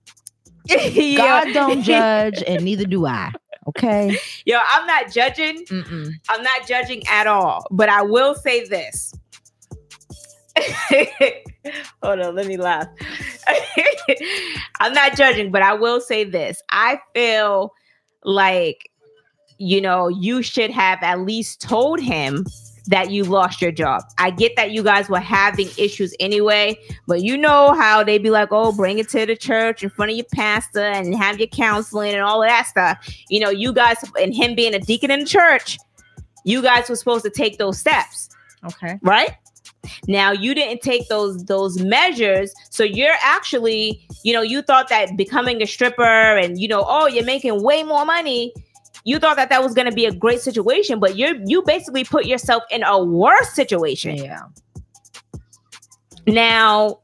God 0.68 1.52
don't 1.52 1.82
judge, 1.82 2.42
and 2.46 2.64
neither 2.64 2.84
do 2.84 3.06
I. 3.06 3.32
Okay. 3.68 4.16
Yo, 4.44 4.58
I'm 4.66 4.86
not 4.86 5.12
judging. 5.12 5.64
Mm-mm. 5.66 6.12
I'm 6.28 6.42
not 6.42 6.66
judging 6.66 7.02
at 7.08 7.26
all, 7.26 7.66
but 7.70 7.88
I 7.88 8.02
will 8.02 8.34
say 8.34 8.66
this. 8.66 9.14
Hold 12.02 12.20
on, 12.20 12.34
let 12.34 12.46
me 12.46 12.56
laugh. 12.56 12.86
I'm 14.80 14.92
not 14.92 15.16
judging, 15.16 15.50
but 15.50 15.62
I 15.62 15.74
will 15.74 16.00
say 16.00 16.24
this. 16.24 16.62
I 16.70 17.00
feel 17.14 17.72
like, 18.24 18.90
you 19.58 19.80
know, 19.80 20.08
you 20.08 20.42
should 20.42 20.70
have 20.70 20.98
at 21.02 21.20
least 21.20 21.60
told 21.60 22.00
him 22.00 22.44
that 22.86 23.10
you 23.10 23.24
lost 23.24 23.62
your 23.62 23.70
job. 23.72 24.02
I 24.18 24.30
get 24.30 24.56
that 24.56 24.72
you 24.72 24.82
guys 24.82 25.08
were 25.08 25.20
having 25.20 25.68
issues 25.78 26.14
anyway, 26.18 26.76
but 27.06 27.22
you 27.22 27.36
know 27.36 27.74
how 27.74 28.02
they 28.02 28.18
be 28.18 28.30
like, 28.30 28.48
oh, 28.50 28.72
bring 28.72 28.98
it 28.98 29.08
to 29.10 29.24
the 29.24 29.36
church 29.36 29.82
in 29.82 29.90
front 29.90 30.10
of 30.10 30.16
your 30.16 30.26
pastor 30.34 30.80
and 30.80 31.14
have 31.14 31.38
your 31.38 31.48
counseling 31.48 32.12
and 32.12 32.22
all 32.22 32.42
of 32.42 32.48
that 32.48 32.66
stuff. 32.66 32.98
You 33.28 33.40
know, 33.40 33.50
you 33.50 33.72
guys 33.72 33.98
and 34.20 34.34
him 34.34 34.54
being 34.54 34.74
a 34.74 34.80
deacon 34.80 35.10
in 35.10 35.20
the 35.20 35.26
church, 35.26 35.78
you 36.44 36.60
guys 36.62 36.88
were 36.88 36.96
supposed 36.96 37.24
to 37.24 37.30
take 37.30 37.58
those 37.58 37.78
steps, 37.78 38.28
Okay. 38.64 38.98
right? 39.02 39.30
Now 40.06 40.30
you 40.32 40.54
didn't 40.54 40.80
take 40.82 41.08
those 41.08 41.44
those 41.44 41.80
measures, 41.82 42.52
so 42.70 42.84
you're 42.84 43.14
actually, 43.20 44.06
you 44.22 44.32
know, 44.32 44.42
you 44.42 44.62
thought 44.62 44.88
that 44.88 45.16
becoming 45.16 45.60
a 45.60 45.66
stripper 45.66 46.02
and 46.02 46.60
you 46.60 46.68
know, 46.68 46.84
oh, 46.86 47.06
you're 47.06 47.24
making 47.24 47.62
way 47.62 47.82
more 47.82 48.04
money. 48.04 48.52
You 49.04 49.18
thought 49.18 49.36
that 49.36 49.48
that 49.48 49.62
was 49.62 49.74
going 49.74 49.88
to 49.88 49.94
be 49.94 50.06
a 50.06 50.12
great 50.12 50.40
situation, 50.40 51.00
but 51.00 51.16
you're 51.16 51.34
you 51.44 51.62
basically 51.62 52.04
put 52.04 52.26
yourself 52.26 52.62
in 52.70 52.82
a 52.84 53.02
worse 53.02 53.52
situation. 53.52 54.16
Yeah. 54.16 54.42
Now 56.26 57.00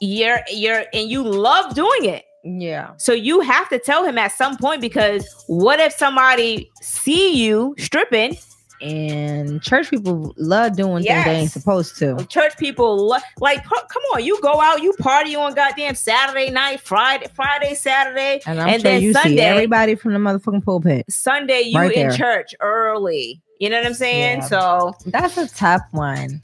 you're 0.00 0.40
you're 0.50 0.84
and 0.92 1.10
you 1.10 1.22
love 1.22 1.74
doing 1.74 2.06
it. 2.06 2.24
Yeah. 2.44 2.92
So 2.96 3.12
you 3.12 3.40
have 3.40 3.68
to 3.68 3.78
tell 3.78 4.04
him 4.04 4.18
at 4.18 4.32
some 4.32 4.56
point 4.56 4.80
because 4.80 5.44
what 5.46 5.78
if 5.78 5.92
somebody 5.92 6.70
see 6.80 7.34
you 7.34 7.74
stripping 7.78 8.36
And 8.82 9.62
church 9.62 9.90
people 9.90 10.34
love 10.36 10.76
doing 10.76 11.04
things 11.04 11.24
they 11.24 11.30
ain't 11.36 11.50
supposed 11.52 11.96
to. 11.98 12.24
church 12.28 12.56
people 12.58 12.96
lo- 13.06 13.18
like 13.40 13.62
come 13.64 14.02
on 14.12 14.24
you 14.24 14.40
go 14.42 14.60
out 14.60 14.82
you 14.82 14.92
party 14.94 15.36
on 15.36 15.54
goddamn 15.54 15.94
saturday 15.94 16.50
night 16.50 16.80
friday 16.80 17.26
friday 17.34 17.74
saturday 17.74 18.40
And 18.44 18.60
I'm 18.60 18.68
And 18.68 18.82
sure 18.82 18.90
then 18.90 19.02
you 19.02 19.12
see 19.14 19.20
Sunday- 19.22 19.42
everybody 19.42 19.94
from 19.94 20.14
the 20.14 20.18
motherfucking 20.18 20.64
pulpit. 20.64 21.04
sunday 21.08 21.60
you 21.60 21.78
Right 21.78 21.92
in 21.92 22.08
there. 22.08 22.16
church 22.16 22.54
early 22.60 23.40
you 23.60 23.70
know 23.70 23.76
what 23.78 23.86
i'm 23.86 23.94
saying 23.94 24.38
Yeah. 24.38 24.46
so 24.46 24.92
That's 25.06 25.36
a 25.38 25.46
tough 25.48 25.82
one. 25.92 26.42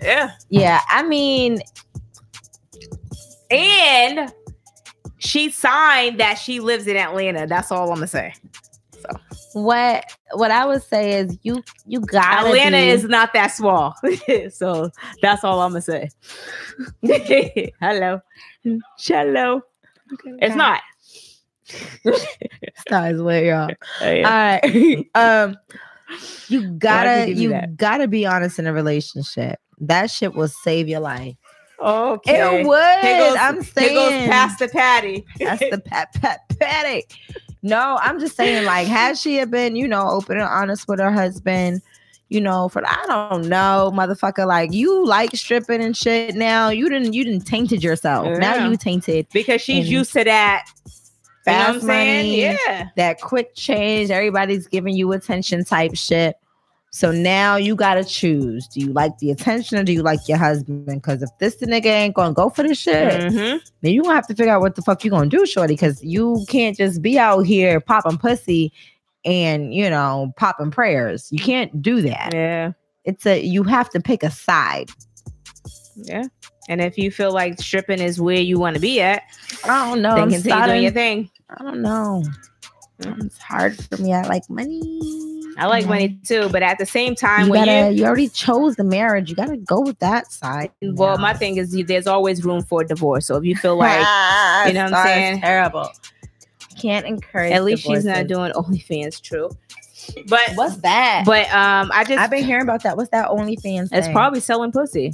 yeah 0.00 0.30
Yeah, 0.48 0.80
I 0.88 1.02
mean, 1.02 1.60
and 3.50 4.32
she 5.18 5.50
signed 5.50 6.20
that 6.20 6.34
she 6.34 6.60
lives 6.60 6.86
in 6.86 6.96
atlanta 6.96 7.46
that's 7.46 7.72
all 7.72 7.88
i'm 7.90 7.96
gonna 7.96 8.06
say 8.06 8.32
what 9.54 10.04
what 10.32 10.50
I 10.50 10.66
would 10.66 10.82
say 10.82 11.18
is 11.18 11.38
you 11.42 11.62
you 11.86 12.00
gotta 12.00 12.48
atlanta 12.48 12.76
be- 12.76 12.88
is 12.88 13.04
not 13.04 13.32
that 13.34 13.48
small 13.48 13.94
so 14.50 14.90
that's 15.22 15.44
all 15.44 15.60
i'm 15.60 15.70
gonna 15.72 15.80
say 15.82 16.08
hello 17.80 18.20
hello 18.98 19.62
it's 20.40 20.54
not 20.54 20.80
Styles 22.78 23.22
way 23.22 23.50
off. 23.52 23.70
Oh, 24.00 24.10
yeah. 24.10 24.60
All 24.64 24.70
right. 24.70 25.06
um, 25.14 25.56
you 26.48 26.70
gotta 26.72 27.26
give 27.26 27.36
me 27.36 27.42
you 27.42 27.66
gotta 27.76 28.08
be 28.08 28.26
honest 28.26 28.58
in 28.58 28.66
a 28.66 28.72
relationship. 28.72 29.58
That 29.78 30.10
shit 30.10 30.34
will 30.34 30.48
save 30.48 30.88
your 30.88 31.00
life. 31.00 31.36
okay. 31.80 32.60
It 32.60 32.66
would. 32.66 33.02
Goes, 33.02 33.36
I'm 33.38 33.62
saying 33.62 33.90
here 33.90 33.98
goes 33.98 34.28
Pastor 34.28 34.68
Patty. 34.68 35.24
that's 35.38 35.60
the 35.60 35.80
pat 35.84 36.12
pat 36.14 36.40
patty. 36.58 37.04
No, 37.62 37.98
I'm 38.00 38.18
just 38.20 38.36
saying, 38.36 38.64
like, 38.64 38.86
has 38.88 39.20
she 39.20 39.44
been, 39.44 39.76
you 39.76 39.86
know, 39.86 40.08
open 40.08 40.38
and 40.38 40.48
honest 40.48 40.88
with 40.88 40.98
her 40.98 41.12
husband? 41.12 41.82
You 42.28 42.40
know, 42.40 42.68
for 42.68 42.80
I 42.86 43.04
don't 43.08 43.48
know, 43.48 43.90
motherfucker. 43.92 44.46
Like 44.46 44.72
you 44.72 45.04
like 45.04 45.34
stripping 45.34 45.82
and 45.82 45.96
shit. 45.96 46.36
Now 46.36 46.68
you 46.68 46.88
didn't 46.88 47.12
you 47.12 47.24
didn't 47.24 47.40
tainted 47.44 47.82
yourself. 47.82 48.38
Now 48.38 48.68
you 48.68 48.76
tainted 48.76 49.26
because 49.32 49.60
she's 49.60 49.78
And 49.78 49.86
used 49.88 50.12
to 50.12 50.22
that. 50.22 50.64
You 51.44 51.52
know 51.52 51.58
I'm 51.58 51.74
fast 51.74 51.86
saying? 51.86 52.26
money. 52.28 52.42
Yeah. 52.42 52.88
that 52.94 53.20
quick 53.20 53.54
change. 53.56 54.10
Everybody's 54.10 54.68
giving 54.68 54.94
you 54.94 55.10
attention 55.12 55.64
type 55.64 55.96
shit. 55.96 56.36
So 56.92 57.12
now 57.12 57.54
you 57.54 57.76
gotta 57.76 58.04
choose. 58.04 58.66
Do 58.66 58.80
you 58.80 58.92
like 58.92 59.16
the 59.18 59.30
attention 59.30 59.78
or 59.78 59.84
do 59.84 59.92
you 59.92 60.02
like 60.02 60.20
your 60.26 60.38
husband? 60.38 60.86
Because 60.86 61.22
if 61.22 61.30
this 61.38 61.56
the 61.56 61.66
nigga 61.66 61.86
ain't 61.86 62.14
gonna 62.14 62.34
go 62.34 62.50
for 62.50 62.64
the 62.64 62.74
shit, 62.74 63.20
mm-hmm. 63.20 63.58
then 63.80 63.92
you 63.92 64.02
gonna 64.02 64.14
have 64.14 64.26
to 64.26 64.34
figure 64.34 64.52
out 64.52 64.60
what 64.60 64.74
the 64.74 64.82
fuck 64.82 65.04
you 65.04 65.10
gonna 65.10 65.30
do, 65.30 65.46
shorty. 65.46 65.74
Because 65.74 66.02
you 66.02 66.44
can't 66.48 66.76
just 66.76 67.00
be 67.00 67.16
out 67.16 67.42
here 67.42 67.80
popping 67.80 68.18
pussy 68.18 68.72
and 69.24 69.72
you 69.72 69.88
know 69.88 70.32
popping 70.36 70.72
prayers. 70.72 71.28
You 71.30 71.38
can't 71.38 71.80
do 71.80 72.02
that. 72.02 72.34
Yeah. 72.34 72.72
It's 73.04 73.24
a 73.24 73.40
you 73.40 73.62
have 73.62 73.88
to 73.90 74.00
pick 74.00 74.24
a 74.24 74.30
side. 74.30 74.90
Yeah. 75.94 76.24
And 76.68 76.80
if 76.80 76.98
you 76.98 77.10
feel 77.10 77.32
like 77.32 77.60
stripping 77.60 78.00
is 78.00 78.20
where 78.20 78.40
you 78.40 78.58
want 78.58 78.74
to 78.74 78.80
be 78.80 79.00
at, 79.00 79.22
I 79.64 79.88
don't 79.88 80.02
know. 80.02 80.14
then 80.14 80.24
I'm 80.24 80.30
continue 80.30 80.66
doing 80.66 80.82
your 80.82 80.92
thing. 80.92 81.30
I 81.50 81.62
don't 81.62 81.82
know. 81.82 82.24
Mm. 83.00 83.24
It's 83.24 83.38
hard 83.38 83.76
for 83.76 83.96
me. 83.96 84.12
I 84.12 84.22
like 84.22 84.48
money. 84.50 85.39
I 85.60 85.66
like 85.66 85.86
money 85.86 86.18
too, 86.24 86.48
but 86.50 86.62
at 86.62 86.78
the 86.78 86.86
same 86.86 87.14
time, 87.14 87.46
you 87.46 87.50
when 87.52 87.66
gotta, 87.66 87.90
you 87.92 87.98
you 88.00 88.04
already 88.06 88.28
chose 88.28 88.76
the 88.76 88.84
marriage. 88.84 89.30
You 89.30 89.36
gotta 89.36 89.56
go 89.58 89.80
with 89.80 89.98
that 90.00 90.32
side. 90.32 90.70
well, 90.82 91.18
my 91.18 91.34
thing 91.34 91.56
is 91.58 91.74
you- 91.76 91.84
there's 91.84 92.06
always 92.06 92.44
room 92.44 92.62
for 92.62 92.82
divorce. 92.84 93.26
So 93.26 93.36
if 93.36 93.44
you 93.44 93.54
feel 93.56 93.76
like 93.86 93.98
you 94.66 94.72
know 94.72 94.84
what 94.84 94.94
I'm 94.94 95.06
saying? 95.06 95.40
Terrible. 95.40 95.88
Can't 96.80 97.04
encourage. 97.06 97.52
at 97.52 97.62
least 97.64 97.82
she's 97.82 98.04
not 98.04 98.26
divorces. 98.26 98.54
doing 98.54 98.80
OnlyFans, 98.80 99.20
true. 99.22 99.50
But 100.28 100.52
What's 100.54 100.76
that? 100.78 101.24
but 101.26 101.46
um, 101.52 101.90
I 101.92 102.04
just 102.04 102.18
I've 102.18 102.30
been 102.30 102.42
hearing 102.44 102.62
about 102.62 102.82
that. 102.84 102.96
What's 102.96 103.10
that 103.10 103.28
OnlyFans? 103.28 103.90
it's 103.92 104.06
thing? 104.06 104.14
probably 104.14 104.40
selling 104.40 104.72
pussy. 104.72 105.12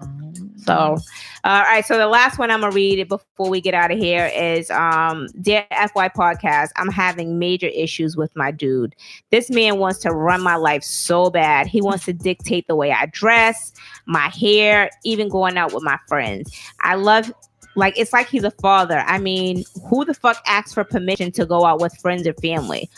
Um, 0.00 0.21
So, 0.64 0.72
uh, 0.72 0.96
all 1.44 1.62
right. 1.62 1.84
So 1.84 1.98
the 1.98 2.06
last 2.06 2.38
one 2.38 2.50
I'm 2.50 2.60
gonna 2.60 2.72
read 2.72 2.98
it 2.98 3.08
before 3.08 3.50
we 3.50 3.60
get 3.60 3.74
out 3.74 3.90
of 3.90 3.98
here 3.98 4.26
is, 4.26 4.70
um, 4.70 5.26
dear 5.40 5.66
FY 5.70 6.08
podcast. 6.10 6.70
I'm 6.76 6.90
having 6.90 7.38
major 7.38 7.66
issues 7.68 8.16
with 8.16 8.34
my 8.36 8.50
dude. 8.50 8.94
This 9.30 9.50
man 9.50 9.78
wants 9.78 9.98
to 10.00 10.10
run 10.10 10.40
my 10.42 10.56
life 10.56 10.84
so 10.84 11.30
bad. 11.30 11.66
He 11.66 11.80
wants 11.80 12.04
to 12.04 12.12
dictate 12.12 12.66
the 12.68 12.76
way 12.76 12.92
I 12.92 13.06
dress, 13.06 13.72
my 14.06 14.28
hair, 14.28 14.90
even 15.04 15.28
going 15.28 15.56
out 15.56 15.72
with 15.72 15.82
my 15.82 15.98
friends. 16.08 16.56
I 16.80 16.94
love. 16.94 17.32
Like 17.74 17.98
it's 17.98 18.12
like 18.12 18.28
he's 18.28 18.44
a 18.44 18.50
father. 18.50 18.98
I 18.98 19.18
mean, 19.18 19.64
who 19.88 20.04
the 20.04 20.12
fuck 20.12 20.36
asks 20.46 20.74
for 20.74 20.84
permission 20.84 21.32
to 21.32 21.46
go 21.46 21.64
out 21.64 21.80
with 21.80 21.96
friends 21.96 22.26
or 22.26 22.34
family? 22.34 22.90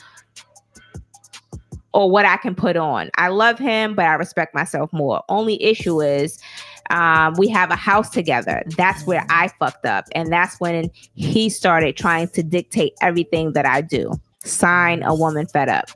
Or 1.93 2.11
what 2.11 2.27
I 2.27 2.37
can 2.39 2.57
put 2.57 2.77
on. 2.77 3.09
I 3.17 3.29
love 3.29 3.57
him, 3.57 3.95
but 3.95 4.07
I 4.07 4.15
respect 4.15 4.53
myself 4.53 4.93
more. 4.93 5.23
Only 5.29 5.62
issue 5.62 6.03
is 6.03 6.41
um, 6.91 7.35
we 7.39 7.49
have 7.49 7.70
a 7.70 7.76
house 7.76 8.11
together. 8.11 8.62
That's 8.76 9.07
where 9.07 9.24
I 9.28 9.49
fucked 9.59 9.87
up. 9.87 10.07
And 10.14 10.32
that's 10.32 10.61
when 10.61 10.91
he 11.14 11.49
started 11.49 11.97
trying 11.97 12.28
to 12.28 12.43
dictate 12.43 12.93
everything 13.01 13.53
that 13.53 13.66
I 13.66 13.80
do. 13.80 14.12
Sign 14.45 15.03
a 15.03 15.14
woman 15.14 15.47
fed 15.47 15.68
up. 15.68 15.91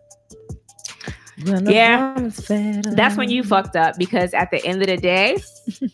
when 1.45 1.67
yeah. 1.69 2.31
fed 2.31 2.85
That's 2.97 3.17
when 3.17 3.31
you 3.31 3.43
fucked 3.43 3.77
up 3.77 3.97
because 3.99 4.33
at 4.35 4.51
the 4.51 4.65
end 4.65 4.81
of 4.83 4.89
the 4.89 4.97
day, 4.97 5.39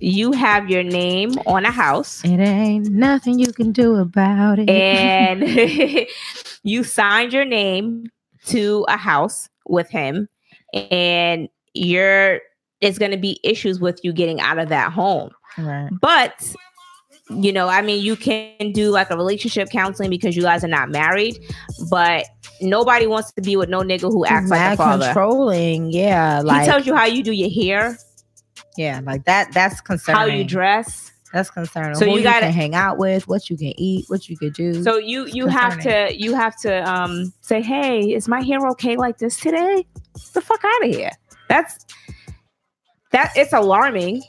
you 0.00 0.32
have 0.32 0.68
your 0.68 0.82
name 0.82 1.32
on 1.46 1.64
a 1.64 1.70
house 1.70 2.24
It 2.24 2.38
ain't 2.38 2.90
nothing 2.90 3.38
you 3.38 3.52
can 3.52 3.72
do 3.72 3.96
about 3.96 4.58
it. 4.58 4.70
and 4.70 5.42
you 6.62 6.84
signed 6.84 7.32
your 7.32 7.44
name 7.44 8.06
to 8.46 8.84
a 8.88 8.96
house 8.96 9.48
with 9.66 9.90
him 9.90 10.28
and 10.72 11.48
you're 11.74 12.40
it's 12.80 12.98
going 12.98 13.10
to 13.10 13.16
be 13.18 13.38
issues 13.44 13.80
with 13.80 14.00
you 14.02 14.12
getting 14.12 14.40
out 14.40 14.58
of 14.58 14.68
that 14.68 14.92
home 14.92 15.30
right. 15.58 15.88
But 16.00 16.54
you 17.30 17.52
know, 17.52 17.68
I 17.68 17.80
mean, 17.80 18.02
you 18.02 18.16
can 18.16 18.72
do 18.72 18.90
like 18.90 19.08
a 19.10 19.16
relationship 19.16 19.70
counseling 19.70 20.10
because 20.10 20.34
you 20.36 20.42
guys 20.42 20.64
are 20.64 20.68
not 20.68 20.90
married, 20.90 21.38
but 21.88 22.26
nobody 22.60 23.06
wants 23.06 23.30
to 23.32 23.40
be 23.42 23.54
with 23.56 23.68
no 23.68 23.82
nigga 23.82 24.10
who 24.10 24.24
acts 24.26 24.50
like 24.50 24.72
a 24.72 24.76
father. 24.76 25.04
controlling. 25.06 25.92
Yeah, 25.92 26.40
like 26.44 26.62
he 26.62 26.66
tells 26.66 26.86
you 26.86 26.94
how 26.96 27.04
you 27.04 27.22
do 27.22 27.30
your 27.32 27.50
hair, 27.50 27.96
yeah, 28.76 29.00
like 29.04 29.24
that. 29.26 29.52
That's 29.52 29.80
concerning. 29.80 30.18
how 30.18 30.26
you 30.26 30.44
dress. 30.44 31.12
That's 31.32 31.48
concerning. 31.50 31.94
So 31.94 32.06
Who 32.06 32.16
you 32.16 32.22
gotta- 32.24 32.46
can 32.46 32.52
hang 32.52 32.74
out 32.74 32.98
with, 32.98 33.28
what 33.28 33.48
you 33.48 33.56
can 33.56 33.72
eat, 33.78 34.06
what 34.08 34.28
you 34.28 34.36
can 34.36 34.50
do. 34.50 34.82
So 34.82 34.96
you 34.98 35.26
you 35.26 35.46
have 35.46 35.78
to 35.82 36.12
you 36.16 36.34
have 36.34 36.56
to 36.62 36.82
um 36.90 37.32
say, 37.42 37.62
hey, 37.62 38.12
is 38.12 38.26
my 38.26 38.42
hair 38.42 38.58
okay 38.70 38.96
like 38.96 39.18
this 39.18 39.38
today? 39.38 39.86
Get 40.16 40.32
the 40.34 40.40
fuck 40.40 40.64
out 40.64 40.84
of 40.84 40.90
here. 40.94 41.12
That's 41.48 41.86
that. 43.12 43.32
It's 43.36 43.52
alarming. 43.52 44.22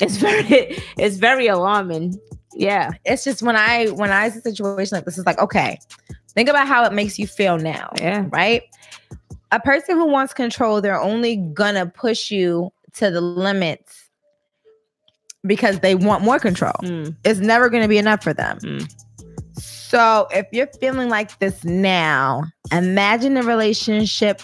It's 0.00 0.16
very 0.18 0.78
it's 0.98 1.16
very 1.16 1.46
alarming. 1.46 2.18
Yeah. 2.56 2.90
it's 3.04 3.24
just 3.24 3.42
when 3.42 3.56
I 3.56 3.86
when 3.88 4.10
I 4.12 4.28
see 4.28 4.38
a 4.38 4.42
situation 4.42 4.96
like 4.96 5.04
this, 5.04 5.18
it's 5.18 5.26
like 5.26 5.38
okay, 5.38 5.78
think 6.34 6.48
about 6.48 6.68
how 6.68 6.84
it 6.84 6.92
makes 6.92 7.18
you 7.18 7.26
feel 7.26 7.58
now. 7.58 7.90
Yeah. 8.00 8.26
right? 8.30 8.62
A 9.52 9.60
person 9.60 9.96
who 9.96 10.06
wants 10.06 10.34
control, 10.34 10.80
they're 10.80 11.00
only 11.00 11.36
gonna 11.36 11.86
push 11.86 12.30
you 12.30 12.72
to 12.94 13.10
the 13.10 13.20
limits 13.20 14.08
because 15.46 15.80
they 15.80 15.94
want 15.94 16.24
more 16.24 16.38
control. 16.38 16.74
Mm. 16.82 17.16
It's 17.24 17.40
never 17.40 17.68
gonna 17.68 17.88
be 17.88 17.98
enough 17.98 18.22
for 18.22 18.32
them. 18.32 18.58
Mm. 18.60 18.92
So 19.58 20.26
if 20.32 20.46
you're 20.50 20.66
feeling 20.80 21.08
like 21.08 21.38
this 21.38 21.64
now, 21.64 22.44
imagine 22.72 23.34
the 23.34 23.44
relationship 23.44 24.42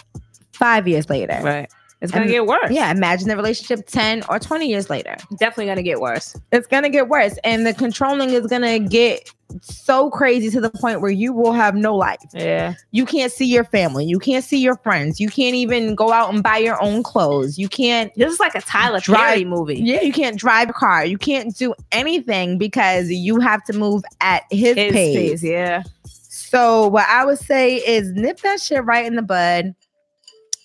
five 0.53 0.87
years 0.87 1.09
later. 1.09 1.39
Right. 1.43 1.69
It's 2.01 2.11
gonna 2.11 2.23
And- 2.25 2.31
get 2.31 2.45
worse. 2.47 2.71
Yeah, 2.71 2.89
imagine 2.91 3.27
the 3.27 3.35
relationship 3.35 3.85
10 3.87 4.23
or 4.27 4.39
20 4.39 4.67
years 4.67 4.89
later. 4.89 5.15
Definitely 5.37 5.67
gonna 5.67 5.83
get 5.83 5.99
worse. 6.01 6.35
It's 6.51 6.65
gonna 6.67 6.89
get 6.89 7.07
worse. 7.09 7.37
And 7.43 7.65
the 7.65 7.73
controlling 7.73 8.31
is 8.31 8.47
gonna 8.47 8.79
get 8.79 9.29
so 9.61 10.09
crazy 10.09 10.49
to 10.49 10.61
the 10.61 10.69
point 10.69 11.01
where 11.01 11.11
you 11.11 11.33
will 11.33 11.51
have 11.51 11.75
no 11.75 11.93
life. 11.95 12.17
Yeah. 12.33 12.73
You 12.91 13.05
can't 13.05 13.31
see 13.31 13.45
your 13.45 13.65
family. 13.65 14.05
You 14.05 14.17
can't 14.17 14.43
see 14.45 14.57
your 14.59 14.77
friends. 14.77 15.19
You 15.19 15.27
can't 15.29 15.55
even 15.55 15.93
go 15.93 16.11
out 16.11 16.33
and 16.33 16.41
buy 16.41 16.57
your 16.57 16.81
own 16.81 17.03
clothes. 17.03 17.57
You 17.59 17.67
can't, 17.67 18.11
This 18.15 18.31
is 18.33 18.39
like 18.39 18.55
a 18.55 18.61
Tyler 18.61 18.99
Drive- 19.01 19.19
Perry 19.19 19.45
movie. 19.45 19.75
yeah, 19.75 20.01
you 20.01 20.13
can't 20.13 20.37
drive 20.39 20.69
a 20.69 20.73
car. 20.73 21.05
You 21.05 21.17
can't 21.17 21.55
do 21.55 21.73
anything 21.91 22.57
because 22.57 23.09
you 23.11 23.39
have 23.41 23.61
to 23.65 23.73
move 23.73 24.03
at 24.21 24.43
his, 24.49 24.75
His 24.77 24.91
pace. 24.93 25.15
pace, 25.15 25.43
yeah. 25.43 25.83
So 26.07 26.87
what 26.87 27.05
I 27.09 27.25
would 27.25 27.39
say 27.39 27.75
is 27.75 28.09
nip 28.13 28.39
that 28.41 28.59
shit 28.61 28.83
right 28.85 29.05
in 29.05 29.15
the 29.15 29.21
bud. 29.21 29.75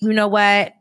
You 0.01 0.13
know 0.13 0.29
what? 0.29 0.73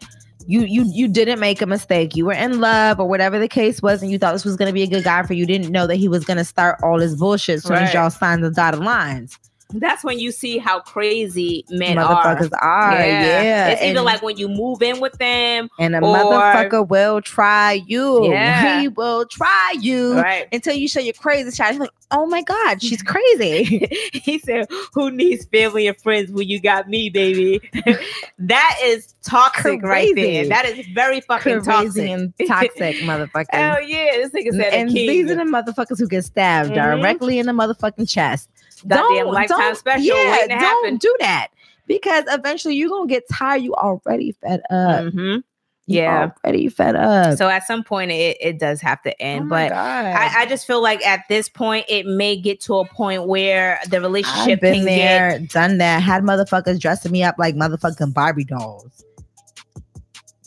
You 0.47 0.61
you 0.61 0.85
you 0.87 1.07
didn't 1.07 1.39
make 1.39 1.61
a 1.61 1.65
mistake. 1.65 2.15
You 2.15 2.25
were 2.25 2.33
in 2.33 2.59
love 2.59 2.99
or 2.99 3.07
whatever 3.07 3.39
the 3.39 3.47
case 3.47 3.81
was, 3.81 4.01
and 4.01 4.11
you 4.11 4.19
thought 4.19 4.33
this 4.33 4.45
was 4.45 4.55
gonna 4.55 4.73
be 4.73 4.83
a 4.83 4.87
good 4.87 5.03
guy 5.03 5.23
for 5.23 5.33
you. 5.33 5.39
You 5.41 5.45
didn't 5.45 5.71
know 5.71 5.87
that 5.87 5.95
he 5.95 6.07
was 6.07 6.23
gonna 6.25 6.45
start 6.45 6.79
all 6.83 6.99
his 6.99 7.15
bullshit 7.15 7.55
as 7.55 7.63
soon 7.63 7.77
as 7.77 7.93
y'all 7.93 8.09
signed 8.09 8.43
the 8.43 8.51
dotted 8.51 8.81
lines. 8.81 9.37
That's 9.80 10.03
when 10.03 10.19
you 10.19 10.32
see 10.32 10.57
how 10.57 10.80
crazy 10.80 11.65
men 11.69 11.97
are. 11.97 12.23
Motherfuckers 12.23 12.49
are, 12.61 12.93
yeah. 13.05 13.67
It's 13.69 13.82
either 13.82 14.01
like 14.01 14.21
when 14.21 14.38
you 14.38 14.47
move 14.47 14.82
in 14.82 14.99
with 14.99 15.13
them, 15.17 15.69
and 15.80 15.95
a 15.95 15.99
or- 15.99 16.15
motherfucker 16.15 16.88
will 16.88 17.21
try 17.21 17.73
you. 17.86 18.32
Yeah. 18.32 18.80
He 18.82 18.88
will 18.88 19.26
try 19.26 19.76
you 19.80 20.15
right? 20.19 20.47
until 20.51 20.76
you 20.76 20.88
show 20.88 20.99
your 20.99 21.13
crazy 21.13 21.51
side. 21.51 21.71
He's 21.71 21.80
like, 21.80 21.89
oh 22.11 22.26
my 22.26 22.41
God, 22.41 22.82
she's 22.82 23.01
crazy. 23.03 23.88
he 24.13 24.39
said, 24.39 24.67
"Who 24.93 25.11
needs 25.11 25.45
family 25.45 25.88
and 25.88 25.99
friends 25.99 26.32
when 26.32 26.47
you 26.47 26.59
got 26.61 26.88
me, 26.89 27.09
baby?" 27.09 27.59
that 28.39 28.78
is 28.84 29.13
toxic 29.23 29.82
right 29.82 30.13
there. 30.15 30.47
That 30.47 30.65
is 30.65 30.86
very 30.88 31.21
fucking 31.21 31.61
crazy 31.61 32.07
toxic. 32.07 32.09
and 32.09 32.34
toxic 32.47 32.95
motherfucker. 32.97 33.45
Hell 33.51 33.82
yeah, 33.82 34.17
this 34.17 34.32
nigga 34.32 34.51
said 34.51 34.73
and 34.73 34.89
these 34.91 35.30
are 35.32 35.36
the 35.36 35.43
motherfuckers 35.43 35.99
who 35.99 36.07
get 36.07 36.23
stabbed 36.26 36.71
Mhm. 36.71 36.76
directly 37.01 37.39
in 37.39 37.45
the 37.45 37.51
motherfucking 37.51 38.09
chest. 38.09 38.49
Goddamn 38.88 39.28
lifetime 39.28 39.76
special 39.76 40.03
Yeah, 40.05 40.38
don't 40.47 40.51
happen. 40.51 40.97
do 40.97 41.15
that 41.19 41.47
because 41.88 42.23
eventually 42.28 42.76
you're 42.76 42.89
gonna 42.89 43.07
get 43.07 43.23
tired. 43.32 43.61
You 43.61 43.73
already 43.76 44.34
fed 44.41 44.61
up. 44.69 45.05
Mhm. 45.05 45.43
You 45.88 46.01
Yeah. 46.01 46.32
already 46.43 46.67
fed 46.69 46.95
up. 46.95 47.38
So 47.38 47.47
at 47.47 47.67
some 47.67 47.84
point, 47.84 48.09
it, 48.11 48.38
it 48.41 48.59
does 48.59 48.82
have 48.82 49.01
to 49.03 49.11
Oh 49.11 49.15
end. 49.19 49.49
my 49.49 49.69
but 49.69 49.76
I, 49.78 50.41
I 50.41 50.45
just 50.47 50.65
feel 50.65 50.82
like 50.82 51.05
at 51.05 51.21
this 51.30 51.47
point, 51.47 51.86
it 51.88 52.07
may 52.07 52.36
get 52.36 52.59
to 52.61 52.80
a 52.80 52.86
point 52.88 53.28
where 53.28 53.80
the 53.89 54.01
relationship 54.01 54.61
been 54.61 54.78
can 54.78 54.86
there, 54.86 55.39
done 55.39 55.78
that. 55.78 56.01
Had 56.01 56.23
motherfuckers 56.23 56.80
dressing 56.80 57.11
me 57.11 57.21
up 57.23 57.36
like 57.38 57.53
motherfucking 57.55 58.13
Barbie 58.15 58.45
dolls. 58.45 59.03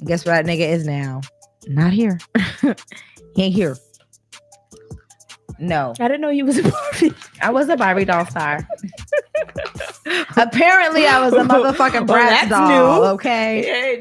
Guess 0.05 0.25
what 0.27 0.33
that 0.33 0.45
nigga 0.47 0.69
is 0.69 0.87
now? 0.87 1.21
Not 1.69 1.93
here. 1.93 2.19
he 3.35 3.43
ain't 3.45 3.55
here. 3.55 3.77
No, 5.61 5.93
I 5.99 6.07
didn't 6.09 6.21
know 6.21 6.31
you 6.31 6.45
was 6.45 6.59
a 6.59 6.63
Barbie. 6.63 7.13
I 7.43 7.51
was 7.51 7.69
a 7.69 7.77
Barbie 7.77 8.05
doll 8.05 8.27
star. 8.27 8.67
Apparently, 10.37 11.07
I 11.07 11.21
was 11.21 11.33
a 11.35 11.39
motherfucking 11.39 12.07
Well, 12.07 12.19
Bratz 12.19 12.31
that's 12.31 12.49
doll. 12.49 12.69
new. 13.01 13.07
Okay. 13.15 13.67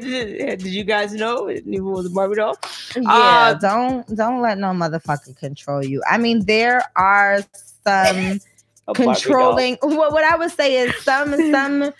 did, 0.56 0.62
you 0.62 0.84
guys 0.84 1.12
know 1.12 1.46
Neva 1.64 1.84
was 1.84 2.06
a 2.06 2.10
Barbie 2.10 2.36
doll? 2.36 2.56
Yeah. 2.96 3.02
Uh, 3.10 3.54
don't 3.54 4.16
don't 4.16 4.40
let 4.40 4.58
no 4.58 4.68
motherfucker 4.68 5.36
control 5.36 5.84
you. 5.84 6.02
I 6.08 6.18
mean, 6.18 6.44
there 6.46 6.82
are 6.96 7.40
some 7.84 8.16
A 8.88 8.94
Barbie 8.94 9.04
doll. 9.04 9.14
controlling. 9.14 9.76
What 9.82 10.12
what 10.12 10.24
I 10.24 10.36
would 10.36 10.50
say 10.50 10.76
is 10.78 10.94
some 11.02 11.34
some 11.52 11.92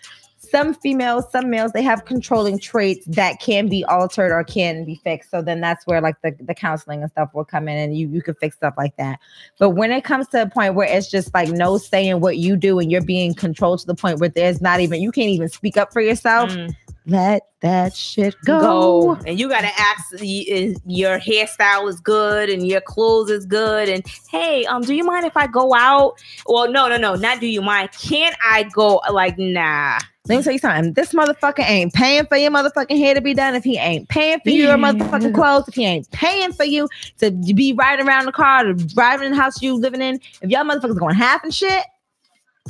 some 0.51 0.75
females, 0.75 1.25
some 1.31 1.51
males, 1.51 1.73
they 1.73 1.83
have 1.83 2.05
controlling 2.05 2.59
traits 2.59 3.07
that 3.07 3.41
can 3.41 3.69
be 3.69 3.85
altered 3.85 4.33
or 4.33 4.45
can 4.45 4.85
be 4.85 4.97
fixed. 4.97 5.31
So 5.31 5.43
then 5.43 5.61
that's 5.61 5.87
where 5.87 6.01
like 6.01 6.21
the, 6.23 6.35
the 6.41 6.55
counseling 6.55 7.03
and 7.03 7.11
stuff 7.11 7.35
will 7.35 7.45
come 7.45 7.69
in 7.69 7.79
and 7.79 7.97
you, 7.97 8.09
you 8.09 8.23
can 8.23 8.35
fix 8.35 8.57
stuff 8.57 8.75
like 8.77 8.97
that. 8.97 9.19
But 9.59 9.71
when 9.71 9.91
it 9.93 10.05
comes 10.05 10.29
to 10.29 10.43
a 10.43 10.47
point 10.49 10.75
where 10.75 10.89
it's 10.89 11.11
just 11.11 11.33
like 11.35 11.49
no 11.49 11.79
saying 11.79 12.21
what 12.21 12.39
you 12.39 12.57
do 12.57 12.79
and 12.79 12.91
you're 12.91 13.03
being 13.03 13.35
controlled 13.35 13.81
to 13.81 13.87
the 13.87 13.95
point 13.95 14.21
where 14.21 14.29
there's 14.29 14.61
not 14.61 14.81
even 14.81 15.01
you 15.01 15.13
can't 15.13 15.31
even 15.31 15.49
speak 15.49 15.77
up 15.77 15.93
for 15.93 16.01
yourself, 16.01 16.51
Mm. 16.51 16.75
let 17.07 17.43
that 17.61 17.95
shit 17.95 18.37
go. 18.45 18.61
go. 18.61 19.21
And 19.27 19.39
you 19.39 19.49
gotta 19.49 19.71
ask 19.79 20.15
is 20.21 20.79
your 20.87 21.19
hairstyle 21.19 21.89
is 21.89 22.01
good 22.01 22.49
and 22.49 22.67
your 22.67 22.81
clothes 22.81 23.31
is 23.31 23.45
good. 23.47 23.89
And 23.89 24.05
hey, 24.31 24.65
um, 24.67 24.83
do 24.83 24.95
you 24.95 25.05
mind 25.05 25.27
if 25.27 25.37
I 25.37 25.47
go 25.47 25.75
out? 25.75 26.23
Well, 26.47 26.71
no, 26.71 26.89
no, 26.89 26.97
no, 26.97 27.15
not 27.17 27.41
do 27.41 27.47
you 27.47 27.63
mind. 27.63 27.91
Can 27.93 28.33
I 28.45 28.65
go? 28.65 29.01
Like, 29.11 29.39
nah. 29.39 29.99
Let 30.29 30.37
me 30.37 30.43
tell 30.43 30.53
you 30.53 30.59
something. 30.59 30.93
This 30.93 31.13
motherfucker 31.13 31.69
ain't 31.69 31.95
paying 31.95 32.27
for 32.27 32.37
your 32.37 32.51
motherfucking 32.51 32.99
hair 32.99 33.15
to 33.15 33.21
be 33.21 33.35
done 33.35 33.55
if 33.55 33.65
he 33.65 33.79
ain't 33.79 34.09
paying 34.09 34.41
for 34.41 34.51
your 34.51 34.77
motherfucking 34.77 35.35
clothes, 35.35 35.69
if 35.69 35.75
he 35.75 35.87
ain't 35.87 36.11
paying 36.11 36.53
for 36.53 36.65
you 36.65 36.89
to 37.19 37.31
be 37.31 37.73
riding 37.73 38.07
around 38.07 38.27
the 38.27 38.33
car, 38.33 38.65
to 38.65 38.75
driving 38.75 39.27
in 39.27 39.33
the 39.33 39.41
house 39.41 39.63
you 39.63 39.75
living 39.75 40.03
in. 40.03 40.21
If 40.43 40.51
y'all 40.51 40.65
motherfuckers 40.65 40.99
going 40.99 41.15
half 41.15 41.43
and 41.45 41.55
shit, 41.55 41.85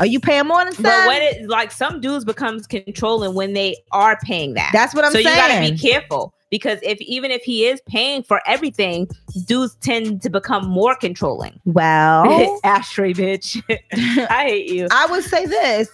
are 0.01 0.07
you 0.07 0.21
paying 0.21 0.47
more 0.47 0.65
than 0.65 0.75
some? 0.75 0.85
But 0.85 1.07
when 1.07 1.23
it 1.23 1.49
like 1.49 1.73
some 1.73 2.01
dudes 2.01 2.25
becomes 2.25 2.67
controlling 2.67 3.35
when 3.35 3.53
they 3.55 3.77
are 3.91 4.19
paying 4.23 4.55
that. 4.55 4.71
That's 4.73 4.95
what 4.95 5.05
I'm 5.05 5.13
so 5.13 5.21
saying. 5.21 5.29
you 5.29 5.35
gotta 5.37 5.73
be 5.73 5.77
careful 5.77 6.33
because 6.51 6.79
if 6.83 7.01
even 7.01 7.31
if 7.31 7.43
he 7.43 7.67
is 7.67 7.81
paying 7.89 8.23
for 8.23 8.41
everything, 8.47 9.09
dudes 9.47 9.75
tend 9.81 10.23
to 10.23 10.31
become 10.31 10.69
more 10.69 10.95
controlling. 10.95 11.61
well, 11.65 12.61
Ashtray 12.65 13.13
bitch. 13.13 13.63
I 14.31 14.45
hate 14.45 14.69
you. 14.69 14.87
I 14.91 15.07
would 15.07 15.25
say 15.25 15.47
this: 15.47 15.89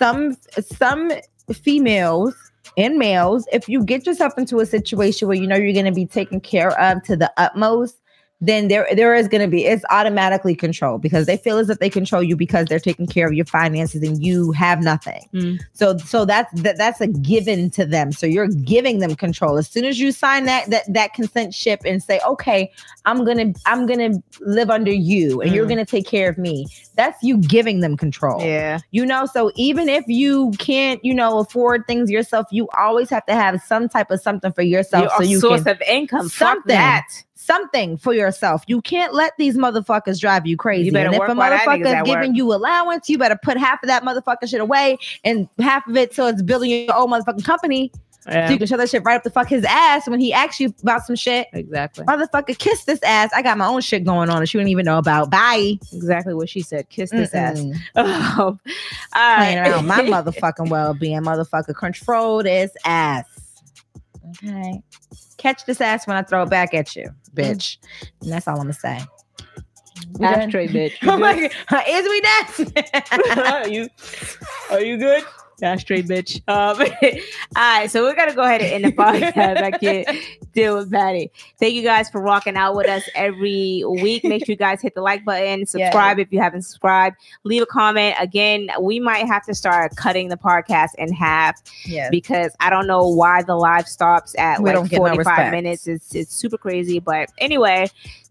some 0.00 0.34
some 0.60 1.12
females 1.52 2.34
and 2.78 2.96
males, 2.96 3.46
if 3.52 3.68
you 3.68 3.84
get 3.84 4.06
yourself 4.06 4.32
into 4.38 4.60
a 4.60 4.66
situation 4.66 5.28
where 5.28 5.36
you 5.36 5.46
know 5.46 5.56
you're 5.56 5.74
going 5.74 5.84
to 5.84 5.92
be 5.92 6.06
taken 6.06 6.40
care 6.40 6.70
of 6.80 7.02
to 7.02 7.16
the 7.16 7.30
utmost, 7.36 8.00
then 8.40 8.68
there 8.68 8.86
there 8.94 9.14
is 9.14 9.28
going 9.28 9.42
to 9.42 9.48
be 9.48 9.64
it's 9.66 9.84
automatically 9.90 10.54
controlled 10.54 11.02
because 11.02 11.26
they 11.26 11.36
feel 11.36 11.58
as 11.58 11.68
if 11.68 11.78
they 11.78 11.90
control 11.90 12.22
you 12.22 12.36
because 12.36 12.66
they're 12.66 12.78
taking 12.78 13.06
care 13.06 13.26
of 13.26 13.34
your 13.34 13.44
finances 13.44 14.02
and 14.02 14.22
you 14.24 14.50
have 14.52 14.82
nothing. 14.82 15.28
Mm. 15.34 15.58
So 15.74 15.98
so 15.98 16.24
that's 16.24 16.50
that, 16.62 16.78
that's 16.78 17.00
a 17.00 17.08
given 17.08 17.70
to 17.70 17.84
them. 17.84 18.12
So 18.12 18.26
you're 18.26 18.48
giving 18.48 18.98
them 19.00 19.14
control. 19.14 19.58
As 19.58 19.68
soon 19.68 19.84
as 19.84 20.00
you 20.00 20.10
sign 20.12 20.44
that 20.46 20.70
that 20.70 20.92
that 20.92 21.12
consent 21.14 21.52
ship 21.54 21.80
and 21.84 22.02
say, 22.02 22.20
"Okay, 22.26 22.70
I'm 23.04 23.24
going 23.24 23.52
to 23.52 23.60
I'm 23.66 23.86
going 23.86 24.12
to 24.12 24.22
live 24.40 24.70
under 24.70 24.92
you 24.92 25.40
and 25.42 25.54
you're 25.54 25.66
Mm. 25.66 25.68
going 25.68 25.84
to 25.84 25.90
take 25.90 26.06
care 26.06 26.30
of 26.30 26.38
me." 26.38 26.66
That's 26.96 27.22
you 27.22 27.38
giving 27.38 27.80
them 27.80 27.96
control 27.96 28.42
Yeah. 28.44 28.78
you 28.90 29.06
know 29.06 29.24
so 29.24 29.50
even 29.54 29.88
if 29.88 30.04
you 30.06 30.50
can't 30.58 31.02
you 31.02 31.14
know 31.14 31.38
afford 31.38 31.86
things 31.86 32.10
yourself 32.10 32.46
you 32.50 32.68
always 32.76 33.08
have 33.08 33.24
to 33.24 33.32
have 33.32 33.62
some 33.62 33.88
type 33.88 34.10
of 34.10 34.20
something 34.20 34.52
for 34.52 34.60
yourself 34.60 35.04
Your 35.04 35.10
so 35.16 35.22
you 35.22 35.40
source 35.40 35.62
can 35.62 35.76
of 35.76 35.82
income. 35.88 36.28
Fuck 36.28 36.48
Something. 36.56 36.68
that. 36.74 37.06
Something 37.50 37.96
for 37.96 38.12
yourself 38.12 38.62
you 38.66 38.80
can't 38.82 39.14
let 39.14 39.32
these 39.38 39.56
motherfuckers 39.56 40.20
drive 40.20 40.46
you 40.46 40.56
crazy 40.56 40.90
better 40.90 41.06
and 41.06 41.16
if 41.16 41.22
a 41.22 41.32
motherfucker's 41.32 42.06
giving 42.06 42.30
work. 42.30 42.36
you 42.36 42.52
allowance 42.52 43.08
you 43.08 43.18
better 43.18 43.38
put 43.42 43.56
half 43.56 43.82
of 43.82 43.88
that 43.88 44.02
motherfucking 44.02 44.48
shit 44.48 44.60
away 44.60 44.98
and 45.24 45.48
half 45.58 45.86
of 45.86 45.96
it 45.96 46.14
so 46.14 46.26
it's 46.26 46.42
building 46.42 46.70
your 46.70 46.94
own 46.94 47.10
motherfucking 47.10 47.44
company 47.44 47.90
so 48.30 48.50
you 48.50 48.58
can 48.58 48.66
show 48.66 48.76
that 48.76 48.88
shit 48.88 49.02
right 49.02 49.16
up 49.16 49.22
the 49.22 49.30
fuck 49.30 49.48
his 49.48 49.64
ass 49.64 50.06
when 50.06 50.20
he 50.20 50.32
asks 50.32 50.60
you 50.60 50.72
about 50.82 51.02
some 51.04 51.16
shit 51.16 51.48
exactly. 51.54 52.04
motherfucker 52.04 52.56
kiss 52.56 52.84
this 52.84 53.02
ass 53.02 53.30
i 53.34 53.42
got 53.42 53.56
my 53.56 53.66
own 53.66 53.80
shit 53.80 54.04
going 54.04 54.28
on 54.28 54.40
that 54.40 54.52
you 54.52 54.60
don't 54.60 54.68
even 54.68 54.84
know 54.84 54.98
about 54.98 55.30
bye 55.30 55.78
Exactly 55.92 56.34
what 56.34 56.48
she 56.48 56.62
said. 56.62 56.88
Kiss 56.88 57.10
this 57.10 57.34
ass. 57.34 57.60
Mm-mm. 57.60 57.76
Um, 57.96 58.60
all 59.14 59.36
playing 59.36 59.58
around 59.58 59.86
my 59.86 59.98
motherfucking 60.00 60.68
well-being. 60.70 61.22
Motherfucker, 61.22 61.74
control 61.74 62.42
this 62.42 62.72
ass. 62.84 63.26
Okay. 64.28 64.82
Catch 65.38 65.66
this 65.66 65.80
ass 65.80 66.06
when 66.06 66.16
I 66.16 66.22
throw 66.22 66.42
it 66.42 66.50
back 66.50 66.74
at 66.74 66.94
you, 66.94 67.10
bitch. 67.34 67.78
Mm. 67.78 68.10
And 68.22 68.32
that's 68.32 68.46
all 68.46 68.56
I'm 68.56 68.62
gonna 68.62 68.72
say. 68.72 69.00
We 70.12 70.26
done? 70.26 70.40
Ashtray 70.40 70.68
bitch. 70.68 70.92
Oh 71.02 71.16
my 71.18 71.50
god, 71.70 71.84
is 71.88 72.08
we 72.08 72.20
done? 72.20 73.44
are 73.46 73.68
you 73.68 73.88
are 74.70 74.80
you 74.80 74.96
good? 74.98 75.24
Ashtray 75.62 76.02
bitch. 76.02 76.40
Um, 76.50 76.80
all 77.56 77.80
right, 77.80 77.90
so 77.90 78.02
we're 78.02 78.14
gonna 78.14 78.34
go 78.34 78.42
ahead 78.42 78.60
and 78.60 78.84
end 78.84 78.84
the 78.84 78.96
podcast. 78.96 79.62
I 79.62 79.70
can't 79.70 80.08
deal 80.52 80.76
with 80.76 80.90
Patty. 80.90 81.30
Thank 81.58 81.74
you 81.74 81.82
guys 81.82 82.10
for 82.10 82.20
rocking 82.20 82.56
out 82.56 82.74
with 82.74 82.88
us 82.88 83.08
every 83.14 83.84
week. 83.86 84.24
Make 84.24 84.44
sure 84.44 84.52
you 84.52 84.56
guys 84.56 84.82
hit 84.82 84.94
the 84.94 85.00
like 85.00 85.24
button, 85.24 85.66
subscribe 85.66 86.18
if 86.18 86.32
you 86.32 86.40
haven't 86.40 86.62
subscribed, 86.62 87.16
leave 87.44 87.62
a 87.62 87.66
comment. 87.66 88.16
Again, 88.18 88.68
we 88.80 88.98
might 88.98 89.26
have 89.26 89.44
to 89.46 89.54
start 89.54 89.94
cutting 89.96 90.28
the 90.28 90.36
podcast 90.36 90.90
in 90.98 91.12
half 91.12 91.60
yeah. 91.84 92.08
because 92.10 92.52
I 92.58 92.68
don't 92.68 92.86
know 92.86 93.06
why 93.06 93.42
the 93.42 93.54
live 93.54 93.86
stops 93.86 94.34
at 94.38 94.60
We 94.60 94.72
like 94.72 94.90
get 94.90 94.98
no 94.98 95.08
45 95.08 95.52
minutes. 95.52 95.86
It's 95.86 96.14
it's 96.14 96.34
super 96.34 96.58
crazy. 96.58 96.98
But 96.98 97.30
anyway, 97.38 97.88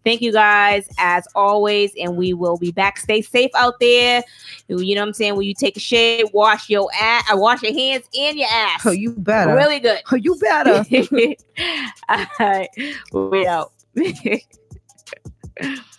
thank 0.10 0.22
you 0.22 0.32
guys 0.32 0.90
as 0.98 1.28
always, 1.36 1.92
and 2.00 2.18
we 2.18 2.34
will 2.34 2.58
be 2.58 2.72
back. 2.72 2.98
Stay 2.98 3.22
safe 3.22 3.52
out 3.56 3.80
there. 3.80 4.24
You 4.68 4.96
know 4.96 5.02
what 5.02 5.10
I'm 5.10 5.14
saying? 5.14 5.36
When 5.36 5.46
you 5.46 5.54
take 5.54 5.78
a 5.78 5.80
shit, 5.80 6.34
wash 6.34 6.68
your 6.68 6.90
ass, 7.00 7.32
uh, 7.32 7.38
wash 7.38 7.62
your 7.62 7.74
hands 7.74 8.06
and 8.18 8.38
your 8.38 8.48
ass. 8.50 8.86
Oh, 8.86 8.92
you 8.92 9.12
better. 9.12 9.54
really 9.54 9.80
good. 9.80 10.00
Oh, 10.12 10.16
you 10.16 10.36
better. 10.40 10.84
All 12.10 12.26
right, 12.40 12.70
we 13.14 13.46
out. 13.46 13.72